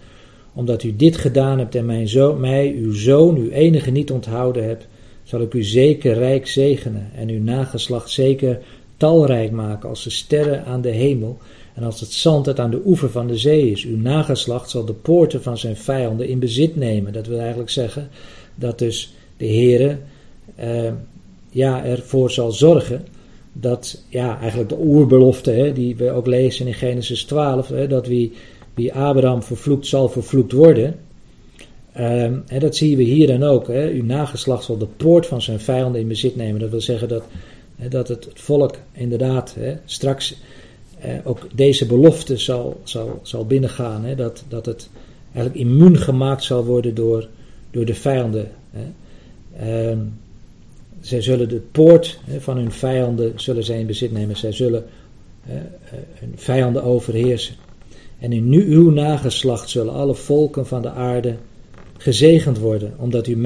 omdat 0.55 0.83
u 0.83 0.97
dit 0.97 1.17
gedaan 1.17 1.59
hebt 1.59 1.75
en 1.75 1.87
mijn 1.87 2.09
zoon, 2.09 2.41
mij, 2.41 2.75
uw 2.77 2.93
zoon, 2.93 3.37
uw 3.37 3.51
enige 3.51 3.91
niet 3.91 4.11
onthouden 4.11 4.65
hebt, 4.65 4.87
zal 5.23 5.41
ik 5.41 5.55
u 5.55 5.63
zeker 5.63 6.15
rijk 6.15 6.47
zegenen 6.47 7.11
en 7.15 7.29
uw 7.29 7.43
nageslacht 7.43 8.11
zeker 8.11 8.61
talrijk 8.99 9.51
maken 9.51 9.89
als 9.89 10.05
de 10.05 10.11
sterren 10.11 10.65
aan 10.65 10.81
de 10.81 10.91
hemel 10.91 11.39
en 11.75 11.83
als 11.83 12.01
het 12.01 12.13
zand 12.13 12.45
dat 12.45 12.61
aan 12.61 12.71
de 12.71 12.83
oever 12.85 13.11
van 13.11 13.27
de 13.27 13.37
zee 13.37 13.71
is. 13.71 13.85
Uw 13.85 13.97
nageslacht 13.97 14.71
zal 14.71 14.85
de 14.85 14.93
poorten 14.93 15.43
van 15.43 15.59
zijn 15.59 15.77
vijanden 15.77 16.29
in 16.29 16.39
bezit 16.39 16.77
nemen. 16.77 17.13
Dat 17.13 17.27
wil 17.27 17.39
eigenlijk 17.39 17.71
zeggen 17.71 18.09
dat 18.55 18.79
dus 18.79 19.15
de 19.37 19.47
Heere 19.47 19.99
uh, 20.61 20.93
ja, 21.51 21.85
ervoor 21.85 22.31
zal 22.31 22.53
zorgen 22.53 23.07
dat, 23.53 24.03
ja, 24.09 24.41
eigenlijk 24.41 24.69
de 24.69 24.79
oerbelofte, 24.81 25.51
hè, 25.51 25.73
die 25.73 25.97
we 25.97 26.11
ook 26.11 26.27
lezen 26.27 26.67
in 26.67 26.75
Genesis 26.75 27.25
12, 27.25 27.69
hè, 27.69 27.87
dat 27.87 28.07
wie 28.07 28.33
wie 28.79 28.95
Abraham 28.95 29.43
vervloekt, 29.43 29.87
zal 29.87 30.09
vervloekt 30.09 30.53
worden. 30.53 30.97
Um, 32.01 32.45
dat 32.59 32.77
zien 32.77 32.97
we 32.97 33.03
hier 33.03 33.27
dan 33.27 33.43
ook. 33.43 33.67
Hè. 33.67 33.91
Uw 33.91 34.05
nageslacht 34.05 34.65
zal 34.65 34.79
de 34.79 34.87
poort 34.87 35.27
van 35.27 35.43
zijn 35.43 35.61
vijanden 35.61 36.01
in 36.01 36.09
bezit 36.09 36.37
nemen. 36.37 36.61
Dat 36.61 36.71
wil 36.71 36.81
zeggen 36.81 37.09
dat, 37.09 37.25
dat 37.89 38.09
het, 38.09 38.25
het 38.25 38.41
volk 38.41 38.77
inderdaad 38.93 39.57
straks 39.85 40.37
ook 41.25 41.47
deze 41.55 41.87
belofte 41.87 42.37
zal, 42.37 42.81
zal, 42.83 43.21
zal 43.23 43.47
binnengaan. 43.47 44.17
dat, 44.17 44.45
dat 44.49 44.67
het 44.67 44.89
eigenlijk 45.33 45.67
immuun 45.67 45.97
gemaakt 45.97 46.43
zal 46.45 46.65
worden 46.65 46.95
door, 46.95 47.29
door 47.71 47.85
de 47.85 47.95
vijanden. 47.95 48.51
Ehm, 49.59 49.99
zij 51.01 51.23
zullen 51.23 51.49
de 51.49 51.61
poort 51.73 52.19
van 52.39 52.57
hun 52.57 52.73
vijanden 52.73 53.33
zullen 53.37 53.65
zij 53.65 53.81
in 53.81 53.87
bezit 53.87 54.13
nemen. 54.13 54.37
Zij 54.37 54.53
zullen 54.53 54.85
hun 56.15 56.33
vijanden 56.35 56.83
overheersen. 56.83 57.55
En 58.19 58.33
in 58.33 58.49
nu 58.49 58.65
uw 58.65 58.91
nageslacht 58.91 59.71
zullen 59.71 59.93
alle 59.93 60.15
volken 60.15 60.67
van 60.67 60.83
de 60.83 60.91
aarde 60.91 61.37
gezegend 61.99 62.59
worden, 62.59 62.95
omdat 62.97 63.27
u 63.27 63.37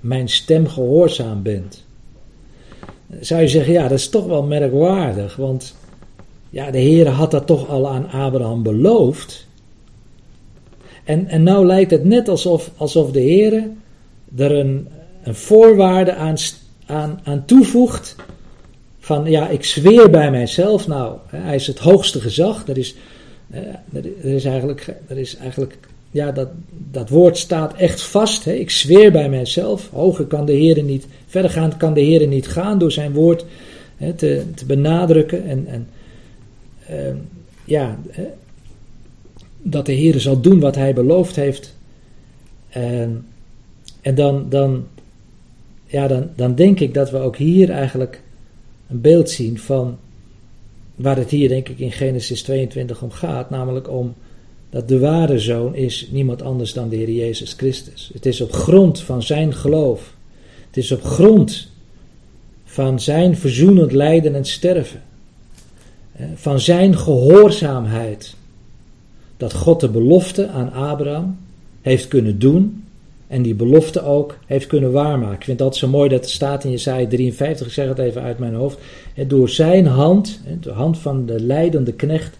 mijn 0.00 0.28
stem 0.28 0.68
gehoorzaam 0.68 1.42
bent. 1.42 1.86
Zou 3.20 3.40
je 3.40 3.48
zeggen, 3.48 3.72
ja, 3.72 3.82
dat 3.82 3.98
is 3.98 4.08
toch 4.08 4.26
wel 4.26 4.42
merkwaardig, 4.42 5.36
want 5.36 5.74
ja, 6.50 6.70
de 6.70 6.78
Heer 6.78 7.08
had 7.08 7.30
dat 7.30 7.46
toch 7.46 7.68
al 7.68 7.88
aan 7.88 8.10
Abraham 8.10 8.62
beloofd. 8.62 9.46
En, 11.04 11.26
en 11.26 11.42
nou 11.42 11.66
lijkt 11.66 11.90
het 11.90 12.04
net 12.04 12.28
alsof, 12.28 12.70
alsof 12.76 13.10
de 13.10 13.20
Heer 13.20 13.64
er 14.36 14.52
een, 14.52 14.88
een 15.22 15.34
voorwaarde 15.34 16.14
aan, 16.14 16.36
aan, 16.86 17.20
aan 17.24 17.44
toevoegt. 17.44 18.16
Van 18.98 19.30
ja, 19.30 19.48
ik 19.48 19.64
zweer 19.64 20.10
bij 20.10 20.30
mijzelf. 20.30 20.86
Nou, 20.86 21.16
hij 21.26 21.54
is 21.54 21.66
het 21.66 21.78
hoogste 21.78 22.20
gezag. 22.20 22.68
Er 22.68 22.78
is, 22.78 22.94
er 23.92 24.24
is 24.24 24.44
eigenlijk, 24.44 24.94
er 25.06 25.18
is 25.18 25.36
eigenlijk 25.36 25.78
ja, 26.10 26.32
dat, 26.32 26.48
dat 26.90 27.08
woord 27.08 27.38
staat 27.38 27.74
echt 27.74 28.02
vast. 28.02 28.44
Hè. 28.44 28.52
Ik 28.52 28.70
zweer 28.70 29.12
bij 29.12 29.28
mijzelf. 29.28 29.90
Hoger 29.90 30.24
kan 30.24 30.46
de 30.46 30.52
Heer 30.52 30.82
niet, 30.82 31.06
verdergaand 31.26 31.76
kan 31.76 31.94
de 31.94 32.00
Heer 32.00 32.26
niet 32.26 32.48
gaan 32.48 32.78
door 32.78 32.92
zijn 32.92 33.12
woord 33.12 33.44
hè, 33.96 34.12
te, 34.12 34.44
te 34.54 34.66
benadrukken. 34.66 35.44
En, 35.44 35.66
en 35.66 35.88
uh, 36.90 37.14
ja, 37.64 37.98
hè, 38.10 38.26
dat 39.62 39.86
de 39.86 39.92
Heer 39.92 40.20
zal 40.20 40.40
doen 40.40 40.60
wat 40.60 40.74
hij 40.74 40.94
beloofd 40.94 41.36
heeft. 41.36 41.76
En, 42.68 43.26
en 44.00 44.14
dan, 44.14 44.46
dan, 44.48 44.86
ja, 45.86 46.06
dan, 46.06 46.30
dan 46.36 46.54
denk 46.54 46.80
ik 46.80 46.94
dat 46.94 47.10
we 47.10 47.18
ook 47.18 47.36
hier 47.36 47.70
eigenlijk 47.70 48.22
een 48.88 49.00
beeld 49.00 49.30
zien 49.30 49.58
van 49.58 49.98
waar 50.94 51.16
het 51.16 51.30
hier 51.30 51.48
denk 51.48 51.68
ik 51.68 51.78
in 51.78 51.92
Genesis 51.92 52.42
22 52.42 53.02
om 53.02 53.10
gaat. 53.10 53.50
Namelijk 53.50 53.90
om 53.90 54.14
dat 54.70 54.88
de 54.88 54.98
ware 54.98 55.38
zoon 55.38 55.74
is 55.74 56.08
niemand 56.10 56.42
anders 56.42 56.72
dan 56.72 56.88
de 56.88 56.96
Heer 56.96 57.10
Jezus 57.10 57.52
Christus. 57.52 58.10
Het 58.12 58.26
is 58.26 58.40
op 58.40 58.52
grond 58.52 59.00
van 59.00 59.22
zijn 59.22 59.54
geloof. 59.54 60.14
Het 60.66 60.76
is 60.76 60.92
op 60.92 61.02
grond 61.02 61.68
van 62.64 63.00
zijn 63.00 63.36
verzoenend 63.36 63.92
lijden 63.92 64.34
en 64.34 64.44
sterven. 64.44 65.02
Van 66.34 66.60
zijn 66.60 66.98
gehoorzaamheid. 66.98 68.34
Dat 69.36 69.54
God 69.54 69.80
de 69.80 69.88
belofte 69.88 70.48
aan 70.48 70.72
Abraham 70.72 71.38
heeft 71.80 72.08
kunnen 72.08 72.38
doen. 72.38 72.82
En 73.26 73.42
die 73.42 73.54
belofte 73.54 74.02
ook 74.02 74.38
heeft 74.46 74.66
kunnen 74.66 74.92
waarmaken. 74.92 75.36
Ik 75.36 75.44
vind 75.44 75.58
dat 75.58 75.76
zo 75.76 75.88
mooi 75.88 76.08
dat 76.08 76.20
het 76.20 76.30
staat 76.30 76.64
in 76.64 76.70
Jesaja 76.70 77.06
53. 77.06 77.66
Ik 77.66 77.72
zeg 77.72 77.88
het 77.88 77.98
even 77.98 78.22
uit 78.22 78.38
mijn 78.38 78.54
hoofd. 78.54 78.78
Door 79.26 79.48
zijn 79.48 79.86
hand, 79.86 80.40
de 80.60 80.70
hand 80.72 80.98
van 80.98 81.26
de 81.26 81.40
leidende 81.40 81.92
knecht 81.92 82.38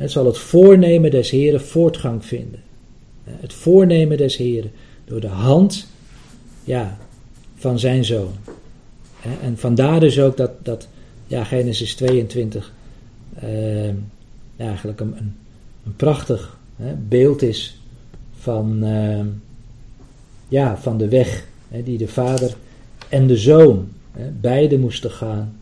het 0.00 0.10
zal 0.10 0.26
het 0.26 0.38
voornemen 0.38 1.10
des 1.10 1.30
Heren 1.30 1.60
voortgang 1.60 2.24
vinden. 2.24 2.60
Het 3.24 3.52
voornemen 3.52 4.16
des 4.16 4.36
Heren 4.36 4.70
door 5.04 5.20
de 5.20 5.26
hand 5.26 5.86
ja, 6.64 6.98
van 7.54 7.78
zijn 7.78 8.04
zoon. 8.04 8.32
En 9.42 9.58
vandaar 9.58 10.00
dus 10.00 10.20
ook 10.20 10.36
dat, 10.36 10.50
dat 10.62 10.88
ja, 11.26 11.44
Genesis 11.44 11.94
22 11.94 12.72
eh, 13.34 13.88
eigenlijk 14.56 15.00
een, 15.00 15.14
een, 15.84 15.96
prachtig 15.96 16.58
beeld 17.08 17.42
is 17.42 17.80
van, 18.38 18.84
eh, 18.84 19.24
ja, 20.48 20.76
van 20.76 20.98
de 20.98 21.08
weg 21.08 21.46
die 21.84 21.98
de 21.98 22.08
vader 22.08 22.54
en 23.08 23.26
de 23.26 23.36
zoon 23.36 23.88
hè, 24.12 24.30
beide 24.40 24.78
moesten 24.78 25.10
gaan 25.10 25.56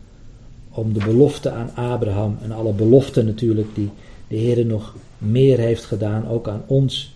om 0.71 0.93
de 0.93 1.05
belofte 1.05 1.51
aan 1.51 1.75
Abraham 1.75 2.39
en 2.43 2.53
alle 2.53 2.73
beloften 2.73 3.27
natuurlijk 3.27 3.69
die 3.75 3.91
de 4.29 4.37
Heer 4.37 4.67
nog 4.67 4.95
meer 5.19 5.59
heeft 5.59 5.85
gedaan, 5.85 6.29
ook 6.29 6.49
aan 6.49 6.63
ons, 6.67 7.15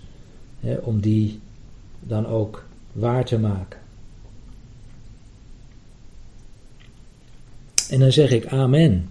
hè, 0.60 0.74
om 0.74 1.00
die 1.00 1.40
dan 2.00 2.26
ook 2.26 2.64
waar 2.92 3.24
te 3.24 3.38
maken. 3.38 3.78
En 7.90 7.98
dan 7.98 8.12
zeg 8.12 8.30
ik 8.30 8.46
amen. 8.46 9.08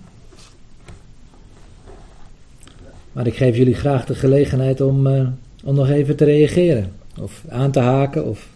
Maar 3.12 3.28
ik 3.28 3.36
geef 3.36 3.58
jullie 3.58 3.76
graag 3.76 4.06
de 4.06 4.16
gelegenheid 4.16 4.82
om, 4.82 5.08
uh, 5.08 5.28
om 5.64 5.76
nog 5.76 5.90
even 5.90 6.16
te 6.16 6.26
reageren. 6.26 6.94
Of 7.20 7.44
aan 7.50 7.72
te 7.72 7.80
haken. 7.80 8.26
Of 8.26 8.50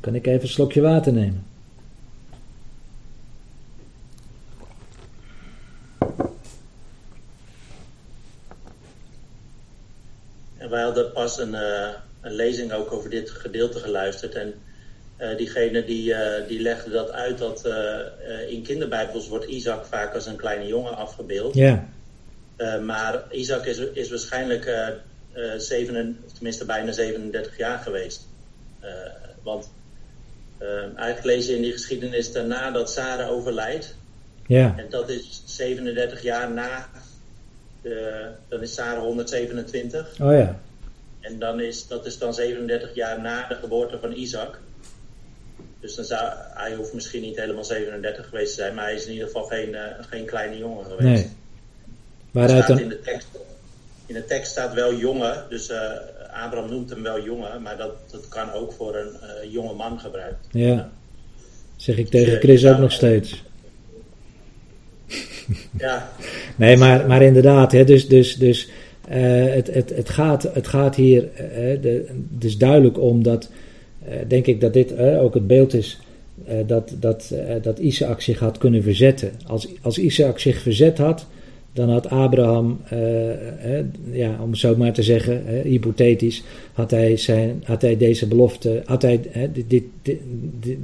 kan 0.00 0.14
ik 0.14 0.26
even 0.26 0.42
een 0.42 0.48
slokje 0.48 0.80
water 0.80 1.12
nemen? 1.12 1.51
Wij 10.72 10.82
hadden 10.82 11.12
pas 11.12 11.38
een, 11.38 11.52
uh, 11.52 11.88
een 12.20 12.32
lezing 12.32 12.72
ook 12.72 12.92
over 12.92 13.10
dit 13.10 13.30
gedeelte 13.30 13.78
geluisterd. 13.78 14.34
En 14.34 14.54
uh, 15.20 15.36
diegene 15.36 15.84
die, 15.84 16.10
uh, 16.10 16.48
die 16.48 16.60
legde 16.60 16.90
dat 16.90 17.10
uit 17.10 17.38
dat 17.38 17.68
in 18.48 18.62
kinderbijbels 18.62 19.28
wordt 19.28 19.44
Isaac 19.44 19.84
vaak 19.84 20.14
als 20.14 20.26
een 20.26 20.36
kleine 20.36 20.66
jongen 20.66 20.96
afgebeeld. 20.96 21.54
Ja. 21.54 21.88
maar 22.82 23.24
Isaac 23.30 23.66
is, 23.66 23.78
is 23.78 24.10
waarschijnlijk 24.10 24.94
zeven, 25.56 26.18
of 26.26 26.32
tenminste 26.32 26.64
bijna 26.64 26.92
37 26.92 27.56
jaar 27.56 27.78
geweest. 27.78 28.28
want 29.42 29.70
eigenlijk 30.96 31.24
lees 31.24 31.46
je 31.46 31.56
in 31.56 31.62
die 31.62 31.72
geschiedenis 31.72 32.32
daarna 32.32 32.70
dat 32.70 32.90
Sarah 32.90 33.30
overlijdt. 33.30 33.94
Ja. 34.46 34.74
En 34.76 34.86
dat 34.90 35.08
is 35.08 35.42
37 35.44 36.22
jaar 36.22 36.50
na 36.50 36.88
de, 37.82 38.28
dan 38.48 38.62
is 38.62 38.74
Sarah 38.74 39.02
127. 39.02 40.20
Oh 40.20 40.32
ja. 40.32 40.60
En 41.20 41.38
dan 41.38 41.60
is, 41.60 41.86
dat 41.86 42.06
is 42.06 42.18
dan 42.18 42.34
37 42.34 42.94
jaar 42.94 43.20
na 43.20 43.48
de 43.48 43.54
geboorte 43.54 43.98
van 43.98 44.12
Isaac. 44.12 44.58
Dus 45.80 45.94
dan 45.94 46.04
zou, 46.04 46.32
hij 46.54 46.74
hoeft 46.74 46.92
misschien 46.92 47.22
niet 47.22 47.36
helemaal 47.36 47.64
37 47.64 48.28
geweest 48.28 48.54
te 48.54 48.60
zijn, 48.60 48.74
maar 48.74 48.84
hij 48.84 48.94
is 48.94 49.06
in 49.06 49.12
ieder 49.12 49.26
geval 49.26 49.44
geen, 49.44 49.68
uh, 49.68 49.80
geen 50.00 50.24
kleine 50.24 50.58
jongen 50.58 50.84
geweest. 50.84 51.24
Nee. 51.24 51.30
Waaruit 52.30 52.66
dan... 52.66 52.78
in, 52.78 52.88
de 52.88 53.00
tekst, 53.00 53.28
in 54.06 54.14
de 54.14 54.24
tekst 54.24 54.50
staat 54.50 54.74
wel 54.74 54.94
jongen, 54.94 55.46
dus 55.48 55.70
uh, 55.70 55.78
Abraham 56.44 56.70
noemt 56.70 56.90
hem 56.90 57.02
wel 57.02 57.22
jongen, 57.22 57.62
maar 57.62 57.76
dat, 57.76 57.92
dat 58.10 58.28
kan 58.28 58.52
ook 58.52 58.72
voor 58.72 58.96
een 58.96 59.16
uh, 59.22 59.52
jonge 59.52 59.74
man 59.74 60.00
gebruikt. 60.00 60.46
Ja. 60.50 60.90
Zeg 61.76 61.96
ik 61.96 62.08
tegen 62.08 62.38
Chris 62.38 62.66
ook 62.66 62.78
nog 62.78 62.92
steeds. 62.92 63.42
Ja. 65.78 66.12
nee, 66.56 66.76
maar, 66.76 67.06
maar 67.06 67.22
inderdaad, 67.22 67.72
hè, 67.72 67.84
dus, 67.84 68.08
dus, 68.08 68.36
dus 68.36 68.70
uh, 69.10 69.54
het, 69.54 69.74
het, 69.74 69.92
het, 69.96 70.08
gaat, 70.08 70.42
het 70.54 70.66
gaat 70.66 70.96
hier 70.96 71.28
uh, 71.82 72.58
duidelijk 72.58 73.00
om 73.00 73.22
dat, 73.22 73.50
uh, 74.08 74.14
denk 74.28 74.46
ik 74.46 74.60
dat 74.60 74.72
dit 74.72 74.98
ook 74.98 75.34
het 75.34 75.46
beeld 75.46 75.74
is 75.74 76.00
dat, 76.66 76.94
dat, 77.00 77.34
dat 77.62 77.78
Isaac 77.78 78.20
zich 78.20 78.38
had 78.38 78.58
kunnen 78.58 78.82
verzetten. 78.82 79.30
Als, 79.46 79.68
als 79.82 79.98
Isaac 79.98 80.38
zich 80.38 80.60
verzet 80.60 80.98
had, 80.98 81.26
dan 81.72 81.90
had 81.90 82.08
Abraham, 82.08 82.80
ja, 84.10 84.38
om 84.42 84.50
het 84.50 84.58
zo 84.58 84.76
maar 84.76 84.92
te 84.92 85.02
zeggen, 85.02 85.42
hypothetisch, 85.62 86.42
had 86.72 86.90
hij, 86.90 87.16
zijn, 87.16 87.62
had 87.64 87.82
hij 87.82 87.96
deze 87.96 88.26
belofte, 88.26 88.82
had 88.84 89.02
hij, 89.02 89.20
dit, 89.52 89.70
dit, 89.70 89.84
dit, 90.02 90.18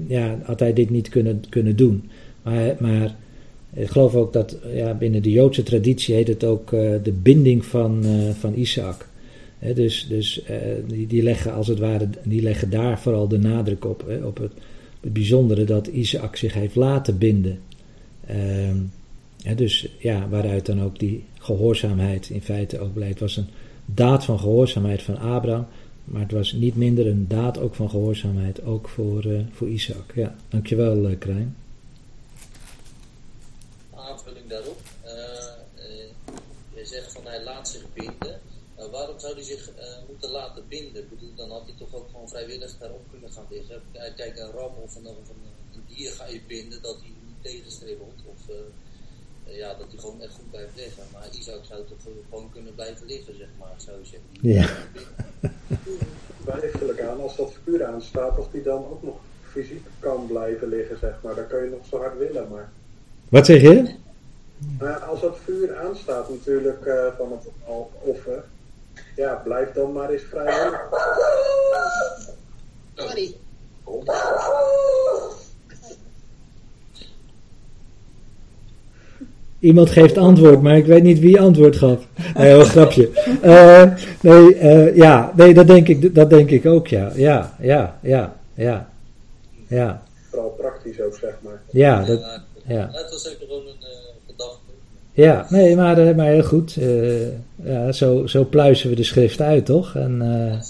ja, 0.07 0.39
had 0.43 0.61
hij 0.61 0.73
dit 0.73 0.91
niet 0.91 1.09
kunnen, 1.09 1.43
kunnen 1.49 1.77
doen. 1.77 2.11
Maar, 2.43 2.77
maar 2.79 3.15
ik 3.75 3.89
geloof 3.89 4.15
ook 4.15 4.33
dat 4.33 4.59
ja, 4.75 4.95
binnen 4.95 5.23
de 5.23 5.31
Joodse 5.31 5.63
traditie 5.63 6.15
heet 6.15 6.29
het 6.29 6.45
ook 6.45 6.73
uh, 6.73 6.95
de 7.03 7.13
binding 7.13 7.65
van, 7.65 8.07
uh, 8.07 8.31
van 8.31 8.55
Isaac. 8.55 9.07
Dus 9.75 10.07
dus 10.09 10.43
uh, 10.51 10.57
die, 10.87 11.07
die 11.07 11.23
leggen 11.23 11.53
als 11.53 11.67
het 11.67 11.79
ware, 11.79 12.09
die 12.23 12.43
leggen 12.43 12.71
daar 12.71 13.01
vooral 13.01 13.29
de 13.29 13.39
nadruk 13.39 13.85
op. 13.85 14.05
Op 14.25 14.39
het, 14.39 14.53
bijzondere 15.01 15.65
dat 15.65 15.87
Isaac 15.87 16.37
zich 16.37 16.55
heeft 16.55 16.75
laten 16.75 17.19
binden. 17.19 17.59
He, 19.43 19.55
dus 19.55 19.89
ja, 19.99 20.29
waaruit 20.29 20.67
dan 20.67 20.83
ook 20.83 20.99
die 20.99 21.25
gehoorzaamheid 21.39 22.31
in 22.31 22.41
feite 22.41 22.79
ook 22.79 22.93
blijkt. 22.93 23.21
Het 23.21 23.23
was 23.23 23.37
een 23.37 23.47
daad 23.85 24.25
van 24.25 24.39
gehoorzaamheid 24.39 25.03
van 25.03 25.19
Abraham. 25.19 25.67
Maar 26.05 26.23
het 26.23 26.33
was 26.33 26.53
niet 26.53 26.77
minder 26.77 27.07
een 27.07 27.27
daad 27.29 27.59
ook 27.59 27.75
van 27.75 27.91
gehoorzaamheid, 27.91 28.65
ook 28.65 28.89
voor, 28.89 29.25
voor 29.53 29.69
Isaac. 29.69 30.13
Ja, 30.15 30.35
dankjewel 30.49 31.17
Krijn 31.19 31.55
daarop. 34.49 34.81
Uh, 35.05 35.13
uh, 35.77 36.09
je 36.75 36.85
zegt 36.87 37.13
van 37.13 37.27
hij 37.27 37.43
laat 37.43 37.69
zich 37.69 37.93
binden. 37.93 38.41
Uh, 38.79 38.85
waarom 38.91 39.19
zou 39.19 39.35
hij 39.35 39.43
zich 39.43 39.71
moeten 40.09 40.31
laten 40.31 40.69
binden? 40.69 41.03
Ik 41.03 41.11
bedoel, 41.11 41.35
dan 41.35 41.51
had 41.51 41.63
hij 41.65 41.75
toch 41.79 41.95
ook 41.95 42.09
gewoon 42.11 42.29
vrijwillig 42.29 42.79
daarop 42.79 43.05
kunnen 43.11 43.33
gaan 43.33 43.47
liggen. 43.51 43.83
Kijk, 43.93 44.39
een 44.39 44.51
ram 44.51 44.75
of 44.83 44.97
een, 44.97 45.07
of 45.07 45.29
een, 45.29 45.43
een 45.75 45.85
dier 45.95 46.11
ga 46.11 46.27
je 46.27 46.41
binden 46.47 46.83
dat 46.83 46.97
hij 47.01 47.13
niet 47.27 47.43
tegenstribbelt. 47.43 48.21
Of 48.25 48.49
eh, 49.49 49.57
ja, 49.57 49.75
dat 49.75 49.87
hij 49.91 49.99
gewoon 49.99 50.23
echt 50.23 50.35
goed 50.35 50.51
blijft 50.51 50.77
liggen. 50.77 51.03
Maar 51.13 51.29
Isaac 51.39 51.65
zou 51.65 51.85
toch 51.87 51.99
gewoon 52.29 52.51
kunnen 52.53 52.75
blijven 52.75 53.07
liggen, 53.07 53.37
zeg 53.37 53.49
maar. 53.59 53.75
Zou 53.77 53.99
je 53.99 54.07
zeggen. 54.07 54.29
Ja. 54.41 54.69
Twijfel 56.45 57.09
aan, 57.09 57.21
als 57.21 57.37
dat 57.37 57.53
vuur 57.65 57.85
aanstaat, 57.85 58.39
of 58.39 58.49
die 58.51 58.63
dan 58.63 58.87
ook 58.87 59.03
nog 59.03 59.17
fysiek 59.43 59.87
kan 60.01 60.27
blijven 60.27 60.69
liggen, 60.69 60.99
zeg 60.99 61.23
maar. 61.23 61.35
Dan 61.35 61.47
kun 61.47 61.65
je 61.65 61.71
nog 61.71 61.87
zo 61.87 61.99
hard 61.99 62.19
willen, 62.19 62.49
maar... 62.49 62.73
Wat 63.29 63.47
zeg 63.47 63.61
je? 63.61 63.95
Maar 64.79 64.99
als 64.99 65.21
dat 65.21 65.37
vuur 65.45 65.77
aanstaat 65.77 66.29
natuurlijk 66.31 66.87
eh, 66.87 66.95
van 67.17 67.31
het 67.33 67.49
al- 67.67 67.91
offer, 68.01 68.45
ja, 69.17 69.41
blijf 69.45 69.73
dan 69.73 69.93
maar 69.93 70.11
eens 70.11 70.23
vrij. 70.31 70.71
Sorry. 72.95 73.35
Iemand 79.61 79.91
geeft 79.91 80.17
antwoord, 80.19 80.63
maar 80.63 80.77
ik 80.77 80.87
weet 80.87 81.03
niet 81.03 81.19
wie 81.19 81.41
antwoord 81.41 81.77
gaf. 81.77 82.07
Nee, 82.35 82.51
wel 82.53 82.61
een 82.61 82.67
grapje. 82.67 83.11
Eh, 83.43 83.83
nee, 84.21 84.55
eh, 84.55 84.97
ja, 84.97 85.33
nee, 85.37 85.55
dat 85.55 85.67
denk 85.67 85.89
ik, 85.89 86.15
dat 86.15 86.31
denk 86.31 86.51
ik 86.51 86.67
ook, 86.67 86.87
ja. 86.87 87.11
Ja, 87.15 87.55
ja, 87.61 87.99
ja, 88.03 88.37
ja. 88.55 88.91
Ja, 89.67 90.03
Vooral 90.31 90.49
praktisch 90.49 91.01
ook, 91.01 91.15
zeg 91.21 91.35
maar. 91.41 91.61
ja, 91.71 92.05
dat, 92.05 92.41
ja. 92.67 92.91
Was 93.11 93.25
een. 93.25 93.37
Ja, 95.19 95.47
nee, 95.49 95.77
maar, 95.77 95.99
eh, 95.99 96.17
maar 96.17 96.27
heel 96.27 96.43
goed. 96.43 96.77
Eh, 96.77 97.29
ja, 97.65 97.93
zo, 97.93 98.27
zo 98.27 98.45
pluizen 98.45 98.91
we 98.91 98.97
de 98.97 99.03
schrift 99.03 99.41
uit, 99.41 99.67
toch? 99.67 99.95
En 99.95 100.23
eh, 100.23 100.61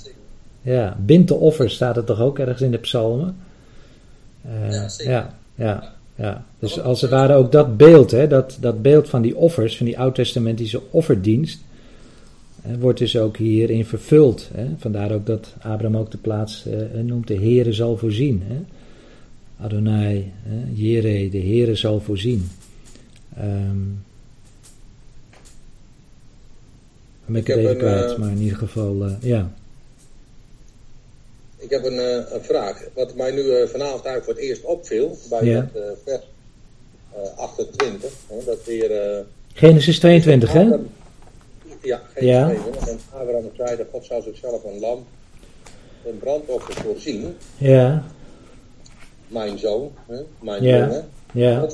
ja, 0.72 0.96
bind 1.04 1.28
de 1.28 1.34
offer 1.34 1.70
staat 1.70 1.96
er 1.96 2.04
toch 2.04 2.20
ook 2.20 2.38
ergens 2.38 2.60
in 2.60 2.70
de 2.70 2.78
psalmen? 2.78 3.36
Ja, 4.70 4.88
ja, 4.98 5.34
ja, 5.54 5.92
ja. 6.14 6.44
Dus 6.58 6.80
als 6.80 7.00
het 7.00 7.10
ware 7.10 7.34
ook 7.34 7.52
dat 7.52 7.76
beeld, 7.76 8.10
hè, 8.10 8.26
dat, 8.26 8.56
dat 8.60 8.82
beeld 8.82 9.08
van 9.08 9.22
die 9.22 9.36
offers, 9.36 9.76
van 9.76 9.86
die 9.86 9.98
oud-testamentische 9.98 10.80
offerdienst, 10.90 11.60
wordt 12.78 12.98
dus 12.98 13.16
ook 13.16 13.36
hierin 13.36 13.84
vervuld. 13.84 14.48
Hè? 14.54 14.66
Vandaar 14.78 15.12
ook 15.12 15.26
dat 15.26 15.54
Abraham 15.58 15.96
ook 15.96 16.10
de 16.10 16.18
plaats 16.18 16.66
eh, 16.66 17.00
noemt, 17.02 17.26
de 17.26 17.36
Heere 17.36 17.72
zal 17.72 17.96
voorzien. 17.96 18.42
Hè? 18.46 18.56
Adonai, 19.64 20.32
hè? 20.42 20.56
Jere, 20.72 21.28
de 21.28 21.40
Heere 21.40 21.74
zal 21.74 22.00
voorzien. 22.00 22.48
Ehm 23.36 24.06
dan 27.17 27.17
ben 27.17 27.17
ik 27.36 27.46
heb 27.46 27.56
een, 27.64 27.76
kwijt, 27.76 28.10
eh, 28.12 28.18
maar 28.18 28.30
in 28.30 28.38
ieder 28.38 28.58
geval, 28.58 29.04
eh, 29.04 29.12
ja. 29.20 29.50
Ik 31.58 31.70
heb 31.70 31.84
een, 31.84 31.98
eh, 31.98 32.32
een 32.32 32.42
vraag. 32.44 32.82
Wat 32.94 33.14
mij 33.14 33.30
nu 33.30 33.42
vanavond 33.68 34.04
eigenlijk 34.04 34.24
voor 34.24 34.34
het 34.34 34.42
eerst 34.42 34.64
opviel, 34.64 35.18
bij 35.28 35.44
Ja. 35.44 35.60
het 35.60 35.74
eh, 35.82 35.82
vers 36.04 36.26
eh, 37.14 37.38
28, 37.38 38.12
hè, 38.28 38.44
dat 38.44 38.64
weer... 38.64 39.24
Genesis 39.54 39.98
22, 39.98 40.52
hè? 40.52 40.62
Ja, 41.82 42.02
geen 42.14 42.26
Ja. 42.26 42.48
geschreven. 42.48 42.88
En 42.88 42.98
Abraham 43.12 43.50
zeide, 43.56 43.86
God 43.90 44.04
zou 44.04 44.22
zichzelf 44.22 44.64
een 44.64 44.78
lam, 44.80 45.06
een 46.06 46.18
brandoffer 46.18 46.74
voorzien, 46.74 47.36
Ja, 47.56 48.04
mijn 49.28 49.58
zoon, 49.58 49.90
hè, 50.06 50.20
mijn 50.40 50.62
Ja. 50.62 50.78
jongen. 50.78 51.08
ja, 51.32 51.66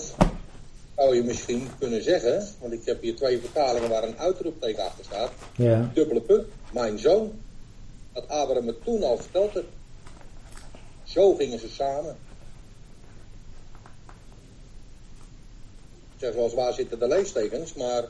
zou 0.97 1.15
je 1.15 1.23
misschien 1.23 1.69
kunnen 1.79 2.03
zeggen, 2.03 2.49
want 2.61 2.73
ik 2.73 2.85
heb 2.85 3.03
hier 3.03 3.17
twee 3.17 3.41
vertalingen 3.41 3.89
waar 3.89 4.03
een 4.03 4.19
uitroepteken 4.19 4.85
achter 4.85 5.05
staat, 5.05 5.31
ja. 5.57 5.91
dubbele 5.95 6.21
punt, 6.21 6.47
mijn 6.73 6.99
zoon, 6.99 7.33
dat 8.13 8.29
Abraham 8.29 8.67
het 8.67 8.85
toen 8.85 9.03
al 9.03 9.17
vertelde. 9.17 9.65
Zo 11.03 11.35
gingen 11.35 11.59
ze 11.59 11.69
samen. 11.69 12.17
Ik 16.15 16.21
zeg 16.21 16.35
wel 16.35 16.45
eens, 16.45 16.55
waar 16.55 16.73
zitten 16.73 16.99
de 16.99 17.09
leestekens, 17.09 17.75
maar 17.75 18.05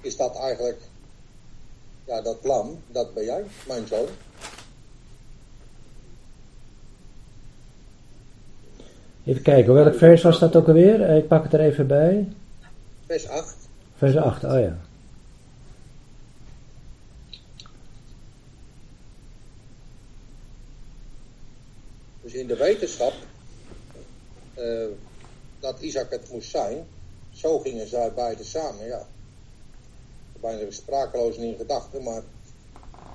is 0.00 0.16
dat 0.16 0.36
eigenlijk, 0.36 0.80
ja, 2.04 2.20
dat 2.20 2.38
lam, 2.42 2.82
dat 2.88 3.14
ben 3.14 3.24
jij, 3.24 3.44
mijn 3.66 3.86
zoon. 3.86 4.08
Even 9.26 9.42
kijken, 9.42 9.74
welk 9.74 9.94
vers 9.94 10.22
was 10.22 10.38
dat 10.38 10.56
ook 10.56 10.66
alweer? 10.66 11.02
Eh, 11.02 11.16
Ik 11.16 11.28
pak 11.28 11.42
het 11.42 11.52
er 11.52 11.60
even 11.60 11.86
bij. 11.86 12.28
Vers 13.06 13.28
8. 13.28 13.56
Vers 13.96 14.16
8, 14.16 14.44
oh 14.44 14.60
ja. 14.60 14.76
Dus 22.22 22.32
in 22.34 22.46
de 22.46 22.56
wetenschap 22.56 23.12
eh, 24.54 24.86
dat 25.60 25.80
Isaac 25.80 26.10
het 26.10 26.30
moest 26.32 26.50
zijn, 26.50 26.86
zo 27.30 27.58
gingen 27.58 27.88
zij 27.88 28.12
beiden 28.12 28.44
samen, 28.44 28.86
ja. 28.86 29.06
Bijna 30.40 30.70
sprakeloos 30.70 31.36
in 31.36 31.56
gedachten, 31.56 32.02
maar 32.02 32.22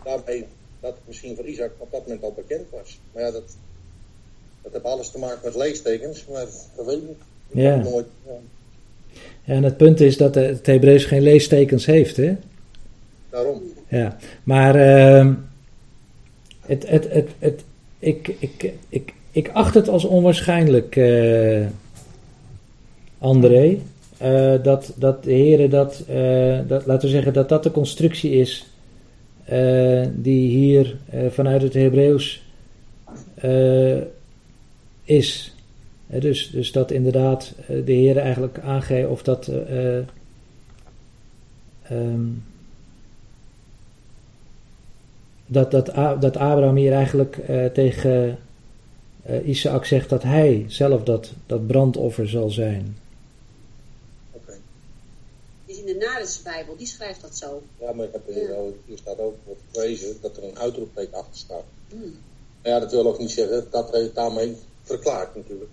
daarmee 0.03 0.47
dat 0.79 0.93
het 0.95 1.07
misschien 1.07 1.35
voor 1.35 1.45
Isaac 1.45 1.71
op 1.77 1.91
dat 1.91 2.01
moment 2.01 2.23
al 2.23 2.33
bekend 2.33 2.69
was. 2.69 2.99
Maar 3.11 3.23
ja, 3.23 3.31
dat, 3.31 3.55
dat 4.61 4.71
heeft 4.71 4.85
alles 4.85 5.09
te 5.11 5.17
maken 5.17 5.39
met 5.43 5.55
leestekens, 5.55 6.25
maar 6.31 6.45
dat 6.75 6.85
weet 6.85 6.97
ik 6.97 7.17
Ja. 7.51 7.75
nooit, 7.75 8.05
ja, 8.25 8.31
Ja, 9.43 9.53
En 9.53 9.63
het 9.63 9.77
punt 9.77 9.99
is 9.99 10.17
dat 10.17 10.35
het 10.35 10.65
Hebreeuws 10.65 11.05
geen 11.05 11.21
leestekens 11.21 11.85
heeft, 11.85 12.17
hè? 12.17 12.35
daarom. 13.29 13.61
Ja, 13.87 14.17
maar 14.43 14.75
ehm, 14.75 15.33
het, 16.65 16.87
het, 16.89 17.11
het, 17.11 17.29
het, 17.39 17.63
ik, 17.99 18.35
ik, 18.39 18.73
ik, 18.89 19.13
ik 19.31 19.49
acht 19.53 19.73
het 19.73 19.87
als 19.89 20.05
onwaarschijnlijk, 20.05 20.95
eh, 20.95 21.65
André, 23.19 23.77
eh, 24.17 24.53
dat, 24.63 24.93
dat 24.95 25.23
de 25.23 25.31
heren 25.31 25.69
dat, 25.69 26.03
eh, 26.07 26.59
dat, 26.67 26.85
laten 26.85 27.07
we 27.07 27.13
zeggen, 27.13 27.33
dat 27.33 27.49
dat 27.49 27.63
de 27.63 27.71
constructie 27.71 28.31
is 28.31 28.65
die 30.13 30.49
hier 30.49 30.97
vanuit 31.29 31.61
het 31.61 31.73
Hebreeuws 31.73 32.43
is. 35.11 35.55
Dus, 36.07 36.49
dus 36.49 36.71
dat 36.71 36.91
inderdaad 36.91 37.53
eh, 37.67 37.85
de 37.85 37.91
heren 37.91 38.21
eigenlijk 38.23 38.59
aangeven 38.59 39.09
of 39.09 39.23
dat... 39.23 39.47
eh, 39.47 39.97
eh, 39.97 40.05
ehm, 41.83 42.27
dat, 45.45 45.71
dat, 45.71 45.85
dat 46.21 46.37
Abraham 46.37 46.75
hier 46.75 46.93
eigenlijk 46.93 47.37
eh, 47.37 47.65
tegen 47.65 48.39
eh, 49.23 49.47
Isaac 49.47 49.85
zegt 49.85 50.09
dat 50.09 50.23
hij 50.23 50.65
zelf 50.67 51.03
dat, 51.03 51.31
dat 51.45 51.67
brandoffer 51.67 52.29
zal 52.29 52.49
zijn. 52.49 52.97
Oké. 54.31 54.53
Die 55.65 55.75
is 55.75 55.81
in 55.81 55.85
de 55.85 56.05
Naresbijbel, 56.05 56.75
die 56.77 56.87
schrijft 56.87 57.21
dat 57.21 57.37
zo. 57.37 57.61
Ja, 57.79 57.91
maar 57.93 58.05
ik 58.05 58.11
heb 58.13 58.27
hier, 58.33 58.53
al- 58.53 58.77
hier 58.85 58.97
staat 58.97 59.19
ook 59.19 59.35
wat 59.47 59.55
gelezen 59.71 60.15
dat 60.21 60.37
er 60.37 60.43
een 60.43 60.57
uitroepteken 60.59 61.13
achter 61.17 61.37
staat. 61.37 61.63
Hmm. 61.89 62.13
Ja, 62.63 62.79
dat 62.79 62.91
wil 62.91 63.07
ook 63.07 63.19
niet 63.19 63.31
zeggen 63.31 63.67
dat 63.71 63.91
hij 63.91 64.01
het 64.01 64.15
daarmee 64.15 64.55
verklaart 64.91 65.35
natuurlijk. 65.35 65.69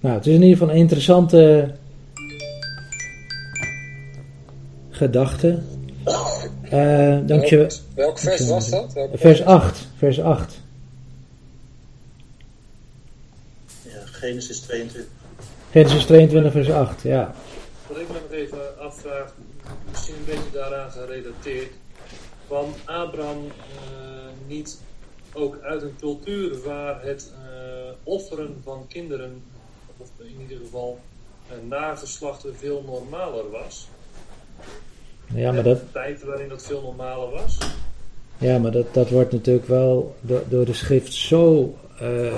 Nou, 0.00 0.14
het 0.14 0.26
is 0.26 0.34
in 0.34 0.42
ieder 0.42 0.58
geval 0.58 0.74
een 0.74 0.80
interessante 0.80 1.70
gedachte. 4.90 5.62
Eh 6.62 7.18
dankjewel. 7.26 7.66
Welk, 7.66 7.80
welk 7.94 8.18
vers 8.18 8.48
was 8.48 8.70
dat? 8.70 8.92
Welk 8.92 9.10
Vers 9.14 9.42
8. 9.42 9.86
Vers 9.96 10.20
8. 10.20 10.60
Ja, 13.82 13.90
Genesis 14.04 14.60
22. 14.60 15.16
Genesis 15.70 16.04
22, 16.04 16.52
vers 16.52 16.70
8. 16.70 17.02
Ja. 17.02 17.34
Wat 17.86 17.98
ik 17.98 18.08
me 18.08 18.14
nog 18.22 18.30
even 18.30 18.78
afvraag, 18.78 19.34
misschien 19.90 20.14
een 20.14 20.24
beetje 20.24 20.50
daaraan 20.52 20.90
gerelateerd. 20.90 21.70
Kwam 22.46 22.74
Abraham 22.84 23.44
eh, 23.46 23.48
niet 24.46 24.78
ook 25.32 25.58
uit 25.62 25.82
een 25.82 25.96
cultuur 26.00 26.62
waar 26.64 27.02
het 27.02 27.32
eh, 27.34 27.90
offeren 28.02 28.56
van 28.62 28.84
kinderen, 28.88 29.42
of 29.96 30.08
in 30.18 30.40
ieder 30.40 30.58
geval 30.64 30.98
uh, 31.50 31.68
nageslachten, 31.68 32.56
veel 32.56 32.82
normaler 32.86 33.50
was? 33.50 33.88
Ja, 35.34 35.52
maar 35.52 35.62
dat, 35.62 35.78
De 35.80 35.92
tijd 35.92 36.22
waarin 36.24 36.48
dat 36.48 36.62
veel 36.62 36.82
normaler 36.82 37.30
was? 37.30 37.58
Ja, 38.38 38.58
maar 38.58 38.70
dat, 38.72 38.94
dat 38.94 39.10
wordt 39.10 39.32
natuurlijk 39.32 39.66
wel 39.66 40.14
door, 40.20 40.42
door 40.48 40.64
de 40.64 40.72
schrift 40.72 41.12
zo. 41.12 41.74
eh, 41.98 42.32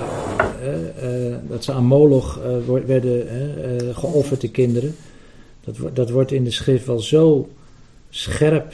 dat 1.47 1.63
ze 1.63 1.71
aan 1.71 1.85
Moloch 1.85 2.39
werden 2.65 3.95
geofferd, 3.95 4.41
de 4.41 4.51
kinderen. 4.51 4.95
Dat, 5.63 5.95
dat 5.95 6.09
wordt 6.09 6.31
in 6.31 6.43
de 6.43 6.51
schrift 6.51 6.85
wel 6.85 6.99
zo 6.99 7.49
scherp 8.09 8.73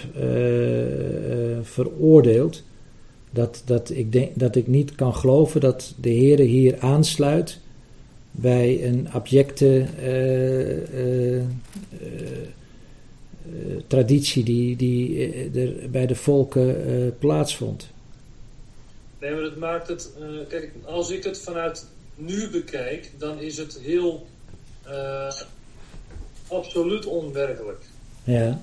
veroordeeld. 1.61 2.64
Dat, 3.38 3.61
dat, 3.65 3.89
ik 3.89 4.11
denk, 4.11 4.31
dat 4.39 4.55
ik 4.55 4.68
niet 4.68 4.95
kan 4.95 5.15
geloven 5.15 5.61
dat 5.61 5.93
de 5.99 6.09
Heer 6.09 6.39
hier 6.39 6.80
aansluit 6.80 7.59
bij 8.31 8.85
een 8.85 9.09
abjecte 9.11 9.85
eh, 9.99 10.93
eh, 10.93 11.41
eh, 11.41 11.47
traditie 13.88 14.43
die, 14.43 14.76
die 14.76 15.51
er 15.59 15.89
bij 15.89 16.05
de 16.05 16.15
volken 16.15 17.15
plaatsvond. 17.19 17.88
Nee, 19.19 19.31
maar 19.31 19.43
het 19.43 19.57
maakt 19.57 19.88
het. 19.88 20.09
kijk, 20.47 20.72
als 20.85 21.09
ik 21.11 21.23
het 21.23 21.39
vanuit 21.39 21.85
nu 22.15 22.49
bekijk, 22.49 23.11
dan 23.18 23.39
is 23.39 23.57
het 23.57 23.80
heel. 23.81 24.27
absoluut 26.47 27.05
onwerkelijk. 27.05 27.81
Ja, 28.23 28.61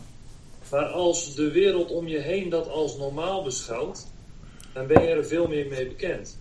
Maar 0.71 0.87
als 0.87 1.35
de 1.35 1.51
wereld 1.51 1.91
om 1.91 2.09
je 2.09 2.19
heen 2.19 2.49
dat 2.49 2.69
als 2.69 2.97
normaal 2.97 3.43
beschouwt, 3.43 4.07
dan 4.75 4.87
ben 4.87 5.03
je 5.03 5.09
er 5.09 5.25
veel 5.25 5.49
meer 5.49 5.67
mee 5.71 5.87
bekend. 5.87 6.39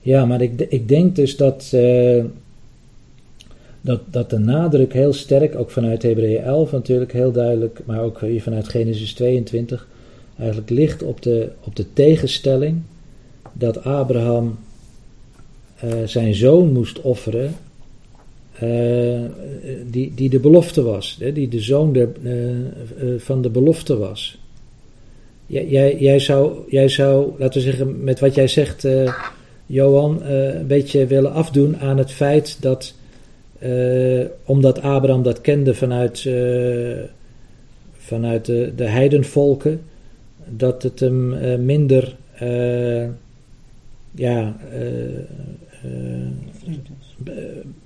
ja 0.00 0.24
maar 0.24 0.40
ik, 0.40 0.60
ik 0.60 0.88
denk 0.88 1.16
dus 1.16 1.36
dat, 1.36 1.70
eh, 1.72 2.24
dat, 3.80 4.00
dat 4.06 4.30
de 4.30 4.38
nadruk 4.38 4.92
heel 4.92 5.12
sterk, 5.12 5.56
ook 5.56 5.70
vanuit 5.70 6.02
Hebreeën 6.02 6.42
11 6.42 6.72
natuurlijk 6.72 7.12
heel 7.12 7.32
duidelijk, 7.32 7.80
maar 7.84 8.00
ook 8.00 8.20
hier 8.20 8.42
vanuit 8.42 8.68
Genesis 8.68 9.14
22, 9.14 9.88
eigenlijk 10.38 10.70
ligt 10.70 11.02
op 11.02 11.22
de, 11.22 11.50
op 11.60 11.76
de 11.76 11.92
tegenstelling 11.92 12.82
dat 13.52 13.84
Abraham 13.84 14.58
eh, 15.76 15.90
zijn 16.04 16.34
zoon 16.34 16.72
moest 16.72 17.00
offeren, 17.00 17.54
eh, 18.52 19.20
die, 19.86 20.14
die 20.14 20.28
de 20.28 20.40
belofte 20.40 20.82
was, 20.82 21.16
hè, 21.20 21.32
die 21.32 21.48
de 21.48 21.60
zoon 21.60 22.08
van 23.18 23.42
de 23.42 23.50
belofte 23.50 23.96
was. 23.96 24.38
Jij, 25.46 25.66
jij, 25.66 25.96
jij, 25.98 26.18
zou, 26.18 26.58
jij 26.68 26.88
zou, 26.88 27.32
laten 27.38 27.62
we 27.62 27.66
zeggen, 27.66 28.04
met 28.04 28.20
wat 28.20 28.34
jij 28.34 28.48
zegt, 28.48 28.84
eh, 28.84 29.14
Johan, 29.66 30.22
eh, 30.22 30.54
een 30.54 30.66
beetje 30.66 31.06
willen 31.06 31.32
afdoen 31.32 31.78
aan 31.78 31.98
het 31.98 32.10
feit 32.10 32.62
dat, 32.62 32.94
eh, 33.58 34.24
omdat 34.44 34.80
Abraham 34.80 35.22
dat 35.22 35.40
kende 35.40 35.74
vanuit, 35.74 36.28
vanuit 37.92 38.44
de, 38.44 38.72
de 38.76 38.84
heidenvolken, 38.84 39.82
dat 40.44 40.82
het 40.82 41.00
hem 41.00 41.64
minder 41.64 42.16
ja, 44.14 44.56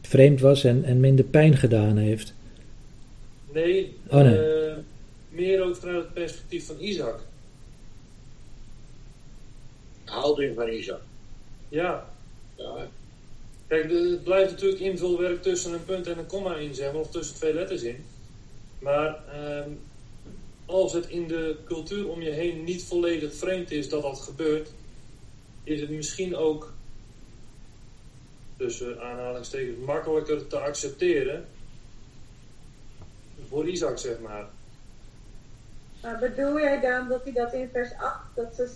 vreemd 0.01 0.40
was 0.40 0.64
en, 0.64 0.85
en 0.85 1.01
minder 1.01 1.24
pijn 1.24 1.56
gedaan 1.56 1.97
heeft. 1.97 2.35
Nee, 3.52 3.97
Oh, 4.10 4.20
nee. 4.20 4.39
meer 5.28 5.62
ook 5.62 5.76
vanuit 5.76 6.02
het 6.02 6.14
perspectief 6.14 6.66
van 6.66 6.76
Isaac. 6.78 7.27
Houding 10.09 10.55
van 10.55 10.68
Isaac. 10.68 11.01
Ja, 11.68 12.09
Ja, 12.59 12.89
kijk, 13.66 13.90
het 13.90 14.24
blijft 14.24 14.51
natuurlijk 14.51 14.80
invulwerk 14.80 15.43
tussen 15.43 15.72
een 15.72 15.85
punt 15.85 16.06
en 16.06 16.18
een 16.18 16.26
komma 16.26 16.56
in, 16.56 16.74
zeg 16.74 16.93
maar, 16.93 17.01
of 17.01 17.10
tussen 17.10 17.36
twee 17.36 17.55
letters 17.55 17.82
in. 17.82 18.05
Maar 18.78 19.28
ehm, 19.32 19.70
als 20.66 20.93
het 20.93 21.09
in 21.09 21.28
de 21.28 21.56
cultuur 21.64 22.09
om 22.09 22.22
je 22.22 22.30
heen 22.30 22.64
niet 22.64 22.85
volledig 22.85 23.35
vreemd 23.35 23.70
is 23.70 23.89
dat 23.89 24.02
dat 24.02 24.18
gebeurt, 24.18 24.70
is 25.64 25.80
het 25.80 25.90
misschien 25.90 26.36
ook 26.36 26.72
tussen 28.56 29.01
aanhalingstekens 29.01 29.86
makkelijker 29.86 30.47
te 30.47 30.59
accepteren 30.59 31.48
voor 33.48 33.68
Isaac, 33.68 33.98
zeg 33.98 34.18
maar. 34.18 34.47
Maar 36.02 36.18
bedoel 36.18 36.60
jij 36.60 36.80
dan 36.80 37.09
dat 37.09 37.24
hij 37.24 37.32
dat 37.32 37.52
in 37.52 37.68
vers 37.72 37.93
8, 37.98 38.18
dat 38.35 38.55
ze 38.55 38.68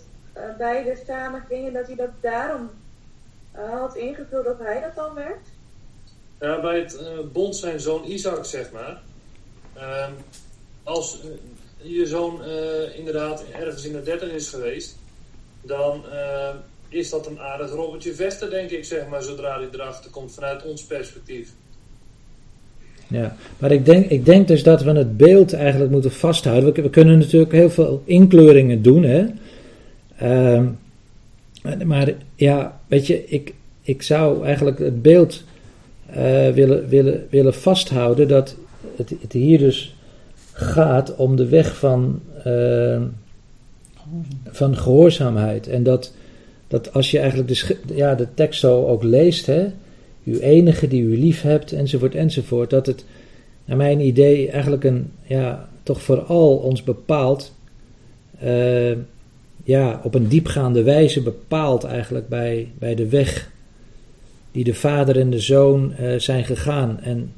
beide 0.57 0.97
samen 1.07 1.43
gingen, 1.49 1.73
dat 1.73 1.87
hij 1.87 1.95
dat 1.95 2.09
daarom 2.21 2.69
eh, 3.51 3.79
had 3.79 3.95
ingevuld 3.95 4.45
dat 4.45 4.59
hij 4.59 4.81
dat 4.81 4.95
dan 4.95 5.13
werd? 5.13 5.47
Ja, 6.39 6.61
bij 6.61 6.79
het 6.79 6.97
eh, 6.97 7.07
bond 7.31 7.55
zijn 7.55 7.79
zoon 7.79 8.03
Isaac, 8.03 8.45
zeg 8.45 8.71
maar. 8.71 9.01
Ehm, 9.73 10.11
als 10.83 11.19
eh, 11.21 11.91
je 11.91 12.05
zoon 12.05 12.43
eh, 12.43 12.97
inderdaad 12.97 13.43
ergens 13.59 13.85
in 13.85 13.91
de 13.91 14.03
dertig 14.03 14.31
is 14.31 14.49
geweest, 14.49 14.97
dan 15.61 16.01
eh, 16.11 16.49
is 16.89 17.09
dat 17.09 17.27
een 17.27 17.39
aardig 17.39 17.71
robbertje 17.71 18.13
vechten, 18.13 18.49
denk 18.49 18.69
ik, 18.69 18.85
zeg 18.85 19.07
maar, 19.07 19.23
zodra 19.23 19.57
hij 19.57 19.67
erachter 19.71 20.11
komt 20.11 20.33
vanuit 20.33 20.63
ons 20.63 20.83
perspectief. 20.83 21.49
Ja, 23.07 23.35
maar 23.57 23.71
ik 23.71 23.85
denk, 23.85 24.09
ik 24.09 24.25
denk 24.25 24.47
dus 24.47 24.63
dat 24.63 24.81
we 24.81 24.91
het 24.91 25.17
beeld 25.17 25.53
eigenlijk 25.53 25.91
moeten 25.91 26.11
vasthouden. 26.11 26.73
We, 26.73 26.81
we 26.81 26.89
kunnen 26.89 27.19
natuurlijk 27.19 27.51
heel 27.51 27.69
veel 27.69 28.01
inkleuringen 28.05 28.81
doen, 28.81 29.03
hè. 29.03 29.25
Ehm, 30.23 30.65
maar 31.85 32.13
ja, 32.35 32.79
weet 32.87 33.07
je, 33.07 33.25
ik, 33.25 33.53
ik 33.81 34.01
zou 34.01 34.45
eigenlijk 34.45 34.79
het 34.79 35.01
beeld 35.01 35.43
eh, 36.05 36.49
willen, 36.49 36.87
willen, 36.87 37.27
willen 37.29 37.53
vasthouden 37.53 38.27
dat 38.27 38.55
het, 38.95 39.13
het 39.21 39.33
hier 39.33 39.57
dus 39.57 39.95
gaat 40.51 41.15
om 41.15 41.35
de 41.35 41.47
weg 41.47 41.77
van, 41.77 42.21
eh, 42.43 43.01
van 44.45 44.77
gehoorzaamheid. 44.77 45.67
En 45.67 45.83
dat, 45.83 46.13
dat 46.67 46.93
als 46.93 47.11
je 47.11 47.19
eigenlijk 47.19 47.49
de, 47.49 47.77
ja, 47.95 48.15
de 48.15 48.27
tekst 48.33 48.59
zo 48.59 48.85
ook 48.85 49.03
leest, 49.03 49.45
hè, 49.45 49.65
uw 50.25 50.39
enige 50.39 50.87
die 50.87 51.01
u 51.01 51.19
lief 51.19 51.41
hebt, 51.41 51.71
enzovoort, 51.71 52.15
enzovoort, 52.15 52.69
dat 52.69 52.85
het 52.85 53.05
naar 53.65 53.77
mijn 53.77 53.99
idee 53.99 54.49
eigenlijk 54.49 54.83
een, 54.83 55.11
ja, 55.23 55.69
toch 55.83 56.01
vooral 56.01 56.55
ons 56.55 56.83
bepaalt, 56.83 57.53
eh, 58.39 58.91
ja, 59.63 59.99
op 60.03 60.15
een 60.15 60.27
diepgaande 60.27 60.83
wijze 60.83 61.21
bepaalt 61.21 61.83
eigenlijk 61.83 62.27
bij, 62.27 62.71
bij 62.77 62.95
de 62.95 63.09
weg 63.09 63.51
die 64.51 64.63
de 64.63 64.73
vader 64.73 65.19
en 65.19 65.29
de 65.29 65.39
zoon 65.39 65.93
eh, 65.93 66.19
zijn 66.19 66.45
gegaan. 66.45 66.99
En 66.99 67.33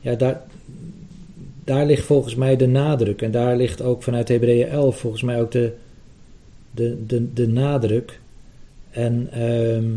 ja, 0.00 0.14
daar, 0.14 0.42
daar 1.64 1.86
ligt 1.86 2.04
volgens 2.04 2.34
mij 2.34 2.56
de 2.56 2.66
nadruk. 2.66 3.22
En 3.22 3.30
daar 3.30 3.56
ligt 3.56 3.82
ook 3.82 4.02
vanuit 4.02 4.28
Hebreeën 4.28 4.68
11 4.68 4.98
volgens 4.98 5.22
mij 5.22 5.40
ook 5.40 5.52
de, 5.52 5.72
de, 6.70 7.06
de, 7.06 7.32
de 7.32 7.48
nadruk. 7.48 8.20
En 8.90 9.28
ehm, 9.32 9.90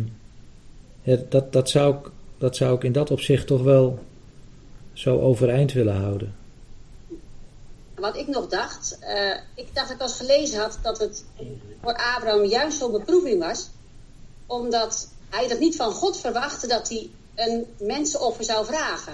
dat, 1.30 1.54
dat, 1.54 1.70
zou 1.70 1.96
ik, 1.96 2.12
dat 2.38 2.56
zou 2.56 2.76
ik 2.76 2.84
in 2.84 2.92
dat 2.92 3.12
opzicht 3.12 3.48
toch 3.48 3.64
wel 3.64 4.00
zo 4.94 5.20
overeind 5.20 5.74
willen 5.74 5.96
houden. 5.96 6.34
Wat 7.96 8.18
ik 8.18 8.28
nog 8.28 8.48
dacht, 8.48 8.98
eh, 9.00 9.38
ik 9.56 9.76
dacht 9.76 9.88
dat 9.88 9.96
ik 9.96 10.02
als 10.02 10.18
gelezen 10.18 10.60
had 10.60 10.80
dat 10.82 11.00
het 11.00 11.26
voor 11.82 11.94
Abraham 12.16 12.46
juist 12.46 12.78
zo'n 12.78 12.92
beproeving 12.92 13.40
was, 13.40 13.70
omdat 14.46 15.10
hij 15.30 15.48
dat 15.48 15.60
niet 15.60 15.76
van 15.76 15.92
God 15.92 16.18
verwachtte 16.18 16.68
dat 16.68 16.90
hij 16.90 17.10
een 17.36 17.66
mensenoffer 17.80 18.44
zou 18.44 18.66
vragen. 18.66 19.14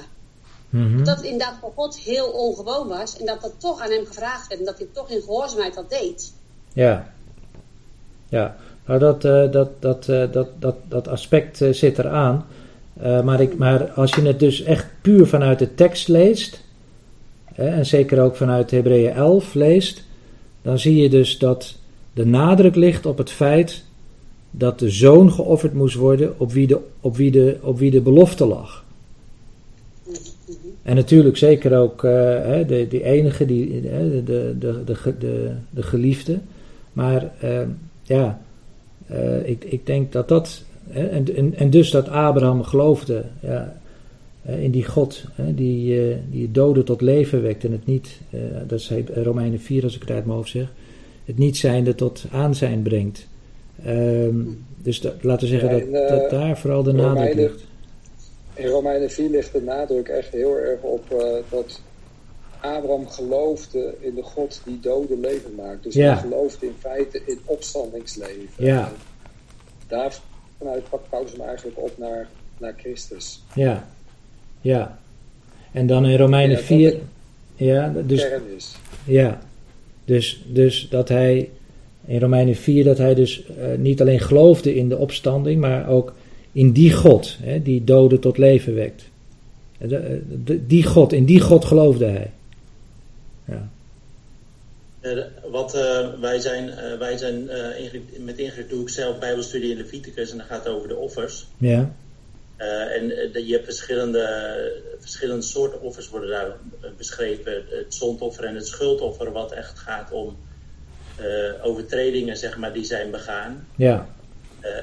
Mhm. 0.70 1.04
Dat 1.04 1.18
het 1.18 1.26
inderdaad 1.26 1.58
voor 1.60 1.72
God 1.76 1.98
heel 1.98 2.28
ongewoon 2.28 2.88
was 2.88 3.18
en 3.18 3.26
dat 3.26 3.42
dat 3.42 3.54
toch 3.58 3.80
aan 3.80 3.92
hem 3.92 4.06
gevraagd 4.06 4.48
werd 4.48 4.60
en 4.60 4.66
dat 4.66 4.78
hij 4.78 4.88
toch 4.92 5.10
in 5.10 5.22
gehoorzaamheid 5.22 5.74
dat 5.74 5.90
deed. 5.90 6.34
Ja. 6.74 7.14
Ja, 8.30 8.56
nou 8.86 9.00
dat, 9.00 9.26
eh, 9.26 9.52
dat, 9.52 9.82
dat, 9.82 10.08
eh, 10.08 10.32
dat, 10.32 10.48
dat, 10.62 10.76
dat 10.88 11.08
aspect 11.08 11.58
zit 11.72 12.00
eraan. 12.00 12.46
Maar, 13.24 13.42
ik, 13.42 13.58
maar 13.58 13.92
als 13.92 14.14
je 14.14 14.22
het 14.22 14.40
dus 14.40 14.64
echt 14.64 14.86
puur 15.02 15.28
vanuit 15.28 15.60
de 15.60 15.76
tekst 15.76 16.08
leest, 16.08 16.62
en 17.56 17.86
zeker 17.86 18.22
ook 18.22 18.36
vanuit 18.36 18.72
Hebreeën 18.72 19.12
11 19.14 19.54
leest, 19.54 20.04
dan 20.62 20.80
zie 20.80 20.96
je 20.96 21.10
dus 21.10 21.38
dat 21.38 21.76
de 22.14 22.26
nadruk 22.26 22.76
ligt 22.76 23.06
op 23.06 23.18
het 23.18 23.32
feit 23.32 23.84
dat 24.52 24.80
de 24.80 24.90
zoon 24.90 25.32
geofferd 25.32 25.74
moest 25.74 25.96
worden 25.96 26.40
op 26.40 26.52
wie 26.52 26.68
de, 26.68 26.80
op 27.02 27.16
wie 27.16 27.32
de, 27.32 27.58
op 27.62 27.78
wie 27.78 27.92
de 27.92 28.02
belofte 28.02 28.46
lag. 28.46 28.84
En 30.82 30.96
natuurlijk 30.96 31.38
zeker 31.38 31.78
ook 31.78 32.02
hè, 32.02 32.66
de, 32.66 32.88
die 32.88 33.04
enige, 33.04 33.46
die, 33.46 33.82
de, 33.82 34.22
de, 34.26 34.56
de, 34.60 34.84
de, 34.86 35.18
de, 35.20 35.52
de 35.70 35.84
geliefde. 35.84 36.40
Maar 36.94 37.32
eh, 37.40 37.62
ja, 38.04 38.42
eh, 39.06 39.50
ik, 39.50 39.64
ik 39.64 39.86
denk 39.86 40.12
dat 40.12 40.28
dat. 40.28 40.64
en, 40.92 41.36
en, 41.36 41.56
en 41.56 41.70
dus 41.70 41.92
dat 41.92 42.10
Abraham 42.10 42.64
geloofde 42.64 43.24
ja, 43.40 43.81
in 44.46 44.72
die 44.72 44.86
God, 44.86 45.24
die, 45.36 46.02
eh, 46.10 46.18
die 46.30 46.52
doden 46.52 46.86
tot 46.86 47.02
leven 47.02 47.42
wekt. 47.42 47.64
En 47.64 47.72
het 47.72 47.86
niet, 47.86 48.20
eh, 48.30 48.40
dat 48.68 48.80
is 48.80 48.92
Romeinen 49.14 49.60
4 49.60 49.84
als 49.84 49.96
ik 49.96 50.02
het 50.02 50.12
uit 50.12 50.26
mijn 50.26 50.38
hoofd 50.38 50.50
zeg. 50.50 50.74
Het 51.26 51.38
niet 51.38 51.58
zijnde 51.58 51.96
tot 51.96 52.26
aanzijn 52.32 52.82
brengt. 52.82 53.28
Ehm, 53.86 54.36
dus 54.78 55.02
dat, 55.02 55.24
laten 55.24 55.50
we 55.50 55.60
zeggen 55.60 55.92
dat, 55.92 56.02
eh, 56.22 56.30
daar 56.30 56.58
vooral 56.58 56.84
de 56.84 56.92
nadruk 56.92 57.34
ligt. 57.34 57.64
In 58.54 58.68
Romeinen 58.68 59.10
4 59.12 59.30
ligt 59.30 59.52
de 59.54 59.62
nadruk 59.62 60.08
echt 60.08 60.32
heel 60.32 60.58
erg 60.58 60.82
op 60.82 61.12
eh, 61.12 61.18
dat 61.50 61.82
Abraham 62.62 63.08
geloofde 63.08 63.96
in 64.00 64.16
de 64.16 64.24
God 64.24 64.62
die 64.66 64.80
doden 64.80 65.20
leven 65.20 65.56
maakt. 65.56 65.84
Dus 65.84 65.94
Ja. 65.94 66.14
hij 66.14 66.22
geloofde 66.22 66.66
in 66.66 66.76
feite 66.80 67.22
in 67.26 67.40
opstandingsleven. 67.46 68.66
Ja. 68.66 68.86
En 68.88 68.94
daar 69.88 70.20
vanuit 70.58 70.90
pakt 70.90 71.10
Paulus 71.10 71.32
hem 71.32 71.42
eigenlijk 71.42 71.78
op 71.78 71.98
naar, 71.98 72.28
naar 72.58 72.74
Christus. 72.78 73.44
Ja, 73.56 73.88
ja. 74.62 75.00
En 75.72 75.88
dan 75.88 76.06
in 76.06 76.18
Romeinen 76.18 76.50
Ja, 76.50 76.56
dat 76.58 76.66
4. 76.66 76.90
het 76.92 77.00
Ja, 77.56 77.90
De 77.90 78.06
dus, 78.06 78.26
is. 78.58 78.76
ja. 79.06 79.42
Dus, 80.06 80.42
dus 80.48 80.88
dat 80.90 81.10
hij 81.10 81.50
in 82.06 82.20
Romeinen 82.20 82.56
4 82.56 82.84
dat 82.84 82.98
hij 82.98 83.14
dus 83.16 83.46
eh, 83.46 83.78
niet 83.78 84.02
alleen 84.02 84.20
geloofde 84.20 84.76
in 84.76 84.90
de 84.90 84.98
opstanding, 84.98 85.62
maar 85.62 85.88
ook 85.90 86.14
in 86.52 86.72
die 86.72 86.94
God, 86.94 87.38
hè, 87.42 87.62
die 87.62 87.84
doden 87.84 88.20
tot 88.20 88.38
leven 88.38 88.76
wekt. 88.76 89.04
Eh, 89.78 89.90
de- 89.90 90.22
de- 90.44 90.66
die 90.68 90.84
God, 90.84 91.14
in 91.14 91.26
die 91.26 91.40
God 91.40 91.66
geloofde 91.66 92.06
hij. 92.06 92.32
Ja. 93.46 93.70
Eh, 95.00 95.12
wat, 95.52 95.76
eh, 95.76 96.08
wij 96.22 96.40
zijn, 96.40 96.70
eh, 96.70 96.98
wij 97.00 97.18
zijn 97.18 97.50
eh, 97.50 97.84
Ingrid- 97.84 98.26
met 98.26 98.38
Ingrid 98.38 98.70
doe 98.70 98.82
ik 98.82 98.90
zelf 98.90 99.20
bijbelstudie 99.20 99.72
in 99.72 99.78
Leviticus 99.78 100.32
en 100.32 100.38
dat 100.38 100.46
gaat 100.48 100.68
over 100.68 100.88
de 100.88 100.96
offers. 100.96 101.48
Ja. 101.58 101.94
Eh, 102.62 102.96
en 102.96 103.12
eh, 103.18 103.34
de- 103.34 103.46
je 103.46 103.54
hebt 103.54 103.66
verschillende, 103.66 104.82
verschillende 105.00 105.42
soorten 105.42 105.82
offers 105.82 106.10
worden 106.10 106.30
daar 106.30 106.48
eh, 106.48 106.90
beschreven. 106.98 107.64
Het 107.70 107.94
zondoffer 107.94 108.44
en 108.44 108.56
het 108.56 108.68
schuldoffer, 108.68 109.32
wat 109.32 109.52
echt 109.52 109.80
gaat 109.80 110.12
om 110.12 110.38
overtredingen 111.62 112.38
zeg 112.38 112.58
maar, 112.58 112.74
die 112.74 112.84
zijn 112.84 113.12
begaan. 113.12 113.68
Ja. 113.76 114.08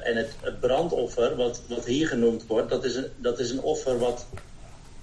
En 0.03 0.17
het, 0.17 0.31
het 0.41 0.61
brandoffer, 0.61 1.37
wat, 1.37 1.63
wat 1.69 1.85
hier 1.85 2.07
genoemd 2.09 2.47
wordt, 2.47 2.71
dat 2.71 2.85
is 2.85 2.95
een, 2.95 3.07
dat 3.17 3.39
is 3.39 3.51
een 3.51 3.61
offer 3.61 3.99
wat 3.99 4.27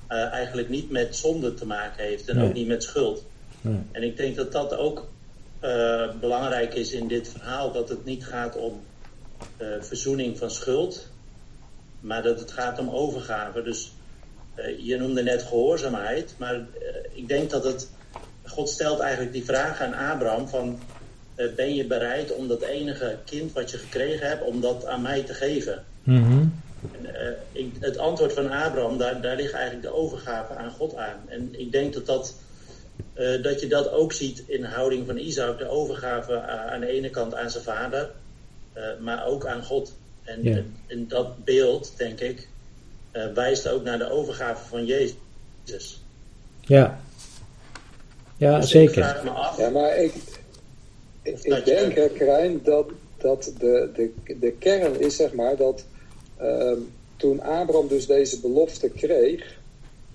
eigenlijk 0.07 0.69
niet 0.69 0.91
met 0.91 1.15
zonde 1.15 1.53
te 1.53 1.65
maken 1.65 2.03
heeft 2.03 2.27
en 2.29 2.35
Nee. 2.37 2.47
ook 2.47 2.53
niet 2.53 2.67
met 2.67 2.83
schuld. 2.83 3.23
Nee. 3.61 3.79
En 3.91 4.03
ik 4.03 4.17
denk 4.17 4.35
dat 4.35 4.51
dat 4.51 4.73
ook 4.77 5.07
belangrijk 6.19 6.73
is 6.73 6.91
in 6.91 7.07
dit 7.07 7.27
verhaal, 7.29 7.71
dat 7.71 7.89
het 7.89 8.05
niet 8.05 8.25
gaat 8.25 8.55
om 8.55 8.81
verzoening 9.79 10.37
van 10.37 10.51
schuld, 10.51 11.07
maar 12.05 12.23
dat 12.23 12.39
het 12.39 12.51
gaat 12.51 12.79
om 12.79 12.89
overgave. 12.89 13.61
Dus 13.61 13.91
eh, 14.55 14.85
je 14.85 14.97
noemde 14.97 15.23
net 15.23 15.43
gehoorzaamheid, 15.43 16.35
maar 16.37 16.55
eh, 16.55 16.65
ik 17.13 17.27
denk 17.27 17.49
dat 17.49 17.63
het, 17.63 17.89
God 18.43 18.69
stelt 18.69 18.99
eigenlijk 18.99 19.33
die 19.33 19.45
vraag 19.45 19.81
aan 19.81 19.93
Abraham 19.93 20.47
van, 20.47 20.79
eh, 21.35 21.53
ben 21.55 21.75
je 21.75 21.85
bereid 21.85 22.35
om 22.35 22.47
dat 22.47 22.61
enige 22.61 23.17
kind 23.25 23.53
wat 23.53 23.71
je 23.71 23.77
gekregen 23.77 24.27
hebt, 24.27 24.43
om 24.43 24.61
dat 24.61 24.85
aan 24.85 25.01
mij 25.01 25.23
te 25.23 25.33
geven? 25.33 25.83
Mhm. 26.03 26.45
En, 26.91 27.37
ik, 27.51 27.73
het 27.79 27.97
antwoord 27.97 28.33
van 28.33 28.51
Abraham, 28.51 28.97
daar, 28.97 29.21
daar 29.21 29.35
ligt 29.35 29.53
eigenlijk 29.53 29.83
de 29.83 29.93
overgave 29.93 30.53
aan 30.53 30.71
God 30.71 30.95
aan. 30.95 31.19
En 31.27 31.49
ik 31.59 31.71
denk 31.71 31.93
dat, 31.93 32.05
dat, 32.05 32.35
dat 33.41 33.61
je 33.61 33.67
dat 33.67 33.91
ook 33.91 34.13
ziet 34.13 34.43
in 34.47 34.61
de 34.61 34.67
houding 34.67 35.05
van 35.05 35.17
Isaac, 35.17 35.57
de 35.57 35.67
overgave 35.67 36.41
aan 36.41 36.79
de 36.79 36.87
ene 36.87 37.09
kant 37.09 37.35
aan 37.35 37.49
zijn 37.49 37.63
vader, 37.63 38.11
maar 38.99 39.25
ook 39.25 39.45
aan 39.45 39.63
God. 39.63 39.93
En, 40.25 40.43
Ja. 40.43 40.55
en, 40.55 40.75
en 40.87 41.07
dat 41.07 41.43
beeld, 41.43 41.91
denk 41.97 42.19
ik, 42.19 42.47
eh, 43.11 43.33
wijst 43.33 43.67
ook 43.67 43.83
naar 43.83 43.97
de 43.97 44.09
overgave 44.09 44.65
van 44.67 44.85
Jezus. 44.85 46.01
Ja. 46.61 46.99
Ja, 48.37 48.55
Dus 48.59 48.65
ik 48.65 48.71
zeker. 48.71 48.93
vraag 48.93 49.23
me 49.23 49.29
af, 49.29 49.57
Ja, 49.57 49.69
maar 49.69 49.97
ik, 49.97 50.13
ik, 51.21 51.39
ik 51.43 51.65
denk, 51.65 51.93
hè, 51.95 52.09
Krijn, 52.09 52.59
dat, 52.63 52.89
dat 53.17 53.51
de, 53.59 53.89
de, 53.95 54.11
de 54.39 54.51
kern 54.51 54.99
is, 54.99 55.15
zeg 55.15 55.33
maar, 55.33 55.55
dat 55.55 55.85
ehm, 56.37 56.77
toen 57.15 57.41
Abraham 57.41 57.87
dus 57.87 58.05
deze 58.05 58.39
belofte 58.39 58.89
kreeg, 58.89 59.57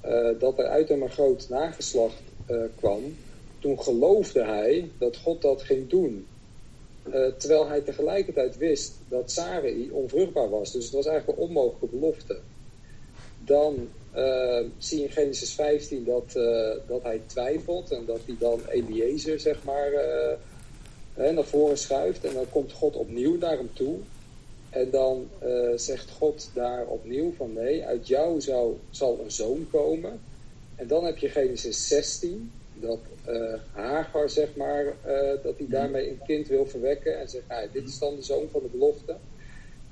eh, 0.00 0.28
dat 0.38 0.58
er 0.58 0.66
uit 0.66 0.88
hem 0.88 1.02
een 1.02 1.10
groot 1.10 1.46
nageslacht 1.48 2.22
eh, 2.46 2.56
kwam, 2.76 3.16
toen 3.58 3.82
geloofde 3.82 4.44
hij 4.44 4.90
dat 4.98 5.16
God 5.16 5.42
dat 5.42 5.62
ging 5.62 5.88
doen. 5.90 6.26
Eh, 7.12 7.26
terwijl 7.36 7.68
hij 7.68 7.80
tegelijkertijd 7.80 8.56
wist 8.56 8.92
dat 9.08 9.30
Sarai 9.30 9.90
onvruchtbaar 9.92 10.48
was. 10.48 10.72
Dus 10.72 10.84
het 10.84 10.92
was 10.92 11.06
eigenlijk 11.06 11.38
een 11.38 11.44
onmogelijke 11.44 11.96
belofte. 11.96 12.38
Dan 13.44 13.88
eh, 14.12 14.64
zie 14.78 14.98
je 14.98 15.04
in 15.04 15.10
Genesis 15.10 15.52
15 15.52 16.04
dat, 16.04 16.34
eh, 16.34 16.70
dat 16.86 17.02
hij 17.02 17.20
twijfelt 17.26 17.90
en 17.90 18.04
dat 18.04 18.20
hij 18.26 18.36
dan 18.38 18.60
Eliezer 18.68 19.40
zeg 19.40 19.64
maar 19.64 19.90
naar 21.14 21.44
voren 21.44 21.78
schuift. 21.78 22.24
En 22.24 22.34
dan 22.34 22.50
komt 22.50 22.72
God 22.72 22.96
opnieuw 22.96 23.38
naar 23.38 23.56
hem 23.56 23.70
toe. 23.72 23.96
En 24.70 24.90
dan 24.90 25.28
zegt 25.76 26.10
God 26.10 26.50
daar 26.54 26.86
opnieuw 26.86 27.32
van 27.36 27.52
nee, 27.52 27.84
uit 27.84 28.06
jou 28.06 28.40
zal 28.90 29.20
een 29.24 29.30
zoon 29.30 29.66
komen. 29.70 30.20
En 30.76 30.86
dan 30.86 31.04
heb 31.04 31.18
je 31.18 31.28
Genesis 31.28 31.88
16, 31.88 32.52
dat 32.74 32.98
eh, 33.32 33.58
Hagar 33.72 34.30
zeg 34.30 34.56
maar, 34.56 34.86
eh, 34.86 35.42
dat 35.42 35.58
hij 35.58 35.66
daarmee 35.68 36.10
een 36.10 36.20
kind 36.26 36.48
wil 36.48 36.66
verwekken. 36.66 37.18
En 37.20 37.28
zegt, 37.28 37.48
nou, 37.48 37.68
dit 37.72 37.88
is 37.88 37.98
dan 37.98 38.16
de 38.16 38.22
zoon 38.22 38.48
van 38.50 38.62
de 38.62 38.68
belofte. 38.68 39.16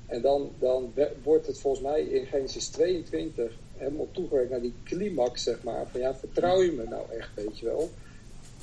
En 0.07 0.23
dan, 0.23 0.51
dan 0.59 0.93
wordt 1.23 1.47
het 1.47 1.59
volgens 1.59 1.83
mij 1.83 2.03
in 2.03 2.27
Genesis 2.27 2.69
22 2.69 3.53
helemaal 3.77 4.09
toegewerkt 4.13 4.51
naar 4.51 4.61
die 4.61 4.75
climax, 4.85 5.43
zeg 5.43 5.63
maar. 5.63 5.87
Van 5.91 6.01
ja, 6.01 6.15
vertrouw 6.15 6.63
je 6.63 6.73
me 6.73 6.85
nou 6.85 7.13
echt, 7.13 7.31
weet 7.35 7.59
je 7.59 7.67
wel. 7.67 7.91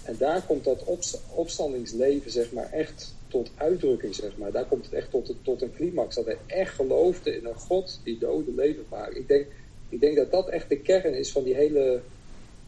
En 0.03 0.15
daar 0.17 0.41
komt 0.45 0.63
dat 0.63 0.83
opst- 0.83 1.21
opstandingsleven, 1.35 2.31
zeg 2.31 2.51
maar, 2.51 2.71
echt 2.71 3.13
tot 3.27 3.51
uitdrukking, 3.55 4.15
zeg 4.15 4.37
maar. 4.37 4.51
Daar 4.51 4.65
komt 4.65 4.85
het 4.85 4.93
echt 4.93 5.11
tot, 5.11 5.33
tot 5.41 5.61
een 5.61 5.73
climax. 5.75 6.15
Dat 6.15 6.25
hij 6.25 6.37
echt 6.45 6.73
geloofde 6.73 7.35
in 7.37 7.45
een 7.45 7.55
God 7.55 7.99
die 8.03 8.17
doden 8.17 8.55
leven 8.55 8.85
maakt. 8.89 9.15
Ik 9.15 9.27
denk, 9.27 9.45
ik 9.89 9.99
denk 9.99 10.15
dat 10.15 10.31
dat 10.31 10.49
echt 10.49 10.69
de 10.69 10.79
kern 10.79 11.13
is 11.17 11.31
van 11.31 11.43
die 11.43 11.55
hele 11.55 12.01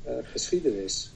eh, 0.04 0.14
geschiedenis. 0.24 1.12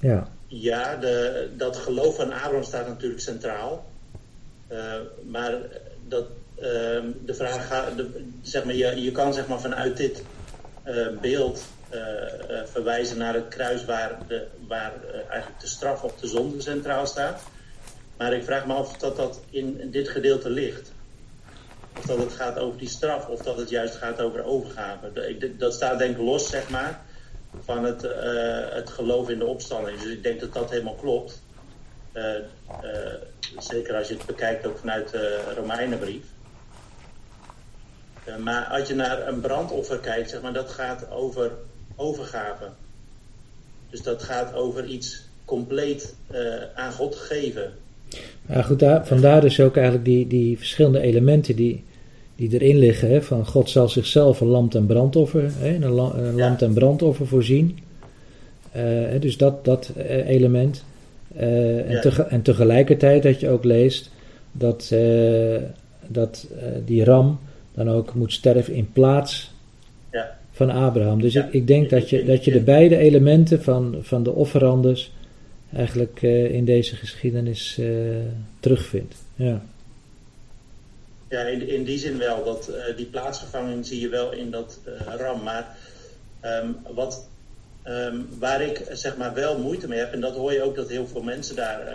Ja. 0.00 0.28
Ja, 0.46 0.96
de, 0.96 1.48
dat 1.56 1.76
geloof 1.76 2.16
van 2.16 2.32
Abraham 2.32 2.62
staat 2.62 2.86
natuurlijk 2.86 3.20
centraal. 3.20 3.86
Eh, 4.68 4.94
maar 5.22 5.54
dat, 6.08 6.26
ehm, 6.60 7.06
de 7.24 7.34
vraag 7.34 7.94
de, 7.96 8.24
zeg 8.42 8.64
maar, 8.64 8.74
je, 8.74 9.02
je 9.02 9.12
kan 9.12 9.34
zeg 9.34 9.46
maar, 9.46 9.60
vanuit 9.60 9.96
dit 9.96 10.22
eh, 10.82 11.06
beeld 11.20 11.62
eh, 11.88 12.00
verwijzen 12.64 13.18
naar 13.18 13.34
het 13.34 13.48
kruis 13.48 13.84
waar, 13.84 14.18
de, 14.28 14.46
waar 14.68 14.92
eigenlijk 15.28 15.60
de 15.60 15.66
straf 15.66 16.02
op 16.02 16.20
de 16.20 16.26
zonde 16.26 16.60
centraal 16.60 17.06
staat. 17.06 17.42
Maar 18.16 18.32
ik 18.32 18.44
vraag 18.44 18.66
me 18.66 18.72
af 18.72 18.88
of 18.88 18.96
dat, 18.96 19.16
dat 19.16 19.40
in, 19.50 19.90
dit 19.90 20.08
gedeelte 20.08 20.50
ligt. 20.50 20.92
Of 21.98 22.04
dat 22.04 22.18
het 22.18 22.32
gaat 22.32 22.58
over 22.58 22.78
die 22.78 22.88
straf, 22.88 23.26
of 23.26 23.40
dat 23.40 23.56
het 23.56 23.68
juist 23.68 23.94
gaat 23.94 24.20
over 24.20 24.44
overgave. 24.44 25.36
Dat 25.56 25.74
staat 25.74 25.98
denk 25.98 26.16
ik 26.16 26.22
los, 26.22 26.50
zeg 26.50 26.68
maar 26.68 27.00
van 27.64 27.84
het, 27.84 28.04
eh, 28.04 28.74
het 28.74 28.90
geloof 28.90 29.28
in 29.28 29.38
de 29.38 29.46
opstanding. 29.46 30.00
Dus 30.00 30.12
ik 30.12 30.22
denk 30.22 30.40
dat 30.40 30.52
dat 30.52 30.70
helemaal 30.70 30.94
klopt. 30.94 31.42
Eh, 32.12 32.36
eh, 32.36 32.42
zeker 33.58 33.94
als 33.94 34.08
je 34.08 34.14
het 34.14 34.26
bekijkt 34.26 34.66
ook 34.66 34.78
vanuit 34.78 35.10
de 35.10 35.52
Romeinenbrief. 35.56 36.24
Maar 38.38 38.64
als 38.64 38.88
je 38.88 38.94
naar 38.94 39.28
een 39.28 39.40
brandoffer 39.40 39.98
kijkt, 39.98 40.30
zeg 40.30 40.42
maar, 40.42 40.52
dat 40.52 40.70
gaat 40.70 41.10
over 41.10 41.50
overgave. 41.96 42.68
Dus 43.90 44.02
dat 44.02 44.22
gaat 44.22 44.54
over 44.54 44.84
iets 44.84 45.22
compleet 45.44 46.14
aan 46.74 46.92
God 46.92 47.16
geven. 47.16 47.72
Ja, 48.48 48.62
goed, 48.62 48.78
daar, 48.78 49.06
vandaar 49.06 49.40
dus 49.40 49.60
ook 49.60 49.74
eigenlijk 49.76 50.04
die, 50.04 50.26
die 50.26 50.58
verschillende 50.58 51.00
elementen 51.00 51.56
die, 51.56 51.84
die 52.48 52.60
erin 52.60 52.78
liggen. 52.78 53.10
Hè, 53.10 53.22
van 53.22 53.46
God 53.46 53.70
zal 53.70 53.88
zichzelf 53.88 54.40
een 54.40 54.46
lamp 54.46 54.74
en 54.74 54.86
brandoffer, 54.86 55.50
hè, 55.58 55.74
een, 55.74 55.88
la- 55.90 56.14
een 56.14 56.34
lamp 56.34 56.60
en 56.60 56.72
brandoffer 56.72 57.26
voorzien. 57.26 57.78
Eh, 58.72 59.20
dus 59.20 59.36
dat, 59.36 59.64
dat 59.64 59.92
eh, 59.96 60.28
element. 60.28 60.84
Eh, 61.36 61.90
en, 61.90 62.00
tege- 62.00 62.22
en 62.22 62.42
tegelijkertijd 62.42 63.22
dat 63.22 63.40
je 63.40 63.48
ook 63.48 63.64
leest 63.64 64.10
dat, 64.52 64.94
dat 66.06 66.46
die 66.84 67.04
ram 67.04 67.38
dan 67.74 67.88
ook 67.90 68.14
moet 68.14 68.32
sterven 68.32 68.74
in 68.74 68.92
plaats 68.92 69.52
Ja. 70.12 70.36
van 70.50 70.70
Abraham. 70.70 71.20
Dus 71.20 71.34
ik, 71.34 71.46
ik 71.52 71.66
denk 71.66 71.90
dat 71.90 72.10
je, 72.10 72.24
dat 72.24 72.44
je 72.44 72.50
de 72.50 72.60
beide 72.60 72.96
elementen 72.96 73.62
van, 73.62 73.96
van 74.00 74.22
de 74.22 74.32
offerandes 74.32 75.12
eigenlijk 75.72 76.22
in 76.52 76.64
deze 76.64 76.96
geschiedenis 76.96 77.80
terugvindt. 78.60 79.14
Ja. 79.34 79.62
Ja, 81.30 81.40
in, 81.40 81.68
in 81.68 81.84
die 81.84 81.98
zin 81.98 82.18
wel. 82.18 82.44
Dat, 82.44 82.68
eh, 82.68 82.96
die 82.96 83.06
plaatsvervanging 83.06 83.86
zie 83.86 84.00
je 84.00 84.08
wel 84.08 84.32
in 84.32 84.50
dat 84.50 84.78
eh, 84.84 85.14
ram. 85.16 85.42
Maar 85.42 85.76
ehm, 86.40 86.72
wat, 86.94 87.28
ehm, 87.82 88.20
waar 88.38 88.62
ik 88.62 88.86
zeg 88.90 89.16
maar 89.16 89.34
wel 89.34 89.58
moeite 89.58 89.88
mee 89.88 89.98
heb, 89.98 90.12
en 90.12 90.20
dat 90.20 90.34
hoor 90.34 90.52
je 90.52 90.62
ook 90.62 90.76
dat 90.76 90.88
heel 90.88 91.06
veel 91.06 91.22
mensen 91.22 91.56
daar 91.56 91.86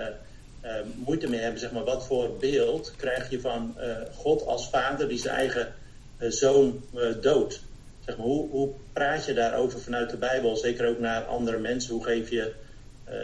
eh, 0.62 0.72
moeite 1.06 1.30
mee 1.30 1.40
hebben, 1.40 1.60
zeg 1.60 1.72
maar, 1.72 1.84
wat 1.84 2.06
voor 2.06 2.38
beeld 2.38 2.94
krijg 2.96 3.30
je 3.30 3.40
van 3.40 3.76
God 4.14 4.46
als 4.46 4.70
vader 4.70 5.08
die 5.08 5.18
zijn 5.18 5.36
eigen 5.36 5.74
zoon 6.20 6.84
doodt? 7.22 7.62
Zeg 8.06 8.18
maar, 8.18 8.26
hoe, 8.26 8.50
hoe 8.50 8.70
praat 8.94 9.26
je 9.26 9.34
daarover 9.34 9.80
vanuit 9.80 10.10
de 10.10 10.18
Bijbel, 10.18 10.56
zeker 10.56 10.88
ook 10.88 11.00
naar 11.00 11.24
andere 11.24 11.60
mensen? 11.60 11.94
Hoe 11.94 12.04
geef 12.04 12.30
je 12.30 12.54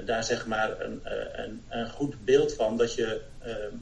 daar 0.06 0.24
zeg 0.24 0.46
maar 0.46 0.82
een, 0.82 1.02
een, 1.34 1.62
een 1.70 1.90
goed 1.90 2.26
beeld 2.26 2.54
van 2.54 2.78
dat 2.78 2.94
je 2.94 3.22
ehm, 3.40 3.76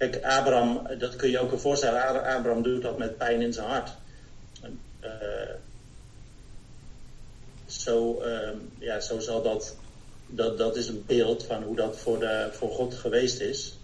Kijk, 0.00 0.24
Abraham, 0.24 0.98
dat 0.98 1.16
kun 1.16 1.30
je 1.30 1.38
ook 1.38 1.58
voorstellen. 1.58 2.02
Abra- 2.04 2.36
Abraham 2.36 2.62
doet 2.62 2.82
dat 2.82 2.98
met 2.98 3.16
pijn 3.18 3.40
in 3.40 3.52
zijn 3.52 3.66
hart. 3.68 3.90
Eh, 5.00 5.54
zo, 7.66 8.20
ehm, 8.20 8.56
ja, 8.78 9.00
zo 9.00 9.18
zal 9.18 9.42
dat, 9.42 9.76
dat. 10.26 10.58
Dat 10.58 10.76
is 10.76 10.88
een 10.88 11.04
beeld 11.06 11.44
van 11.44 11.62
hoe 11.62 11.76
dat 11.76 11.98
voor, 11.98 12.18
de, 12.18 12.48
voor 12.52 12.70
God 12.70 12.94
geweest 12.94 13.40
is. 13.40 13.78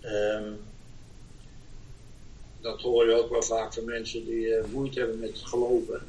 Ehm, 0.00 0.52
Dat 2.60 2.80
hoor 2.80 3.08
je 3.08 3.14
ook 3.14 3.30
wel 3.30 3.42
vaak 3.42 3.74
van 3.74 3.84
mensen 3.84 4.24
die 4.24 4.54
eh, 4.54 4.64
moeite 4.72 4.98
hebben 4.98 5.18
met 5.18 5.38
geloven. 5.38 6.02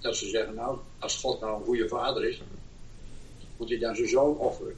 Dat 0.00 0.16
ze 0.16 0.28
zeggen, 0.28 0.54
nou, 0.54 0.78
als 0.98 1.16
God 1.16 1.40
nou 1.40 1.58
een 1.58 1.64
goede 1.64 1.88
vader 1.88 2.28
is, 2.28 2.40
moet 3.56 3.68
hij 3.68 3.78
dan 3.78 3.96
zijn 3.96 4.08
zoon 4.08 4.36
offeren. 4.38 4.76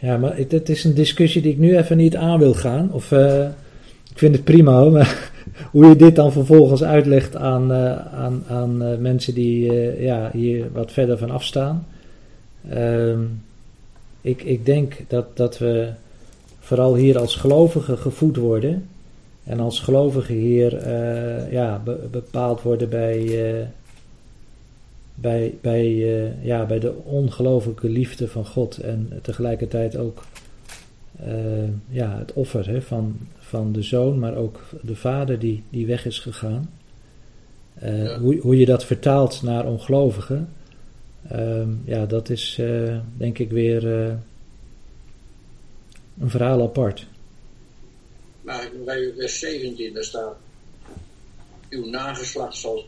Ja, 0.00 0.16
maar 0.16 0.36
het, 0.36 0.52
het 0.52 0.68
is 0.68 0.84
een 0.84 0.94
discussie 0.94 1.42
die 1.42 1.52
ik 1.52 1.58
nu 1.58 1.76
even 1.76 1.96
niet 1.96 2.16
aan 2.16 2.38
wil 2.38 2.54
gaan. 2.54 2.92
Of, 2.92 3.12
eh, 3.12 3.44
ik 4.10 4.18
vind 4.18 4.34
het 4.34 4.44
prima 4.44 4.72
hoor, 4.72 4.92
maar 4.92 5.30
hoe 5.72 5.86
je 5.86 5.96
dit 5.96 6.16
dan 6.16 6.32
vervolgens 6.32 6.82
uitlegt 6.82 7.36
aan, 7.36 7.72
eh, 7.72 8.14
aan, 8.14 8.44
aan 8.48 8.82
eh, 8.82 8.98
mensen 8.98 9.34
die 9.34 9.72
ja, 10.02 10.30
hier 10.32 10.72
wat 10.72 10.92
verder 10.92 11.18
van 11.18 11.30
afstaan. 11.30 11.86
Ehm, 12.68 13.20
ik, 14.20 14.42
ik 14.42 14.66
denk 14.66 14.96
dat, 15.08 15.36
dat 15.36 15.58
we 15.58 15.88
vooral 16.60 16.94
hier 16.96 17.18
als 17.18 17.34
gelovigen 17.34 17.98
gevoed 17.98 18.36
worden. 18.36 18.88
En 19.44 19.60
als 19.60 19.80
gelovigen 19.80 20.34
hier 20.34 20.88
ja, 21.50 21.82
bepaald 22.10 22.62
worden 22.62 22.88
bij, 22.88 23.28
bij, 25.20 25.58
bij, 25.60 25.86
uh, 25.86 26.44
ja, 26.44 26.66
bij 26.66 26.78
de 26.78 26.94
ongelooflijke 26.94 27.88
liefde 27.88 28.28
van 28.28 28.46
God. 28.46 28.78
En 28.78 29.18
tegelijkertijd 29.22 29.96
ook 29.96 30.24
ja, 31.88 32.18
het 32.18 32.32
offer 32.32 32.68
hè, 32.68 32.82
van, 32.82 33.18
van 33.38 33.72
de 33.72 33.82
zoon, 33.82 34.18
maar 34.18 34.36
ook 34.36 34.60
de 34.82 34.96
vader 34.96 35.38
die, 35.38 35.62
die 35.70 35.86
weg 35.86 36.06
is 36.06 36.18
gegaan. 36.18 36.70
Ja. 37.80 38.18
hoe, 38.18 38.38
hoe 38.40 38.58
je 38.58 38.66
dat 38.66 38.84
vertaalt 38.84 39.42
naar 39.42 39.66
ongelovigen, 39.66 40.48
ehm, 41.28 41.68
ja, 41.84 42.06
dat 42.06 42.30
is 42.30 42.60
denk 43.16 43.38
ik 43.38 43.50
weer 43.50 43.84
een 46.20 46.30
verhaal 46.30 46.62
apart. 46.62 47.06
Ik 48.44 48.88
even 48.88 49.14
vers 49.16 49.38
17, 49.38 49.94
daar 49.94 50.04
staat: 50.04 50.36
Uw 51.68 51.86
nageslacht 51.86 52.56
zal, 52.56 52.84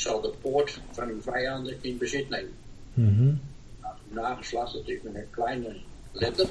zal 0.00 0.20
de 0.20 0.32
poort 0.40 0.80
van 0.90 1.08
uw 1.08 1.22
vijanden 1.22 1.76
in 1.80 1.98
bezit 1.98 2.28
nemen. 2.28 2.52
Mm 2.94 3.16
-hmm. 3.16 3.40
nou, 3.80 3.94
nageslacht, 4.08 4.72
dat 4.72 4.88
is 4.88 4.98
met 5.02 5.14
een 5.14 5.30
kleine 5.30 5.76
letter. 6.12 6.46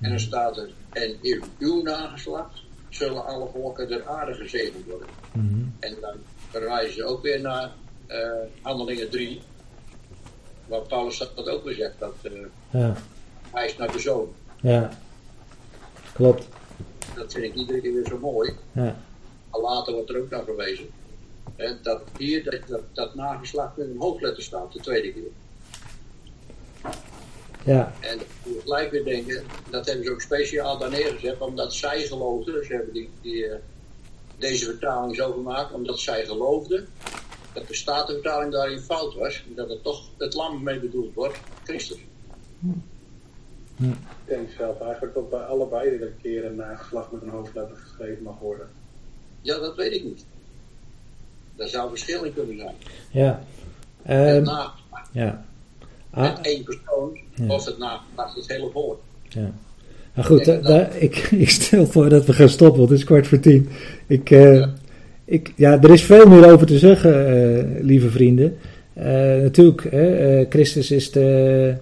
En 0.00 0.10
dan 0.10 0.20
staat 0.20 0.56
er: 0.56 0.70
En 0.92 1.16
in 1.20 1.42
uw 1.58 1.82
nageslacht 1.82 2.62
zullen 2.88 3.26
alle 3.26 3.48
volken 3.52 3.88
der 3.88 4.08
aarde 4.08 4.34
gezegend 4.34 4.84
worden. 4.84 5.08
Mm 5.32 5.48
-hmm. 5.48 5.74
En 5.80 5.96
dan 6.00 6.14
verwijzen 6.50 6.94
ze 6.94 7.04
ook 7.04 7.22
weer 7.22 7.40
naar 7.40 7.72
uh, 8.08 8.32
Handelingen 8.62 9.10
3, 9.10 9.40
waar 10.66 10.80
Paulus 10.80 11.18
dat 11.18 11.48
ook 11.48 11.64
weer 11.64 11.74
zegt: 11.74 11.98
dat 11.98 12.14
uh, 12.22 12.32
ja. 12.70 12.96
hij 13.50 13.66
is 13.66 13.76
naar 13.76 13.92
de 13.92 13.98
zoon. 13.98 14.32
Ja, 14.60 14.90
klopt. 16.12 16.48
Dat 17.14 17.32
vind 17.32 17.44
ik 17.44 17.54
iedere 17.54 17.80
keer 17.80 17.92
weer 17.92 18.06
zo 18.06 18.18
mooi. 18.18 18.52
Ja. 18.72 18.96
Al 19.50 19.62
later 19.62 19.92
wordt 19.92 20.10
er 20.10 20.20
ook 20.20 20.30
naar 20.30 20.44
verwezen. 20.44 20.86
En 21.56 21.78
dat 21.82 22.02
hier 22.18 22.44
dat, 22.44 22.60
dat, 22.66 22.82
dat 22.92 23.14
nageslacht 23.14 23.76
met 23.76 23.86
een 23.86 23.98
hoofdletter 23.98 24.42
staat, 24.42 24.72
de 24.72 24.80
tweede 24.80 25.12
keer. 25.12 25.30
Ja. 27.64 27.92
En 28.00 28.18
je 28.42 28.60
gelijk 28.62 28.90
weer 28.90 29.04
denken, 29.04 29.44
dat 29.70 29.86
hebben 29.86 30.04
ze 30.04 30.10
ook 30.10 30.20
speciaal 30.20 30.78
daar 30.78 30.90
neergezet, 30.90 31.40
omdat 31.40 31.74
zij 31.74 32.02
geloofden, 32.02 32.64
ze 32.64 32.72
hebben 32.72 32.92
die, 32.92 33.10
die, 33.20 33.46
uh, 33.46 33.54
deze 34.38 34.64
vertaling 34.64 35.16
zo 35.16 35.32
gemaakt, 35.32 35.72
omdat 35.72 35.98
zij 35.98 36.24
geloofden 36.24 36.88
dat 37.52 37.68
de 37.68 37.74
statenvertaling 37.74 38.52
daarin 38.52 38.80
fout 38.80 39.14
was, 39.14 39.44
en 39.48 39.54
dat 39.54 39.68
het 39.68 39.82
toch 39.82 40.02
het 40.18 40.34
lam 40.34 40.62
mee 40.62 40.80
bedoeld 40.80 41.14
wordt, 41.14 41.38
Christus. 41.64 41.98
Hm. 43.76 43.90
Ik 43.90 43.96
denk 44.24 44.50
zelf 44.50 44.80
eigenlijk 44.80 45.14
dat 45.14 45.30
bij 45.30 45.40
allebei 45.40 45.98
de 45.98 46.12
keren 46.22 46.54
nageslacht 46.54 47.12
met 47.12 47.22
een 47.22 47.28
hoofdletter 47.28 47.76
geschreven 47.76 48.22
mag 48.22 48.38
worden. 48.38 48.68
Ja, 49.40 49.58
dat 49.58 49.76
weet 49.76 49.92
ik 49.92 50.04
niet. 50.04 50.24
Daar 51.56 51.68
zou 51.68 51.88
verschil 51.88 52.22
in 52.22 52.34
kunnen 52.34 52.56
zijn. 52.58 52.74
Ja. 53.10 53.42
Het 54.02 54.44
nageslacht 54.44 55.08
ja. 55.12 55.44
met 56.10 56.20
Ah, 56.30 56.38
één 56.42 56.62
persoon, 56.62 57.18
Ja. 57.34 57.46
of 57.54 57.64
het 57.64 57.78
nageslacht 57.78 58.34
het 58.36 58.48
hele 58.48 58.68
volk. 58.72 59.00
ja. 59.28 59.50
Maar 60.14 60.24
goed, 60.24 60.44
da- 60.44 60.56
daar- 60.60 60.96
ik, 60.98 61.16
ik 61.46 61.50
stel 61.50 61.86
voor 61.86 62.08
dat 62.08 62.26
we 62.26 62.32
gaan 62.32 62.48
stoppen, 62.48 62.78
want 62.78 62.90
het 62.90 62.98
is 62.98 63.04
kwart 63.04 63.26
voor 63.26 63.40
tien. 63.40 63.68
Ik, 64.06 64.30
eh, 64.30 64.66
ik, 65.24 65.52
ja, 65.56 65.82
er 65.82 65.90
is 65.92 66.02
veel 66.02 66.26
meer 66.28 66.52
over 66.52 66.66
te 66.66 66.78
zeggen, 66.78 67.26
eh, 67.26 67.84
lieve 67.84 68.10
vrienden. 68.10 68.56
Eh, 68.92 69.04
natuurlijk, 69.42 69.84
eh, 69.84 70.46
Christus 70.48 70.90
is 70.90 71.10
de, 71.10 71.74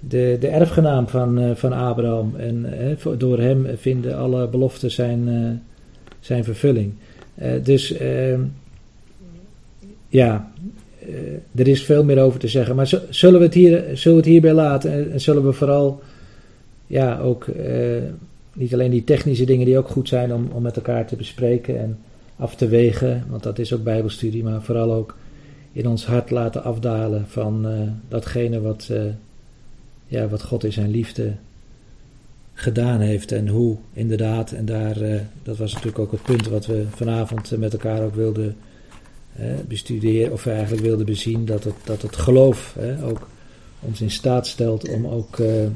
de, 0.00 0.36
de 0.40 0.48
erfgenaam 0.48 1.08
van, 1.08 1.38
eh, 1.38 1.50
van 1.54 1.72
Abraham. 1.72 2.34
En 2.36 2.78
eh, 2.98 3.06
door 3.18 3.38
hem 3.38 3.66
vinden 3.76 4.16
alle 4.16 4.48
beloften 4.48 4.90
zijn, 4.90 5.28
eh, 5.28 5.70
zijn 6.20 6.44
vervulling. 6.44 6.92
Eh, 7.34 7.50
dus 7.62 7.92
ehm, 7.92 8.40
ja, 10.16 10.52
eh, 10.98 11.60
er 11.60 11.68
is 11.68 11.84
veel 11.84 12.04
meer 12.04 12.20
over 12.20 12.40
te 12.40 12.48
zeggen. 12.48 12.76
Maar 12.76 13.00
zullen 13.10 13.38
we 13.38 13.44
het, 13.44 13.54
hier, 13.54 13.84
zullen 13.92 14.18
we 14.18 14.22
het 14.22 14.32
hierbij 14.32 14.52
laten? 14.52 14.92
En, 14.92 15.12
en 15.12 15.20
zullen 15.20 15.44
we 15.44 15.52
vooral 15.52 16.02
ja, 16.86 17.18
ook 17.18 17.46
eh, 17.46 18.02
niet 18.52 18.72
alleen 18.72 18.90
die 18.90 19.04
technische 19.04 19.44
dingen 19.44 19.66
die 19.66 19.78
ook 19.78 19.88
goed 19.88 20.08
zijn 20.08 20.34
om, 20.34 20.48
om 20.52 20.62
met 20.62 20.76
elkaar 20.76 21.06
te 21.06 21.16
bespreken 21.16 21.78
en 21.80 21.98
af 22.36 22.54
te 22.54 22.68
wegen, 22.68 23.24
want 23.28 23.42
dat 23.42 23.58
is 23.58 23.72
ook 23.72 23.82
Bijbelstudie, 23.82 24.42
maar 24.42 24.62
vooral 24.62 24.92
ook 24.92 25.16
in 25.72 25.88
ons 25.88 26.06
hart 26.06 26.30
laten 26.30 26.64
afdalen 26.64 27.24
van 27.28 27.68
eh, 27.68 27.80
datgene 28.08 28.60
wat, 28.60 28.90
ja, 30.06 30.28
wat 30.28 30.42
God 30.42 30.64
in 30.64 30.72
zijn 30.72 30.90
liefde 30.90 31.32
gedaan 32.54 33.00
heeft 33.00 33.32
en 33.32 33.48
hoe 33.48 33.76
inderdaad, 33.92 34.52
en 34.52 34.64
daar, 34.64 34.96
dat 35.42 35.56
was 35.56 35.72
natuurlijk 35.72 35.98
ook 35.98 36.12
het 36.12 36.22
punt 36.22 36.48
wat 36.48 36.66
we 36.66 36.84
vanavond 36.90 37.56
met 37.58 37.72
elkaar 37.72 38.02
ook 38.02 38.14
wilden 38.14 38.56
bestuderen, 39.68 40.32
of 40.32 40.46
eigenlijk 40.46 40.82
wilden 40.82 41.06
bezien, 41.06 41.44
dat 41.44 41.64
het, 41.64 41.74
dat 41.84 42.02
het 42.02 42.16
geloof 42.16 42.76
eh, 42.76 43.08
ook 43.08 43.26
ons 43.80 44.00
in 44.00 44.10
staat 44.10 44.46
stelt 44.46 44.88
om 44.88 45.06
ook, 45.06 45.38
eh, 45.38 45.66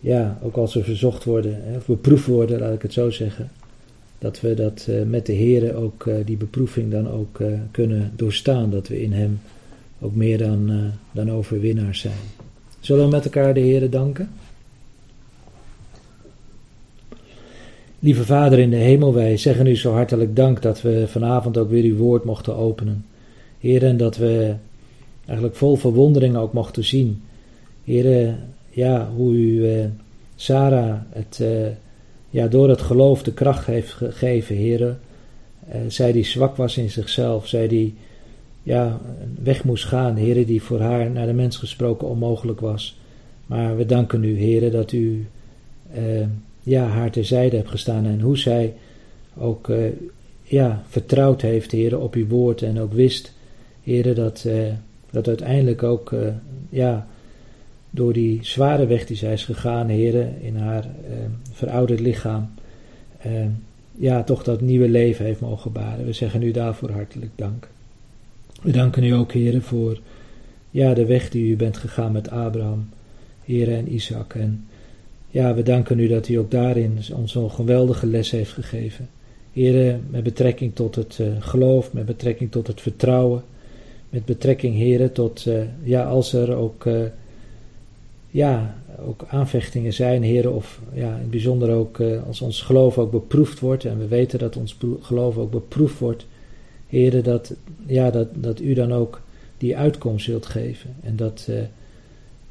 ja, 0.00 0.38
ook 0.42 0.56
als 0.56 0.74
we 0.74 0.84
verzocht 0.84 1.24
worden, 1.24 1.62
hè, 1.64 1.76
of 1.76 1.86
beproefd 1.86 2.26
worden, 2.26 2.60
laat 2.60 2.74
ik 2.74 2.82
het 2.82 2.92
zo 2.92 3.10
zeggen, 3.10 3.50
dat 4.18 4.40
we 4.40 4.54
dat 4.54 4.86
eh, 4.88 5.02
met 5.02 5.26
de 5.26 5.32
Heer 5.32 5.74
ook 5.74 6.06
eh, 6.06 6.14
die 6.24 6.36
beproeving 6.36 6.90
dan 6.90 7.10
ook 7.10 7.40
kunnen 7.70 8.12
doorstaan, 8.16 8.70
dat 8.70 8.88
we 8.88 9.02
in 9.02 9.12
Hem 9.12 9.40
ook 10.00 10.14
meer 10.14 10.38
dan, 10.38 10.90
dan 11.12 11.30
overwinnaars 11.30 12.00
zijn. 12.00 12.18
Zullen 12.80 13.04
we 13.04 13.10
met 13.10 13.24
elkaar 13.24 13.54
de 13.54 13.60
Heer 13.60 13.90
danken? 13.90 14.28
Lieve 18.04 18.24
Vader 18.24 18.58
in 18.58 18.70
de 18.70 18.76
hemel, 18.76 19.14
wij 19.14 19.36
zeggen 19.36 19.66
u 19.66 19.76
zo 19.76 19.92
hartelijk 19.92 20.36
dank 20.36 20.62
dat 20.62 20.82
we 20.82 21.04
vanavond 21.08 21.58
ook 21.58 21.70
weer 21.70 21.84
uw 21.84 21.96
woord 21.96 22.24
mochten 22.24 22.56
openen. 22.56 23.04
Heer, 23.58 23.84
en 23.84 23.96
dat 23.96 24.16
we 24.16 24.54
eigenlijk 25.24 25.56
vol 25.56 25.76
verwondering 25.76 26.36
ook 26.36 26.52
mochten 26.52 26.84
zien. 26.84 27.22
Heer, 27.84 28.36
ja, 28.70 29.10
hoe 29.16 29.32
u 29.32 29.68
eh, 29.68 29.84
Sarah 30.36 31.00
het, 31.10 31.38
eh, 31.40 31.66
ja, 32.30 32.46
door 32.46 32.68
het 32.68 32.82
geloof 32.82 33.22
de 33.22 33.32
kracht 33.32 33.66
heeft 33.66 33.92
gegeven, 33.92 34.56
Heer. 34.56 34.96
Eh, 35.68 35.80
zij 35.88 36.12
die 36.12 36.24
zwak 36.24 36.56
was 36.56 36.76
in 36.76 36.90
zichzelf, 36.90 37.46
zij 37.46 37.68
die 37.68 37.94
ja, 38.62 39.00
weg 39.42 39.64
moest 39.64 39.84
gaan, 39.84 40.16
Heer, 40.16 40.46
die 40.46 40.62
voor 40.62 40.80
haar 40.80 41.10
naar 41.10 41.26
de 41.26 41.32
mens 41.32 41.56
gesproken 41.56 42.08
onmogelijk 42.08 42.60
was. 42.60 42.98
Maar 43.46 43.76
we 43.76 43.86
danken 43.86 44.24
u, 44.24 44.38
Heer, 44.38 44.70
dat 44.70 44.92
u 44.92 45.26
eh, 45.92 46.26
ja, 46.64 46.86
haar 46.86 47.10
terzijde 47.10 47.56
hebt 47.56 47.70
gestaan 47.70 48.06
en 48.06 48.20
hoe 48.20 48.38
zij 48.38 48.74
ook 49.36 49.68
eh, 49.68 49.84
ja, 50.42 50.82
vertrouwd 50.88 51.42
heeft, 51.42 51.70
Heer, 51.70 51.98
op 51.98 52.14
uw 52.14 52.26
woord 52.26 52.62
en 52.62 52.80
ook 52.80 52.92
wist, 52.92 53.32
Heer, 53.82 54.14
dat, 54.14 54.44
eh, 54.44 54.72
dat 55.10 55.28
uiteindelijk 55.28 55.82
ook 55.82 56.12
eh, 56.12 56.28
ja, 56.68 57.06
door 57.90 58.12
die 58.12 58.38
zware 58.42 58.86
weg 58.86 59.06
die 59.06 59.16
zij 59.16 59.32
is 59.32 59.44
gegaan, 59.44 59.88
Heer, 59.88 60.28
in 60.40 60.56
haar 60.56 60.86
verouderd 61.52 62.00
lichaam, 62.00 62.50
ja, 63.92 64.22
toch 64.22 64.42
dat 64.42 64.60
nieuwe 64.60 64.88
leven 64.88 65.24
heeft 65.24 65.40
mogen 65.40 65.72
baren. 65.72 66.04
We 66.04 66.12
zeggen 66.12 66.42
u 66.42 66.50
daarvoor 66.50 66.90
hartelijk 66.90 67.30
dank. 67.34 67.68
We 68.62 68.70
danken 68.70 69.04
u 69.04 69.10
ook, 69.10 69.32
Heer, 69.32 69.62
voor 69.62 70.00
ja, 70.70 70.94
de 70.94 71.06
weg 71.06 71.30
die 71.30 71.50
u 71.50 71.56
bent 71.56 71.76
gegaan 71.76 72.12
met 72.12 72.30
Abraham, 72.30 72.88
Heer 73.44 73.72
en 73.72 73.94
Isaac. 73.94 74.34
En 74.34 74.66
ja, 75.34 75.54
we 75.54 75.62
danken 75.62 75.98
u 75.98 76.06
dat 76.06 76.28
u 76.28 76.34
ook 76.34 76.50
daarin 76.50 76.98
ons 77.14 77.32
zo'n 77.32 77.50
geweldige 77.50 78.06
les 78.06 78.30
heeft 78.30 78.52
gegeven. 78.52 79.08
Heer, 79.52 79.98
met 80.10 80.22
betrekking 80.22 80.74
tot 80.74 80.94
het 80.94 81.18
eh, 81.20 81.26
geloof, 81.38 81.92
met 81.92 82.06
betrekking 82.06 82.50
tot 82.50 82.66
het 82.66 82.80
vertrouwen, 82.80 83.42
met 84.10 84.24
betrekking, 84.24 84.74
Heer, 84.74 85.12
tot, 85.12 85.46
eh, 85.46 85.62
ja, 85.82 86.04
als 86.04 86.32
er 86.32 86.54
ook, 86.54 86.86
eh, 86.86 87.02
ja, 88.30 88.76
ook 89.06 89.24
aanvechtingen 89.28 89.92
zijn, 89.92 90.22
Heer, 90.22 90.50
of 90.50 90.80
ja, 90.92 91.14
in 91.14 91.20
het 91.20 91.30
bijzonder 91.30 91.70
ook 91.70 92.00
als 92.26 92.40
ons 92.40 92.62
geloof 92.62 92.98
ook 92.98 93.10
beproefd 93.10 93.60
wordt, 93.60 93.84
en 93.84 93.98
we 93.98 94.08
weten 94.08 94.38
dat 94.38 94.56
ons 94.56 94.76
geloof 95.00 95.36
ook 95.38 95.50
beproefd 95.50 95.98
wordt, 95.98 96.26
Heer, 96.86 97.22
dat, 97.22 97.54
ja, 97.86 98.10
dat, 98.10 98.28
dat 98.34 98.60
u 98.60 98.74
dan 98.74 98.92
ook 98.92 99.20
die 99.58 99.76
uitkomst 99.76 100.24
zult 100.24 100.46
geven. 100.46 100.94
En 101.02 101.16
dat, 101.16 101.48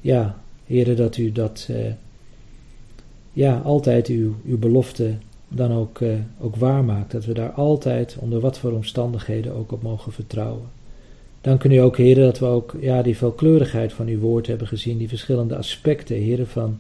ja, 0.02 0.38
Heer, 0.66 0.96
dat 0.96 1.18
u 1.18 1.32
dat, 1.32 1.70
ja, 3.34 3.58
altijd 3.58 4.08
uw, 4.08 4.36
uw 4.46 4.58
belofte 4.58 5.14
dan 5.48 5.72
ook, 5.72 6.02
eh, 6.02 6.10
ook 6.40 6.56
waarmaakt. 6.56 7.12
Dat 7.12 7.26
we 7.26 7.34
daar 7.34 7.52
altijd, 7.52 8.18
onder 8.20 8.40
wat 8.40 8.60
voor 8.60 8.72
omstandigheden, 8.72 9.54
ook 9.54 9.72
op 9.72 9.82
mogen 9.82 10.12
vertrouwen. 10.12 10.70
Dank 11.42 11.64
u 11.64 11.78
ook, 11.78 11.98
Heer, 11.98 12.16
dat 12.16 12.40
we 12.40 12.46
ook 12.46 12.76
ja, 12.80 13.02
die 13.02 13.18
veelkleurigheid 13.18 13.94
van 13.94 14.08
uw 14.08 14.20
woord 14.20 14.48
hebben 14.48 14.68
gezien, 14.68 14.98
die 14.98 15.08
verschillende 15.08 15.56
aspecten, 15.56 16.16
Heer, 16.16 16.46
van, 16.46 16.78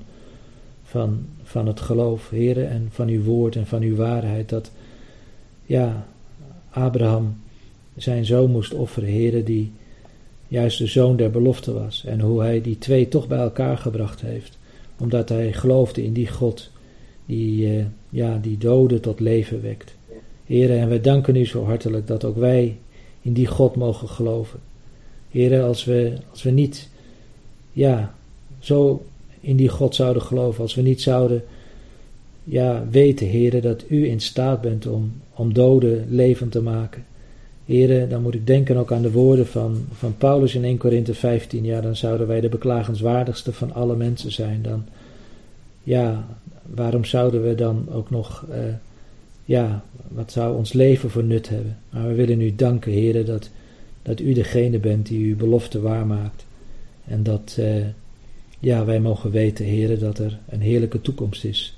van, 0.83 1.25
van 1.43 1.67
het 1.67 1.79
geloof, 1.79 2.29
Heer, 2.29 2.65
en 2.65 2.87
van 2.91 3.07
uw 3.07 3.23
woord 3.23 3.55
en 3.55 3.67
van 3.67 3.81
uw 3.81 3.95
waarheid. 3.95 4.49
Dat, 4.49 4.71
ja, 5.65 6.07
Abraham 6.69 7.35
zijn 7.95 8.25
zoon 8.25 8.51
moest 8.51 8.73
offeren, 8.73 9.09
Heer, 9.09 9.45
die, 9.45 9.71
juist 10.53 10.77
de 10.77 10.87
zoon 10.87 11.15
der 11.15 11.31
belofte 11.31 11.73
was. 11.73 12.05
En 12.05 12.19
hoe 12.19 12.41
hij 12.41 12.61
die 12.61 12.77
twee 12.77 13.07
toch 13.07 13.27
bij 13.27 13.37
elkaar 13.37 13.77
gebracht 13.77 14.21
heeft. 14.21 14.57
Omdat 14.99 15.29
hij 15.29 15.53
geloofde 15.53 16.03
in 16.03 16.13
die 16.13 16.27
God 16.27 16.69
die, 17.25 17.77
uh, 17.77 17.85
ja, 18.09 18.37
die 18.41 18.57
doden 18.57 19.01
tot 19.01 19.19
leven 19.19 19.61
wekt. 19.61 19.95
Heren, 20.45 20.79
en 20.79 20.89
wij 20.89 21.01
danken 21.01 21.35
u 21.35 21.45
zo 21.45 21.63
hartelijk 21.63 22.07
dat 22.07 22.23
ook 22.23 22.37
wij 22.37 22.77
in 23.21 23.33
die 23.33 23.47
God 23.47 23.75
mogen 23.75 24.09
geloven. 24.09 24.59
Heren, 25.29 25.63
als 25.63 25.83
we, 25.83 26.13
als 26.29 26.43
we 26.43 26.49
niet 26.49 26.89
ja, 27.71 28.15
zo 28.59 29.05
in 29.41 29.55
die 29.55 29.69
God 29.69 29.95
zouden 29.95 30.21
geloven, 30.21 30.61
als 30.61 30.75
we 30.75 30.81
niet 30.81 31.01
zouden 31.01 31.43
ja, 32.43 32.87
weten, 32.89 33.27
heren, 33.27 33.61
dat 33.61 33.83
u 33.87 34.07
in 34.07 34.21
staat 34.21 34.61
bent 34.61 34.87
om, 34.87 35.13
om 35.33 35.53
doden 35.53 36.05
levend 36.09 36.51
te 36.51 36.61
maken. 36.61 37.05
Heren, 37.65 38.09
dan 38.09 38.21
moet 38.21 38.33
ik 38.33 38.47
denken 38.47 38.77
ook 38.77 38.91
aan 38.91 39.01
de 39.01 39.11
woorden 39.11 39.47
van, 39.47 39.85
van 39.93 40.17
Paulus 40.17 40.55
in 40.55 40.63
1 40.63 40.77
Korinthe 40.77 41.13
15. 41.13 41.63
Ja, 41.63 41.81
dan 41.81 41.95
zouden 41.95 42.27
wij 42.27 42.41
de 42.41 42.49
beklagenswaardigste 42.49 43.53
van 43.53 43.73
alle 43.73 43.95
mensen 43.95 44.31
zijn. 44.31 44.61
Dan, 44.61 44.85
ja, 45.83 46.27
waarom 46.63 47.05
zouden 47.05 47.43
we 47.47 47.55
dan 47.55 47.87
ook 47.91 48.09
nog, 48.09 48.45
uh, 48.49 48.57
ja, 49.45 49.83
wat 50.07 50.31
zou 50.31 50.57
ons 50.57 50.73
leven 50.73 51.09
voor 51.09 51.23
nut 51.23 51.49
hebben? 51.49 51.77
Maar 51.89 52.07
we 52.07 52.13
willen 52.13 52.41
u 52.41 52.55
danken, 52.55 52.91
heren, 52.91 53.25
dat, 53.25 53.49
dat 54.01 54.19
u 54.19 54.33
degene 54.33 54.79
bent 54.79 55.05
die 55.05 55.27
uw 55.27 55.35
belofte 55.35 55.81
waarmaakt. 55.81 56.45
En 57.05 57.23
dat, 57.23 57.55
uh, 57.59 57.85
ja, 58.59 58.85
wij 58.85 58.99
mogen 58.99 59.31
weten, 59.31 59.65
heren, 59.65 59.99
dat 59.99 60.19
er 60.19 60.39
een 60.49 60.61
heerlijke 60.61 61.01
toekomst 61.01 61.43
is. 61.43 61.77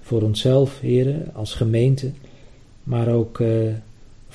Voor 0.00 0.22
onszelf, 0.22 0.80
heren, 0.80 1.34
als 1.34 1.54
gemeente, 1.54 2.10
maar 2.82 3.08
ook 3.08 3.38
uh, 3.38 3.72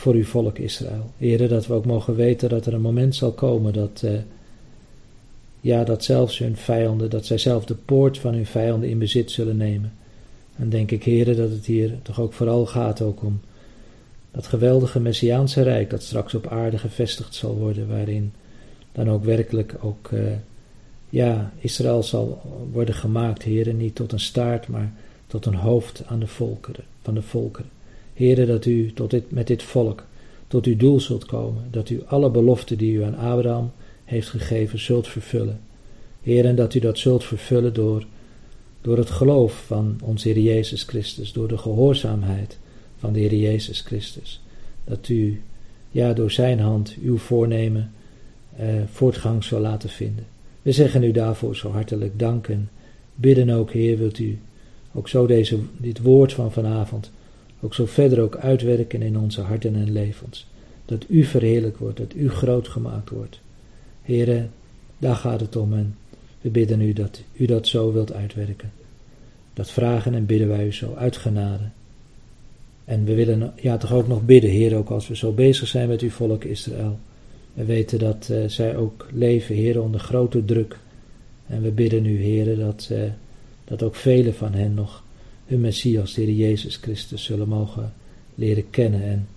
voor 0.03 0.13
uw 0.13 0.25
volk 0.25 0.57
Israël. 0.57 1.11
Heren, 1.17 1.49
dat 1.49 1.67
we 1.67 1.73
ook 1.73 1.85
mogen 1.85 2.15
weten 2.15 2.49
dat 2.49 2.65
er 2.65 2.73
een 2.73 2.81
moment 2.81 3.15
zal 3.15 3.31
komen 3.31 3.73
dat, 3.73 4.01
uh, 4.05 4.11
ja, 5.61 5.83
dat 5.83 6.03
zelfs 6.03 6.37
hun 6.37 6.57
vijanden, 6.57 7.09
dat 7.09 7.25
zij 7.25 7.37
zelf 7.37 7.65
de 7.65 7.75
poort 7.75 8.17
van 8.17 8.33
hun 8.33 8.45
vijanden 8.45 8.89
in 8.89 8.99
bezit 8.99 9.31
zullen 9.31 9.57
nemen. 9.57 9.93
En 10.55 10.69
denk 10.69 10.91
ik, 10.91 11.03
heren, 11.03 11.37
dat 11.37 11.49
het 11.49 11.65
hier 11.65 12.01
toch 12.01 12.19
ook 12.19 12.33
vooral 12.33 12.65
gaat 12.65 13.01
ook 13.01 13.23
om 13.23 13.39
dat 14.31 14.47
geweldige 14.47 14.99
Messiaanse 14.99 15.61
Rijk 15.61 15.89
dat 15.89 16.03
straks 16.03 16.33
op 16.33 16.47
aarde 16.47 16.77
gevestigd 16.77 17.35
zal 17.35 17.55
worden, 17.55 17.87
waarin 17.87 18.33
dan 18.91 19.09
ook 19.09 19.23
werkelijk 19.23 19.75
ook, 19.81 20.09
uh, 20.13 20.21
ja, 21.09 21.53
Israël 21.59 22.03
zal 22.03 22.41
worden 22.71 22.95
gemaakt, 22.95 23.43
heren, 23.43 23.77
niet 23.77 23.95
tot 23.95 24.11
een 24.11 24.19
staart, 24.19 24.67
maar 24.67 24.91
tot 25.27 25.45
een 25.45 25.55
hoofd 25.55 26.03
aan 26.05 26.19
de 26.19 26.27
volkeren, 26.27 26.83
van 27.01 27.13
de 27.13 27.21
volkeren. 27.21 27.72
Heren, 28.13 28.47
dat 28.47 28.65
u 28.65 28.93
tot 28.93 29.09
dit, 29.09 29.31
met 29.31 29.47
dit 29.47 29.63
volk 29.63 30.05
tot 30.47 30.65
uw 30.65 30.75
doel 30.75 30.99
zult 30.99 31.25
komen, 31.25 31.67
dat 31.71 31.89
u 31.89 32.01
alle 32.05 32.29
beloften 32.29 32.77
die 32.77 32.93
u 32.93 33.03
aan 33.03 33.15
Abraham 33.15 33.71
heeft 34.03 34.29
gegeven 34.29 34.79
zult 34.79 35.07
vervullen. 35.07 35.59
Heer, 36.21 36.55
dat 36.55 36.73
u 36.73 36.79
dat 36.79 36.97
zult 36.97 37.23
vervullen 37.23 37.73
door, 37.73 38.05
door 38.81 38.97
het 38.97 39.09
geloof 39.09 39.63
van 39.65 39.99
onze 40.03 40.27
Heer 40.27 40.39
Jezus 40.39 40.83
Christus, 40.83 41.33
door 41.33 41.47
de 41.47 41.57
gehoorzaamheid 41.57 42.57
van 42.97 43.13
de 43.13 43.19
Heer 43.19 43.35
Jezus 43.35 43.81
Christus. 43.81 44.41
Dat 44.83 45.09
u, 45.09 45.41
ja, 45.91 46.13
door 46.13 46.31
zijn 46.31 46.59
hand 46.59 46.95
uw 47.01 47.17
voornemen 47.17 47.91
eh, 48.55 48.67
voortgang 48.91 49.43
zal 49.43 49.59
laten 49.59 49.89
vinden. 49.89 50.25
We 50.61 50.71
zeggen 50.71 51.03
u 51.03 51.11
daarvoor 51.11 51.55
zo 51.55 51.69
hartelijk 51.69 52.19
dank 52.19 52.47
en 52.47 52.69
bidden 53.15 53.49
ook, 53.49 53.71
Heer, 53.71 53.97
wilt 53.97 54.19
u 54.19 54.39
ook 54.93 55.09
zo 55.09 55.25
deze, 55.25 55.59
dit 55.77 56.01
woord 56.01 56.33
van 56.33 56.51
vanavond 56.51 57.11
ook 57.63 57.73
zo 57.73 57.85
verder 57.85 58.19
ook 58.19 58.35
uitwerken 58.35 59.01
in 59.01 59.17
onze 59.17 59.41
harten 59.41 59.75
en 59.75 59.91
levens. 59.91 60.47
Dat 60.85 61.05
u 61.07 61.23
verheerlijk 61.23 61.77
wordt, 61.77 61.97
dat 61.97 62.13
u 62.15 62.29
groot 62.29 62.67
gemaakt 62.67 63.09
wordt. 63.09 63.39
Heren, 64.01 64.51
daar 64.97 65.15
gaat 65.15 65.39
het 65.39 65.55
om 65.55 65.73
en 65.73 65.95
we 66.41 66.49
bidden 66.49 66.81
u 66.81 66.93
dat 66.93 67.21
u 67.33 67.45
dat 67.45 67.67
zo 67.67 67.93
wilt 67.93 68.13
uitwerken. 68.13 68.71
Dat 69.53 69.71
vragen 69.71 70.13
en 70.13 70.25
bidden 70.25 70.47
wij 70.47 70.65
u 70.65 70.73
zo 70.73 70.93
uit 70.95 71.17
genade. 71.17 71.63
En 72.85 73.03
we 73.03 73.15
willen 73.15 73.53
ja, 73.55 73.77
toch 73.77 73.93
ook 73.93 74.07
nog 74.07 74.25
bidden, 74.25 74.49
Heer, 74.49 74.75
ook 74.75 74.89
als 74.89 75.07
we 75.07 75.15
zo 75.15 75.31
bezig 75.31 75.67
zijn 75.67 75.87
met 75.87 76.01
uw 76.01 76.09
volk 76.09 76.43
Israël. 76.43 76.99
We 77.53 77.65
weten 77.65 77.99
dat 77.99 78.27
uh, 78.31 78.43
zij 78.47 78.75
ook 78.75 79.07
leven, 79.11 79.55
Heer, 79.55 79.81
onder 79.81 79.99
grote 79.99 80.45
druk. 80.45 80.77
En 81.47 81.61
we 81.61 81.71
bidden 81.71 82.05
u, 82.05 82.21
Heer, 82.21 82.57
dat, 82.57 82.89
uh, 82.91 83.01
dat 83.65 83.83
ook 83.83 83.95
velen 83.95 84.33
van 84.33 84.53
hen 84.53 84.73
nog 84.73 85.02
hun 85.53 85.61
Messias, 85.61 86.13
de 86.13 86.21
Heer 86.21 86.33
Jezus 86.33 86.75
Christus, 86.75 87.23
zullen 87.23 87.47
mogen 87.47 87.93
leren 88.35 88.69
kennen. 88.69 89.03
En 89.03 89.27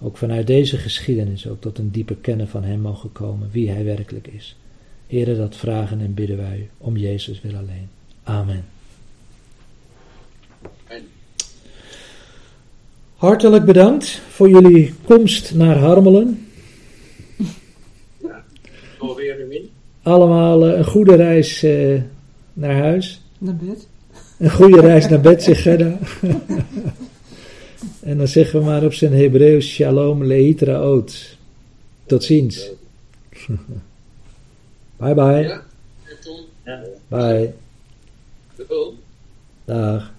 ook 0.00 0.16
vanuit 0.16 0.46
deze 0.46 0.76
geschiedenis 0.76 1.48
ook 1.48 1.60
tot 1.60 1.78
een 1.78 1.90
dieper 1.90 2.16
kennen 2.16 2.48
van 2.48 2.64
Hem 2.64 2.80
mogen 2.80 3.12
komen, 3.12 3.48
wie 3.52 3.70
Hij 3.70 3.84
werkelijk 3.84 4.26
is. 4.26 4.56
Heren, 5.06 5.36
dat 5.36 5.56
vragen 5.56 6.00
en 6.00 6.14
bidden 6.14 6.36
wij 6.36 6.68
om 6.78 6.96
Jezus 6.96 7.40
wil 7.40 7.56
alleen. 7.56 7.88
Amen. 8.22 8.64
Hartelijk 13.14 13.64
bedankt 13.64 14.20
voor 14.28 14.48
jullie 14.48 14.94
komst 15.04 15.54
naar 15.54 15.76
Harmelen. 15.76 16.46
Ja, 18.22 18.44
alweer 18.98 19.40
een 19.40 19.48
min. 19.48 19.70
Allemaal 20.02 20.66
een 20.66 20.84
goede 20.84 21.14
reis 21.14 21.64
uh, 21.64 22.00
naar 22.52 22.74
huis. 22.74 23.22
Naar 23.38 23.56
bed. 23.56 23.86
Een 24.44 24.50
goede 24.50 24.80
reis 24.80 25.08
naar 25.08 25.20
bed, 25.20 25.42
zegt 25.42 25.60
Gerda. 25.60 25.98
en 28.10 28.18
dan 28.18 28.28
zeggen 28.28 28.58
we 28.58 28.64
maar 28.64 28.84
op 28.84 28.92
zijn 28.92 29.12
Hebreeuws, 29.12 29.66
shalom 29.66 30.24
leitraot. 30.24 31.36
Tot 32.06 32.24
ziens. 32.24 32.70
bye 34.96 35.14
bye. 35.14 35.62
Ja. 36.64 36.82
Bye. 37.08 37.52
Dag. 39.64 40.13